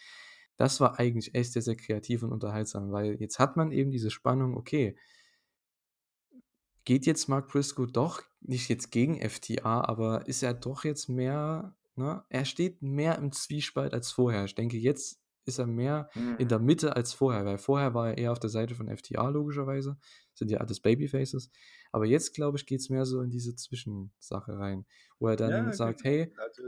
Das 0.57 0.79
war 0.79 0.99
eigentlich 0.99 1.33
echt 1.33 1.53
sehr, 1.53 1.63
sehr 1.63 1.75
kreativ 1.75 2.21
und 2.21 2.31
unterhaltsam, 2.31 2.91
weil 2.91 3.15
jetzt 3.19 3.39
hat 3.39 3.57
man 3.57 3.71
eben 3.71 3.89
diese 3.89 4.11
Spannung, 4.11 4.55
okay, 4.55 4.95
geht 6.83 7.05
jetzt 7.07 7.29
Mark 7.29 7.47
Briscoe 7.47 7.87
doch 7.87 8.21
nicht 8.41 8.69
jetzt 8.69 8.91
gegen 8.91 9.27
FTA, 9.27 9.81
aber 9.85 10.27
ist 10.27 10.43
er 10.43 10.53
doch 10.53 10.83
jetzt 10.83 11.09
mehr, 11.09 11.75
ne? 12.01 12.23
Er 12.29 12.45
steht 12.45 12.81
mehr 12.81 13.17
im 13.17 13.31
Zwiespalt 13.31 13.93
als 13.93 14.11
vorher. 14.11 14.45
Ich 14.45 14.55
denke, 14.55 14.77
jetzt 14.77 15.21
ist 15.45 15.59
er 15.59 15.67
mehr 15.67 16.09
mhm. 16.13 16.35
in 16.37 16.47
der 16.47 16.59
Mitte 16.59 16.95
als 16.95 17.13
vorher, 17.13 17.45
weil 17.45 17.57
vorher 17.57 17.93
war 17.93 18.09
er 18.09 18.17
eher 18.17 18.31
auf 18.31 18.39
der 18.39 18.49
Seite 18.49 18.75
von 18.75 18.95
FTA 18.95 19.29
logischerweise, 19.29 19.97
sind 20.33 20.51
ja 20.51 20.59
alles 20.59 20.79
Babyfaces, 20.79 21.51
aber 21.91 22.05
jetzt 22.05 22.33
glaube 22.33 22.57
ich 22.57 22.65
geht 22.65 22.79
es 22.79 22.89
mehr 22.89 23.05
so 23.05 23.21
in 23.21 23.29
diese 23.29 23.55
Zwischensache 23.55 24.57
rein, 24.57 24.85
wo 25.19 25.27
er 25.27 25.35
dann 25.35 25.49
ja, 25.49 25.73
sagt, 25.73 26.03
genau. 26.03 26.15
hey, 26.15 26.33
also, 26.37 26.63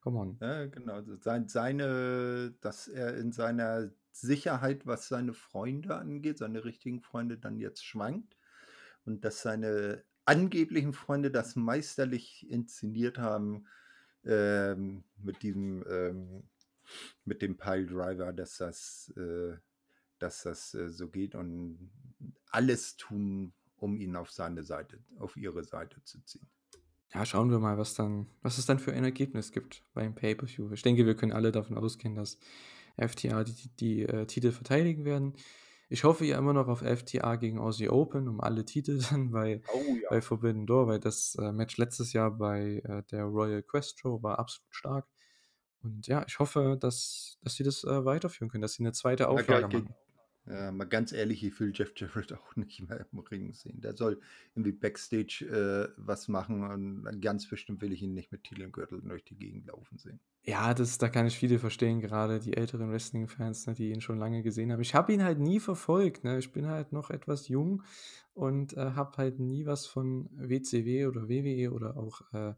come 0.00 0.18
on. 0.18 0.38
Ja, 0.40 0.66
genau, 0.66 0.94
also 0.94 1.16
seine, 1.16 2.54
dass 2.60 2.88
er 2.88 3.16
in 3.16 3.32
seiner 3.32 3.90
Sicherheit, 4.10 4.86
was 4.86 5.08
seine 5.08 5.32
Freunde 5.34 5.96
angeht, 5.96 6.38
seine 6.38 6.64
richtigen 6.64 7.00
Freunde 7.00 7.38
dann 7.38 7.58
jetzt 7.58 7.84
schwankt 7.84 8.36
und 9.04 9.24
dass 9.24 9.42
seine 9.42 10.04
angeblichen 10.24 10.92
Freunde 10.92 11.30
das 11.30 11.56
meisterlich 11.56 12.48
inszeniert 12.48 13.18
haben 13.18 13.66
ähm, 14.24 15.04
mit 15.18 15.42
diesem 15.42 15.84
ähm, 15.88 16.42
mit 17.24 17.42
dem 17.42 17.56
Pile 17.56 17.86
Driver, 17.86 18.32
dass 18.32 18.58
das, 18.58 19.12
äh, 19.16 19.56
dass 20.18 20.42
das 20.42 20.74
äh, 20.74 20.88
so 20.88 21.08
geht 21.08 21.34
und 21.34 21.90
alles 22.50 22.96
tun, 22.96 23.52
um 23.76 23.96
ihn 23.96 24.16
auf 24.16 24.30
seine 24.30 24.62
Seite, 24.62 24.98
auf 25.18 25.36
ihre 25.36 25.64
Seite 25.64 26.02
zu 26.04 26.20
ziehen. 26.24 26.48
Ja, 27.12 27.26
schauen 27.26 27.50
wir 27.50 27.58
mal, 27.58 27.76
was 27.76 27.94
dann, 27.94 28.26
was 28.40 28.58
es 28.58 28.66
dann 28.66 28.78
für 28.78 28.92
ein 28.92 29.04
Ergebnis 29.04 29.52
gibt 29.52 29.84
beim 29.92 30.14
Pay-Per-View. 30.14 30.72
Ich 30.72 30.82
denke, 30.82 31.04
wir 31.04 31.14
können 31.14 31.32
alle 31.32 31.52
davon 31.52 31.76
ausgehen, 31.76 32.14
dass 32.14 32.38
FTA 32.96 33.44
die, 33.44 33.52
die, 33.52 33.68
die 33.76 34.02
äh, 34.02 34.26
Titel 34.26 34.52
verteidigen 34.52 35.04
werden. 35.04 35.34
Ich 35.92 36.04
hoffe 36.04 36.24
ja 36.24 36.38
immer 36.38 36.54
noch 36.54 36.68
auf 36.68 36.80
FTA 36.80 37.36
gegen 37.36 37.58
Aussie 37.58 37.90
Open 37.90 38.26
um 38.26 38.40
alle 38.40 38.64
Titel 38.64 38.98
dann 39.10 39.30
bei, 39.30 39.60
oh, 39.74 39.94
ja. 40.02 40.08
bei 40.08 40.22
Forbidden 40.22 40.66
Door, 40.66 40.86
weil 40.86 41.00
das 41.00 41.34
äh, 41.34 41.52
Match 41.52 41.76
letztes 41.76 42.14
Jahr 42.14 42.30
bei 42.30 42.80
äh, 42.84 43.02
der 43.10 43.24
Royal 43.24 43.62
Quest 43.62 44.00
Show 44.00 44.22
war 44.22 44.38
absolut 44.38 44.74
stark. 44.74 45.06
Und 45.82 46.06
ja, 46.06 46.24
ich 46.26 46.38
hoffe, 46.38 46.78
dass, 46.80 47.36
dass 47.42 47.56
sie 47.56 47.62
das 47.62 47.84
äh, 47.84 48.04
weiterführen 48.06 48.50
können, 48.50 48.62
dass 48.62 48.72
sie 48.72 48.84
eine 48.84 48.92
zweite 48.92 49.28
Auflage 49.28 49.66
machen. 49.66 49.94
Ja, 50.46 50.72
mal 50.72 50.86
ganz 50.86 51.12
ehrlich, 51.12 51.44
ich 51.44 51.60
will 51.60 51.72
Jeff 51.74 51.92
Jarrett 51.94 52.32
auch 52.32 52.56
nicht 52.56 52.88
mehr 52.88 53.06
im 53.12 53.18
Ring 53.18 53.52
sehen. 53.52 53.82
Der 53.82 53.94
soll 53.94 54.18
irgendwie 54.54 54.72
Backstage 54.72 55.44
äh, 55.44 55.92
was 55.98 56.26
machen 56.26 56.64
und 56.64 57.20
ganz 57.20 57.46
bestimmt 57.46 57.82
will 57.82 57.92
ich 57.92 58.00
ihn 58.00 58.14
nicht 58.14 58.32
mit 58.32 58.44
Titelgürtel 58.44 59.02
durch 59.02 59.24
die 59.24 59.36
Gegend 59.36 59.66
laufen 59.66 59.98
sehen. 59.98 60.20
Ja, 60.44 60.74
das, 60.74 60.98
da 60.98 61.08
kann 61.08 61.26
ich 61.26 61.38
viele 61.38 61.60
verstehen, 61.60 62.00
gerade 62.00 62.40
die 62.40 62.56
älteren 62.56 62.90
Wrestling-Fans, 62.90 63.68
ne, 63.68 63.74
die 63.74 63.90
ihn 63.90 64.00
schon 64.00 64.18
lange 64.18 64.42
gesehen 64.42 64.72
haben. 64.72 64.80
Ich 64.80 64.94
habe 64.94 65.12
ihn 65.12 65.22
halt 65.22 65.38
nie 65.38 65.60
verfolgt. 65.60 66.24
Ne? 66.24 66.38
Ich 66.38 66.50
bin 66.50 66.66
halt 66.66 66.92
noch 66.92 67.10
etwas 67.10 67.46
jung 67.46 67.84
und 68.34 68.76
äh, 68.76 68.92
habe 68.92 69.16
halt 69.18 69.38
nie 69.38 69.66
was 69.66 69.86
von 69.86 70.28
WCW 70.32 71.06
oder 71.06 71.28
WWE 71.28 71.72
oder 71.72 71.96
auch 71.96 72.22
äh, 72.32 72.54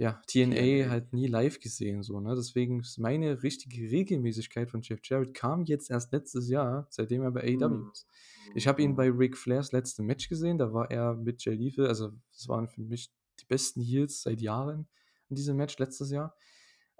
ja, 0.00 0.18
TNA, 0.26 0.88
halt 0.88 1.12
nie 1.12 1.26
live 1.26 1.60
gesehen, 1.60 2.02
so, 2.02 2.20
ne? 2.20 2.34
Deswegen 2.34 2.80
ist 2.80 2.98
meine 2.98 3.42
richtige 3.42 3.90
Regelmäßigkeit 3.90 4.70
von 4.70 4.80
Jeff 4.80 5.00
Jarrett 5.02 5.34
kam 5.34 5.64
jetzt 5.64 5.90
erst 5.90 6.10
letztes 6.12 6.48
Jahr, 6.48 6.86
seitdem 6.88 7.20
er 7.20 7.30
bei 7.32 7.42
AEW 7.42 7.68
mhm. 7.68 7.90
ist. 7.92 8.06
Ich 8.54 8.66
habe 8.66 8.80
ihn 8.80 8.96
bei 8.96 9.10
Ric 9.10 9.36
Flairs 9.36 9.72
letztem 9.72 10.06
Match 10.06 10.30
gesehen, 10.30 10.56
da 10.56 10.72
war 10.72 10.90
er 10.90 11.16
mit 11.16 11.44
Jay 11.44 11.54
Lethal, 11.54 11.86
also 11.86 12.12
das 12.32 12.48
waren 12.48 12.66
für 12.66 12.80
mich 12.80 13.12
die 13.40 13.44
besten 13.44 13.82
Heels 13.82 14.22
seit 14.22 14.40
Jahren 14.40 14.88
in 15.28 15.36
diesem 15.36 15.58
Match 15.58 15.76
letztes 15.78 16.10
Jahr. 16.10 16.34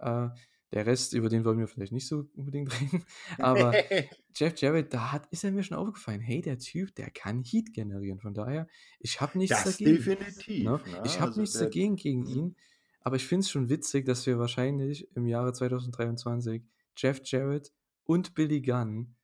Äh, 0.01 0.30
der 0.72 0.86
Rest, 0.86 1.14
über 1.14 1.28
den 1.28 1.44
wollen 1.44 1.59
wir 1.59 1.66
vielleicht 1.66 1.92
nicht 1.92 2.07
so 2.07 2.28
unbedingt 2.34 2.70
reden. 2.80 3.05
Aber 3.38 3.72
Jeff 4.36 4.61
Jarrett, 4.61 4.94
da 4.94 5.12
hat, 5.12 5.26
ist 5.30 5.44
er 5.44 5.51
mir 5.51 5.62
schon 5.62 5.76
aufgefallen, 5.76 6.20
hey, 6.20 6.40
der 6.40 6.59
Typ, 6.59 6.94
der 6.94 7.11
kann 7.11 7.42
Heat 7.42 7.72
generieren. 7.72 8.20
Von 8.20 8.34
daher, 8.34 8.68
ich 9.01 9.20
habe 9.20 9.36
nichts 9.38 9.64
das 9.64 9.76
dagegen. 9.76 9.96
Definitiv. 9.96 10.64
Ne? 10.64 10.70
Ne? 10.70 11.03
Ich 11.05 11.16
habe 11.16 11.28
also 11.28 11.40
nichts 11.40 11.59
dagegen 11.59 11.96
gegen 11.96 12.20
mhm. 12.20 12.28
ihn. 12.28 12.57
Aber 13.03 13.16
ich 13.16 13.26
finde 13.26 13.44
es 13.44 13.51
schon 13.51 13.68
witzig, 13.68 14.05
dass 14.05 14.26
wir 14.26 14.38
wahrscheinlich 14.38 15.09
im 15.16 15.26
Jahre 15.26 15.53
2023 15.53 16.62
Jeff 16.96 17.20
Jarrett 17.24 17.72
und 18.05 18.34
Billy 18.34 18.61
Gunn 18.61 19.16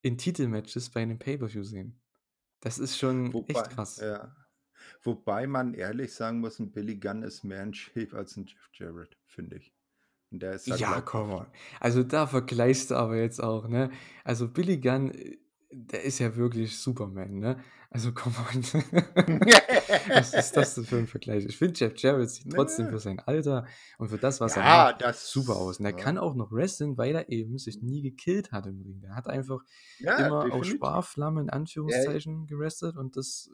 in 0.00 0.18
Titelmatches 0.18 0.90
bei 0.90 1.02
einem 1.02 1.18
Pay-Per-View 1.18 1.62
sehen. 1.62 2.00
Das 2.60 2.78
ist 2.78 2.96
schon 2.96 3.32
Wobei, 3.32 3.54
echt 3.54 3.70
krass. 3.70 3.98
Ja. 3.98 4.34
Wobei 5.02 5.46
man 5.46 5.74
ehrlich 5.74 6.14
sagen 6.14 6.40
muss, 6.40 6.58
ein 6.58 6.72
Billy 6.72 6.96
Gunn 6.96 7.22
ist 7.22 7.44
mehr 7.44 7.62
ein 7.62 7.74
Shape 7.74 8.16
als 8.16 8.36
ein 8.36 8.46
Jeff 8.46 8.70
Jarrett, 8.72 9.16
finde 9.26 9.56
ich. 9.56 9.72
Und 10.32 10.42
der 10.42 10.54
ist 10.54 10.66
ja, 10.66 11.00
komm 11.02 11.28
mal. 11.28 11.46
Also 11.78 12.02
da 12.02 12.26
vergleichst 12.26 12.90
du 12.90 12.94
aber 12.94 13.16
jetzt 13.16 13.42
auch, 13.42 13.68
ne? 13.68 13.90
Also 14.24 14.48
Billy 14.48 14.78
Gunn 14.78 15.10
äh, 15.10 15.38
der 15.72 16.02
ist 16.04 16.18
ja 16.18 16.36
wirklich 16.36 16.78
Superman, 16.78 17.38
ne? 17.38 17.62
Also 17.90 18.12
komm 18.14 18.34
on. 18.34 18.62
was 20.08 20.32
ist 20.32 20.56
das 20.56 20.74
denn 20.74 20.84
für 20.84 20.96
ein 20.96 21.06
Vergleich? 21.06 21.44
Ich 21.44 21.58
finde, 21.58 21.78
Jeff 21.78 21.92
Jarrett 21.96 22.30
sieht 22.30 22.50
trotzdem 22.50 22.88
für 22.88 22.98
sein 22.98 23.20
Alter 23.20 23.66
und 23.98 24.08
für 24.08 24.16
das, 24.16 24.40
was 24.40 24.54
ja, 24.54 24.62
er 24.62 24.92
macht, 24.92 25.02
das, 25.02 25.30
super 25.30 25.56
aus. 25.56 25.78
Und 25.78 25.84
er 25.84 25.92
ja. 25.92 25.96
kann 25.96 26.16
auch 26.16 26.34
noch 26.34 26.52
wresteln, 26.52 26.96
weil 26.96 27.14
er 27.14 27.28
eben 27.28 27.58
sich 27.58 27.82
nie 27.82 28.00
gekillt 28.00 28.50
hat 28.52 28.66
im 28.66 28.80
Ring. 28.80 29.02
Er 29.02 29.14
hat 29.14 29.28
einfach 29.28 29.60
ja, 29.98 30.26
immer 30.26 30.44
definitiv. 30.44 30.72
auf 30.72 30.76
Sparflamme 30.76 31.40
in 31.42 31.50
Anführungszeichen 31.50 32.46
gerestelt 32.46 32.96
und 32.96 33.16
das 33.16 33.50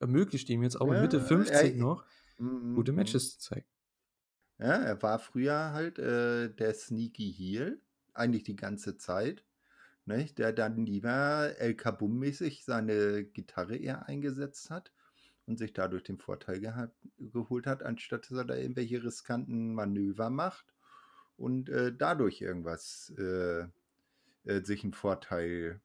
ermöglicht 0.00 0.48
ihm 0.50 0.62
jetzt 0.62 0.80
auch 0.80 0.86
mit 0.86 1.00
Mitte 1.00 1.20
50 1.20 1.76
noch 1.76 2.04
mm, 2.38 2.74
gute 2.74 2.92
mm. 2.92 2.96
Matches 2.96 3.38
zu 3.38 3.50
zeigen. 3.50 3.66
Ja, 4.58 4.76
er 4.76 5.02
war 5.02 5.18
früher 5.18 5.72
halt 5.72 5.98
äh, 5.98 6.48
der 6.48 6.74
Sneaky 6.74 7.32
Heel, 7.32 7.80
eigentlich 8.14 8.44
die 8.44 8.56
ganze 8.56 8.96
Zeit 8.96 9.44
nicht? 10.06 10.38
der 10.38 10.52
dann 10.52 10.86
lieber 10.86 11.54
El 11.58 11.74
Kabum-mäßig 11.74 12.64
seine 12.64 13.24
Gitarre 13.24 13.76
eher 13.76 14.08
eingesetzt 14.08 14.70
hat 14.70 14.92
und 15.46 15.58
sich 15.58 15.72
dadurch 15.72 16.04
den 16.04 16.18
Vorteil 16.18 16.60
gehabt, 16.60 16.96
geholt 17.18 17.66
hat, 17.66 17.82
anstatt 17.82 18.30
dass 18.30 18.38
er 18.38 18.44
da 18.44 18.54
irgendwelche 18.54 19.02
riskanten 19.04 19.74
Manöver 19.74 20.30
macht 20.30 20.66
und 21.36 21.68
äh, 21.68 21.92
dadurch 21.96 22.40
irgendwas 22.40 23.12
äh, 23.18 23.66
äh, 24.44 24.62
sich 24.64 24.84
einen 24.84 24.94
Vorteil 24.94 25.80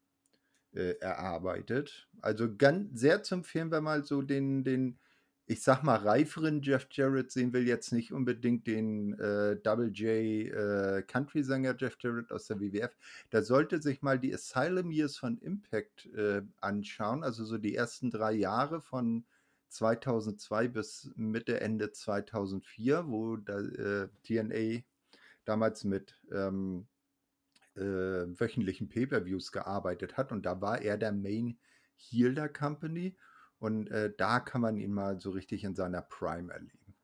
äh, 0.74 0.98
erarbeitet. 1.00 2.10
Also 2.22 2.56
ganz 2.56 3.00
sehr 3.00 3.24
zu 3.24 3.36
empfehlen, 3.36 3.72
wenn 3.72 3.84
man 3.84 4.04
so 4.04 4.22
den, 4.22 4.64
den 4.64 5.00
ich 5.52 5.64
sag 5.64 5.84
mal, 5.84 5.98
reiferen 5.98 6.62
Jeff 6.62 6.88
Jarrett 6.92 7.30
sehen 7.30 7.52
will, 7.52 7.68
jetzt 7.68 7.92
nicht 7.92 8.14
unbedingt 8.14 8.68
den 8.68 9.20
äh, 9.20 9.58
Double 9.58 9.90
J 9.90 10.48
äh, 10.50 11.04
Country-Sänger 11.06 11.76
Jeff 11.78 11.98
Jarrett 12.00 12.32
aus 12.32 12.48
der 12.48 12.62
WWF. 12.62 12.96
Da 13.32 13.42
sollte 13.42 13.82
sich 13.82 14.02
mal 14.02 14.18
die 14.18 14.34
Asylum 14.34 14.92
Years 14.92 15.18
von 15.18 15.38
Impact 15.40 16.06
äh, 16.16 16.42
anschauen, 16.62 17.26
also 17.26 17.44
so 17.44 17.58
die 17.58 17.76
ersten 17.76 18.12
drei 18.12 18.32
Jahre 18.32 18.80
von 18.80 19.26
2002 19.68 20.70
bis 20.70 21.12
Mitte, 21.18 21.60
Ende 21.60 21.92
2004, 21.92 23.10
wo 23.10 23.36
da, 23.36 23.60
äh, 23.60 24.08
TNA 24.24 24.84
damals 25.44 25.84
mit 25.84 26.18
ähm, 26.32 26.88
äh, 27.76 27.82
wöchentlichen 27.82 28.88
Pay-Per-Views 28.88 29.52
gearbeitet 29.52 30.16
hat 30.16 30.32
und 30.32 30.46
da 30.46 30.62
war 30.62 30.82
er 30.82 30.98
der 30.98 31.12
Main 31.12 31.60
Heel 31.98 32.36
der 32.36 32.48
Company 32.48 33.18
und 33.62 33.92
äh, 33.92 34.12
da 34.18 34.40
kann 34.40 34.60
man 34.60 34.78
ihn 34.78 34.92
mal 34.92 35.20
so 35.20 35.30
richtig 35.30 35.64
in 35.64 35.76
seiner 35.76 36.02
Prime 36.02 36.52
erleben. 36.52 36.96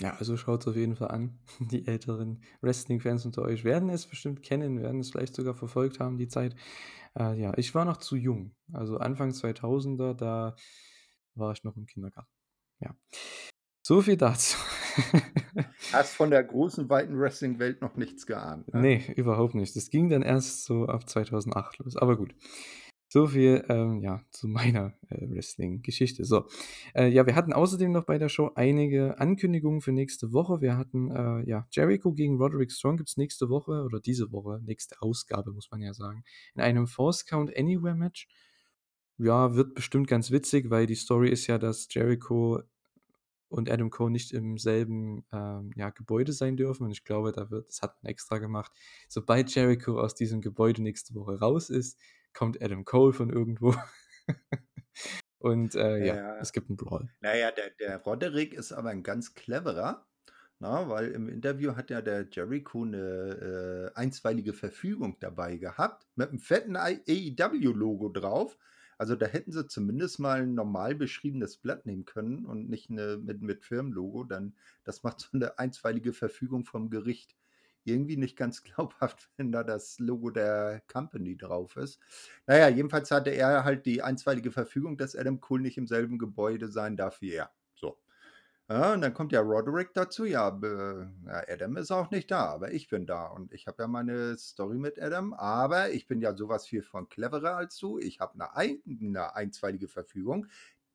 Ja, 0.00 0.14
also 0.16 0.36
schaut 0.36 0.62
es 0.62 0.68
auf 0.68 0.76
jeden 0.76 0.96
Fall 0.96 1.08
an. 1.08 1.38
Die 1.70 1.86
älteren 1.86 2.42
Wrestling-Fans 2.62 3.26
unter 3.26 3.42
euch 3.42 3.62
werden 3.62 3.90
es 3.90 4.06
bestimmt 4.06 4.42
kennen, 4.42 4.80
werden 4.80 5.00
es 5.00 5.10
vielleicht 5.10 5.34
sogar 5.34 5.54
verfolgt 5.54 6.00
haben, 6.00 6.16
die 6.16 6.28
Zeit. 6.28 6.56
Äh, 7.18 7.38
ja, 7.38 7.52
ich 7.58 7.74
war 7.74 7.84
noch 7.84 7.98
zu 7.98 8.16
jung. 8.16 8.54
Also 8.72 8.96
Anfang 8.96 9.30
2000er, 9.30 10.14
da 10.14 10.56
war 11.34 11.52
ich 11.52 11.62
noch 11.62 11.76
im 11.76 11.84
Kindergarten. 11.84 12.32
Ja. 12.80 12.96
So 13.82 14.00
viel 14.00 14.16
dazu. 14.16 14.56
Hast 15.92 16.14
von 16.14 16.30
der 16.30 16.42
großen, 16.42 16.88
weiten 16.88 17.18
Wrestling-Welt 17.18 17.82
noch 17.82 17.96
nichts 17.96 18.26
geahnt. 18.26 18.72
Ne? 18.72 18.80
Nee, 18.80 19.12
überhaupt 19.16 19.54
nicht. 19.54 19.76
Das 19.76 19.90
ging 19.90 20.08
dann 20.08 20.22
erst 20.22 20.64
so 20.64 20.86
ab 20.86 21.06
2008 21.08 21.78
los. 21.78 21.96
Aber 21.96 22.16
gut. 22.16 22.34
So 23.10 23.26
viel, 23.26 23.64
ähm, 23.68 24.00
ja, 24.02 24.22
zu 24.30 24.48
meiner 24.48 24.92
äh, 25.08 25.28
Wrestling-Geschichte. 25.30 26.24
So, 26.24 26.46
äh, 26.94 27.08
ja, 27.08 27.26
wir 27.26 27.34
hatten 27.34 27.52
außerdem 27.52 27.90
noch 27.90 28.04
bei 28.04 28.18
der 28.18 28.28
Show 28.28 28.50
einige 28.54 29.18
Ankündigungen 29.18 29.80
für 29.80 29.92
nächste 29.92 30.32
Woche. 30.32 30.60
Wir 30.60 30.76
hatten, 30.76 31.10
äh, 31.10 31.48
ja, 31.48 31.66
Jericho 31.70 32.12
gegen 32.12 32.36
Roderick 32.36 32.70
Strong 32.70 32.98
gibt 32.98 33.08
es 33.08 33.16
nächste 33.16 33.48
Woche 33.48 33.82
oder 33.82 33.98
diese 33.98 34.30
Woche, 34.30 34.60
nächste 34.62 35.00
Ausgabe, 35.00 35.52
muss 35.52 35.70
man 35.70 35.80
ja 35.80 35.94
sagen, 35.94 36.22
in 36.54 36.60
einem 36.60 36.86
Force 36.86 37.24
Count 37.24 37.56
Anywhere 37.56 37.94
Match. 37.94 38.28
Ja, 39.16 39.54
wird 39.54 39.74
bestimmt 39.74 40.06
ganz 40.06 40.30
witzig, 40.30 40.70
weil 40.70 40.86
die 40.86 40.94
Story 40.94 41.30
ist 41.30 41.46
ja, 41.48 41.58
dass 41.58 41.88
Jericho 41.90 42.62
und 43.48 43.70
Adam 43.70 43.90
Cole 43.90 44.10
nicht 44.10 44.32
im 44.32 44.58
selben 44.58 45.24
ähm, 45.32 45.72
ja, 45.74 45.90
Gebäude 45.90 46.32
sein 46.32 46.56
dürfen. 46.56 46.84
Und 46.84 46.90
ich 46.92 47.04
glaube, 47.04 47.32
da 47.32 47.50
wird, 47.50 47.68
das 47.68 47.82
hat 47.82 48.02
man 48.02 48.10
extra 48.10 48.38
gemacht. 48.38 48.70
Sobald 49.08 49.54
Jericho 49.54 49.98
aus 49.98 50.14
diesem 50.14 50.40
Gebäude 50.40 50.82
nächste 50.82 51.14
Woche 51.14 51.38
raus 51.38 51.70
ist, 51.70 51.98
kommt 52.34 52.62
Adam 52.62 52.84
Cole 52.84 53.12
von 53.12 53.30
irgendwo. 53.30 53.74
Und 55.38 55.74
äh, 55.74 56.04
ja, 56.04 56.16
ja, 56.16 56.36
es 56.38 56.52
gibt 56.52 56.68
einen 56.68 56.76
Brawl. 56.76 57.08
Naja, 57.20 57.52
der, 57.52 57.70
der 57.70 57.98
Roderick 57.98 58.54
ist 58.54 58.72
aber 58.72 58.90
ein 58.90 59.04
ganz 59.04 59.34
cleverer, 59.34 60.08
na, 60.58 60.88
weil 60.88 61.12
im 61.12 61.28
Interview 61.28 61.76
hat 61.76 61.90
ja 61.90 62.02
der 62.02 62.26
Jericho 62.30 62.82
eine 62.82 63.92
äh, 63.94 63.96
einstweilige 63.96 64.52
Verfügung 64.52 65.16
dabei 65.20 65.56
gehabt, 65.56 66.08
mit 66.16 66.30
einem 66.30 66.40
fetten 66.40 66.76
AEW-Logo 66.76 68.08
drauf. 68.08 68.58
Also 68.96 69.14
da 69.14 69.26
hätten 69.26 69.52
sie 69.52 69.68
zumindest 69.68 70.18
mal 70.18 70.42
ein 70.42 70.54
normal 70.54 70.96
beschriebenes 70.96 71.58
Blatt 71.58 71.86
nehmen 71.86 72.04
können 72.04 72.44
und 72.44 72.68
nicht 72.68 72.90
eine, 72.90 73.18
mit, 73.18 73.40
mit 73.40 73.64
Firmenlogo. 73.64 74.24
Dann, 74.24 74.56
das 74.82 75.04
macht 75.04 75.20
so 75.20 75.28
eine 75.32 75.56
einstweilige 75.60 76.12
Verfügung 76.12 76.64
vom 76.64 76.90
Gericht 76.90 77.36
irgendwie 77.84 78.16
nicht 78.16 78.36
ganz 78.36 78.62
glaubhaft, 78.64 79.30
wenn 79.36 79.52
da 79.52 79.64
das 79.64 79.98
Logo 79.98 80.30
der 80.30 80.82
Company 80.86 81.36
drauf 81.36 81.76
ist. 81.76 82.00
Naja, 82.46 82.68
jedenfalls 82.68 83.10
hatte 83.10 83.30
er 83.30 83.64
halt 83.64 83.86
die 83.86 84.02
einstweilige 84.02 84.50
Verfügung, 84.52 84.96
dass 84.96 85.16
Adam 85.16 85.40
Cole 85.40 85.62
nicht 85.62 85.78
im 85.78 85.86
selben 85.86 86.18
Gebäude 86.18 86.68
sein 86.68 86.96
darf 86.96 87.20
wie 87.20 87.32
er. 87.32 87.50
So. 87.74 87.98
Ja, 88.70 88.92
und 88.92 89.00
dann 89.00 89.14
kommt 89.14 89.32
ja 89.32 89.40
Roderick 89.40 89.94
dazu. 89.94 90.24
Ja, 90.26 90.58
ja, 91.26 91.42
Adam 91.48 91.76
ist 91.76 91.90
auch 91.90 92.10
nicht 92.10 92.30
da, 92.30 92.46
aber 92.46 92.72
ich 92.72 92.88
bin 92.88 93.06
da. 93.06 93.26
Und 93.28 93.52
ich 93.52 93.66
habe 93.66 93.82
ja 93.82 93.88
meine 93.88 94.36
Story 94.36 94.78
mit 94.78 95.00
Adam, 95.00 95.32
aber 95.32 95.90
ich 95.90 96.06
bin 96.06 96.20
ja 96.20 96.36
sowas 96.36 96.66
viel 96.66 96.82
von 96.82 97.08
cleverer 97.08 97.56
als 97.56 97.78
du. 97.78 97.98
Ich 97.98 98.20
habe 98.20 98.34
eine, 98.34 98.54
ein, 98.56 98.82
eine 99.00 99.34
einstweilige 99.34 99.88
Verfügung. 99.88 100.46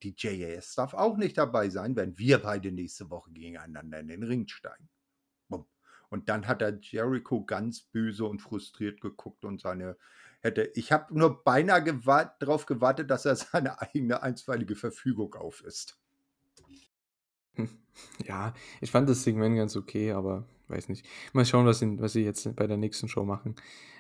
Die 0.04 0.14
JAS 0.18 0.76
darf 0.76 0.94
auch 0.94 1.18
nicht 1.18 1.38
dabei 1.38 1.70
sein, 1.70 1.96
wenn 1.96 2.18
wir 2.18 2.40
beide 2.40 2.72
nächste 2.72 3.10
Woche 3.10 3.32
gegeneinander 3.32 4.00
in 4.02 4.08
den 4.08 4.24
Ring 4.24 4.48
steigen. 4.48 4.90
Und 6.14 6.30
dann 6.30 6.48
hat 6.48 6.62
er 6.62 6.78
Jericho 6.80 7.44
ganz 7.44 7.82
böse 7.82 8.26
und 8.26 8.40
frustriert 8.40 9.02
geguckt 9.02 9.46
und 9.46 9.60
seine 9.60 9.98
hätte. 10.42 10.70
Ich 10.76 10.92
habe 10.92 11.18
nur 11.18 11.44
beinahe 11.44 11.84
gewart, 11.84 12.40
darauf 12.40 12.68
gewartet, 12.68 13.10
dass 13.10 13.26
er 13.26 13.36
seine 13.36 13.82
eigene 13.82 14.22
einstweilige 14.22 14.76
Verfügung 14.76 15.34
auf 15.34 15.64
ist. 15.64 16.00
Ja, 18.26 18.56
ich 18.82 18.90
fand 18.90 19.08
das 19.08 19.24
Segment 19.24 19.56
ganz 19.56 19.76
okay, 19.76 20.14
aber 20.14 20.48
weiß 20.68 20.90
nicht. 20.90 21.08
Mal 21.32 21.46
schauen, 21.46 21.68
was, 21.68 21.80
in, 21.84 22.02
was 22.02 22.14
sie 22.14 22.24
jetzt 22.24 22.56
bei 22.56 22.66
der 22.66 22.78
nächsten 22.78 23.08
Show 23.08 23.24
machen. 23.24 23.56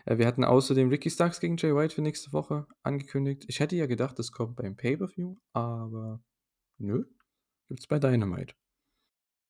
Äh, 0.06 0.18
wir 0.18 0.26
hatten 0.26 0.44
außerdem 0.44 0.90
Ricky 0.90 1.11
Starks 1.11 1.40
gegen 1.40 1.57
Jay 1.57 1.76
White 1.76 1.94
für 1.94 2.02
nächste 2.02 2.34
Woche 2.34 2.65
angekündigt. 2.81 3.45
Ich 3.48 3.60
hätte 3.60 3.76
ja 3.76 3.85
gedacht, 3.85 4.18
das 4.18 4.31
kommt 4.31 4.56
beim 4.56 4.76
Pay-Per-View, 4.76 5.35
aber 5.53 6.23
nö, 6.80 7.06
gibt's 7.68 7.85
bei 7.85 7.99
Dynamite. 7.99 8.56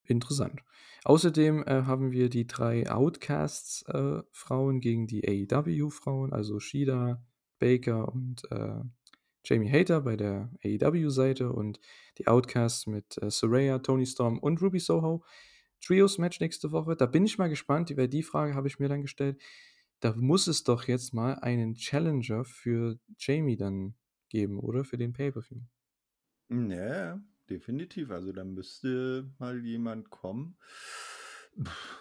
Interessant. 0.05 0.61
Außerdem 1.05 1.63
äh, 1.63 1.83
haben 1.83 2.11
wir 2.11 2.29
die 2.29 2.47
drei 2.47 2.89
Outcasts-Frauen 2.89 4.77
äh, 4.77 4.79
gegen 4.79 5.07
die 5.07 5.27
AEW-Frauen, 5.27 6.33
also 6.33 6.59
Shida, 6.59 7.21
Baker 7.59 8.11
und 8.11 8.43
äh, 8.51 8.81
Jamie 9.45 9.69
Hater 9.69 10.01
bei 10.01 10.15
der 10.15 10.49
AEW-Seite 10.63 11.51
und 11.51 11.79
die 12.17 12.27
Outcasts 12.27 12.87
mit 12.87 13.21
äh, 13.21 13.29
Soraya, 13.29 13.79
Tony 13.79 14.05
Storm 14.05 14.39
und 14.39 14.61
Ruby 14.61 14.79
Soho. 14.79 15.23
Trios-Match 15.85 16.39
nächste 16.39 16.71
Woche. 16.71 16.95
Da 16.95 17.05
bin 17.05 17.25
ich 17.25 17.37
mal 17.37 17.49
gespannt, 17.49 17.95
weil 17.97 18.07
die 18.07 18.23
Frage 18.23 18.55
habe 18.55 18.67
ich 18.67 18.79
mir 18.79 18.87
dann 18.87 19.01
gestellt. 19.01 19.41
Da 19.99 20.13
muss 20.15 20.47
es 20.47 20.63
doch 20.63 20.87
jetzt 20.87 21.13
mal 21.13 21.35
einen 21.35 21.75
Challenger 21.75 22.45
für 22.45 22.97
Jamie 23.17 23.57
dann 23.57 23.95
geben, 24.29 24.59
oder? 24.59 24.85
Für 24.85 24.97
den 24.97 25.13
Pay-Per-View. 25.13 25.61
Ja, 26.49 27.19
definitiv. 27.49 28.11
Also 28.11 28.31
da 28.31 28.43
müsste 28.43 29.29
mal 29.39 29.63
jemand 29.63 30.09
kommen. 30.09 30.57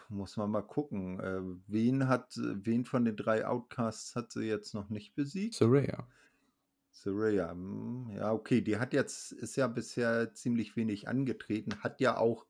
Muss 0.09 0.37
man 0.37 0.51
mal 0.51 0.63
gucken. 0.63 1.21
Äh, 1.21 1.41
wen 1.67 2.09
hat, 2.09 2.33
wen 2.37 2.85
von 2.85 3.05
den 3.05 3.17
drei 3.17 3.47
Outcasts 3.47 4.17
hat 4.17 4.33
sie 4.33 4.45
jetzt 4.45 4.75
noch 4.75 4.89
nicht 4.89 5.15
besiegt? 5.15 5.55
Soraya. 5.55 6.07
Soraya, 6.93 7.51
hm, 7.51 8.11
ja, 8.17 8.33
okay, 8.33 8.61
die 8.61 8.79
hat 8.79 8.93
jetzt, 8.93 9.33
ist 9.33 9.57
ja 9.57 9.67
bisher 9.67 10.35
ziemlich 10.35 10.77
wenig 10.77 11.09
angetreten, 11.09 11.83
hat 11.83 12.01
ja 12.01 12.19
auch, 12.19 12.47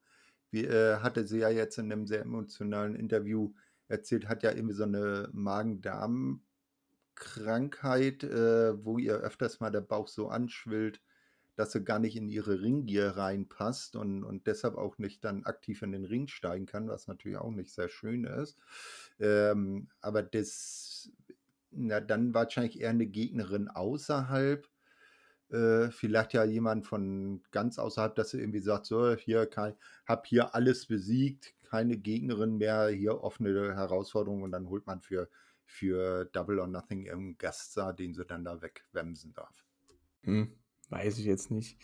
wie, 0.51 0.65
äh, 0.65 0.97
hatte 0.97 1.25
sie 1.25 1.39
ja 1.39 1.49
jetzt 1.49 1.77
in 1.77 1.91
einem 1.91 2.05
sehr 2.05 2.21
emotionalen 2.21 2.95
Interview 2.95 3.53
erzählt, 3.87 4.27
hat 4.27 4.43
ja 4.43 4.51
irgendwie 4.51 4.75
so 4.75 4.83
eine 4.83 5.29
Magen-Darm-Krankheit, 5.31 8.23
äh, 8.23 8.85
wo 8.85 8.97
ihr 8.97 9.15
öfters 9.15 9.61
mal 9.61 9.71
der 9.71 9.81
Bauch 9.81 10.09
so 10.09 10.27
anschwillt 10.27 11.01
dass 11.55 11.71
sie 11.71 11.83
gar 11.83 11.99
nicht 11.99 12.15
in 12.15 12.29
ihre 12.29 12.61
Ringgier 12.61 13.09
reinpasst 13.09 13.95
und, 13.95 14.23
und 14.23 14.47
deshalb 14.47 14.75
auch 14.75 14.97
nicht 14.97 15.23
dann 15.23 15.45
aktiv 15.45 15.81
in 15.81 15.91
den 15.91 16.05
Ring 16.05 16.27
steigen 16.27 16.65
kann, 16.65 16.87
was 16.87 17.07
natürlich 17.07 17.37
auch 17.37 17.51
nicht 17.51 17.71
sehr 17.71 17.89
schön 17.89 18.25
ist. 18.25 18.57
Ähm, 19.19 19.89
aber 20.01 20.23
das, 20.23 21.11
na, 21.71 21.99
dann 21.99 22.33
wahrscheinlich 22.33 22.81
eher 22.81 22.89
eine 22.89 23.05
Gegnerin 23.05 23.67
außerhalb. 23.67 24.67
Äh, 25.49 25.91
vielleicht 25.91 26.33
ja 26.33 26.43
jemand 26.43 26.87
von 26.87 27.43
ganz 27.51 27.77
außerhalb, 27.77 28.15
dass 28.15 28.31
sie 28.31 28.39
irgendwie 28.39 28.59
sagt, 28.59 28.87
so, 28.87 29.13
hier 29.13 29.45
kann, 29.45 29.75
hab 30.07 30.25
hier 30.25 30.55
alles 30.55 30.87
besiegt, 30.87 31.53
keine 31.63 31.97
Gegnerin 31.97 32.57
mehr, 32.57 32.87
hier 32.87 33.23
offene 33.23 33.75
Herausforderung 33.75 34.41
und 34.41 34.51
dann 34.51 34.69
holt 34.69 34.87
man 34.87 35.01
für, 35.01 35.29
für 35.65 36.25
Double 36.25 36.59
or 36.59 36.67
Nothing 36.67 37.05
irgendeinen 37.05 37.37
Gaststar, 37.37 37.93
den 37.93 38.15
sie 38.15 38.25
dann 38.25 38.43
da 38.43 38.61
wegwemsen 38.61 39.33
darf. 39.33 39.63
Hm. 40.23 40.55
Weiß 40.93 41.17
ich 41.17 41.25
jetzt 41.25 41.49
nicht. 41.49 41.77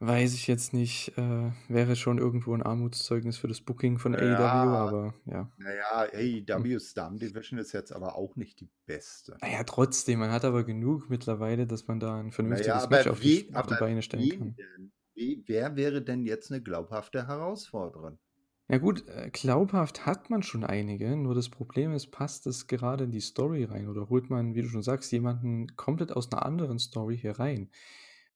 Weiß 0.00 0.34
ich 0.34 0.46
jetzt 0.46 0.74
nicht. 0.74 1.16
Äh, 1.16 1.52
wäre 1.68 1.94
schon 1.94 2.18
irgendwo 2.18 2.52
ein 2.52 2.62
Armutszeugnis 2.62 3.38
für 3.38 3.48
das 3.48 3.60
Booking 3.60 3.98
von 3.98 4.14
AEW, 4.14 4.42
aber 4.42 5.14
ja. 5.24 5.50
Naja, 5.56 6.08
AEW's 6.12 6.94
Damen 6.94 7.18
Division 7.18 7.58
ist 7.58 7.72
jetzt 7.72 7.92
aber 7.92 8.16
auch 8.16 8.34
nicht 8.36 8.60
die 8.60 8.68
beste. 8.86 9.38
Naja, 9.40 9.62
trotzdem, 9.62 10.18
man 10.18 10.32
hat 10.32 10.44
aber 10.44 10.64
genug 10.64 11.08
mittlerweile, 11.08 11.66
dass 11.66 11.86
man 11.86 12.00
da 12.00 12.18
ein 12.18 12.32
vernünftiges 12.32 12.74
naja, 12.74 12.88
Match 12.88 13.06
auf 13.06 13.20
die, 13.20 13.54
auf 13.54 13.66
die 13.66 13.76
Beine 13.78 14.02
stellen 14.02 14.28
kann. 14.30 14.56
Denn, 14.56 14.92
wie, 15.14 15.44
wer 15.46 15.76
wäre 15.76 16.02
denn 16.02 16.24
jetzt 16.24 16.50
eine 16.50 16.60
glaubhafte 16.60 17.28
Herausforderin? 17.28 18.18
Ja 18.68 18.78
gut, 18.78 19.06
äh, 19.08 19.30
glaubhaft 19.32 20.06
hat 20.06 20.28
man 20.28 20.42
schon 20.42 20.64
einige, 20.64 21.16
nur 21.16 21.36
das 21.36 21.48
Problem 21.48 21.92
ist, 21.92 22.08
passt 22.08 22.46
es 22.48 22.66
gerade 22.66 23.04
in 23.04 23.12
die 23.12 23.20
Story 23.20 23.62
rein 23.62 23.88
oder 23.88 24.08
holt 24.08 24.28
man, 24.28 24.54
wie 24.56 24.62
du 24.62 24.68
schon 24.68 24.82
sagst, 24.82 25.12
jemanden 25.12 25.76
komplett 25.76 26.10
aus 26.12 26.32
einer 26.32 26.44
anderen 26.44 26.80
Story 26.80 27.16
hier 27.16 27.38
rein? 27.38 27.70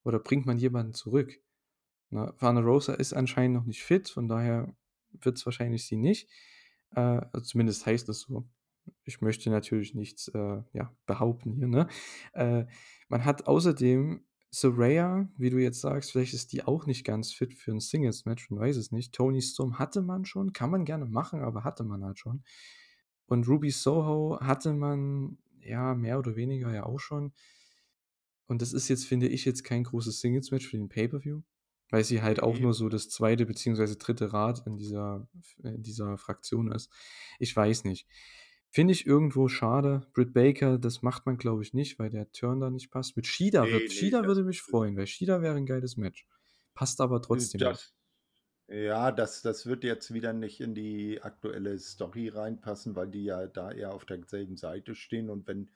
Oder 0.04 0.20
bringt 0.20 0.46
man 0.46 0.58
jemanden 0.58 0.94
zurück? 0.94 1.40
Na, 2.10 2.32
Vana 2.38 2.60
Rosa 2.60 2.94
ist 2.94 3.12
anscheinend 3.12 3.56
noch 3.56 3.66
nicht 3.66 3.82
fit, 3.82 4.08
von 4.08 4.28
daher 4.28 4.72
wird 5.12 5.36
es 5.36 5.46
wahrscheinlich 5.46 5.86
sie 5.86 5.96
nicht. 5.96 6.28
Äh, 6.94 7.00
also 7.00 7.40
zumindest 7.40 7.86
heißt 7.86 8.08
es 8.08 8.20
so. 8.20 8.48
Ich 9.04 9.20
möchte 9.20 9.50
natürlich 9.50 9.94
nichts 9.94 10.28
äh, 10.28 10.62
ja, 10.72 10.94
behaupten 11.06 11.52
hier. 11.52 11.68
Ne? 11.68 11.88
Äh, 12.34 12.66
man 13.08 13.24
hat 13.24 13.46
außerdem 13.48 14.24
Soraya, 14.52 15.28
wie 15.36 15.50
du 15.50 15.58
jetzt 15.58 15.80
sagst, 15.80 16.10
vielleicht 16.10 16.34
ist 16.34 16.52
die 16.52 16.64
auch 16.64 16.86
nicht 16.86 17.04
ganz 17.04 17.32
fit 17.32 17.54
für 17.54 17.70
ein 17.70 17.78
Singles-Match, 17.78 18.50
man 18.50 18.60
weiß 18.60 18.76
es 18.76 18.90
nicht. 18.90 19.14
Tony 19.14 19.40
Storm 19.40 19.78
hatte 19.78 20.02
man 20.02 20.24
schon, 20.24 20.52
kann 20.52 20.70
man 20.70 20.84
gerne 20.84 21.06
machen, 21.06 21.40
aber 21.42 21.62
hatte 21.62 21.84
man 21.84 22.04
halt 22.04 22.18
schon. 22.18 22.42
Und 23.26 23.46
Ruby 23.46 23.70
Soho 23.70 24.40
hatte 24.40 24.72
man, 24.72 25.38
ja, 25.60 25.94
mehr 25.94 26.18
oder 26.18 26.34
weniger 26.34 26.74
ja 26.74 26.84
auch 26.84 26.98
schon. 26.98 27.32
Und 28.46 28.60
das 28.60 28.72
ist 28.72 28.88
jetzt, 28.88 29.04
finde 29.06 29.28
ich, 29.28 29.44
jetzt 29.44 29.62
kein 29.62 29.84
großes 29.84 30.18
Singles-Match 30.20 30.66
für 30.66 30.78
den 30.78 30.88
Pay-Per-View, 30.88 31.42
weil 31.90 32.02
sie 32.02 32.20
halt 32.20 32.42
auch 32.42 32.58
nur 32.58 32.74
so 32.74 32.88
das 32.88 33.08
zweite 33.08 33.46
beziehungsweise 33.46 33.94
dritte 33.94 34.32
Rad 34.32 34.66
in 34.66 34.76
dieser, 34.76 35.28
in 35.62 35.84
dieser 35.84 36.18
Fraktion 36.18 36.72
ist. 36.72 36.90
Ich 37.38 37.54
weiß 37.54 37.84
nicht. 37.84 38.08
Finde 38.72 38.92
ich 38.92 39.04
irgendwo 39.04 39.48
schade. 39.48 40.06
Britt 40.12 40.32
Baker, 40.32 40.78
das 40.78 41.02
macht 41.02 41.26
man, 41.26 41.36
glaube 41.38 41.62
ich, 41.62 41.74
nicht, 41.74 41.98
weil 41.98 42.10
der 42.10 42.30
Turn 42.30 42.60
da 42.60 42.70
nicht 42.70 42.90
passt. 42.90 43.16
Mit 43.16 43.26
Shida, 43.26 43.64
nee, 43.64 43.72
wird, 43.72 43.82
nee, 43.82 43.88
Shida 43.88 44.24
würde 44.24 44.44
mich 44.44 44.62
freuen, 44.62 44.96
weil 44.96 45.08
Shida 45.08 45.42
wäre 45.42 45.56
ein 45.56 45.66
geiles 45.66 45.96
Match. 45.96 46.26
Passt 46.74 47.00
aber 47.00 47.20
trotzdem 47.20 47.58
das, 47.58 47.92
nicht. 48.68 48.80
Ja, 48.84 49.10
das, 49.10 49.42
das 49.42 49.66
wird 49.66 49.82
jetzt 49.82 50.14
wieder 50.14 50.32
nicht 50.32 50.60
in 50.60 50.76
die 50.76 51.20
aktuelle 51.20 51.76
Story 51.80 52.28
reinpassen, 52.28 52.94
weil 52.94 53.08
die 53.08 53.24
ja 53.24 53.48
da 53.48 53.72
eher 53.72 53.92
auf 53.92 54.04
derselben 54.04 54.56
Seite 54.56 54.94
stehen. 54.94 55.30
Und 55.30 55.48
wenn 55.48 55.68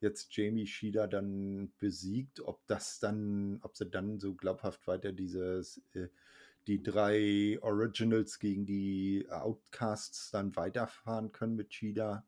jetzt 0.00 0.36
Jamie 0.36 0.66
Shida 0.66 1.06
dann 1.06 1.72
besiegt, 1.78 2.40
ob 2.40 2.66
das 2.66 2.98
dann, 2.98 3.60
ob 3.62 3.78
sie 3.78 3.86
dann 3.86 4.20
so 4.20 4.34
glaubhaft 4.34 4.86
weiter 4.86 5.12
dieses, 5.12 5.80
äh, 5.94 6.08
die 6.66 6.82
drei 6.82 7.58
Originals 7.62 8.38
gegen 8.38 8.66
die 8.66 9.26
Outcasts 9.30 10.30
dann 10.30 10.54
weiterfahren 10.54 11.32
können 11.32 11.56
mit 11.56 11.72
Shida, 11.72 12.26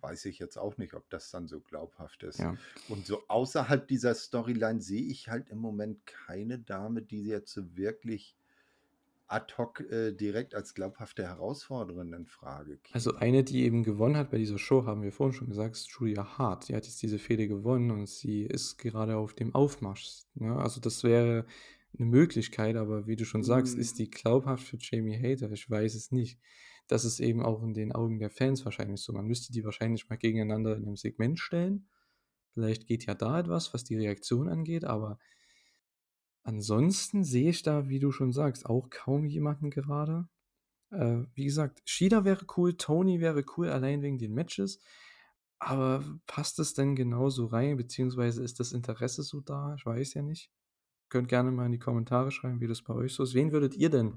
weiß 0.00 0.24
ich 0.26 0.38
jetzt 0.38 0.56
auch 0.56 0.76
nicht, 0.76 0.94
ob 0.94 1.08
das 1.10 1.30
dann 1.30 1.46
so 1.46 1.60
glaubhaft 1.60 2.22
ist. 2.22 2.38
Ja. 2.38 2.56
Und 2.88 3.06
so 3.06 3.22
außerhalb 3.28 3.86
dieser 3.86 4.14
Storyline 4.14 4.80
sehe 4.80 5.04
ich 5.04 5.28
halt 5.28 5.50
im 5.50 5.58
Moment 5.58 6.04
keine 6.06 6.58
Dame, 6.58 7.02
die 7.02 7.24
jetzt 7.24 7.52
so 7.52 7.76
wirklich 7.76 8.36
ad 9.26 9.54
hoc 9.56 9.80
äh, 9.90 10.12
direkt 10.12 10.54
als 10.54 10.74
glaubhafte 10.74 11.24
Herausforderin 11.24 12.12
in 12.12 12.26
Frage 12.26 12.76
käme. 12.76 12.94
Also 12.94 13.14
eine, 13.16 13.42
die 13.42 13.64
eben 13.64 13.82
gewonnen 13.82 14.16
hat 14.16 14.30
bei 14.30 14.38
dieser 14.38 14.58
Show, 14.58 14.84
haben 14.84 15.02
wir 15.02 15.12
vorhin 15.12 15.34
schon 15.34 15.48
gesagt, 15.48 15.76
ist 15.76 15.88
Julia 15.88 16.38
Hart. 16.38 16.68
Die 16.68 16.74
hat 16.74 16.84
jetzt 16.84 17.02
diese 17.02 17.18
Fehde 17.18 17.48
gewonnen 17.48 17.90
und 17.90 18.08
sie 18.08 18.42
ist 18.42 18.76
gerade 18.76 19.16
auf 19.16 19.34
dem 19.34 19.54
Aufmarsch. 19.54 20.24
Ne? 20.34 20.54
Also 20.56 20.80
das 20.80 21.04
wäre 21.04 21.46
eine 21.98 22.06
Möglichkeit, 22.06 22.76
aber 22.76 23.06
wie 23.06 23.16
du 23.16 23.24
schon 23.24 23.42
sagst, 23.42 23.76
ist 23.76 23.94
Mm, 23.94 23.98
die 23.98 24.10
glaubhaft 24.10 24.64
für 24.64 24.78
Jamie 24.78 25.16
Hater? 25.16 25.50
Ich 25.52 25.70
weiß 25.70 25.94
es 25.94 26.12
nicht. 26.12 26.38
Das 26.86 27.04
ist 27.04 27.20
eben 27.20 27.42
auch 27.42 27.62
in 27.62 27.74
den 27.74 27.92
Augen 27.92 28.18
der 28.18 28.30
Fans 28.30 28.64
wahrscheinlich 28.64 29.00
so. 29.00 29.12
Man 29.12 29.26
müsste 29.26 29.52
die 29.52 29.64
wahrscheinlich 29.64 30.08
mal 30.08 30.16
gegeneinander 30.16 30.76
in 30.76 30.84
einem 30.84 30.96
Segment 30.96 31.38
stellen. 31.38 31.88
Vielleicht 32.52 32.86
geht 32.86 33.06
ja 33.06 33.14
da 33.14 33.40
etwas, 33.40 33.74
was 33.74 33.84
die 33.84 33.96
Reaktion 33.96 34.48
angeht, 34.48 34.84
aber 34.84 35.18
ansonsten 36.44 37.24
sehe 37.24 37.50
ich 37.50 37.62
da, 37.62 37.88
wie 37.88 37.98
du 37.98 38.12
schon 38.12 38.32
sagst, 38.32 38.66
auch 38.66 38.90
kaum 38.90 39.26
jemanden 39.26 39.70
gerade. 39.70 40.28
Äh, 40.90 41.24
wie 41.34 41.44
gesagt, 41.44 41.82
Shida 41.84 42.24
wäre 42.24 42.46
cool, 42.56 42.76
Tony 42.76 43.20
wäre 43.20 43.44
cool, 43.56 43.70
allein 43.70 44.02
wegen 44.02 44.18
den 44.18 44.34
Matches. 44.34 44.78
Aber 45.58 46.04
passt 46.26 46.58
es 46.58 46.74
denn 46.74 46.94
genauso 46.94 47.46
rein, 47.46 47.76
beziehungsweise 47.76 48.44
ist 48.44 48.60
das 48.60 48.72
Interesse 48.72 49.22
so 49.22 49.40
da? 49.40 49.74
Ich 49.76 49.86
weiß 49.86 50.14
ja 50.14 50.22
nicht. 50.22 50.50
Könnt 51.08 51.28
gerne 51.28 51.50
mal 51.50 51.66
in 51.66 51.72
die 51.72 51.78
Kommentare 51.78 52.30
schreiben, 52.30 52.60
wie 52.60 52.66
das 52.66 52.82
bei 52.82 52.94
euch 52.94 53.14
so 53.14 53.22
ist. 53.22 53.34
Wen 53.34 53.52
würdet 53.52 53.74
ihr 53.74 53.90
denn 53.90 54.14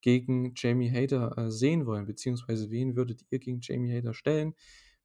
gegen 0.00 0.52
Jamie 0.56 0.90
Hater 0.90 1.36
äh, 1.36 1.50
sehen 1.50 1.86
wollen, 1.86 2.06
beziehungsweise 2.06 2.70
wen 2.70 2.96
würdet 2.96 3.24
ihr 3.30 3.38
gegen 3.38 3.60
Jamie 3.62 3.94
Hater 3.96 4.14
stellen 4.14 4.54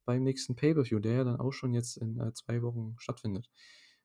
beim 0.04 0.22
nächsten 0.22 0.54
Pay-Per-View, 0.56 1.00
der 1.00 1.12
ja 1.12 1.24
dann 1.24 1.40
auch 1.40 1.52
schon 1.52 1.74
jetzt 1.74 1.96
in 1.96 2.18
äh, 2.20 2.32
zwei 2.32 2.62
Wochen 2.62 2.94
stattfindet. 2.98 3.50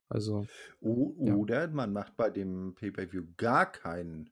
Also, 0.09 0.47
o- 0.81 1.15
ja. 1.23 1.35
Oder 1.35 1.67
man 1.69 1.93
macht 1.93 2.17
bei 2.17 2.29
dem 2.29 2.73
Pay-Per-View 2.75 3.23
gar 3.37 3.71
keinen 3.71 4.31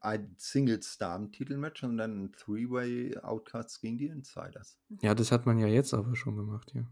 ein 0.00 0.34
Single-Star-Titelmatch, 0.38 1.80
sondern 1.80 2.24
ein 2.24 2.32
Three-Way 2.32 3.18
Outcasts 3.18 3.80
gegen 3.80 3.98
die 3.98 4.06
Insiders. 4.06 4.78
Ja, 5.02 5.14
das 5.14 5.32
hat 5.32 5.46
man 5.46 5.58
ja 5.58 5.66
jetzt 5.66 5.94
aber 5.94 6.14
schon 6.14 6.36
gemacht, 6.36 6.72
ja. 6.74 6.88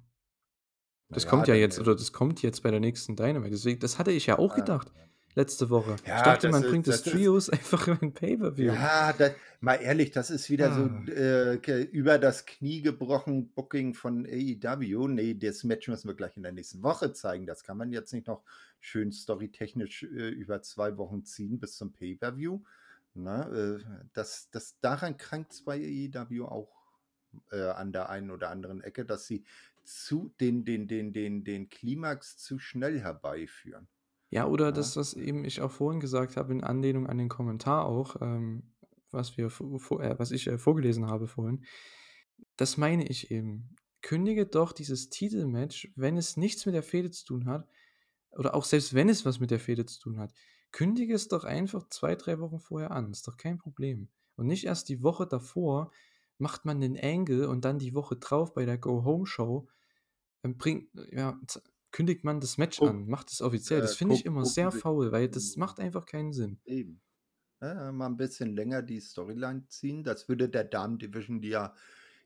Das 1.11 1.25
Naja, 1.25 1.31
kommt 1.31 1.49
ja 1.49 1.55
dann, 1.55 1.61
jetzt, 1.61 1.79
äh, 1.79 1.81
oder 1.83 1.95
das 1.95 2.13
kommt 2.13 2.43
jetzt 2.43 2.63
bei 2.63 2.71
der 2.71 2.81
nächsten 2.81 3.17
Dynamite. 3.17 3.53
Deswegen, 3.53 3.81
das 3.81 3.99
hatte 3.99 4.11
ich 4.11 4.27
ja 4.27 4.39
auch 4.39 4.53
ah, 4.53 4.57
gedacht, 4.57 4.93
letzte 5.39 5.71
Woche. 5.71 5.97
Ich 6.03 6.09
ja, 6.09 6.23
dachte, 6.23 6.49
das 6.49 6.53
man 6.53 6.65
ist, 6.65 6.71
bringt 6.71 6.87
das 6.89 7.03
das 7.03 7.07
ist, 7.07 7.13
Trios 7.13 7.49
einfach 7.51 7.89
in 7.89 7.99
ein 8.03 8.13
Pay-Per-View. 8.13 8.73
ja, 8.73 9.13
das, 9.13 9.33
mal 9.61 9.77
ehrlich, 9.77 10.11
das 10.11 10.31
ist 10.31 10.51
wieder 10.51 10.73
so 10.75 10.83
Ah. 10.83 11.09
äh, 11.11 11.59
ge- 11.59 11.85
über 11.85 12.19
das 12.19 12.45
Knie 12.45 12.83
gebrochen 12.83 13.49
Booking 13.55 13.95
von 13.95 14.27
AEW. 14.27 15.09
Nee, 15.09 15.35
das 15.35 15.65
Match 15.65 15.89
müssen 15.89 16.09
wir 16.09 16.15
gleich 16.15 16.37
in 16.37 16.43
der 16.43 16.53
nächsten 16.53 16.83
Woche 16.83 17.13
zeigen. 17.13 17.47
Das 17.47 17.63
kann 17.65 17.77
man 17.79 17.91
jetzt 17.93 18.13
nicht 18.13 18.27
noch 18.27 18.43
schön 18.81 19.11
storytechnisch 19.13 20.03
äh, 20.05 20.29
über 20.29 20.61
zwei 20.63 20.97
Wochen 20.99 21.25
ziehen 21.25 21.59
bis 21.59 21.77
zum 21.77 21.93
Pay-Per-View. 21.93 22.61
Na, 23.15 23.49
äh, 23.51 23.79
das, 24.13 24.49
das, 24.51 24.77
daran 24.81 25.17
krankt 25.17 25.53
es 25.53 25.63
bei 25.65 25.77
AEW 25.77 26.45
auch 26.47 26.71
äh, 27.53 27.63
an 27.63 27.93
der 27.93 28.11
einen 28.11 28.31
oder 28.31 28.51
anderen 28.51 28.81
Ecke, 28.83 29.05
dass 29.05 29.27
sie 29.27 29.45
zu 29.85 30.33
den, 30.41 30.65
den, 30.65 30.87
den, 30.87 31.13
den, 31.13 31.45
den 31.45 31.69
Klimax 31.69 32.37
zu 32.37 32.59
schnell 32.59 33.01
herbeiführen. 33.01 33.89
Ja, 34.31 34.47
oder 34.47 34.67
Ja? 34.67 34.73
das, 34.73 34.97
was 34.97 35.15
eben 35.15 35.45
ich 35.45 35.61
auch 35.61 35.71
vorhin 35.71 36.01
gesagt 36.01 36.37
habe, 36.37 36.53
in 36.53 36.63
Anlehnung 36.63 37.07
an 37.07 37.19
den 37.19 37.29
Kommentar 37.29 37.87
auch, 37.87 38.17
ähm, 38.21 38.75
was 39.11 39.37
wir 39.37 39.47
äh, 39.47 40.19
was 40.19 40.31
ich 40.31 40.47
äh, 40.47 40.59
vorgelesen 40.59 41.07
habe 41.07 41.27
vorhin, 41.27 41.65
das 42.57 42.77
meine 42.77 43.07
ich 43.07 43.31
eben. 43.31 43.75
Kündige 44.01 44.47
doch 44.47 44.73
dieses 44.73 45.11
Titelmatch, 45.11 45.93
wenn 45.97 46.17
es 46.17 46.37
nichts 46.37 46.67
mit 46.67 46.75
der 46.75 46.83
Fehde 46.83 47.11
zu 47.11 47.25
tun 47.25 47.47
hat, 47.47 47.69
oder 48.31 48.55
auch 48.55 48.65
selbst 48.65 48.95
wenn 48.95 49.09
es 49.09 49.25
was 49.25 49.41
mit 49.41 49.51
der 49.51 49.59
Fehde 49.59 49.87
zu 49.87 49.99
tun 50.01 50.19
hat, 50.19 50.33
kündige 50.71 51.15
es 51.15 51.29
doch 51.29 51.45
einfach 51.45 51.89
zwei, 51.89 52.15
drei 52.15 52.39
Wochen 52.39 52.61
vorher 52.61 52.91
an. 52.91 53.11
Ist 53.11 53.27
doch 53.27 53.37
kein 53.37 53.59
Problem. 53.59 54.09
Und 54.37 54.47
nicht 54.47 54.65
erst 54.65 54.89
die 54.89 55.03
Woche 55.03 55.27
davor 55.27 55.91
macht 56.39 56.65
man 56.65 56.81
den 56.81 56.99
Angle 56.99 57.49
und 57.49 57.65
dann 57.65 57.79
die 57.79 57.95
Woche 57.95 58.17
drauf 58.17 58.55
bei 58.55 58.65
der 58.65 58.79
Go-Home-Show 58.79 59.69
ähm, 60.45 60.57
bringt, 60.57 60.89
ja, 61.11 61.41
kündigt 61.91 62.25
man 62.25 62.41
das 62.41 62.59
Match 62.59 62.79
Guck, 62.79 62.91
an, 62.91 63.09
macht 63.09 63.31
es 63.31 63.41
offiziell. 63.41 63.81
Das 63.81 63.95
äh, 63.95 63.97
finde 63.97 64.15
ich 64.15 64.21
guck, 64.21 64.27
immer 64.27 64.41
gucken 64.43 64.53
sehr 64.53 64.71
faul, 64.71 65.13
weil 65.13 65.29
das 65.29 65.57
macht 65.57 65.81
einfach 65.81 66.07
keinen 66.07 66.33
Sinn. 66.33 66.61
Eben. 66.65 67.01
Ja, 67.61 67.91
mal 67.91 68.07
ein 68.07 68.17
bisschen 68.17 68.55
länger 68.55 68.83
die 68.83 69.01
Storyline 69.01 69.67
ziehen. 69.67 70.05
Das 70.05 70.29
würde 70.29 70.49
der 70.49 70.65
Damen-Division, 70.65 71.41
die 71.41 71.49
ja 71.49 71.75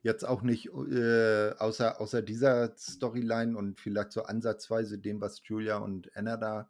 jetzt 0.03 0.27
auch 0.27 0.41
nicht 0.41 0.67
äh, 0.67 1.53
außer, 1.57 1.99
außer 1.99 2.21
dieser 2.21 2.75
Storyline 2.77 3.57
und 3.57 3.79
vielleicht 3.79 4.11
so 4.11 4.23
ansatzweise 4.23 4.99
dem, 4.99 5.21
was 5.21 5.41
Julia 5.45 5.77
und 5.77 6.15
Anna 6.15 6.37
da 6.37 6.69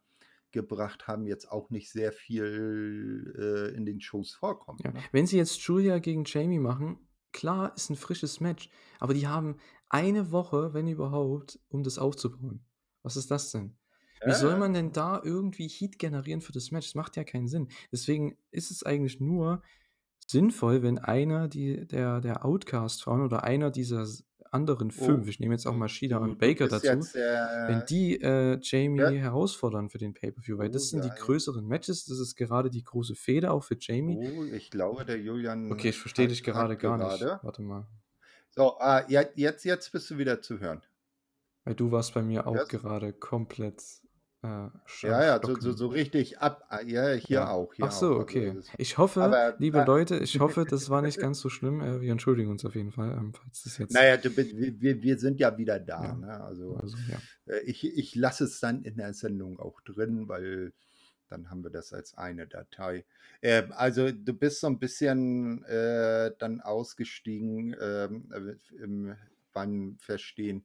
gebracht 0.52 1.08
haben, 1.08 1.26
jetzt 1.26 1.50
auch 1.50 1.68
nicht 1.70 1.90
sehr 1.90 2.12
viel 2.12 3.34
äh, 3.36 3.76
in 3.76 3.84
den 3.84 4.00
Shows 4.00 4.32
vorkommen. 4.32 4.78
Ja. 4.84 4.92
Ne? 4.92 5.00
Wenn 5.10 5.26
sie 5.26 5.36
jetzt 5.36 5.60
Julia 5.60 5.98
gegen 5.98 6.24
Jamie 6.24 6.60
machen, 6.60 7.08
klar, 7.32 7.72
ist 7.76 7.90
ein 7.90 7.96
frisches 7.96 8.40
Match, 8.40 8.70
aber 9.00 9.12
die 9.14 9.26
haben 9.26 9.56
eine 9.88 10.30
Woche, 10.30 10.72
wenn 10.72 10.86
überhaupt, 10.86 11.58
um 11.68 11.82
das 11.82 11.98
aufzubauen. 11.98 12.64
Was 13.04 13.16
ist 13.16 13.30
das 13.30 13.52
denn? 13.52 13.76
Wie 14.24 14.32
soll 14.32 14.56
man 14.56 14.72
denn 14.72 14.90
da 14.92 15.20
irgendwie 15.22 15.68
Heat 15.68 15.98
generieren 15.98 16.40
für 16.40 16.52
das 16.52 16.70
Match? 16.72 16.88
Das 16.88 16.94
macht 16.94 17.16
ja 17.16 17.24
keinen 17.24 17.46
Sinn. 17.46 17.68
Deswegen 17.92 18.36
ist 18.50 18.70
es 18.70 18.82
eigentlich 18.82 19.20
nur 19.20 19.62
sinnvoll, 20.26 20.82
wenn 20.82 20.98
einer 20.98 21.48
die, 21.48 21.86
der, 21.86 22.20
der 22.20 22.44
Outcast-Frauen 22.44 23.22
oder 23.22 23.44
einer 23.44 23.70
dieser 23.70 24.06
anderen 24.50 24.90
fünf, 24.90 25.26
oh, 25.26 25.28
ich 25.28 25.40
nehme 25.40 25.54
jetzt 25.54 25.66
auch 25.66 25.74
mal 25.74 25.88
Shida 25.88 26.16
du, 26.18 26.22
und 26.24 26.30
du 26.30 26.36
Baker 26.38 26.68
dazu, 26.68 26.86
jetzt 26.86 27.14
wenn 27.14 27.78
der. 27.78 27.86
die 27.86 28.20
äh, 28.22 28.58
Jamie 28.62 29.00
Ja, 29.00 29.10
herausfordern 29.18 29.90
für 29.90 29.98
den 29.98 30.14
Pay-Per-View, 30.14 30.58
weil 30.58 30.68
oh, 30.68 30.72
das 30.72 30.90
sind 30.90 31.04
die 31.04 31.10
größeren 31.10 31.66
Matches, 31.66 32.06
das 32.06 32.18
ist 32.18 32.36
gerade 32.36 32.70
die 32.70 32.82
große 32.84 33.14
Fehde 33.14 33.50
auch 33.50 33.64
für 33.64 33.76
Jamie. 33.78 34.16
oh, 34.16 34.44
ich 34.44 34.70
glaube, 34.70 35.04
der 35.04 35.16
Okay, 35.16 35.26
Julian 35.26 35.78
ich 35.78 35.98
verstehe 35.98 36.28
dich 36.28 36.42
gerade 36.42 36.76
gar 36.76 36.96
nicht. 36.98 37.20
gerade. 37.20 37.40
Warte 37.42 37.62
mal. 37.62 37.86
So, 38.50 38.78
ja, 39.08 39.24
jetzt, 39.34 39.64
jetzt 39.64 39.92
bist 39.92 40.10
du 40.10 40.18
wieder 40.18 40.40
zu 40.40 40.60
hören. 40.60 40.82
Weil 41.64 41.74
du 41.74 41.90
warst 41.90 42.14
bei 42.14 42.22
mir 42.22 42.46
auch 42.46 42.54
Hörst? 42.54 42.68
gerade 42.68 43.12
komplett 43.12 43.82
äh, 44.42 44.68
Ja, 45.02 45.22
ja, 45.24 45.42
so, 45.42 45.58
so, 45.60 45.72
so 45.72 45.86
richtig 45.88 46.38
ab. 46.38 46.64
ah, 46.68 46.80
Ja, 46.82 47.12
hier 47.12 47.30
Ja. 47.40 47.50
auch, 47.50 47.74
hier 47.74 47.86
Ach 47.86 47.92
so, 47.92 48.16
auch. 48.16 48.18
Also, 48.18 48.22
okay. 48.22 48.52
das, 48.52 48.68
Ich 48.78 48.98
hoffe, 48.98 49.20
aber, 49.20 49.58
liebe 49.58 49.78
ah, 49.78 49.84
Leute, 49.86 50.18
ich 50.18 50.38
hoffe, 50.40 50.64
das 50.66 50.90
war 50.90 51.02
nicht 51.02 51.18
ganz 51.18 51.40
so 51.40 51.48
schlimm. 51.48 51.80
Äh, 51.80 52.00
wir 52.00 52.12
entschuldigen 52.12 52.50
uns 52.50 52.64
auf 52.64 52.74
jeden 52.74 52.92
Fall, 52.92 53.12
ähm, 53.12 53.32
falls 53.34 53.62
das 53.64 53.78
jetzt. 53.78 53.92
naja, 53.92 54.16
du, 54.16 54.30
bist- 54.30 54.56
wir, 54.56 54.80
wir 54.80 55.02
wir 55.02 55.18
sind 55.18 55.40
ja 55.40 55.56
wieder 55.58 55.78
da. 55.80 56.00
Ja, 56.02 56.14
Ne? 56.14 56.40
Also, 56.42 56.76
also 56.76 56.96
ja. 57.06 57.22
äh, 57.46 57.60
ich, 57.60 57.84
ich 57.84 58.14
lasse 58.14 58.44
es 58.44 58.60
dann 58.60 58.82
in 58.82 58.96
der 58.96 59.14
Sendung 59.14 59.58
auch 59.60 59.80
drin, 59.82 60.28
weil 60.28 60.72
dann 61.28 61.50
haben 61.50 61.64
wir 61.64 61.70
das 61.70 61.92
als 61.92 62.14
eine 62.16 62.46
Datei. 62.46 63.04
Äh, 63.40 63.64
also, 63.70 64.10
du 64.12 64.32
bist 64.34 64.60
so 64.60 64.66
ein 64.68 64.78
bisschen 64.78 65.64
äh, 65.64 66.32
dann 66.38 66.60
ausgestiegen 66.60 67.76
ähm, 67.80 68.32
äh, 68.32 68.74
im, 68.82 69.16
beim 69.52 69.96
Verstehen, 70.00 70.64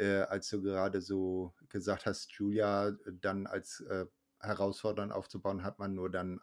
äh, 0.00 0.22
als 0.22 0.48
du 0.48 0.62
gerade 0.62 1.00
so 1.02 1.54
gesagt 1.68 2.06
hast, 2.06 2.32
Julia 2.32 2.88
äh, 2.88 2.94
dann 3.20 3.46
als 3.46 3.80
äh, 3.82 4.06
herausfordernd 4.40 5.12
aufzubauen, 5.12 5.62
hat 5.62 5.78
man 5.78 5.94
nur 5.94 6.10
dann 6.10 6.40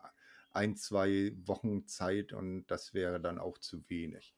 ein, 0.51 0.75
zwei 0.75 1.33
Wochen 1.45 1.87
Zeit 1.87 2.33
und 2.33 2.67
das 2.67 2.93
wäre 2.93 3.19
dann 3.19 3.39
auch 3.39 3.57
zu 3.57 3.83
wenig. 3.89 4.35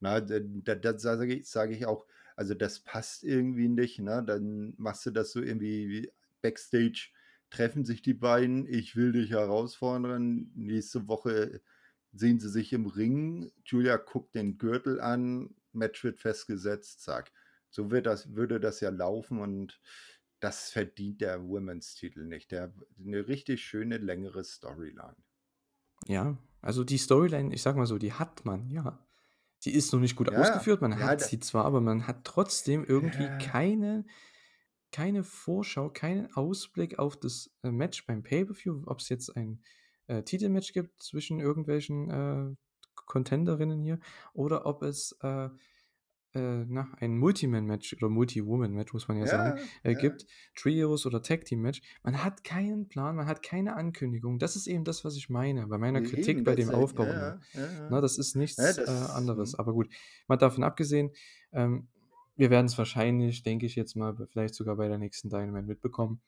Na, 0.00 0.20
da, 0.20 0.40
da, 0.74 0.98
sage 0.98 1.34
ich, 1.34 1.48
sage 1.48 1.74
ich 1.74 1.86
auch, 1.86 2.06
also 2.34 2.54
das 2.54 2.80
passt 2.80 3.24
irgendwie 3.24 3.68
nicht, 3.68 4.00
ne? 4.00 4.24
Dann 4.26 4.74
machst 4.78 5.06
du 5.06 5.10
das 5.10 5.32
so 5.32 5.40
irgendwie 5.40 5.88
wie 5.88 6.12
Backstage, 6.40 7.10
treffen 7.50 7.84
sich 7.84 8.02
die 8.02 8.14
beiden, 8.14 8.66
ich 8.66 8.96
will 8.96 9.12
dich 9.12 9.30
herausfordern. 9.30 10.50
Nächste 10.54 11.06
Woche 11.08 11.60
sehen 12.12 12.40
sie 12.40 12.48
sich 12.48 12.72
im 12.72 12.86
Ring, 12.86 13.52
Julia 13.64 13.96
guckt 13.96 14.34
den 14.34 14.58
Gürtel 14.58 15.00
an, 15.00 15.54
Match 15.72 16.02
wird 16.04 16.18
festgesetzt, 16.18 17.00
zack. 17.02 17.32
So 17.72 17.90
wird 17.90 18.06
das, 18.06 18.34
würde 18.36 18.60
das 18.60 18.80
ja 18.80 18.90
laufen 18.90 19.40
und 19.40 19.80
das 20.40 20.70
verdient 20.70 21.20
der 21.20 21.42
Women's-Titel 21.42 22.24
nicht. 22.26 22.52
Der 22.52 22.72
eine 22.98 23.26
richtig 23.28 23.64
schöne, 23.64 23.98
längere 23.98 24.44
Storyline. 24.44 25.16
Ja, 26.06 26.36
also 26.60 26.84
die 26.84 26.98
Storyline, 26.98 27.54
ich 27.54 27.62
sag 27.62 27.76
mal 27.76 27.86
so, 27.86 27.98
die 27.98 28.12
hat 28.12 28.44
man, 28.44 28.70
ja. 28.70 29.06
Die 29.64 29.72
ist 29.72 29.92
noch 29.92 30.00
nicht 30.00 30.16
gut 30.16 30.30
Ja, 30.30 30.38
ausgeführt, 30.40 30.80
man 30.80 30.92
ja, 30.92 30.98
hat 30.98 31.20
sie 31.20 31.38
zwar, 31.38 31.64
aber 31.64 31.80
man 31.80 32.06
hat 32.08 32.24
trotzdem 32.24 32.84
irgendwie 32.84 33.24
ja, 33.24 33.38
keine, 33.38 34.04
keine 34.90 35.24
Vorschau, 35.24 35.90
keinen 35.90 36.32
Ausblick 36.34 36.98
auf 36.98 37.16
das 37.18 37.54
äh, 37.62 37.70
Match 37.70 38.06
beim 38.06 38.24
Pay-Per-View, 38.24 38.82
ob 38.86 39.00
es 39.00 39.08
jetzt 39.08 39.36
ein 39.36 39.62
äh, 40.08 40.22
Titelmatch 40.24 40.72
gibt 40.72 41.02
zwischen 41.02 41.40
irgendwelchen 41.40 42.10
äh, 42.10 42.56
Contenderinnen 43.06 43.82
hier 43.82 44.00
oder 44.32 44.66
ob 44.66 44.82
es 44.82 45.16
äh, 45.22 45.48
äh, 46.34 46.64
na, 46.66 46.88
ein 46.98 47.18
Multiman-Match 47.18 47.94
oder 47.94 48.08
Multi-Woman-Match, 48.08 48.92
muss 48.92 49.08
man 49.08 49.18
ja 49.18 49.26
sagen, 49.26 49.58
ja, 49.58 49.90
äh, 49.90 49.92
ja. 49.94 49.98
gibt, 49.98 50.26
Trios 50.56 51.04
oder 51.06 51.22
Tag-Team-Match. 51.22 51.82
Man 52.02 52.22
hat 52.24 52.42
keinen 52.44 52.88
Plan, 52.88 53.16
man 53.16 53.26
hat 53.26 53.42
keine 53.42 53.76
Ankündigung. 53.76 54.38
Das 54.38 54.56
ist 54.56 54.66
eben 54.66 54.84
das, 54.84 55.04
was 55.04 55.16
ich 55.16 55.28
meine 55.28 55.66
bei 55.66 55.78
meiner 55.78 56.00
Kritik 56.02 56.36
Eben, 56.38 56.44
bei 56.44 56.54
dem 56.54 56.70
äh, 56.70 56.74
Aufbau 56.74 57.04
ja, 57.04 57.38
ja, 57.54 57.88
Na, 57.90 57.96
ja. 57.96 58.00
das 58.00 58.18
ist 58.18 58.34
Ja, 58.34 58.40
nichts 58.40 58.58
äh, 58.58 58.74
das, 58.74 59.10
anderes. 59.10 59.52
hm. 59.52 59.60
Aber 59.60 59.72
gut, 59.74 59.88
mal 60.28 60.36
davon 60.36 60.64
abgesehen, 60.64 61.10
ähm, 61.52 61.88
wir 62.34 62.48
werden 62.50 62.66
es 62.66 62.78
wahrscheinlich, 62.78 63.42
denke 63.42 63.66
ich 63.66 63.76
jetzt 63.76 63.94
mal, 63.94 64.16
vielleicht 64.32 64.54
sogar 64.54 64.76
bei 64.76 64.88
der 64.88 64.98
nächsten 64.98 65.28
Dynamite 65.28 65.66
mitbekommen. 65.66 66.22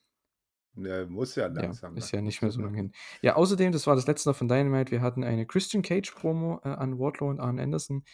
Ja, 0.77 1.07
muss 1.07 1.37
ja 1.37 1.47
Ja, 1.47 1.53
langsam. 1.53 1.97
ist 1.97 2.13
ne? 2.13 2.19
ja 2.19 2.23
nicht 2.23 2.43
mehr 2.43 2.51
so 2.51 2.61
lange 2.61 2.77
hin. 2.77 2.93
Ja, 3.23 3.37
außerdem, 3.37 3.73
das 3.73 3.87
war 3.87 3.95
das 3.97 4.07
letzte 4.07 4.29
noch 4.29 4.37
von 4.37 4.49
Dynamite, 4.49 4.91
wir 4.91 5.01
hatten 5.03 5.25
eine 5.25 5.47
Christian 5.47 5.83
Cage 5.83 6.11
Promo 6.13 6.61
äh, 6.65 6.69
an 6.69 6.99
Wardlow 6.99 7.31
und 7.31 7.41
Arn 7.41 7.59
Anderson. 7.59 8.05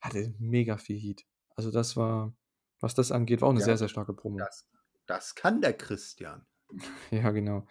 Hatte 0.00 0.34
mega 0.38 0.76
viel 0.76 0.98
Heat. 0.98 1.24
Also 1.56 1.70
das 1.70 1.96
war, 1.96 2.34
was 2.80 2.94
das 2.94 3.12
angeht, 3.12 3.40
war 3.40 3.48
auch 3.48 3.52
eine 3.52 3.60
Ja, 3.60 3.66
sehr, 3.66 3.78
sehr 3.78 3.88
starke 3.88 4.14
Promo. 4.14 4.38
Das, 4.38 4.68
das 5.06 5.34
kann 5.34 5.60
der 5.60 5.74
Christian. 5.74 6.46
Ja, 7.10 7.30
genau. 7.30 7.66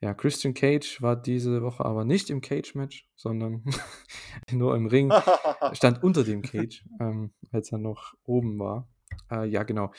Ja, 0.00 0.12
Christian 0.12 0.52
Cage 0.52 1.00
war 1.00 1.16
diese 1.16 1.62
Woche 1.62 1.82
aber 1.84 2.04
nicht 2.04 2.28
im 2.28 2.42
Cage-Match, 2.42 3.08
sondern 3.14 3.64
nur 4.52 4.76
im 4.76 4.86
Ring. 4.86 5.10
Stand 5.72 6.02
unter 6.02 6.24
dem 6.24 6.42
Cage, 6.42 6.84
ähm, 7.00 7.32
als 7.52 7.72
er 7.72 7.78
noch 7.78 8.12
oben 8.24 8.58
war. 8.58 8.86
Äh, 9.30 9.46
ja, 9.48 9.62
genau. 9.62 9.92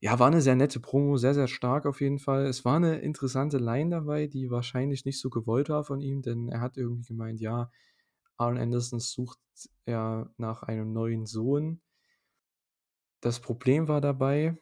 Ja, 0.00 0.18
war 0.18 0.26
eine 0.26 0.40
sehr 0.40 0.56
nette 0.56 0.80
Promo, 0.80 1.16
sehr, 1.16 1.34
sehr 1.34 1.48
stark 1.48 1.86
auf 1.86 2.00
jeden 2.00 2.18
Fall. 2.18 2.46
Es 2.46 2.64
war 2.64 2.76
eine 2.76 2.98
interessante 2.98 3.58
Line 3.58 3.90
dabei, 3.90 4.26
die 4.26 4.50
wahrscheinlich 4.50 5.04
nicht 5.04 5.20
so 5.20 5.30
gewollt 5.30 5.68
war 5.68 5.84
von 5.84 6.00
ihm, 6.00 6.22
denn 6.22 6.48
er 6.48 6.60
hat 6.60 6.76
irgendwie 6.76 7.04
gemeint, 7.04 7.40
ja, 7.40 7.70
Arn 8.36 8.58
Anderson 8.58 9.00
sucht 9.00 9.38
ja 9.86 10.28
nach 10.36 10.62
einem 10.62 10.92
neuen 10.92 11.24
Sohn. 11.24 11.80
Das 13.26 13.40
Problem 13.40 13.88
war 13.88 14.00
dabei, 14.00 14.56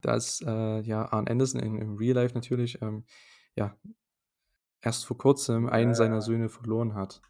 dass 0.00 0.40
äh, 0.40 0.80
ja 0.82 1.10
Arn 1.12 1.26
Anderson 1.26 1.60
in, 1.60 1.76
im 1.78 1.96
Real 1.96 2.14
Life 2.14 2.34
natürlich 2.34 2.80
ähm, 2.80 3.04
ja 3.56 3.76
erst 4.82 5.04
vor 5.06 5.18
kurzem 5.18 5.68
einen 5.68 5.90
Ja, 5.90 5.94
seiner 5.94 6.14
ja. 6.16 6.20
Söhne 6.20 6.48
verloren 6.48 6.94
hat. 6.94 7.22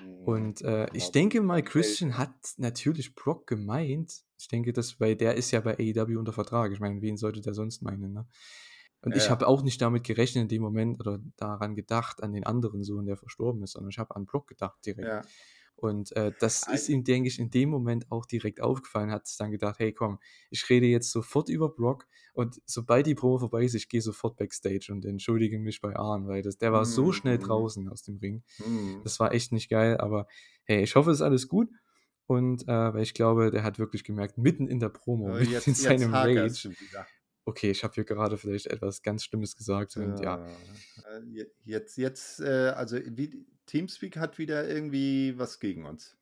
Mhm. 0.00 0.24
Und 0.26 0.62
äh, 0.62 0.88
ich 0.92 1.04
Aber 1.04 1.12
denke 1.12 1.40
mal, 1.42 1.56
man 1.56 1.64
Christian 1.64 2.18
hat 2.18 2.34
natürlich 2.56 3.14
Brock 3.14 3.46
gemeint. 3.46 4.24
Ich 4.38 4.48
denke, 4.48 4.72
das, 4.72 4.98
weil 5.00 5.16
der 5.16 5.36
ist 5.36 5.50
ja 5.52 5.60
bei 5.60 5.78
AEW 5.78 6.18
unter 6.18 6.32
Vertrag. 6.32 6.72
Ich 6.72 6.80
meine, 6.80 7.00
wen 7.02 7.16
sollte 7.16 7.40
der 7.40 7.54
sonst 7.54 7.82
meinen, 7.82 8.12
ne? 8.12 8.26
Und 9.02 9.16
Ja, 9.16 9.16
ich 9.16 9.30
habe 9.30 9.46
auch 9.46 9.62
nicht 9.62 9.80
damit 9.82 10.04
gerechnet 10.04 10.42
in 10.42 10.48
dem 10.48 10.62
Moment 10.62 10.98
oder 11.00 11.20
daran 11.36 11.74
gedacht, 11.76 12.22
an 12.22 12.32
den 12.32 12.44
anderen 12.46 12.82
Sohn, 12.82 13.06
der 13.06 13.18
verstorben 13.18 13.62
ist, 13.62 13.72
sondern 13.72 13.90
ich 13.90 13.98
habe 13.98 14.16
an 14.16 14.26
Brock 14.26 14.48
gedacht 14.48 14.78
direkt. 14.86 15.26
Ja. 15.84 15.90
Und 15.90 16.16
äh, 16.16 16.32
das 16.38 16.66
ist 16.68 16.88
ihm, 16.88 17.04
denke 17.04 17.28
ich, 17.28 17.38
in 17.38 17.50
dem 17.50 17.68
Moment 17.68 18.10
auch 18.10 18.26
direkt 18.26 18.60
aufgefallen, 18.60 19.10
hat 19.10 19.28
dann 19.38 19.50
gedacht, 19.50 19.78
hey 19.78 19.92
komm, 19.92 20.18
ich 20.50 20.68
rede 20.70 20.86
jetzt 20.86 21.10
sofort 21.10 21.48
über 21.48 21.68
Brock 21.68 22.06
und 22.32 22.60
sobald 22.66 23.06
die 23.06 23.14
Promo 23.14 23.38
vorbei 23.38 23.64
ist, 23.64 23.74
ich 23.74 23.88
gehe 23.88 24.00
sofort 24.00 24.36
backstage 24.36 24.88
und 24.90 25.04
entschuldige 25.04 25.58
mich 25.58 25.80
bei 25.80 25.94
Arn, 25.96 26.26
weil 26.26 26.42
das, 26.42 26.58
der 26.58 26.72
war 26.72 26.84
so 26.86 27.12
schnell 27.12 27.38
Mhm. 27.38 27.42
draußen 27.42 27.88
aus 27.88 28.02
dem 28.02 28.18
Ring. 28.18 28.42
Mhm. 28.58 29.00
Das 29.04 29.20
war 29.20 29.32
echt 29.32 29.52
nicht 29.52 29.68
geil, 29.68 29.98
aber 29.98 30.26
hey, 30.64 30.82
ich 30.82 30.94
hoffe, 30.96 31.10
es 31.10 31.18
ist 31.18 31.22
alles 31.22 31.48
gut. 31.48 31.68
Und 32.26 32.62
äh, 32.68 32.94
weil 32.94 33.02
ich 33.02 33.12
glaube, 33.12 33.50
der 33.50 33.62
hat 33.64 33.78
wirklich 33.78 34.02
gemerkt, 34.04 34.38
mitten 34.38 34.66
in 34.66 34.80
der 34.80 34.88
Promo, 34.88 35.26
Aber 35.28 35.38
mitten 35.38 35.52
Jetzt, 35.52 35.66
in 35.68 35.74
seinem 35.74 36.14
Rage, 36.14 36.74
okay, 37.44 37.70
ich 37.70 37.84
habe 37.84 37.94
hier 37.94 38.04
gerade 38.04 38.38
vielleicht 38.38 38.66
etwas 38.68 39.02
ganz 39.02 39.24
Schlimmes 39.24 39.56
gesagt 39.56 39.96
und 39.96 40.20
ja, 40.20 40.36
Ja, 40.36 40.56
äh, 41.04 41.20
je- 41.26 41.50
jetzt, 41.64 41.96
jetzt, 41.98 42.40
äh, 42.40 42.72
also 42.74 42.96
wie, 43.04 43.46
Teamspeak 43.66 44.16
hat 44.16 44.38
wieder 44.38 44.68
irgendwie 44.68 45.38
was 45.38 45.58
gegen 45.60 45.86
uns. 45.86 46.16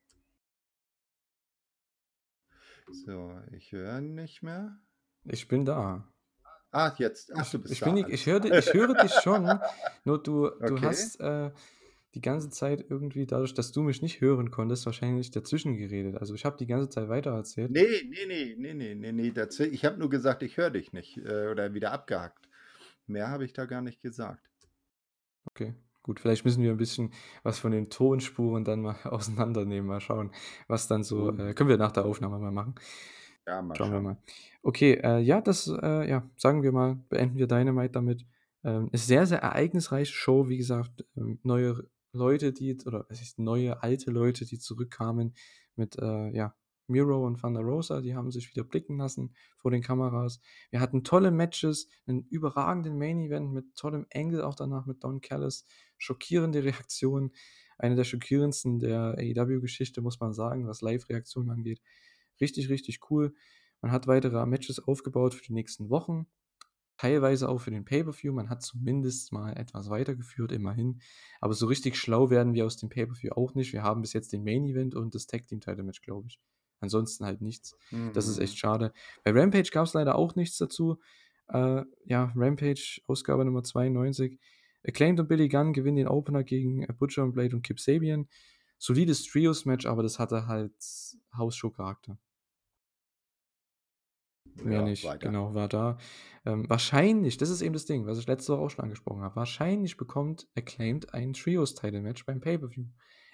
So, 3.06 3.38
ich 3.52 3.72
höre 3.72 4.00
nicht 4.00 4.42
mehr. 4.42 4.76
ich 5.24 5.48
bin 5.48 5.64
da. 5.64 6.06
Ah, 6.70 6.94
jetzt. 6.98 7.32
Ach, 7.34 7.50
du 7.50 7.58
bist 7.58 7.72
ich, 7.74 7.80
da. 7.80 7.90
bin 7.90 7.96
ich, 8.08 8.26
höre, 8.26 8.44
ich 8.44 8.72
höre 8.72 8.94
dich 8.94 9.12
schon, 9.22 9.44
nur 10.04 10.22
du, 10.22 10.48
du 10.48 10.74
Okay. 10.74 10.86
hast 10.86 11.20
äh, 11.20 11.50
die 12.14 12.20
ganze 12.20 12.50
Zeit 12.50 12.84
irgendwie, 12.88 13.26
dadurch, 13.26 13.54
dass 13.54 13.72
du 13.72 13.82
mich 13.82 14.02
nicht 14.02 14.20
hören 14.20 14.50
konntest, 14.50 14.84
wahrscheinlich 14.86 15.30
dazwischen 15.30 15.76
geredet. 15.76 16.16
Also 16.18 16.34
ich 16.34 16.44
habe 16.44 16.56
die 16.58 16.66
ganze 16.66 16.88
Zeit 16.88 17.08
weiter 17.08 17.30
erzählt. 17.32 17.70
Nee, 17.70 18.02
nee, 18.08 18.26
nee, 18.26 18.54
nee, 18.58 18.74
nee, 18.74 18.94
nee, 18.94 19.12
nee. 19.12 19.30
dazu- 19.30 19.64
Ich 19.64 19.84
habe 19.84 19.98
nur 19.98 20.10
gesagt, 20.10 20.42
ich 20.42 20.56
höre 20.56 20.70
dich 20.70 20.92
nicht. 20.92 21.18
Äh, 21.18 21.48
oder 21.48 21.72
wieder 21.74 21.92
abgehackt. 21.92 22.48
Mehr 23.06 23.28
habe 23.28 23.44
ich 23.44 23.52
da 23.52 23.64
gar 23.66 23.82
nicht 23.82 24.00
gesagt. 24.02 24.42
Okay, 25.44 25.74
gut, 26.02 26.20
vielleicht 26.20 26.44
müssen 26.44 26.62
wir 26.62 26.70
ein 26.70 26.76
bisschen 26.76 27.12
was 27.42 27.58
von 27.58 27.72
den 27.72 27.90
Tonspuren 27.90 28.64
dann 28.64 28.82
mal 28.82 28.96
auseinandernehmen, 29.04 29.86
mal 29.88 30.00
schauen, 30.00 30.32
was 30.68 30.88
dann 30.88 31.04
so, 31.04 31.30
äh, 31.36 31.54
können 31.54 31.68
wir 31.68 31.78
nach 31.78 31.92
der 31.92 32.04
Aufnahme 32.04 32.38
mal 32.38 32.52
machen. 32.52 32.74
Ja, 33.46 33.60
mal 33.62 33.74
Schauen 33.76 33.90
wir 33.92 34.00
schauen. 34.00 34.02
mal. 34.02 34.16
Okay, 34.62 34.94
äh, 35.02 35.18
ja, 35.20 35.40
das, 35.40 35.66
äh, 35.68 36.08
ja, 36.08 36.30
sagen 36.36 36.62
wir 36.62 36.72
mal, 36.72 36.96
beenden 37.08 37.36
wir 37.38 37.46
Dynamite 37.46 37.92
damit. 37.92 38.26
Ähm, 38.64 38.88
ist 38.92 39.08
sehr, 39.08 39.26
sehr 39.26 39.38
ereignisreiche 39.42 40.12
Show, 40.12 40.48
wie 40.48 40.56
gesagt, 40.56 41.04
ähm, 41.16 41.40
neue 41.42 41.88
Leute, 42.12 42.52
die, 42.52 42.78
oder 42.86 43.06
was 43.08 43.20
ist 43.20 43.38
neue, 43.38 43.82
alte 43.82 44.10
Leute, 44.12 44.44
die 44.46 44.58
zurückkamen 44.58 45.34
mit, 45.74 45.98
äh, 45.98 46.30
ja, 46.30 46.54
Miro 46.86 47.26
und 47.26 47.40
Thunder 47.40 47.60
Rosa, 47.60 48.00
die 48.00 48.14
haben 48.14 48.30
sich 48.30 48.50
wieder 48.50 48.64
blicken 48.64 48.98
lassen 48.98 49.34
vor 49.56 49.70
den 49.70 49.82
Kameras. 49.82 50.40
Wir 50.70 50.80
hatten 50.80 51.04
tolle 51.04 51.30
Matches, 51.30 51.88
einen 52.06 52.26
überragenden 52.28 52.98
Main 52.98 53.20
Event 53.20 53.52
mit 53.52 53.74
tollem 53.76 54.06
Angle 54.12 54.46
auch 54.46 54.54
danach 54.54 54.86
mit 54.86 55.02
Don 55.04 55.20
Callis, 55.20 55.64
schockierende 55.98 56.64
Reaktionen, 56.64 57.32
eine 57.78 57.96
der 57.96 58.04
schockierendsten 58.04 58.78
der 58.78 59.16
AEW-Geschichte, 59.18 60.02
muss 60.02 60.20
man 60.20 60.32
sagen, 60.32 60.66
was 60.66 60.82
Live-Reaktionen 60.82 61.50
angeht. 61.50 61.80
Richtig, 62.40 62.68
richtig 62.68 63.10
cool. 63.10 63.34
Man 63.80 63.90
hat 63.90 64.06
weitere 64.06 64.44
Matches 64.46 64.78
aufgebaut 64.78 65.34
für 65.34 65.42
die 65.42 65.52
nächsten 65.52 65.90
Wochen, 65.90 66.26
teilweise 66.96 67.48
auch 67.48 67.58
für 67.58 67.72
den 67.72 67.84
Pay-Per-View. 67.84 68.32
Man 68.32 68.48
hat 68.48 68.62
zumindest 68.62 69.32
mal 69.32 69.56
etwas 69.56 69.90
weitergeführt, 69.90 70.52
immerhin. 70.52 71.00
Aber 71.40 71.54
so 71.54 71.66
richtig 71.66 71.96
schlau 71.96 72.30
werden 72.30 72.54
wir 72.54 72.64
aus 72.64 72.76
dem 72.76 72.90
Pay-Per-View 72.90 73.32
auch 73.32 73.54
nicht. 73.54 73.72
Wir 73.72 73.82
haben 73.82 74.02
bis 74.02 74.12
jetzt 74.12 74.32
den 74.32 74.44
Main-Event 74.44 74.94
und 74.94 75.14
das 75.14 75.26
Tag-Team-Title-Match, 75.26 76.02
glaube 76.02 76.28
ich. 76.28 76.40
Ansonsten 76.82 77.24
halt 77.24 77.40
nichts. 77.40 77.76
Das 78.12 78.28
ist 78.28 78.38
echt 78.38 78.52
Mhm. 78.54 78.58
schade. 78.58 78.92
Bei 79.24 79.30
Rampage 79.32 79.70
gab 79.72 79.86
es 79.86 79.94
leider 79.94 80.16
auch 80.16 80.34
nichts 80.34 80.58
dazu. 80.58 80.98
Äh, 81.48 81.82
ja, 82.04 82.32
Rampage, 82.36 83.00
Ausgabe 83.06 83.44
Nummer 83.44 83.62
92. 83.62 84.38
Acclaimed 84.86 85.20
und 85.20 85.28
Billy 85.28 85.48
Gunn 85.48 85.72
gewinnen 85.72 85.96
den 85.96 86.08
Opener 86.08 86.44
gegen 86.44 86.82
äh, 86.82 86.92
Butcher 86.92 87.22
und 87.22 87.32
Blade 87.32 87.56
und 87.56 87.62
Kip 87.62 87.80
Sabian. 87.80 88.28
Solides 88.78 89.24
Trios-Match, 89.24 89.86
aber 89.86 90.02
das 90.02 90.18
hatte 90.18 90.46
halt 90.48 90.74
Hausshow-Charakter. 91.36 92.18
Mehr 94.56 94.80
Ja, 94.80 94.82
nicht, 94.82 95.04
weiter. 95.04 95.28
genau, 95.28 95.54
war 95.54 95.68
da. 95.68 95.98
Ähm, 96.44 96.68
wahrscheinlich, 96.68 97.36
das 97.38 97.48
ist 97.48 97.62
eben 97.62 97.72
das 97.72 97.86
Ding, 97.86 98.06
was 98.06 98.18
ich 98.18 98.26
letzte 98.26 98.52
Woche 98.52 98.60
auch 98.62 98.68
schon 98.70 98.84
angesprochen 98.84 99.22
habe. 99.22 99.36
Wahrscheinlich 99.36 99.96
bekommt 99.96 100.48
Acclaimed 100.56 101.14
ein 101.14 101.32
Trios-Title-Match 101.32 102.26
beim 102.26 102.40
Pay-Per-View. 102.40 102.86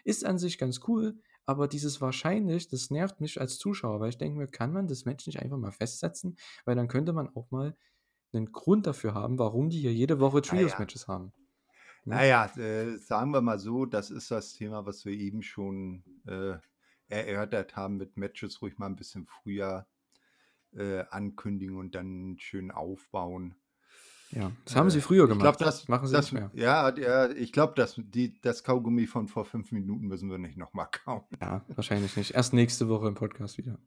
Ist 0.04 0.24
an 0.24 0.38
sich 0.38 0.58
ganz 0.58 0.80
cool, 0.86 1.18
aber 1.48 1.66
dieses 1.66 2.02
wahrscheinlich, 2.02 2.68
das 2.68 2.90
nervt 2.90 3.22
mich 3.22 3.40
als 3.40 3.58
Zuschauer, 3.58 4.00
weil 4.00 4.10
ich 4.10 4.18
denke 4.18 4.38
mir, 4.38 4.48
kann 4.48 4.70
man 4.70 4.86
das 4.86 5.06
Match 5.06 5.26
nicht 5.26 5.40
einfach 5.40 5.56
mal 5.56 5.72
festsetzen? 5.72 6.36
Weil 6.66 6.76
dann 6.76 6.88
könnte 6.88 7.14
man 7.14 7.34
auch 7.34 7.50
mal 7.50 7.74
einen 8.34 8.52
Grund 8.52 8.86
dafür 8.86 9.14
haben, 9.14 9.38
warum 9.38 9.70
die 9.70 9.78
hier 9.78 9.94
jede 9.94 10.20
Woche 10.20 10.36
Naja, 10.36 10.42
Trios-Matches 10.42 11.08
haben. 11.08 11.32
Ne? 12.04 12.16
naja 12.16 12.54
äh, 12.58 12.98
sagen 12.98 13.30
wir 13.30 13.40
mal 13.40 13.58
so, 13.58 13.86
das 13.86 14.10
ist 14.10 14.30
das 14.30 14.52
Thema, 14.52 14.84
was 14.84 15.06
wir 15.06 15.14
eben 15.14 15.42
schon 15.42 16.04
äh, 16.26 16.58
erörtert 17.08 17.76
haben 17.76 17.96
mit 17.96 18.18
Matches 18.18 18.60
ruhig 18.60 18.76
mal 18.76 18.86
ein 18.86 18.96
bisschen 18.96 19.24
früher 19.24 19.86
äh, 20.74 21.04
ankündigen 21.08 21.76
und 21.78 21.94
dann 21.94 22.36
schön 22.38 22.70
aufbauen. 22.70 23.54
Ja, 24.30 24.52
das 24.64 24.76
haben 24.76 24.90
sie 24.90 25.00
früher 25.00 25.24
ich 25.24 25.30
glaube, 25.30 25.56
gemacht. 25.56 25.60
das, 25.60 25.88
Machen 25.88 26.06
sie 26.06 26.12
das, 26.12 26.32
nicht 26.32 26.40
mehr. 26.40 26.50
ja, 26.54 26.90
der, 26.92 27.34
ich 27.36 27.50
glaube, 27.52 27.72
das, 27.76 27.94
die, 27.96 28.38
das 28.40 28.62
Kaugummi 28.62 29.06
von 29.06 29.26
vor 29.26 29.46
fünf 29.46 29.72
Minuten 29.72 30.06
müssen 30.06 30.30
wir 30.30 30.38
nicht 30.38 30.58
nochmal 30.58 30.88
kauen. 30.90 31.22
Ja, 31.40 31.64
wahrscheinlich 31.68 32.16
nicht. 32.16 32.34
Erst 32.34 32.52
nächste 32.52 32.88
Woche 32.88 33.08
im 33.08 33.14
Podcast 33.14 33.56
wieder. 33.56 33.78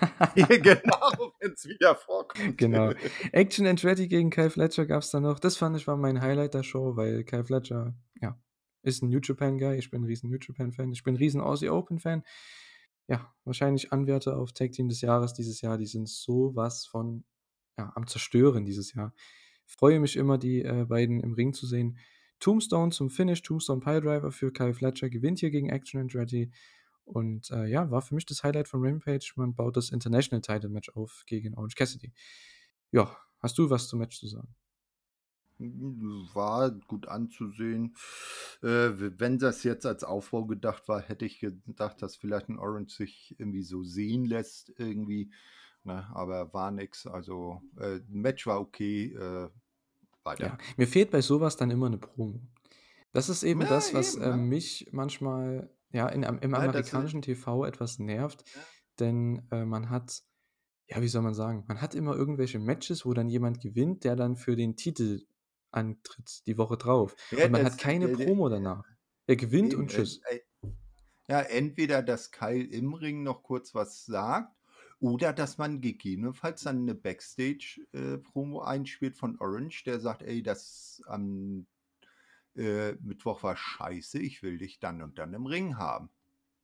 genau, 0.34 1.32
wenn 1.40 1.52
es 1.52 1.64
wieder 1.66 1.96
vorkommt. 1.96 2.56
Genau. 2.56 2.92
Action 3.32 3.66
Andretti 3.66 4.06
gegen 4.06 4.30
Kyle 4.30 4.50
Fletcher 4.50 4.86
gab 4.86 5.02
es 5.02 5.10
dann 5.10 5.24
noch. 5.24 5.40
Das 5.40 5.56
fand 5.56 5.76
ich 5.76 5.86
war 5.86 5.96
mein 5.96 6.20
Highlight 6.20 6.54
der 6.54 6.62
Show, 6.62 6.96
weil 6.96 7.24
Kyle 7.24 7.44
Fletcher, 7.44 7.94
ja, 8.20 8.40
ist 8.82 9.02
ein 9.02 9.10
New 9.10 9.20
Japan-Guy. 9.20 9.76
Ich 9.76 9.90
bin 9.90 10.02
ein 10.02 10.06
riesen 10.06 10.30
New 10.30 10.38
Japan-Fan. 10.40 10.92
Ich 10.92 11.02
bin 11.02 11.14
ein 11.14 11.18
riesen 11.18 11.40
Aussie 11.40 11.68
Open-Fan. 11.68 12.22
Ja, 13.08 13.34
wahrscheinlich 13.44 13.92
Anwärter 13.92 14.36
auf 14.36 14.52
Tag 14.52 14.70
Team 14.70 14.88
des 14.88 15.00
Jahres 15.00 15.34
dieses 15.34 15.60
Jahr. 15.60 15.78
Die 15.78 15.86
sind 15.86 16.08
sowas 16.08 16.86
von 16.86 17.24
ja, 17.76 17.92
am 17.96 18.06
Zerstören 18.06 18.64
dieses 18.64 18.94
Jahr. 18.94 19.12
Freue 19.70 20.00
mich 20.00 20.16
immer, 20.16 20.36
die 20.36 20.62
äh, 20.62 20.84
beiden 20.84 21.20
im 21.20 21.32
Ring 21.32 21.52
zu 21.52 21.64
sehen. 21.64 21.96
Tombstone 22.40 22.90
zum 22.90 23.08
Finish, 23.08 23.42
Tombstone 23.42 23.80
Piledriver 23.80 24.32
für 24.32 24.52
Kyle 24.52 24.74
Fletcher 24.74 25.08
gewinnt 25.08 25.38
hier 25.38 25.52
gegen 25.52 25.68
Action 25.68 26.00
Andretti. 26.00 26.50
Und 27.04 27.50
äh, 27.52 27.66
ja, 27.66 27.88
war 27.90 28.02
für 28.02 28.16
mich 28.16 28.26
das 28.26 28.42
Highlight 28.42 28.66
von 28.66 28.84
Rampage. 28.84 29.32
Man 29.36 29.54
baut 29.54 29.76
das 29.76 29.90
International 29.90 30.40
Title 30.40 30.70
Match 30.70 30.90
auf 30.90 31.22
gegen 31.26 31.54
Orange 31.54 31.76
Cassidy. 31.76 32.12
Ja, 32.90 33.16
hast 33.38 33.58
du 33.58 33.70
was 33.70 33.86
zum 33.86 34.00
Match 34.00 34.18
zu 34.18 34.26
sagen? 34.26 34.48
War 35.58 36.72
gut 36.72 37.06
anzusehen. 37.06 37.94
Äh, 38.62 38.90
wenn 39.20 39.38
das 39.38 39.62
jetzt 39.62 39.86
als 39.86 40.02
Aufbau 40.02 40.46
gedacht 40.46 40.88
war, 40.88 41.00
hätte 41.00 41.26
ich 41.26 41.38
gedacht, 41.38 42.02
dass 42.02 42.16
vielleicht 42.16 42.48
ein 42.48 42.58
Orange 42.58 42.92
sich 42.92 43.36
irgendwie 43.38 43.62
so 43.62 43.84
sehen 43.84 44.24
lässt, 44.24 44.72
irgendwie. 44.78 45.30
Ne? 45.84 46.08
Aber 46.12 46.52
war 46.52 46.72
nix. 46.72 47.06
Also, 47.06 47.62
äh, 47.78 48.00
Match 48.08 48.46
war 48.46 48.60
okay. 48.60 49.12
Äh, 49.14 49.48
weiter. 50.30 50.46
Ja, 50.46 50.58
mir 50.76 50.86
fehlt 50.86 51.10
bei 51.10 51.20
sowas 51.20 51.56
dann 51.56 51.70
immer 51.70 51.86
eine 51.86 51.98
Promo. 51.98 52.40
Das 53.12 53.28
ist 53.28 53.42
eben 53.42 53.62
Ja, 53.62 53.68
das, 53.68 53.92
was 53.94 54.14
eben, 54.14 54.24
äh, 54.24 54.36
mich 54.36 54.88
manchmal 54.92 55.70
ja, 55.92 56.08
in, 56.08 56.22
im 56.22 56.36
ist- 56.38 56.54
amerikanischen 56.54 57.22
TV 57.22 57.64
etwas 57.64 57.98
nervt, 57.98 58.44
denn 58.98 59.46
äh, 59.50 59.64
man 59.64 59.90
hat 59.90 60.22
ja, 60.92 61.00
wie 61.00 61.06
soll 61.08 61.22
man 61.22 61.34
sagen? 61.34 61.64
Man 61.68 61.80
hat 61.80 61.94
immer 61.94 62.16
irgendwelche 62.16 62.58
Matches, 62.58 63.06
wo 63.06 63.14
dann 63.14 63.28
jemand 63.28 63.60
gewinnt, 63.60 64.02
der 64.02 64.16
dann 64.16 64.36
für 64.36 64.56
den 64.56 64.76
Titel 64.76 65.22
antritt, 65.70 66.44
die 66.48 66.58
Woche 66.58 66.76
drauf. 66.76 67.14
Ja, 67.30 67.44
Und 67.44 67.52
man 67.52 67.62
hat 67.64 67.78
keine 67.78 68.06
äh, 68.10 68.12
Promo 68.12 68.48
danach. 68.48 68.82
Er 69.28 69.36
gewinnt 69.36 69.72
und 69.72 69.82
eben, 69.82 69.88
äh, 69.90 69.92
tschüss. 69.92 70.20
äh, 70.28 70.40
ja, 71.28 71.40
entweder, 71.42 72.02
dass 72.02 72.32
Kyle 72.32 72.64
im 72.64 72.92
Ring 72.94 73.22
noch 73.22 73.44
kurz 73.44 73.72
was 73.72 74.04
sagt 74.04 74.52
oder 75.00 75.32
dass 75.32 75.58
man 75.58 75.80
gegebenenfalls 75.80 76.62
dann 76.62 76.82
eine 76.82 76.94
Backstage-Promo 76.94 78.60
einspielt 78.60 79.16
von 79.16 79.38
Orange, 79.40 79.82
der 79.84 79.98
sagt, 79.98 80.22
ey, 80.22 80.42
das 80.42 81.02
am 81.06 81.66
äh, 82.54 82.92
Mittwoch 83.00 83.42
war 83.42 83.56
scheiße, 83.56 84.18
ich 84.18 84.42
will 84.42 84.58
dich 84.58 84.78
dann 84.78 85.02
und 85.02 85.18
dann 85.18 85.32
im 85.32 85.46
Ring 85.46 85.78
haben. 85.78 86.10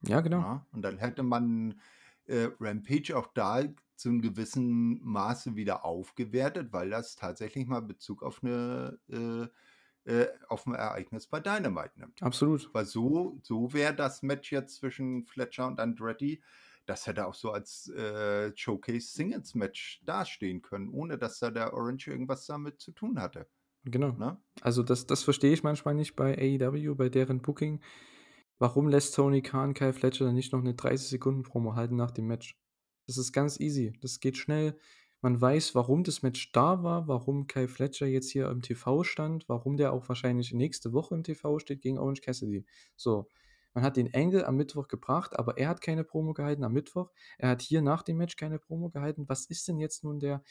Ja, 0.03 0.21
genau. 0.21 0.41
Ja? 0.41 0.67
Und 0.73 0.83
dann 0.83 0.99
hätte 0.99 1.23
man 1.23 1.81
äh, 2.27 2.49
Rampage 2.61 3.17
auch 3.17 3.29
da 3.35 3.63
zu 3.95 4.11
einem 4.11 4.21
gewissen 4.21 5.03
Maße 5.03 5.57
wieder 5.57 5.87
aufgewertet, 5.87 6.73
weil 6.73 6.91
das 6.91 7.17
tatsächlich 7.17 7.67
mal 7.67 7.81
Bezug 7.81 8.23
auf 8.23 8.45
eine 8.45 8.99
äh, 9.09 9.47
äh, 10.07 10.29
auf 10.49 10.67
ein 10.67 10.75
Ereignis 10.75 11.27
bei 11.27 11.41
Dynamite 11.41 11.99
nimmt. 11.99 12.23
Absolut. 12.23 12.73
Weil 12.73 12.85
so, 12.85 13.41
so 13.43 13.73
wäre 13.73 13.95
das 13.95 14.23
Match 14.23 14.53
jetzt 14.53 14.77
zwischen 14.77 15.25
Fletcher 15.25 15.67
und 15.67 15.81
Andretti, 15.81 16.41
das 16.87 17.07
hätte 17.07 17.27
auch 17.27 17.35
so 17.35 17.51
als 17.51 17.89
äh, 17.91 18.53
Showcase-Singles-Match 18.57 20.03
dastehen 20.05 20.63
können, 20.63 20.89
ohne 20.89 21.19
dass 21.19 21.39
da 21.39 21.51
der 21.51 21.75
Orange 21.75 22.09
irgendwas 22.09 22.47
damit 22.47 22.81
zu 22.81 22.93
tun 22.93 23.21
hatte. 23.21 23.49
Genau. 23.85 24.13
Ne? 24.13 24.41
Also 24.63 24.83
das, 24.83 25.07
das 25.07 25.23
verstehe 25.23 25.53
ich 25.53 25.63
manchmal 25.63 25.95
nicht 25.95 26.17
bei 26.17 26.37
AEW, 26.37 26.95
bei 26.95 27.09
deren 27.09 27.43
Booking. 27.43 27.81
Warum 28.59 28.89
lässt 28.89 29.15
Tony 29.15 29.43
Khan 29.43 29.75
Kyle 29.75 29.93
Fletcher 29.93 30.25
dann 30.25 30.35
nicht 30.35 30.53
noch 30.53 30.61
eine 30.61 30.73
30-Sekunden-Promo 30.73 31.75
halten 31.75 31.97
nach 31.97 32.11
dem 32.11 32.27
Match? 32.27 32.59
Das 33.07 33.19
ist 33.19 33.33
ganz 33.33 33.61
easy. 33.61 33.93
Das 34.01 34.19
geht 34.21 34.37
schnell. 34.37 34.79
Man 35.21 35.41
weiß, 35.41 35.75
warum 35.75 36.05
das 36.05 36.23
Match 36.23 36.53
da 36.53 36.83
war, 36.83 37.09
warum 37.09 37.47
Kyle 37.47 37.69
Fletcher 37.69 38.07
jetzt 38.07 38.31
hier 38.31 38.49
im 38.49 38.63
TV 38.63 39.03
stand, 39.03 39.49
warum 39.49 39.77
der 39.77 39.93
auch 39.93 40.09
wahrscheinlich 40.09 40.53
nächste 40.53 40.93
Woche 40.93 41.15
im 41.15 41.25
TV 41.25 41.59
steht 41.59 41.83
gegen 41.83 41.99
Orange 41.99 42.23
Cassidy. 42.23 42.65
So, 42.97 43.29
man 43.77 43.85
hat 43.85 43.99
den 43.99 44.11
Engel 44.15 44.43
am 44.47 44.57
Mittwoch 44.57 44.89
gebracht, 44.89 45.39
aber 45.39 45.59
er 45.59 45.69
hat 45.69 45.83
keine 45.83 46.03
Promo 46.03 46.33
gehalten 46.33 46.65
am 46.65 46.73
Mittwoch. 46.73 47.11
Er 47.37 47.51
hat 47.51 47.61
hier 47.61 47.83
nach 47.83 48.03
dem 48.03 48.17
Match 48.17 48.37
keine 48.37 48.59
Promo 48.59 48.89
gehalten. 48.89 49.29
Was 49.29 49.45
ist 49.45 49.69
denn 49.69 49.77
jetzt 49.79 50.03
nun 50.03 50.19
der, 50.19 50.43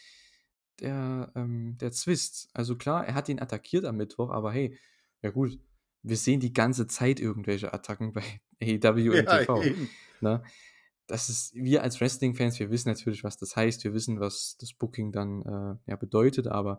der, 0.79 1.31
ähm, 1.35 1.75
der 1.81 1.91
Zwist? 1.91 2.49
Also 2.53 2.75
klar, 2.75 3.03
er 3.07 3.15
hat 3.15 3.27
ihn 3.27 3.39
attackiert 3.39 3.83
am 3.85 3.97
Mittwoch, 3.97 4.29
aber 4.29 4.51
hey, 4.51 4.77
ja 5.23 5.31
gut, 5.31 5.59
wir 6.03 6.17
sehen 6.17 6.39
die 6.39 6.53
ganze 6.53 6.85
Zeit 6.85 7.19
irgendwelche 7.19 7.73
Attacken 7.73 8.13
bei 8.13 8.21
AEW 8.61 9.15
Ja, 9.15 9.39
TV. 9.39 9.63
Ne? 10.21 10.43
Das 11.07 11.27
ist, 11.29 11.55
wir 11.55 11.81
als 11.81 11.99
Wrestling-Fans, 11.99 12.59
wir 12.59 12.69
wissen 12.69 12.89
natürlich, 12.89 13.23
was 13.23 13.37
das 13.37 13.55
heißt, 13.55 13.83
wir 13.85 13.95
wissen, 13.95 14.19
was 14.19 14.55
das 14.59 14.71
Booking 14.73 15.11
dann 15.11 15.41
äh, 15.41 15.89
ja, 15.89 15.95
bedeutet, 15.95 16.47
aber 16.47 16.77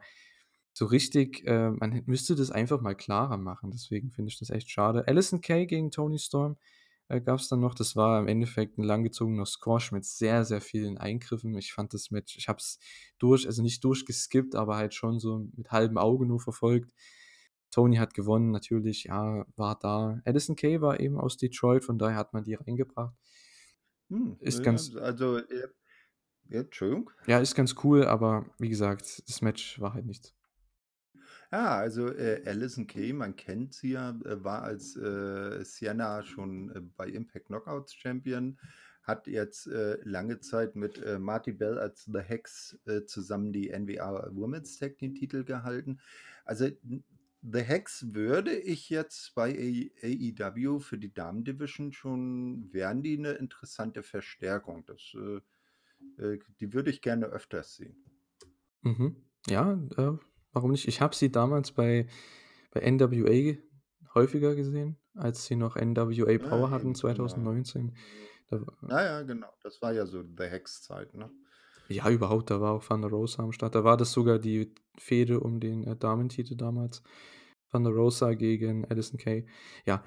so 0.79 0.85
richtig, 0.85 1.43
äh, 1.47 1.71
man 1.71 2.03
müsste 2.05 2.35
das 2.35 2.51
einfach 2.51 2.83
mal 2.83 2.95
klarer 2.95 3.39
machen. 3.39 3.71
Deswegen 3.71 4.11
finde 4.11 4.29
ich 4.29 4.39
das 4.39 4.51
echt 4.51 4.71
schade. 4.71 5.09
Alison 5.09 5.41
Kay 5.41 5.65
gegen 5.65 5.91
Tony 5.91 6.19
Storm 6.19 6.59
äh, 7.09 7.19
gab 7.19 7.39
es 7.41 7.49
dann 7.49 7.61
noch. 7.61 7.75
Das 7.75 7.97
war 7.97 8.21
im 8.21 8.29
Endeffekt 8.29 8.77
ein 8.77 8.83
langgezogener 8.83 9.47
Squash 9.47 9.91
mit 9.93 10.05
sehr, 10.05 10.45
sehr 10.45 10.61
vielen 10.61 10.99
Eingriffen. 10.99 11.57
Ich 11.57 11.73
fand 11.73 11.95
das 11.95 12.11
Match, 12.11 12.37
ich 12.37 12.49
habe 12.49 12.59
es 12.59 12.79
durch, 13.19 13.47
also 13.47 13.63
nicht 13.63 13.83
durchgeskippt, 13.85 14.55
aber 14.55 14.77
halt 14.77 14.93
schon 14.93 15.19
so 15.19 15.49
mit 15.57 15.71
halbem 15.71 15.97
Auge 15.97 16.27
nur 16.27 16.41
verfolgt. 16.41 16.93
Tony 17.71 17.97
hat 17.97 18.13
gewonnen, 18.13 18.51
natürlich, 18.51 19.05
ja, 19.05 19.47
war 19.57 19.79
da. 19.79 20.21
Addison 20.27 20.57
Kay 20.57 20.83
war 20.83 21.01
eben 21.01 21.19
aus 21.19 21.39
Detroit, 21.39 21.85
von 21.85 21.99
daher 21.99 22.19
hat 22.19 22.35
man 22.35 22.45
die 22.45 22.53
reingebracht. 22.53 23.15
Hm, 24.11 24.37
Ist 24.41 24.59
ja, 24.59 24.65
ganz, 24.65 24.95
also, 24.95 25.39
ja, 25.39 26.61
Entschuldigung. 26.61 27.11
ja, 27.27 27.39
ist 27.39 27.55
ganz 27.55 27.77
cool, 27.83 28.05
aber 28.05 28.45
wie 28.59 28.69
gesagt, 28.69 29.23
das 29.27 29.41
Match 29.41 29.81
war 29.81 29.95
halt 29.95 30.05
nichts. 30.05 30.37
Ja, 31.57 31.79
also 31.79 32.09
äh, 32.13 32.43
Alison 32.45 32.87
Kay, 32.87 33.15
man 33.15 33.35
kennt 33.35 33.73
sie 33.73 33.93
ja, 33.93 34.11
äh, 34.11 34.45
war 34.45 34.63
als 34.63 34.95
äh, 34.95 35.65
Sienna 35.65 36.23
schon 36.23 36.71
äh, 36.71 36.83
bei 36.99 37.09
Impact 37.09 37.47
Knockouts 37.47 37.95
Champion, 37.95 38.59
hat 39.03 39.27
jetzt 39.27 39.67
äh, 39.67 39.97
lange 40.03 40.41
Zeit 40.41 40.77
mit 40.77 41.03
Marty 41.19 41.53
Bell 41.53 41.79
als 41.79 42.05
The 42.13 42.19
Hex 42.19 42.79
zusammen 43.07 43.55
die 43.55 43.71
NWA 43.71 44.29
Women's 44.33 44.77
Tag 44.79 44.99
Team 44.99 45.15
Titel 45.15 45.45
gehalten. 45.45 45.99
Also 46.45 46.69
The 47.41 47.61
Hex 47.61 48.13
würde 48.13 48.55
ich 48.55 48.91
jetzt 48.91 49.35
bei 49.35 49.91
AEW 50.03 50.81
für 50.81 50.99
die 50.99 51.15
Damen 51.15 51.43
Division 51.43 51.91
schon, 51.95 52.71
wären 52.71 53.03
die 53.03 53.17
eine 53.17 53.33
interessante 53.33 54.03
Verstärkung. 54.03 54.85
Das, 54.85 55.17
die 56.61 56.73
würde 56.75 56.91
ich 56.91 57.01
gerne 57.01 57.27
öfters 57.27 57.77
sehen. 57.77 57.97
Mhm. 58.83 59.17
Ja, 59.47 59.81
äh, 59.97 60.19
warum 60.57 60.73
nicht? 60.73 60.89
Ich 60.89 61.03
habe 61.03 61.15
sie 61.15 61.31
damals 61.31 61.71
bei, 61.71 62.07
bei 62.73 62.91
NWA 62.91 63.59
häufiger 64.15 64.57
gesehen, 64.57 64.97
als 65.15 65.45
sie 65.45 65.55
noch 65.55 65.77
NWA 65.77 66.31
Ja, 66.31 66.39
Power 66.39 66.71
hatten 66.71 66.89
eben, 66.89 66.95
genau. 66.95 67.01
2019. 67.01 67.95
Da, 68.49 68.61
Naja, 68.81 69.23
genau. 69.23 69.49
Das 69.63 69.83
war 69.83 69.93
ja 69.93 70.07
so 70.07 70.23
The 70.23 70.45
Hex-Zeit, 70.45 71.15
ne? 71.15 71.31
ja, 71.89 72.11
überhaupt, 72.11 72.51
da 72.51 72.61
war 72.61 72.73
auch 72.73 72.89
Van 72.89 73.03
der 73.03 73.11
Rosa 73.11 73.43
am 73.43 73.53
Start. 73.53 73.75
Da 73.75 73.85
war 73.85 73.97
das 73.97 74.13
sogar 74.13 74.39
die 74.39 74.75
Fehde 74.99 75.41
um 75.41 75.61
den 75.61 75.85
äh, 75.85 75.95
Damentitel 75.95 76.57
damals. 76.57 77.03
Van 77.71 77.85
der 77.85 77.93
Rosa 77.93 78.33
gegen 78.35 78.85
Addison 78.91 79.19
Kay. 79.19 79.47
Ja, 79.85 80.03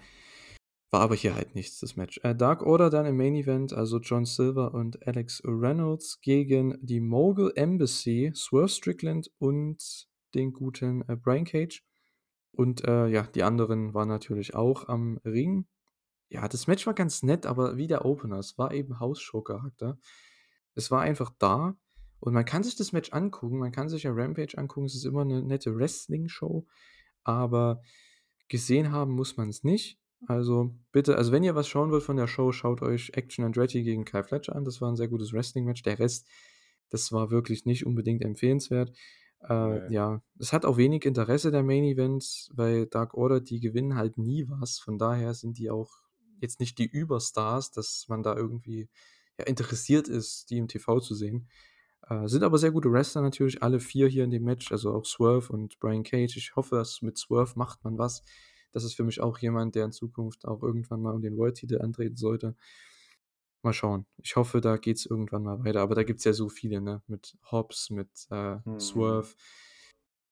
war 0.91 1.01
aber 1.01 1.13
hier 1.13 1.35
halt 1.35 1.53
nichts, 1.53 1.79
das 1.79 1.95
Match. 1.95 2.19
Äh, 2.23 2.33
Dark 2.35 2.63
Order 2.63 2.89
dann 2.89 3.05
im 3.05 3.15
Main 3.15 3.35
Event, 3.35 3.71
also 3.73 3.99
John 3.99 4.25
Silver 4.25 4.73
und 4.73 5.05
Alex 5.07 5.43
Reynolds 5.45 6.19
gegen 6.21 6.79
die 6.81 6.99
Mogul 6.99 7.53
Embassy, 7.55 8.31
Swerve 8.33 8.69
Strickland 8.69 9.29
und 9.37 10.08
den 10.35 10.53
guten 10.53 11.07
äh, 11.07 11.15
Brian 11.15 11.45
Cage. 11.45 11.83
Und 12.51 12.85
äh, 12.85 13.07
ja, 13.07 13.23
die 13.23 13.43
anderen 13.43 13.93
waren 13.93 14.09
natürlich 14.09 14.55
auch 14.55 14.87
am 14.87 15.19
Ring. 15.23 15.67
Ja, 16.29 16.47
das 16.47 16.67
Match 16.67 16.85
war 16.85 16.93
ganz 16.93 17.23
nett, 17.23 17.45
aber 17.45 17.77
wie 17.77 17.87
der 17.87 18.05
Opener, 18.05 18.37
es 18.37 18.57
war 18.57 18.73
eben 18.73 18.99
Hausshow-Charakter. 18.99 19.97
Es 20.75 20.91
war 20.91 21.01
einfach 21.01 21.31
da 21.39 21.75
und 22.19 22.33
man 22.33 22.45
kann 22.45 22.63
sich 22.63 22.75
das 22.75 22.91
Match 22.91 23.11
angucken, 23.13 23.57
man 23.57 23.71
kann 23.71 23.89
sich 23.89 24.03
ja 24.03 24.11
Rampage 24.13 24.57
angucken, 24.57 24.85
es 24.85 24.95
ist 24.95 25.05
immer 25.05 25.21
eine 25.21 25.41
nette 25.41 25.75
Wrestling-Show, 25.75 26.67
aber 27.23 27.81
gesehen 28.47 28.91
haben 28.91 29.11
muss 29.11 29.37
man 29.37 29.49
es 29.49 29.63
nicht. 29.63 29.99
Also 30.27 30.75
bitte, 30.91 31.15
also 31.17 31.31
wenn 31.31 31.43
ihr 31.43 31.55
was 31.55 31.67
schauen 31.67 31.91
wollt 31.91 32.03
von 32.03 32.17
der 32.17 32.27
Show, 32.27 32.51
schaut 32.51 32.81
euch 32.81 33.11
Action 33.13 33.45
Andretti 33.45 33.83
gegen 33.83 34.03
Kai 34.03 34.23
Fletcher 34.23 34.55
an. 34.55 34.65
Das 34.65 34.81
war 34.81 34.91
ein 34.91 34.97
sehr 34.97 35.07
gutes 35.07 35.31
Wrestling-Match. 35.31 35.81
Der 35.83 35.97
Rest, 35.97 36.27
das 36.89 37.11
war 37.13 37.31
wirklich 37.31 37.65
nicht 37.65 37.85
unbedingt 37.85 38.21
empfehlenswert. 38.21 38.91
Äh, 39.47 39.79
Nee. 39.87 39.93
ja, 39.93 40.21
es 40.37 40.53
hat 40.53 40.65
auch 40.65 40.77
wenig 40.77 41.05
Interesse 41.05 41.51
der 41.51 41.63
Main 41.63 41.83
Events, 41.83 42.49
weil 42.53 42.87
Dark 42.87 43.13
Order, 43.13 43.39
die 43.39 43.59
gewinnen 43.59 43.95
halt 43.95 44.17
nie 44.17 44.45
was. 44.49 44.79
Von 44.79 44.97
daher 44.97 45.33
sind 45.33 45.57
die 45.57 45.69
auch 45.69 46.03
jetzt 46.41 46.59
nicht 46.59 46.77
die 46.77 46.87
Überstars, 46.87 47.71
dass 47.71 48.05
man 48.09 48.23
da 48.23 48.35
irgendwie 48.35 48.89
ja, 49.37 49.45
interessiert 49.45 50.07
ist, 50.07 50.49
die 50.49 50.57
im 50.57 50.67
TV 50.67 50.99
zu 50.99 51.15
sehen. 51.15 51.47
Äh, 52.07 52.27
sind 52.27 52.43
aber 52.43 52.57
sehr 52.57 52.71
gute 52.71 52.91
Wrestler 52.91 53.21
natürlich, 53.21 53.61
alle 53.63 53.79
vier 53.79 54.07
hier 54.07 54.23
in 54.23 54.31
dem 54.31 54.43
Match, 54.43 54.71
also 54.71 54.93
auch 54.93 55.05
Swerve 55.05 55.51
und 55.53 55.79
Brian 55.79 56.03
Cage. 56.03 56.35
Ich 56.37 56.55
hoffe, 56.55 56.75
dass 56.75 57.01
mit 57.01 57.17
Swerve 57.17 57.53
macht 57.55 57.83
man 57.83 57.97
was. 57.97 58.23
Das 58.71 58.83
ist 58.83 58.93
für 58.95 59.03
mich 59.03 59.21
auch 59.21 59.37
jemand, 59.39 59.75
der 59.75 59.85
in 59.85 59.91
Zukunft 59.91 60.45
auch 60.45 60.61
irgendwann 60.63 61.01
mal 61.01 61.13
um 61.13 61.21
den 61.21 61.37
World-Titel 61.37 61.81
antreten 61.81 62.17
sollte. 62.17 62.55
Mal 63.61 63.73
schauen. 63.73 64.05
Ich 64.17 64.35
hoffe, 64.35 64.61
da 64.61 64.77
geht 64.77 64.97
es 64.97 65.05
irgendwann 65.05 65.43
mal 65.43 65.63
weiter. 65.63 65.81
Aber 65.81 65.95
da 65.95 66.03
gibt 66.03 66.19
es 66.19 66.25
ja 66.25 66.33
so 66.33 66.49
viele, 66.49 66.81
ne? 66.81 67.01
Mit 67.07 67.37
Hobbs, 67.51 67.89
mit 67.89 68.09
äh, 68.31 68.55
Mhm. 68.65 68.79
Swerve, 68.79 69.35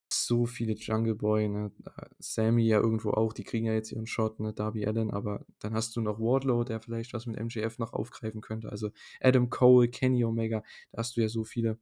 so 0.10 0.46
viele 0.46 0.74
Jungle 0.74 1.16
Boy, 1.16 1.50
ne? 1.50 1.72
Sammy 2.20 2.66
ja 2.66 2.80
irgendwo 2.80 3.12
auch, 3.12 3.34
die 3.34 3.44
kriegen 3.44 3.66
ja 3.66 3.74
jetzt 3.74 3.92
ihren 3.92 4.08
Shot, 4.08 4.40
ne? 4.40 4.54
Darby 4.54 4.86
Allen, 4.86 5.12
aber 5.12 5.46
dann 5.60 5.74
hast 5.74 5.96
du 5.96 6.02
noch 6.02 6.20
Wardlow, 6.20 6.64
der 6.64 6.80
vielleicht 6.80 7.14
was 7.14 7.26
mit 7.26 7.38
MJF 7.38 7.78
noch 7.78 7.92
aufgreifen 7.94 8.40
könnte. 8.42 8.70
Also 8.70 8.92
Adam 9.20 9.50
Cole, 9.50 9.90
Kenny 9.90 10.24
Omega, 10.24 10.64
da 10.92 11.00
hast 11.00 11.18
du 11.18 11.22
ja 11.22 11.28
so 11.28 11.44
viele, 11.44 11.78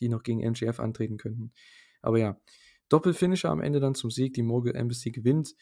die 0.00 0.08
noch 0.08 0.22
gegen 0.22 0.40
MJF 0.40 0.80
antreten 0.80 1.18
könnten. 1.18 1.52
Aber 2.02 2.18
ja, 2.18 2.40
Doppelfinisher 2.88 3.50
am 3.50 3.60
Ende 3.60 3.80
dann 3.80 3.94
zum 3.94 4.10
Sieg, 4.10 4.34
die 4.34 4.42
Mogul 4.42 4.76
Embassy 4.76 5.10
gewinnt. 5.12 5.54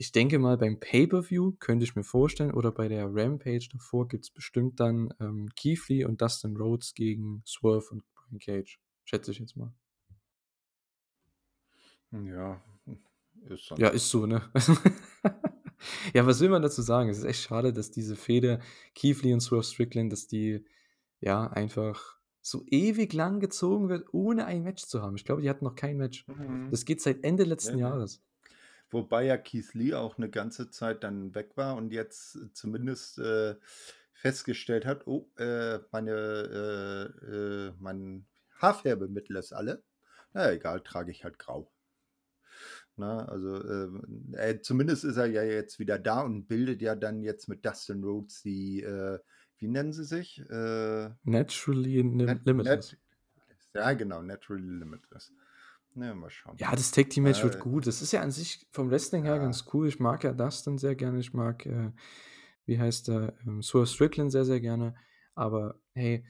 Ich 0.00 0.12
denke 0.12 0.38
mal, 0.38 0.56
beim 0.56 0.80
Pay-Per-View 0.80 1.56
könnte 1.60 1.84
ich 1.84 1.94
mir 1.94 2.04
vorstellen, 2.04 2.54
oder 2.54 2.72
bei 2.72 2.88
der 2.88 3.14
Rampage 3.14 3.68
davor 3.70 4.08
gibt 4.08 4.24
es 4.24 4.30
bestimmt 4.30 4.80
dann 4.80 5.12
ähm, 5.20 5.50
Keith 5.54 5.86
Lee 5.90 6.06
und 6.06 6.22
Dustin 6.22 6.56
Rhodes 6.56 6.94
gegen 6.94 7.42
Swerve 7.46 7.90
und 7.90 8.02
Brian 8.14 8.38
Cage. 8.38 8.80
Schätze 9.04 9.30
ich 9.30 9.40
jetzt 9.40 9.58
mal. 9.58 9.74
Ja, 12.12 12.62
ist 13.50 13.70
dann 13.70 13.78
Ja, 13.78 13.88
so. 13.88 13.94
ist 13.94 14.10
so, 14.10 14.24
ne? 14.24 14.40
ja, 16.14 16.24
was 16.24 16.40
will 16.40 16.48
man 16.48 16.62
dazu 16.62 16.80
sagen? 16.80 17.10
Es 17.10 17.18
ist 17.18 17.24
echt 17.24 17.42
schade, 17.42 17.74
dass 17.74 17.90
diese 17.90 18.16
Fehde 18.16 18.60
Keith 18.94 19.22
Lee 19.22 19.34
und 19.34 19.40
Swerve 19.40 19.64
Strickland, 19.64 20.10
dass 20.10 20.26
die 20.26 20.64
ja 21.20 21.46
einfach 21.46 22.18
so 22.40 22.64
ewig 22.68 23.12
lang 23.12 23.38
gezogen 23.38 23.90
wird, 23.90 24.14
ohne 24.14 24.46
ein 24.46 24.62
Match 24.62 24.82
zu 24.86 25.02
haben. 25.02 25.16
Ich 25.16 25.26
glaube, 25.26 25.42
die 25.42 25.50
hatten 25.50 25.66
noch 25.66 25.76
kein 25.76 25.98
Match. 25.98 26.26
Mhm. 26.26 26.70
Das 26.70 26.86
geht 26.86 27.02
seit 27.02 27.22
Ende 27.22 27.44
letzten 27.44 27.74
nee. 27.74 27.82
Jahres. 27.82 28.22
Wobei 28.90 29.24
ja 29.24 29.36
Keith 29.36 29.72
Lee 29.74 29.94
auch 29.94 30.18
eine 30.18 30.28
ganze 30.28 30.70
Zeit 30.70 31.04
dann 31.04 31.34
weg 31.34 31.56
war 31.56 31.76
und 31.76 31.92
jetzt 31.92 32.36
äh, 32.36 32.52
zumindest 32.52 33.18
äh, 33.18 33.54
festgestellt 34.12 34.84
hat, 34.84 35.06
oh, 35.06 35.30
äh, 35.38 35.78
meine, 35.92 36.12
äh, 36.12 37.30
äh, 37.30 37.72
mein 37.78 38.26
Haarfärbemittel 38.60 39.36
ist 39.36 39.52
alle. 39.52 39.82
Na 40.32 40.52
egal, 40.52 40.80
trage 40.82 41.10
ich 41.10 41.24
halt 41.24 41.38
grau. 41.38 41.72
Na, 42.96 43.24
also 43.26 43.56
äh, 43.56 44.60
zumindest 44.60 45.04
ist 45.04 45.16
er 45.16 45.26
ja 45.26 45.42
jetzt 45.42 45.78
wieder 45.78 45.98
da 45.98 46.20
und 46.20 46.46
bildet 46.46 46.82
ja 46.82 46.94
dann 46.94 47.22
jetzt 47.22 47.48
mit 47.48 47.64
Dustin 47.64 48.04
Rhodes 48.04 48.42
die, 48.42 48.84
wie 49.56 49.68
nennen 49.68 49.92
sie 49.92 50.04
sich? 50.04 50.44
Naturally 50.48 52.04
Nat 52.04 52.44
Limitless. 52.44 52.92
Nat 52.92 52.98
ja, 53.74 53.92
genau, 53.94 54.20
Naturally 54.20 54.68
Limitless. 54.68 55.32
Ja, 56.00 56.14
mal 56.14 56.30
schauen. 56.30 56.56
Ja, 56.58 56.70
das 56.72 56.90
Tag 56.90 57.10
Team 57.10 57.24
Match 57.24 57.42
wird 57.42 57.60
gut. 57.60 57.86
Das 57.86 58.02
ist 58.02 58.12
ja 58.12 58.20
an 58.20 58.30
sich 58.30 58.66
vom 58.70 58.90
Wrestling 58.90 59.24
her 59.24 59.36
ja. 59.36 59.42
ganz 59.42 59.64
cool. 59.72 59.88
Ich 59.88 60.00
mag 60.00 60.24
ja 60.24 60.32
Dustin 60.32 60.78
sehr 60.78 60.94
gerne. 60.94 61.18
Ich 61.18 61.32
mag, 61.32 61.66
äh, 61.66 61.92
wie 62.66 62.78
heißt 62.78 63.08
der, 63.08 63.34
ähm, 63.46 63.62
Swerve 63.62 63.86
Strickland 63.86 64.32
sehr, 64.32 64.44
sehr 64.44 64.60
gerne. 64.60 64.94
Aber 65.34 65.80
hey, 65.94 66.24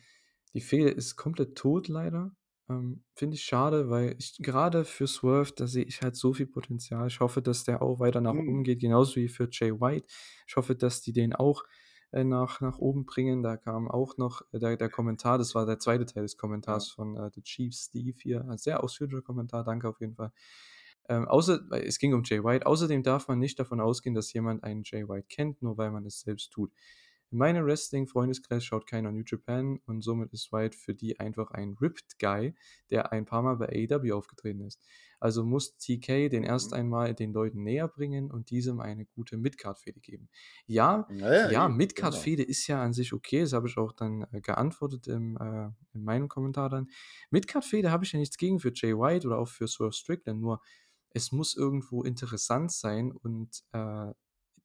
die 0.54 0.60
Fehde 0.60 0.90
ist 0.90 1.16
komplett 1.16 1.56
tot 1.56 1.88
leider. 1.88 2.34
Ähm, 2.68 3.04
Finde 3.14 3.36
ich 3.36 3.42
schade, 3.42 3.90
weil 3.90 4.16
ich 4.18 4.36
gerade 4.38 4.84
für 4.84 5.06
Swerve, 5.06 5.52
da 5.56 5.66
sehe 5.66 5.84
ich 5.84 6.02
halt 6.02 6.16
so 6.16 6.32
viel 6.32 6.46
Potenzial. 6.46 7.08
Ich 7.08 7.20
hoffe, 7.20 7.42
dass 7.42 7.64
der 7.64 7.82
auch 7.82 8.00
weiter 8.00 8.20
nach 8.20 8.34
mhm. 8.34 8.48
oben 8.48 8.64
geht, 8.64 8.80
genauso 8.80 9.16
wie 9.16 9.28
für 9.28 9.48
Jay 9.50 9.72
White. 9.72 10.06
Ich 10.46 10.56
hoffe, 10.56 10.74
dass 10.74 11.02
die 11.02 11.12
den 11.12 11.34
auch 11.34 11.64
äh, 11.64 11.89
nach, 12.12 12.60
nach 12.60 12.78
oben 12.78 13.04
bringen. 13.06 13.42
Da 13.42 13.56
kam 13.56 13.88
auch 13.88 14.16
noch 14.16 14.42
äh, 14.52 14.58
der, 14.58 14.76
der 14.76 14.88
Kommentar, 14.88 15.38
das 15.38 15.54
war 15.54 15.66
der 15.66 15.78
zweite 15.78 16.06
Teil 16.06 16.24
des 16.24 16.36
Kommentars 16.36 16.88
ja. 16.88 16.94
von 16.96 17.16
äh, 17.16 17.30
The 17.34 17.42
Chief 17.42 17.74
Steve 17.74 18.16
hier. 18.20 18.48
Ein 18.48 18.58
sehr 18.58 18.82
ausführlicher 18.82 19.22
Kommentar, 19.22 19.64
danke 19.64 19.88
auf 19.88 20.00
jeden 20.00 20.14
Fall. 20.14 20.32
Ähm, 21.08 21.26
außer, 21.26 21.60
es 21.72 21.98
ging 21.98 22.14
um 22.14 22.22
Jay 22.24 22.42
White. 22.42 22.66
Außerdem 22.66 23.02
darf 23.02 23.28
man 23.28 23.38
nicht 23.38 23.58
davon 23.58 23.80
ausgehen, 23.80 24.14
dass 24.14 24.32
jemand 24.32 24.62
einen 24.64 24.82
Jay 24.84 25.08
White 25.08 25.26
kennt, 25.28 25.62
nur 25.62 25.76
weil 25.76 25.90
man 25.90 26.04
es 26.04 26.20
selbst 26.20 26.52
tut. 26.52 26.72
In 27.30 27.38
meinem 27.38 27.64
Wrestling-Freundeskreis 27.64 28.64
schaut 28.64 28.86
keiner 28.86 29.12
New 29.12 29.22
Japan 29.24 29.78
und 29.86 30.02
somit 30.02 30.32
ist 30.32 30.52
White 30.52 30.76
für 30.76 30.94
die 30.94 31.20
einfach 31.20 31.52
ein 31.52 31.76
Ripped 31.80 32.18
Guy, 32.18 32.54
der 32.90 33.12
ein 33.12 33.24
paar 33.24 33.42
Mal 33.42 33.56
bei 33.56 33.68
AEW 33.68 34.12
aufgetreten 34.12 34.62
ist. 34.62 34.82
Also 35.20 35.44
muss 35.44 35.76
TK 35.76 36.28
den 36.30 36.42
erst 36.42 36.70
mhm. 36.70 36.78
einmal 36.78 37.14
den 37.14 37.32
Leuten 37.32 37.62
näher 37.62 37.86
bringen 37.86 38.30
und 38.30 38.50
diesem 38.50 38.80
eine 38.80 39.04
gute 39.04 39.36
Midcard-Fehde 39.36 40.00
geben. 40.00 40.28
Ja, 40.66 41.06
ja, 41.10 41.50
ja 41.50 41.68
Midcard-Fehde 41.68 42.42
genau. 42.42 42.50
ist 42.50 42.66
ja 42.66 42.82
an 42.82 42.94
sich 42.94 43.12
okay, 43.12 43.42
das 43.42 43.52
habe 43.52 43.68
ich 43.68 43.76
auch 43.76 43.92
dann 43.92 44.26
äh, 44.32 44.40
geantwortet 44.40 45.06
im, 45.06 45.36
äh, 45.36 45.68
in 45.92 46.02
meinem 46.02 46.28
Kommentar 46.28 46.68
dann. 46.70 46.88
Midcard-Fehde 47.30 47.90
habe 47.90 48.04
ich 48.04 48.12
ja 48.12 48.18
nichts 48.18 48.38
gegen 48.38 48.58
für 48.58 48.72
Jay 48.74 48.96
White 48.96 49.26
oder 49.26 49.38
auch 49.38 49.48
für 49.48 49.68
Swerve 49.68 49.92
Strickland, 49.92 50.40
nur 50.40 50.60
es 51.12 51.32
muss 51.32 51.56
irgendwo 51.56 52.02
interessant 52.02 52.72
sein 52.72 53.12
und 53.12 53.62
äh, 53.72 54.12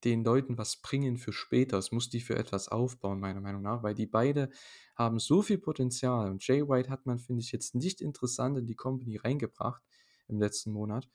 den 0.03 0.23
Leuten 0.23 0.57
was 0.57 0.77
bringen 0.77 1.17
für 1.17 1.33
später. 1.33 1.77
Es 1.77 1.91
muss 1.91 2.09
die 2.09 2.21
für 2.21 2.35
etwas 2.35 2.67
aufbauen, 2.67 3.19
meiner 3.19 3.41
Meinung 3.41 3.61
nach, 3.61 3.83
weil 3.83 3.95
die 3.95 4.05
beide 4.05 4.49
haben 4.95 5.19
so 5.19 5.41
viel 5.41 5.57
Potenzial. 5.57 6.29
Und 6.29 6.45
Jay 6.45 6.67
White 6.67 6.89
hat 6.89 7.05
man, 7.05 7.19
finde 7.19 7.41
ich, 7.41 7.51
jetzt 7.51 7.75
nicht 7.75 8.01
interessant 8.01 8.57
in 8.57 8.65
die 8.65 8.75
Company 8.75 9.17
reingebracht 9.17 9.83
im 10.27 10.39
letzten 10.39 10.71
Monat. 10.71 11.09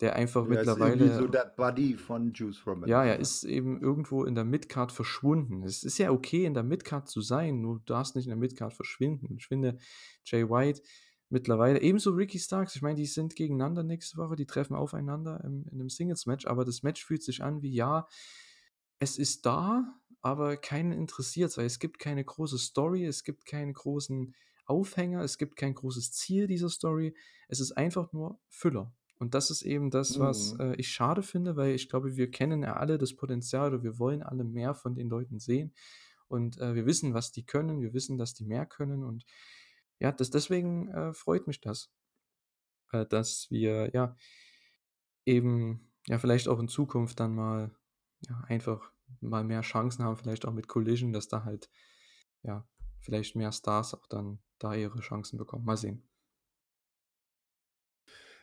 Der 0.00 0.16
einfach 0.16 0.42
ja, 0.44 0.48
mittlerweile. 0.48 1.04
Ist 1.04 1.18
so 1.18 1.28
der 1.28 1.52
Buddy 1.56 1.94
von 1.94 2.32
Juice 2.32 2.66
Roman. 2.66 2.88
Ja, 2.88 3.04
er 3.04 3.20
ist 3.20 3.44
eben 3.44 3.80
irgendwo 3.80 4.24
in 4.24 4.34
der 4.34 4.44
Midcard 4.44 4.90
verschwunden. 4.90 5.62
Es 5.62 5.84
ist 5.84 5.98
ja 5.98 6.10
okay, 6.10 6.44
in 6.44 6.54
der 6.54 6.64
Midcard 6.64 7.08
zu 7.08 7.20
sein, 7.20 7.60
nur 7.60 7.78
du 7.78 7.84
darfst 7.84 8.16
nicht 8.16 8.24
in 8.24 8.30
der 8.30 8.38
Midcard 8.38 8.74
verschwinden. 8.74 9.36
Ich 9.36 9.46
finde, 9.46 9.78
Jay 10.24 10.48
White 10.48 10.82
mittlerweile. 11.32 11.80
Ebenso 11.80 12.10
Ricky 12.10 12.38
Starks. 12.38 12.76
Ich 12.76 12.82
meine, 12.82 12.96
die 12.96 13.06
sind 13.06 13.34
gegeneinander 13.34 13.82
nächste 13.82 14.18
Woche, 14.18 14.36
die 14.36 14.46
treffen 14.46 14.74
aufeinander 14.74 15.42
im, 15.44 15.64
in 15.70 15.80
einem 15.80 15.88
Singles-Match, 15.88 16.46
aber 16.46 16.64
das 16.64 16.82
Match 16.82 17.04
fühlt 17.04 17.22
sich 17.22 17.42
an 17.42 17.62
wie, 17.62 17.72
ja, 17.72 18.06
es 18.98 19.18
ist 19.18 19.46
da, 19.46 19.98
aber 20.20 20.56
keinen 20.56 20.92
interessiert, 20.92 21.56
weil 21.56 21.66
es 21.66 21.80
gibt 21.80 21.98
keine 21.98 22.24
große 22.24 22.58
Story, 22.58 23.04
es 23.04 23.24
gibt 23.24 23.46
keinen 23.46 23.72
großen 23.72 24.34
Aufhänger, 24.66 25.22
es 25.22 25.38
gibt 25.38 25.56
kein 25.56 25.74
großes 25.74 26.12
Ziel 26.12 26.46
dieser 26.46 26.68
Story. 26.68 27.16
Es 27.48 27.58
ist 27.58 27.72
einfach 27.72 28.12
nur 28.12 28.38
Füller. 28.48 28.94
Und 29.18 29.34
das 29.34 29.50
ist 29.50 29.62
eben 29.62 29.90
das, 29.90 30.18
was 30.18 30.54
mhm. 30.54 30.60
äh, 30.60 30.74
ich 30.76 30.88
schade 30.88 31.22
finde, 31.22 31.56
weil 31.56 31.74
ich 31.74 31.88
glaube, 31.88 32.16
wir 32.16 32.30
kennen 32.30 32.62
ja 32.62 32.74
alle 32.74 32.98
das 32.98 33.14
Potenzial 33.14 33.72
oder 33.72 33.82
wir 33.82 33.98
wollen 33.98 34.22
alle 34.22 34.44
mehr 34.44 34.74
von 34.74 34.94
den 34.94 35.08
Leuten 35.08 35.38
sehen. 35.38 35.72
Und 36.28 36.58
äh, 36.58 36.74
wir 36.74 36.86
wissen, 36.86 37.14
was 37.14 37.32
die 37.32 37.44
können, 37.44 37.80
wir 37.80 37.92
wissen, 37.92 38.18
dass 38.18 38.34
die 38.34 38.44
mehr 38.44 38.66
können. 38.66 39.04
Und 39.04 39.24
ja, 40.02 40.10
das, 40.10 40.30
deswegen 40.30 40.88
äh, 40.88 41.14
freut 41.14 41.46
mich 41.46 41.60
das, 41.60 41.92
äh, 42.90 43.06
dass 43.06 43.48
wir 43.50 43.90
ja 43.94 44.16
eben 45.24 45.92
ja 46.08 46.18
vielleicht 46.18 46.48
auch 46.48 46.58
in 46.58 46.66
Zukunft 46.66 47.20
dann 47.20 47.36
mal 47.36 47.70
ja, 48.28 48.42
einfach 48.48 48.92
mal 49.20 49.44
mehr 49.44 49.60
Chancen 49.60 50.04
haben, 50.04 50.16
vielleicht 50.16 50.44
auch 50.44 50.52
mit 50.52 50.66
Collision, 50.66 51.12
dass 51.12 51.28
da 51.28 51.44
halt 51.44 51.70
ja 52.42 52.66
vielleicht 53.00 53.36
mehr 53.36 53.52
Stars 53.52 53.94
auch 53.94 54.06
dann 54.08 54.40
da 54.58 54.74
ihre 54.74 54.98
Chancen 55.00 55.38
bekommen. 55.38 55.64
Mal 55.64 55.76
sehen. 55.76 56.02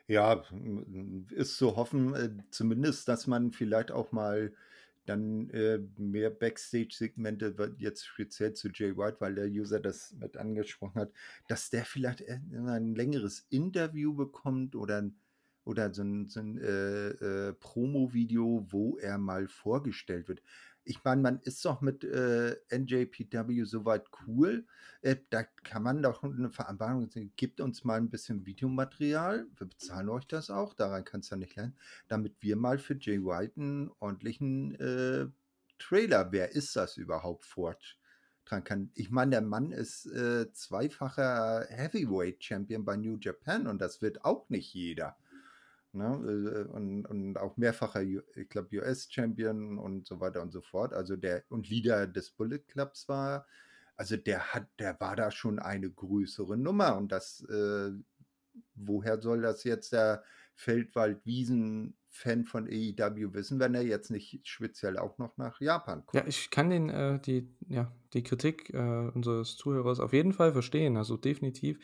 Ja, 0.07 0.41
ist 1.31 1.57
zu 1.57 1.75
hoffen, 1.75 2.15
äh, 2.15 2.37
zumindest, 2.51 3.09
dass 3.09 3.27
man 3.27 3.51
vielleicht 3.51 3.91
auch 3.91 4.13
mal 4.13 4.55
dann 5.05 5.49
äh, 5.49 5.79
mehr 5.97 6.29
Backstage-Segmente, 6.29 7.55
jetzt 7.77 8.05
speziell 8.05 8.53
zu 8.53 8.69
Jay 8.69 8.95
White, 8.95 9.17
weil 9.19 9.35
der 9.35 9.47
User 9.47 9.79
das 9.79 10.13
mit 10.13 10.37
angesprochen 10.37 11.01
hat, 11.01 11.11
dass 11.47 11.69
der 11.69 11.85
vielleicht 11.85 12.23
ein 12.27 12.95
längeres 12.95 13.45
Interview 13.49 14.13
bekommt 14.13 14.75
oder, 14.75 15.09
oder 15.63 15.93
so 15.93 16.03
ein, 16.03 16.27
so 16.27 16.39
ein 16.39 16.57
äh, 16.57 17.09
äh, 17.09 17.53
Promo-Video, 17.53 18.65
wo 18.69 18.97
er 18.97 19.17
mal 19.17 19.47
vorgestellt 19.47 20.27
wird 20.27 20.41
ich 20.89 21.03
meine, 21.03 21.21
man 21.21 21.39
ist 21.43 21.63
doch 21.65 21.81
mit 21.81 22.03
äh, 22.03 22.55
NJPW 22.71 23.63
soweit 23.63 24.07
cool. 24.25 24.65
Äh, 25.01 25.17
da 25.29 25.43
kann 25.43 25.83
man 25.83 26.01
doch 26.01 26.23
eine 26.23 26.49
Vereinbarung 26.49 27.07
sagen, 27.11 27.31
gibt 27.35 27.61
uns 27.61 27.83
mal 27.83 27.97
ein 27.97 28.09
bisschen 28.09 28.47
Videomaterial, 28.47 29.45
wir 29.55 29.67
bezahlen 29.67 30.09
euch 30.09 30.25
das 30.25 30.49
auch, 30.49 30.73
daran 30.73 31.05
kann 31.05 31.19
es 31.19 31.29
ja 31.29 31.37
nicht 31.37 31.55
lernen, 31.55 31.77
damit 32.07 32.41
wir 32.41 32.55
mal 32.55 32.79
für 32.79 32.97
Jay 32.99 33.23
White 33.23 33.61
einen 33.61 33.91
ordentlichen 33.99 34.75
äh, 34.79 35.27
Trailer, 35.77 36.31
wer 36.31 36.53
ist 36.53 36.75
das 36.75 36.97
überhaupt, 36.97 37.45
vortragen 37.45 38.63
kann. 38.63 38.91
Ich 38.95 39.11
meine, 39.11 39.31
der 39.31 39.41
Mann 39.41 39.71
ist 39.71 40.07
äh, 40.07 40.51
zweifacher 40.51 41.67
Heavyweight 41.69 42.43
Champion 42.43 42.83
bei 42.83 42.97
New 42.97 43.17
Japan 43.21 43.67
und 43.67 43.79
das 43.79 44.01
wird 44.01 44.25
auch 44.25 44.49
nicht 44.49 44.73
jeder. 44.73 45.17
Ne? 45.93 46.67
Äh, 46.67 46.71
und, 46.71 47.05
und 47.05 47.37
auch 47.37 47.57
mehrfacher, 47.57 48.01
ich 48.01 48.49
glaube, 48.49 48.77
US-Champion 48.77 49.77
und 49.77 50.07
so 50.07 50.19
weiter 50.19 50.41
und 50.41 50.51
so 50.51 50.61
fort. 50.61 50.93
Also 50.93 51.15
der 51.15 51.43
und 51.49 51.69
Leader 51.69 52.07
des 52.07 52.31
Bullet 52.31 52.59
Clubs 52.59 53.07
war. 53.07 53.45
Also 53.95 54.15
der 54.15 54.53
hat, 54.53 54.67
der 54.79 54.99
war 54.99 55.15
da 55.15 55.31
schon 55.31 55.59
eine 55.59 55.89
größere 55.89 56.57
Nummer. 56.57 56.95
Und 56.97 57.11
das, 57.11 57.41
äh, 57.49 57.91
woher 58.75 59.21
soll 59.21 59.41
das 59.41 59.63
jetzt 59.63 59.93
der 59.93 60.23
Feldwald-Wiesen 60.55 61.95
Fan 62.11 62.43
von 62.43 62.67
AEW 62.67 63.33
wissen, 63.33 63.59
wenn 63.59 63.75
er 63.75 63.83
jetzt 63.83 64.09
nicht 64.09 64.41
speziell 64.43 64.97
auch 64.97 65.17
noch 65.19 65.37
nach 65.37 65.61
Japan 65.61 66.05
kommt. 66.05 66.21
Ja, 66.21 66.27
ich 66.27 66.49
kann 66.49 66.69
den, 66.69 66.89
äh, 66.89 67.19
die, 67.19 67.47
ja, 67.67 67.91
die 68.13 68.23
Kritik 68.23 68.73
äh, 68.73 68.77
unseres 68.77 69.55
Zuhörers 69.57 69.99
auf 69.99 70.11
jeden 70.11 70.33
Fall 70.33 70.51
verstehen, 70.51 70.97
also 70.97 71.17
definitiv. 71.17 71.79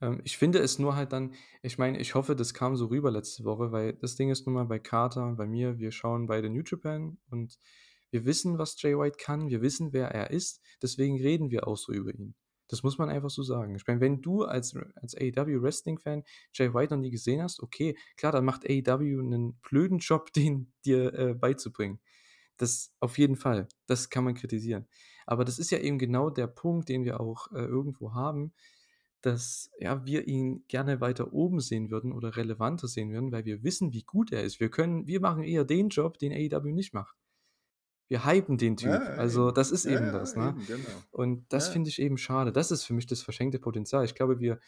Ähm, 0.00 0.20
ich 0.24 0.36
finde 0.38 0.58
es 0.58 0.78
nur 0.78 0.96
halt 0.96 1.12
dann, 1.12 1.34
ich 1.62 1.78
meine, 1.78 1.98
ich 1.98 2.14
hoffe, 2.14 2.36
das 2.36 2.54
kam 2.54 2.76
so 2.76 2.86
rüber 2.86 3.10
letzte 3.10 3.44
Woche, 3.44 3.72
weil 3.72 3.94
das 3.94 4.16
Ding 4.16 4.30
ist 4.30 4.46
nun 4.46 4.54
mal 4.54 4.64
bei 4.64 4.78
Carter 4.78 5.26
und 5.26 5.36
bei 5.36 5.46
mir, 5.46 5.78
wir 5.78 5.92
schauen 5.92 6.26
beide 6.26 6.50
New 6.50 6.62
Japan 6.64 7.18
und 7.30 7.58
wir 8.10 8.24
wissen, 8.24 8.58
was 8.58 8.80
Jay 8.80 8.96
White 8.96 9.16
kann, 9.20 9.48
wir 9.48 9.60
wissen, 9.60 9.92
wer 9.92 10.08
er 10.08 10.30
ist, 10.30 10.62
deswegen 10.82 11.20
reden 11.20 11.50
wir 11.50 11.66
auch 11.66 11.76
so 11.76 11.92
über 11.92 12.14
ihn. 12.14 12.34
Das 12.68 12.82
muss 12.82 12.96
man 12.96 13.10
einfach 13.10 13.30
so 13.30 13.42
sagen. 13.42 13.74
Ich 13.76 13.86
meine, 13.86 14.00
wenn 14.00 14.22
du 14.22 14.44
als, 14.44 14.74
als 14.94 15.14
AEW 15.16 15.62
Wrestling-Fan 15.62 16.22
Jay 16.52 16.72
White 16.72 16.94
noch 16.94 17.00
nie 17.00 17.10
gesehen 17.10 17.42
hast, 17.42 17.60
okay, 17.60 17.96
klar, 18.16 18.32
dann 18.32 18.44
macht 18.44 18.64
AEW 18.68 19.20
einen 19.20 19.54
blöden 19.68 19.98
Job, 19.98 20.32
den 20.36 20.72
dir 20.84 21.12
äh, 21.14 21.34
beizubringen. 21.34 22.00
Das 22.56 22.92
auf 23.00 23.18
jeden 23.18 23.36
Fall. 23.36 23.68
Das 23.86 24.10
kann 24.10 24.24
man 24.24 24.34
kritisieren. 24.34 24.86
Aber 25.26 25.44
das 25.44 25.58
ist 25.58 25.70
ja 25.70 25.78
eben 25.78 25.98
genau 25.98 26.30
der 26.30 26.46
Punkt, 26.46 26.88
den 26.88 27.04
wir 27.04 27.20
auch 27.20 27.50
äh, 27.52 27.64
irgendwo 27.64 28.14
haben, 28.14 28.52
dass 29.24 29.70
ja, 29.78 30.04
wir 30.04 30.28
ihn 30.28 30.64
gerne 30.68 31.00
weiter 31.00 31.32
oben 31.32 31.60
sehen 31.60 31.90
würden 31.90 32.12
oder 32.12 32.36
relevanter 32.36 32.88
sehen 32.88 33.10
würden, 33.10 33.32
weil 33.32 33.46
wir 33.46 33.62
wissen, 33.62 33.94
wie 33.94 34.02
gut 34.02 34.32
er 34.32 34.42
ist. 34.42 34.60
Wir 34.60 34.68
können, 34.68 35.06
wir 35.06 35.20
machen 35.20 35.42
eher 35.42 35.64
den 35.64 35.88
Job, 35.88 36.18
den 36.18 36.32
AEW 36.32 36.72
nicht 36.72 36.92
macht. 36.92 37.16
Wir 38.08 38.26
hypen 38.26 38.58
den 38.58 38.76
Typ. 38.76 38.90
Ja, 38.90 38.98
also 38.98 39.50
das 39.50 39.70
ist 39.70 39.86
ja, 39.86 39.92
eben 39.92 40.12
das. 40.12 40.36
Ne? 40.36 40.50
Eben, 40.50 40.66
genau. 40.66 41.02
Und 41.10 41.46
das 41.48 41.68
ja. 41.68 41.72
finde 41.72 41.88
ich 41.88 42.02
eben 42.02 42.18
schade. 42.18 42.52
Das 42.52 42.70
ist 42.70 42.84
für 42.84 42.92
mich 42.92 43.06
das 43.06 43.22
verschenkte 43.22 43.58
Potenzial. 43.58 44.04
Ich 44.04 44.14
glaube, 44.14 44.40
wir 44.40 44.60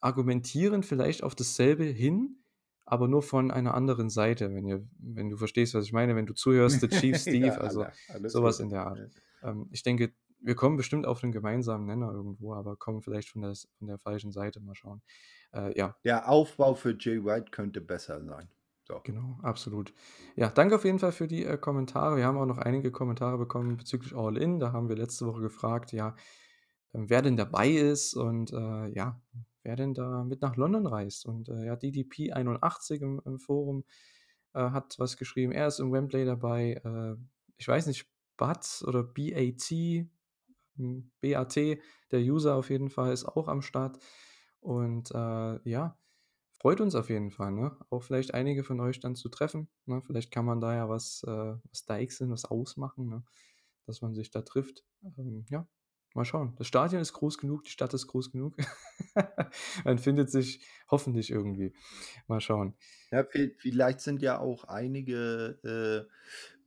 argumentieren 0.00 0.82
vielleicht 0.82 1.22
auf 1.22 1.34
dasselbe 1.34 1.84
hin, 1.84 2.38
aber 2.86 3.08
nur 3.08 3.22
von 3.22 3.50
einer 3.50 3.74
anderen 3.74 4.08
Seite, 4.08 4.54
wenn, 4.54 4.64
ihr, 4.64 4.88
wenn 4.98 5.28
du 5.28 5.36
verstehst, 5.36 5.74
was 5.74 5.84
ich 5.84 5.92
meine, 5.92 6.16
wenn 6.16 6.24
du 6.24 6.32
zuhörst, 6.32 6.80
The 6.80 6.88
Chief 6.88 7.18
Steve, 7.18 7.60
also 7.60 7.84
sowas 8.24 8.56
gut. 8.56 8.64
in 8.64 8.70
der 8.70 8.86
Art. 8.86 9.10
Ähm, 9.42 9.68
ich 9.70 9.82
denke, 9.82 10.14
wir 10.40 10.54
kommen 10.54 10.76
bestimmt 10.76 11.06
auf 11.06 11.22
einen 11.22 11.32
gemeinsamen 11.32 11.86
Nenner 11.86 12.12
irgendwo, 12.12 12.54
aber 12.54 12.76
kommen 12.76 13.02
vielleicht 13.02 13.30
von 13.30 13.42
der, 13.42 13.54
von 13.78 13.88
der 13.88 13.98
falschen 13.98 14.32
Seite. 14.32 14.60
Mal 14.60 14.74
schauen. 14.74 15.02
Äh, 15.52 15.76
ja. 15.78 15.96
Der 16.04 16.28
Aufbau 16.28 16.74
für 16.74 16.96
Jay 16.98 17.24
White 17.24 17.50
könnte 17.50 17.80
besser 17.80 18.22
sein. 18.24 18.48
So. 18.86 19.00
Genau, 19.02 19.38
absolut. 19.42 19.92
Ja, 20.36 20.48
danke 20.48 20.76
auf 20.76 20.84
jeden 20.84 21.00
Fall 21.00 21.12
für 21.12 21.26
die, 21.26 21.44
äh, 21.44 21.58
Kommentare. 21.58 22.16
Wir 22.16 22.24
haben 22.24 22.38
auch 22.38 22.46
noch 22.46 22.58
einige 22.58 22.92
Kommentare 22.92 23.36
bekommen 23.36 23.76
bezüglich 23.76 24.14
All 24.14 24.36
In. 24.36 24.60
Da 24.60 24.72
haben 24.72 24.88
wir 24.88 24.96
letzte 24.96 25.26
Woche 25.26 25.40
gefragt, 25.40 25.92
ja, 25.92 26.14
ähm, 26.94 27.10
wer 27.10 27.22
denn 27.22 27.36
dabei 27.36 27.70
ist 27.70 28.14
und, 28.14 28.52
äh, 28.52 28.88
ja, 28.88 29.20
wer 29.64 29.74
denn 29.74 29.94
da 29.94 30.22
mit 30.22 30.40
nach 30.42 30.56
London 30.56 30.86
reist. 30.86 31.26
Und, 31.26 31.48
äh, 31.48 31.64
ja, 31.66 31.74
DDP81 31.74 33.02
im 33.02 33.20
im 33.24 33.40
Forum, 33.40 33.84
äh, 34.54 34.70
hat 34.70 34.94
was 34.98 35.16
geschrieben. 35.16 35.52
Er 35.52 35.66
ist 35.66 35.80
im 35.80 35.92
Wembley 35.92 36.24
dabei. 36.24 36.80
Äh, 36.84 37.16
ich 37.58 37.66
weiß 37.68 37.86
nicht, 37.86 38.08
BAT 38.36 38.84
oder 38.86 39.02
BAT, 39.02 39.70
BAT, 40.76 41.56
der 42.10 42.20
User 42.20 42.56
auf 42.56 42.70
jeden 42.70 42.90
Fall 42.90 43.12
ist 43.12 43.24
auch 43.24 43.48
am 43.48 43.62
Start. 43.62 43.98
Und, 44.60 45.10
äh, 45.12 45.68
ja, 45.68 45.98
freut 46.58 46.80
uns 46.80 46.94
auf 46.94 47.10
jeden 47.10 47.30
Fall, 47.30 47.52
ne? 47.52 47.76
Auch 47.90 48.02
vielleicht 48.02 48.34
einige 48.34 48.64
von 48.64 48.80
euch 48.80 49.00
dann 49.00 49.16
zu 49.16 49.28
treffen, 49.28 49.68
ne? 49.86 50.02
Vielleicht 50.02 50.30
kann 50.32 50.44
man 50.44 50.60
da 50.60 50.74
ja 50.74 50.88
was, 50.88 51.22
äh 51.26 51.54
was 51.70 51.84
deichseln, 51.86 52.30
was 52.30 52.44
ausmachen, 52.44 53.08
ne? 53.08 53.24
Dass 53.86 54.02
man 54.02 54.14
sich 54.14 54.30
da 54.30 54.42
trifft. 54.42 54.84
Ähm, 55.18 55.46
ja, 55.50 55.68
mal 56.14 56.24
schauen. 56.24 56.54
Das 56.56 56.66
Stadion 56.66 57.02
ist 57.02 57.12
groß 57.12 57.38
genug, 57.38 57.64
die 57.64 57.70
Stadt 57.70 57.94
ist 57.94 58.08
groß 58.08 58.32
genug. 58.32 58.56
Man 59.84 59.98
findet 59.98 60.30
sich 60.30 60.66
hoffentlich 60.90 61.30
irgendwie. 61.30 61.74
Mal 62.26 62.40
schauen. 62.40 62.74
Ja, 63.10 63.24
vi 63.30 63.54
vielleicht 63.58 64.00
sind 64.00 64.22
ja 64.22 64.38
auch 64.40 64.64
einige, 64.64 65.60
äh, 65.62 66.12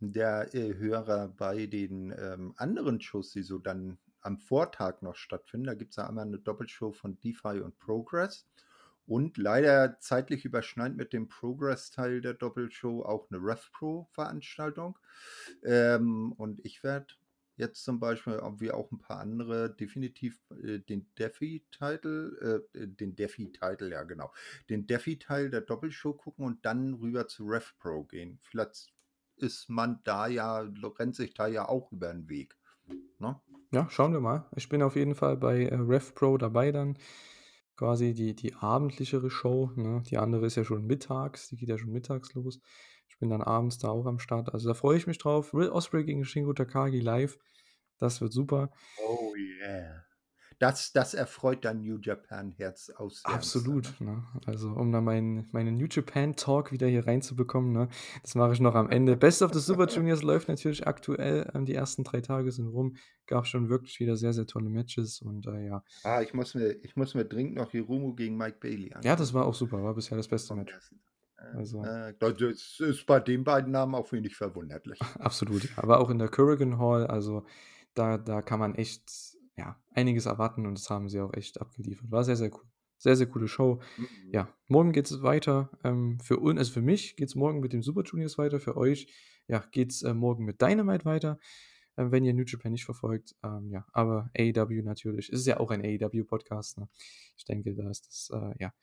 der, 0.01 0.53
äh, 0.55 0.75
Hörer 0.75 1.29
bei 1.29 1.65
den, 1.67 2.13
ähm, 2.17 2.53
anderen 2.57 3.01
Shows, 3.01 3.31
die 3.31 3.43
so 3.43 3.59
dann 3.59 3.99
am 4.21 4.37
Vortag 4.39 5.01
noch 5.01 5.15
stattfinden. 5.15 5.67
Da 5.67 5.73
gibt's 5.75 5.95
ja 5.97 6.07
einmal 6.07 6.25
'ne 6.25 6.39
Doppelshow 6.39 6.91
von 6.93 7.19
DeFi 7.21 7.61
und 7.61 7.79
Progress 7.79 8.47
und 9.05 9.37
leider 9.37 9.99
zeitlich 9.99 10.45
überschneidend 10.45 10.97
mit 10.97 11.13
dem 11.13 11.27
Progress-Teil 11.29 12.21
der 12.21 12.33
Doppelshow 12.35 13.03
auch 13.03 13.29
'ne 13.31 13.37
RevPro-Veranstaltung. 13.39 14.97
Ähm, 15.63 16.33
und 16.33 16.59
ich 16.65 16.83
werde 16.83 17.07
jetzt 17.57 17.83
zum 17.85 17.99
Beispiel, 17.99 18.39
wie 18.59 18.71
auch 18.71 18.91
'n 18.91 18.99
paar 18.99 19.19
andere, 19.21 19.75
definitiv, 19.75 20.39
äh, 20.63 20.79
den 20.79 21.09
DeFi-Title 21.19 22.63
äh, 22.73 22.87
den 22.87 23.15
DeFi-Title, 23.15 23.91
ja 23.91 24.03
genau, 24.03 24.31
den 24.69 24.87
DeFi-Teil 24.87 25.49
der 25.51 25.61
Doppelshow 25.61 26.13
gucken 26.15 26.45
und 26.45 26.65
dann 26.65 26.93
rüber 26.95 27.27
zu 27.27 27.45
RevPro 27.47 28.05
gehen. 28.05 28.39
Vielleicht 28.43 28.93
ist 29.43 29.69
man 29.69 30.01
da 30.03 30.27
ja 30.27 30.59
rennt 30.99 31.15
sich 31.15 31.33
da 31.33 31.47
ja 31.47 31.67
auch 31.67 31.91
über 31.91 32.09
'n 32.11 32.29
Weg, 32.29 32.57
ne? 33.19 33.41
Ja, 33.71 33.87
schauen 33.89 34.13
wir 34.13 34.19
mal. 34.19 34.47
Ich 34.55 34.67
bin 34.69 34.81
auf 34.81 34.95
jeden 34.95 35.13
Fall 35.15 35.37
bei, 35.37 35.65
äh, 35.65 35.75
RevPro 35.75 36.37
dabei 36.37 36.71
dann. 36.71 36.97
Quasi 37.77 38.13
die 38.13 38.35
die 38.35 38.55
abendlichere 38.55 39.29
Show, 39.31 39.71
ne? 39.75 40.03
Die 40.09 40.17
andere 40.17 40.45
ist 40.47 40.55
ja 40.55 40.63
schon 40.65 40.85
mittags, 40.87 41.47
die 41.49 41.57
geht 41.57 41.69
ja 41.69 41.77
schon 41.77 41.91
mittags 41.91 42.33
los. 42.33 42.59
Ich 43.07 43.17
bin 43.19 43.29
dann 43.29 43.41
abends 43.41 43.77
da 43.79 43.89
auch 43.89 44.05
am 44.05 44.19
Start. 44.19 44.53
Also, 44.53 44.67
da 44.69 44.73
freue 44.75 44.97
ich 44.97 45.07
mich 45.07 45.17
drauf. 45.19 45.53
Will 45.53 45.69
Ospreay 45.69 46.03
gegen 46.05 46.25
Shingo 46.25 46.53
Takagi 46.53 46.99
live. 46.99 47.37
Das 47.99 48.21
wird 48.21 48.33
super. 48.33 48.71
Oh 48.97 49.35
yeah. 49.35 50.08
Das 50.59 50.91
das 50.91 51.13
erfreut 51.13 51.63
dein 51.63 51.79
New 51.81 51.97
Japan 52.01 52.51
Herz 52.51 52.91
Wärmste, 52.97 53.25
Absolut, 53.29 53.95
ne? 54.01 54.11
ne? 54.11 54.23
Also, 54.45 54.69
um 54.71 54.91
da 54.91 55.01
meinen 55.01 55.47
meinen 55.51 55.77
New 55.77 55.87
Japan 55.89 56.35
Talk 56.35 56.71
wieder 56.71 56.87
hier 56.87 57.07
reinzubekommen, 57.07 57.71
ne? 57.71 57.87
Das 58.21 58.35
mache 58.35 58.53
ich 58.53 58.59
noch 58.59 58.75
am 58.75 58.89
Ende. 58.89 59.15
Best 59.15 59.41
of 59.41 59.53
the 59.53 59.59
Super 59.59 59.87
Juniors 59.89 60.21
läuft 60.21 60.49
natürlich 60.49 60.85
aktuell. 60.85 61.49
Ähm, 61.53 61.65
die 61.65 61.73
ersten 61.73 62.03
3 62.03 62.21
Tage 62.21 62.51
sind 62.51 62.67
rum. 62.67 62.95
Gab 63.25 63.47
schon 63.47 63.69
wirklich 63.69 63.99
wieder 63.99 64.17
sehr, 64.17 64.33
sehr 64.33 64.47
tolle 64.47 64.69
Matches 64.69 65.21
und, 65.21 65.47
äh, 65.47 65.67
ja. 65.67 65.83
Ah, 66.03 66.21
ich 66.21 66.33
muss 66.33 66.55
mir 66.55 66.71
ich 66.83 66.95
muss 66.95 67.15
mir 67.15 67.25
dringend 67.25 67.55
noch 67.55 67.71
Hiromu 67.71 68.13
gegen 68.15 68.35
Mike 68.37 68.57
Bailey 68.59 68.91
Ja, 69.01 69.15
das 69.15 69.33
war 69.33 69.45
auch 69.45 69.53
super. 69.53 69.81
War 69.83 69.93
bisher 69.93 70.17
das 70.17 70.27
beste 70.27 70.55
Match. 70.55 70.73
ersten 70.73 70.99
äh, 71.37 71.57
Also 71.57 71.83
äh, 71.83 72.13
das 72.19 72.79
ist 72.79 73.05
bei 73.05 73.19
den 73.19 73.43
beiden 73.43 73.71
Namen 73.71 73.95
auch 73.95 74.11
wenig 74.11 74.35
verwunderlich. 74.35 74.99
Absolut. 75.19 75.69
Aber 75.77 75.99
auch 75.99 76.09
in 76.09 76.19
der 76.19 76.29
Korakuen 76.29 76.79
Hall, 76.79 77.07
also 77.07 77.45
da 77.93 78.17
da 78.17 78.41
kann 78.41 78.59
man 78.59 78.75
echt, 78.75 79.37
ja, 79.59 79.75
einiges 79.91 80.25
erwarten 80.25 80.65
und 80.65 80.77
das 80.77 80.89
haben 80.89 81.09
sie 81.09 81.19
auch 81.19 81.33
echt 81.33 81.59
abgeliefert. 81.59 82.09
War 82.09 82.23
sehr, 82.23 82.37
sehr 82.37 82.49
cool. 82.53 82.63
Sehr, 82.97 83.15
sehr 83.17 83.27
coole 83.27 83.47
Show. 83.49 83.81
Mhm. 83.97 84.07
Ja, 84.31 84.53
morgen 84.67 84.93
geht's 84.93 85.21
weiter. 85.21 85.69
Ähm, 85.83 86.17
für 86.21 86.39
un 86.39 86.57
also, 86.57 86.71
für 86.71 86.81
mich 86.81 87.17
geht's 87.17 87.35
morgen 87.35 87.59
mit 87.59 87.73
den 87.73 87.81
Super 87.81 88.03
Juniors 88.03 88.37
weiter. 88.37 88.59
Für 88.59 88.77
euch, 88.77 89.07
ja, 89.47 89.63
geht's, 89.71 90.01
äh, 90.03 90.13
morgen 90.13 90.45
mit 90.45 90.61
Dynamite 90.61 91.03
weiter, 91.05 91.39
äh, 91.97 92.05
wenn 92.09 92.23
ihr 92.23 92.33
New 92.33 92.43
Japan 92.45 92.71
nicht 92.71 92.85
verfolgt. 92.85 93.35
Ähm, 93.43 93.69
ja, 93.71 93.85
aber 93.91 94.29
AEW 94.37 94.81
natürlich. 94.83 95.29
Es 95.29 95.41
ist 95.41 95.47
ja 95.47 95.59
auch 95.59 95.71
ein 95.71 95.81
AEW-Podcast, 95.83 96.77
ne? 96.77 96.89
Ich 97.37 97.43
denke, 97.45 97.75
da 97.75 97.89
ist 97.89 98.07
das, 98.07 98.29
äh, 98.33 98.55
ja, 98.63 98.73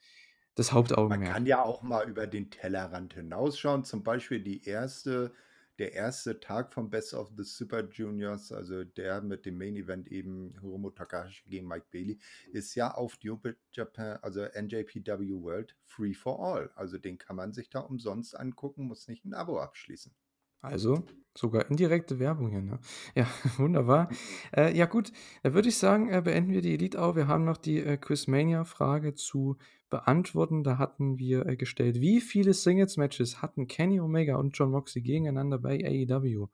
das 0.55 0.71
Man 0.71 0.77
Hauptaugenmerk. 0.77 1.33
kann 1.33 1.45
ja 1.47 1.63
auch 1.63 1.81
mal 1.83 2.07
über 2.07 2.27
den 2.27 2.49
Tellerrand 2.51 3.13
hinausschauen. 3.15 3.83
Zum 3.83 4.03
Beispiel 4.03 4.41
die 4.41 4.63
erste 4.63 5.33
der 5.79 5.93
erste 5.93 6.39
Tag 6.39 6.73
von 6.73 6.89
Best 6.89 7.13
of 7.13 7.31
the 7.37 7.43
Super 7.43 7.87
Juniors, 7.89 8.51
also 8.51 8.83
der 8.83 9.21
mit 9.21 9.45
dem 9.45 9.57
Main 9.57 9.75
Event 9.75 10.07
eben 10.07 10.53
Hiromu 10.59 10.89
Takahashi 10.91 11.43
gegen 11.47 11.67
Mike 11.67 11.87
Bailey, 11.91 12.19
ist 12.51 12.75
ja 12.75 12.93
auf 12.93 13.17
New 13.23 13.39
Japan, 13.71 14.17
also 14.21 14.41
NJPW 14.43 15.41
World 15.41 15.75
Free 15.85 16.13
for 16.13 16.39
All. 16.39 16.71
Also, 16.75 16.97
den 16.97 17.17
kann 17.17 17.35
man 17.35 17.53
sich 17.53 17.69
da 17.69 17.79
umsonst 17.79 18.37
angucken, 18.37 18.85
muss 18.87 19.07
nicht 19.07 19.25
'n 19.25 19.33
Abo 19.33 19.59
abschließen. 19.59 20.13
Also, 20.61 21.05
sogar 21.35 21.69
indirekte 21.69 22.19
Werbung 22.19 22.49
hier, 22.49 22.61
ne? 22.61 22.79
Ja, 23.15 23.27
wunderbar. 23.57 24.09
Äh, 24.55 24.75
ja 24.75 24.85
gut, 24.85 25.11
dann 25.43 25.53
würde 25.53 25.69
ich 25.69 25.77
sagen, 25.77 26.09
äh, 26.09 26.21
beenden 26.23 26.51
wir 26.51 26.61
die 26.61 26.73
Elite 26.73 26.97
Hour. 26.97 27.15
Wir 27.15 27.27
haben 27.27 27.45
noch 27.45 27.57
die, 27.57 27.77
äh, 27.79 27.97
Quizmania-Frage 27.97 29.13
zu 29.13 29.57
beantworten. 29.89 30.63
Da 30.63 30.77
hatten 30.77 31.17
wir, 31.19 31.45
äh, 31.45 31.55
gestellt: 31.55 32.01
Wie 32.01 32.21
viele 32.21 32.53
Singles-Matches 32.53 33.41
hatten 33.41 33.67
Kenny 33.67 33.99
Omega 33.99 34.35
und 34.37 34.57
Jon 34.57 34.71
Moxley 34.71 35.01
gegeneinander 35.03 35.59
bei 35.59 35.79
AEW? 35.85 36.47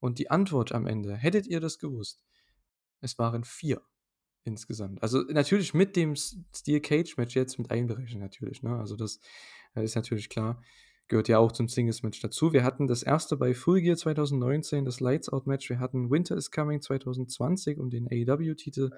Und 0.00 0.18
die 0.18 0.30
Antwort 0.30 0.72
am 0.72 0.86
Ende, 0.86 1.14
hättet 1.16 1.46
ihr 1.46 1.60
das 1.60 1.78
gewusst? 1.78 2.24
Es 3.00 3.18
waren 3.18 3.44
4 3.44 3.82
insgesamt. 4.44 5.02
Also, 5.02 5.22
natürlich 5.22 5.74
mit 5.74 5.96
dem 5.96 6.16
Steel 6.16 6.80
Cage 6.80 7.16
Match 7.16 7.36
jetzt 7.36 7.58
mit 7.58 7.70
einberechnet 7.70 8.20
natürlich, 8.20 8.62
ne? 8.62 8.76
Also, 8.78 8.96
das, 8.96 9.20
äh, 9.74 9.84
ist 9.84 9.94
natürlich 9.96 10.28
klar. 10.30 10.62
Gehört 11.10 11.26
ja 11.26 11.38
auch 11.40 11.50
zum 11.50 11.66
Singles-Match 11.66 12.20
dazu. 12.20 12.52
Wir 12.52 12.62
hatten 12.62 12.86
das 12.86 13.02
erste 13.02 13.36
bei 13.36 13.52
Full 13.52 13.80
Gear 13.80 13.96
2019, 13.96 14.84
das 14.84 15.00
Lights 15.00 15.28
Out 15.28 15.48
Match. 15.48 15.68
Wir 15.68 15.80
hatten 15.80 16.08
Winter 16.08 16.36
is 16.36 16.52
Coming 16.52 16.80
2020 16.80 17.80
um 17.80 17.90
den 17.90 18.06
AEW-Titel. 18.06 18.90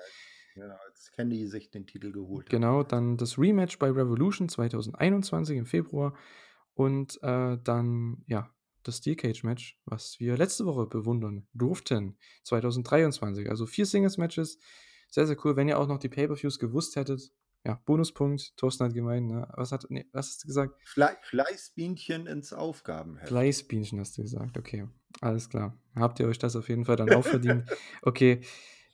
Äh, 0.55 0.61
ja, 0.61 0.79
als 0.87 1.11
Kenny 1.13 1.47
sich 1.47 1.71
den 1.71 1.87
Titel 1.87 2.13
geholt 2.13 2.45
hat. 2.45 2.51
Genau, 2.51 2.83
dann 2.83 3.17
das 3.17 3.39
Rematch 3.39 3.79
bei 3.79 3.91
Revolution 3.91 4.51
2021 4.51 5.57
im 5.57 5.65
Februar 5.65 6.15
und, 6.75 7.19
äh, 7.23 7.57
dann, 7.65 8.23
ja, 8.27 8.51
das 8.83 8.99
Steel 8.99 9.17
Cage 9.17 9.43
Match, 9.45 9.81
was 9.87 10.21
wir 10.21 10.37
letzte 10.37 10.67
Woche 10.67 10.85
bewundern 10.85 11.47
durften, 11.55 12.19
2023. 12.45 13.49
Also 13.49 13.65
4 13.65 13.87
Singles-Matches. 13.87 14.59
Sehr, 15.09 15.27
sehr 15.27 15.37
cool. 15.47 15.57
Wenn 15.57 15.69
ihr 15.69 15.79
auch 15.79 15.89
noch 15.89 15.99
die 15.99 16.11
Pay-per-Views 16.11 16.59
gewusst 16.59 16.95
hättet, 16.97 17.33
ja, 17.65 17.81
Bonuspunkt. 17.85 18.57
Thorsten 18.57 18.85
hat 18.85 18.95
gemeint, 18.95 19.29
ne? 19.29 19.49
Was 19.55 19.73
hat 19.73 19.89
ne, 19.91 20.07
was 20.13 20.29
hast 20.29 20.45
du 20.45 20.49
gesagt? 20.49 20.75
Flei 20.85 21.17
Fleißbienchen 21.23 22.27
ins 22.27 22.53
Aufgabenheft. 22.53 23.29
Fleißbienchen 23.29 24.01
hast 24.01 24.19
du 24.19 24.23
gesagt, 24.23 24.59
okay. 24.59 24.89
Alles 25.21 25.49
klar. 25.49 25.79
Habt 25.95 26.19
ihr 26.21 26.27
euch 26.27 26.39
das 26.39 26.57
auf 26.57 26.69
jeden 26.69 26.85
Fall 26.85 26.97
dann 26.97 27.13
auch 27.13 27.25
verdient. 27.25 27.69
Okay. 28.03 28.41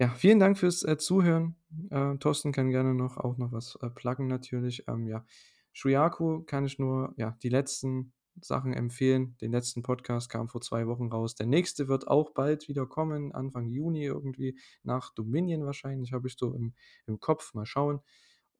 Ja, 0.00 0.10
vielen 0.10 0.38
Dank 0.38 0.56
fürs, 0.58 0.84
äh, 0.84 0.96
Zuhören. 0.96 1.56
Äh, 1.90 2.16
Thorsten 2.18 2.52
kann 2.52 2.70
gerne 2.70 2.94
noch 2.94 3.16
auch 3.16 3.36
noch 3.36 3.50
was, 3.50 3.76
äh, 3.82 3.90
pluggen 3.90 4.28
natürlich. 4.28 4.84
Ähm, 4.86 5.08
ja, 5.08 5.24
Shuyaku 5.72 6.44
kann 6.44 6.66
ich 6.66 6.78
nur, 6.78 7.14
ja, 7.16 7.36
die 7.42 7.48
letzten 7.48 8.12
Sachen 8.40 8.72
empfehlen. 8.74 9.36
Den 9.40 9.50
letzten 9.50 9.82
Podcast 9.82 10.28
kam 10.30 10.48
vor 10.48 10.60
2 10.60 10.86
Wochen 10.86 11.08
raus. 11.08 11.34
Der 11.34 11.46
nächste 11.46 11.88
wird 11.88 12.06
auch 12.06 12.30
bald 12.30 12.68
wieder 12.68 12.86
kommen, 12.86 13.32
Anfang 13.32 13.66
Juni 13.66 14.04
irgendwie, 14.04 14.56
nach 14.84 15.12
Dominion 15.14 15.64
wahrscheinlich, 15.64 16.12
habe 16.12 16.28
ich 16.28 16.36
so 16.38 16.54
im 16.54 16.74
im 17.06 17.18
Kopf. 17.18 17.54
Mal 17.54 17.66
schauen. 17.66 18.00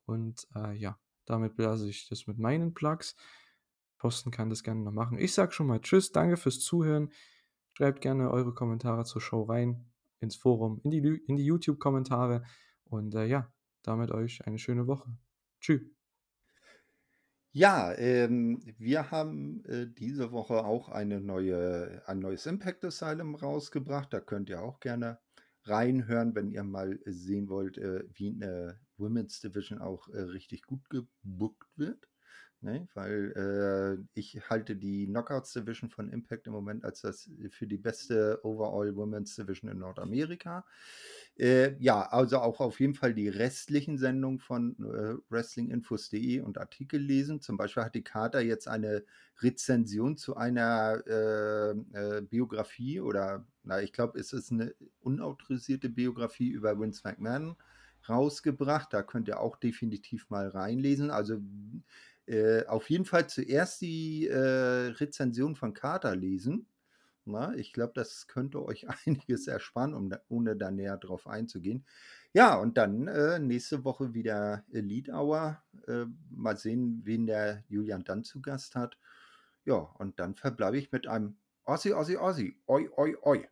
Und, 0.09 0.49
äh, 0.57 0.75
ja, 0.75 0.99
damit 1.27 1.57
belasse 1.57 1.89
ich 1.89 2.09
das 2.09 2.27
mit 2.27 2.39
meinen 2.39 2.75
Plugs. 2.75 3.17
Thorsten 3.99 4.31
kann 4.31 4.51
das 4.51 4.63
gerne 4.65 4.83
noch 4.83 4.93
machen. 4.93 5.19
Ich 5.19 5.35
sage 5.35 5.53
schon 5.53 5.67
mal 5.67 5.81
tschüss, 5.81 6.13
danke 6.13 6.37
fürs 6.37 6.61
Zuhören. 6.61 7.11
Schreibt 7.75 8.01
gerne 8.01 8.31
eure 8.31 8.55
Kommentare 8.55 9.05
zur 9.05 9.21
Show 9.21 9.43
rein 9.45 9.93
ins 10.21 10.37
Forum, 10.37 10.81
in 10.85 10.91
die 10.91 10.99
in 11.29 11.37
die 11.37 11.45
YouTube-Kommentare 11.45 12.45
und, 12.85 13.15
äh, 13.15 13.27
ja, 13.27 13.53
damit 13.83 14.11
euch 14.13 14.47
eine 14.47 14.59
schöne 14.59 14.87
Woche. 14.87 15.17
Tschü. 15.61 15.91
Ja, 17.55 17.95
ähm, 17.97 18.61
wir 18.79 19.11
haben, 19.11 19.65
äh, 19.65 19.87
diese 19.87 20.33
Woche 20.33 20.65
auch 20.65 20.89
eine 20.91 21.21
neue 21.21 22.03
ein 22.07 22.19
neues 22.19 22.45
Impact 22.47 22.85
Asylum 22.85 23.35
rausgebracht. 23.35 24.13
Da 24.13 24.21
könnt 24.21 24.51
ihr 24.51 24.61
auch 24.63 24.81
gerne 24.81 25.19
reinhören, 25.65 26.35
wenn 26.35 26.51
ihr 26.51 26.63
mal 26.63 26.99
sehen 27.07 27.49
wollt, 27.49 27.79
äh, 27.79 28.05
wie 28.13 28.33
'ne 28.33 28.79
Women's 28.99 29.41
Division 29.41 29.81
auch, 29.81 30.09
äh, 30.09 30.21
richtig 30.21 30.63
gut 30.63 30.89
gebookt 30.91 31.69
wird. 31.77 32.09
Ne? 32.61 32.89
Weil, 32.95 33.33
äh, 33.37 34.19
ich 34.19 34.41
halte 34.51 34.75
die 34.75 35.07
Knockouts 35.07 35.53
Division 35.53 35.91
von 35.91 36.09
Impact 36.11 36.49
im 36.49 36.53
Moment 36.53 36.85
als 36.85 37.03
das 37.03 37.31
für 37.51 37.69
die 37.69 37.77
beste 37.77 38.41
Overall 38.43 38.97
Women's 38.97 39.37
Division 39.37 39.71
in 39.71 39.79
Nordamerika. 39.79 40.65
Äh, 41.37 41.77
ja, 41.79 42.03
also 42.03 42.39
auch 42.39 42.59
auf 42.61 42.81
jeden 42.81 42.95
Fall 42.95 43.15
die 43.15 43.29
restlichen 43.29 43.97
Sendungen 43.97 44.41
von 44.41 44.75
äh, 44.81 45.15
wrestlinginfos.de 45.31 46.41
und 46.41 46.59
Artikel 46.59 47.01
lesen. 47.01 47.41
Zum 47.41 47.57
Beispiel 47.57 47.85
hat 47.85 47.95
die 47.95 48.03
Carter 48.03 48.41
jetzt 48.41 48.67
eine 48.67 49.05
Rezension 49.41 50.17
zu 50.17 50.37
einer 50.37 51.01
äh, 51.07 51.71
äh, 51.71 52.23
Biografie 52.23 52.99
oder, 52.99 53.47
na, 53.63 53.81
ich 53.81 53.93
glaube, 53.93 54.19
es 54.19 54.33
ist 54.33 54.51
eine 54.51 54.75
unautorisierte 54.99 55.89
Biografie 55.89 56.49
über 56.49 56.77
Vince 56.81 57.03
McMahon 57.05 57.57
rausgebracht. 58.09 58.93
Da 58.93 59.03
könnt 59.03 59.29
ihr 59.29 59.41
auch 59.41 59.57
definitiv 59.57 60.31
mal 60.31 60.49
reinlesen. 60.49 61.11
Also 61.11 61.39
äh, 62.27 62.67
auf 62.67 62.91
jeden 62.91 63.05
Fall 63.05 63.29
zuerst 63.29 63.81
die 63.81 64.27
äh, 64.29 64.37
Rezension 64.37 65.57
von 65.57 65.75
Carter 65.75 66.15
lesen. 66.17 66.67
Na, 67.25 67.55
ich 67.55 67.73
glaube, 67.73 67.93
das 67.95 68.27
könnte 68.27 68.65
euch 68.65 68.87
einiges 69.07 69.47
ersparen, 69.47 69.95
um 69.95 70.11
da, 70.11 70.21
ohne 70.29 70.57
da 70.57 70.71
näher 70.71 70.97
drauf 70.97 71.27
einzugehen. 71.27 71.85
Ja, 72.33 72.57
und 72.57 72.79
dann 72.79 73.07
äh, 73.09 73.39
nächste 73.39 73.85
Woche 73.85 74.15
wieder 74.15 74.65
Elite 74.73 75.13
Hour. 75.13 75.63
Äh, 75.87 76.07
mal 76.31 76.57
sehen, 76.57 77.03
wen 77.05 77.27
der 77.27 77.65
Julian 77.69 78.05
dann 78.05 78.25
zu 78.25 78.41
Gast 78.43 78.75
hat. 78.77 78.99
Ja, 79.65 79.77
und 79.77 80.19
dann 80.21 80.35
verbleibe 80.35 80.79
ich 80.79 80.93
mit 80.93 81.07
einem 81.07 81.37
Ossi, 81.65 81.93
Ossi, 81.93 82.17
Ossi. 82.17 82.57
Oi, 82.67 82.89
oi, 82.97 83.17
oi. 83.23 83.47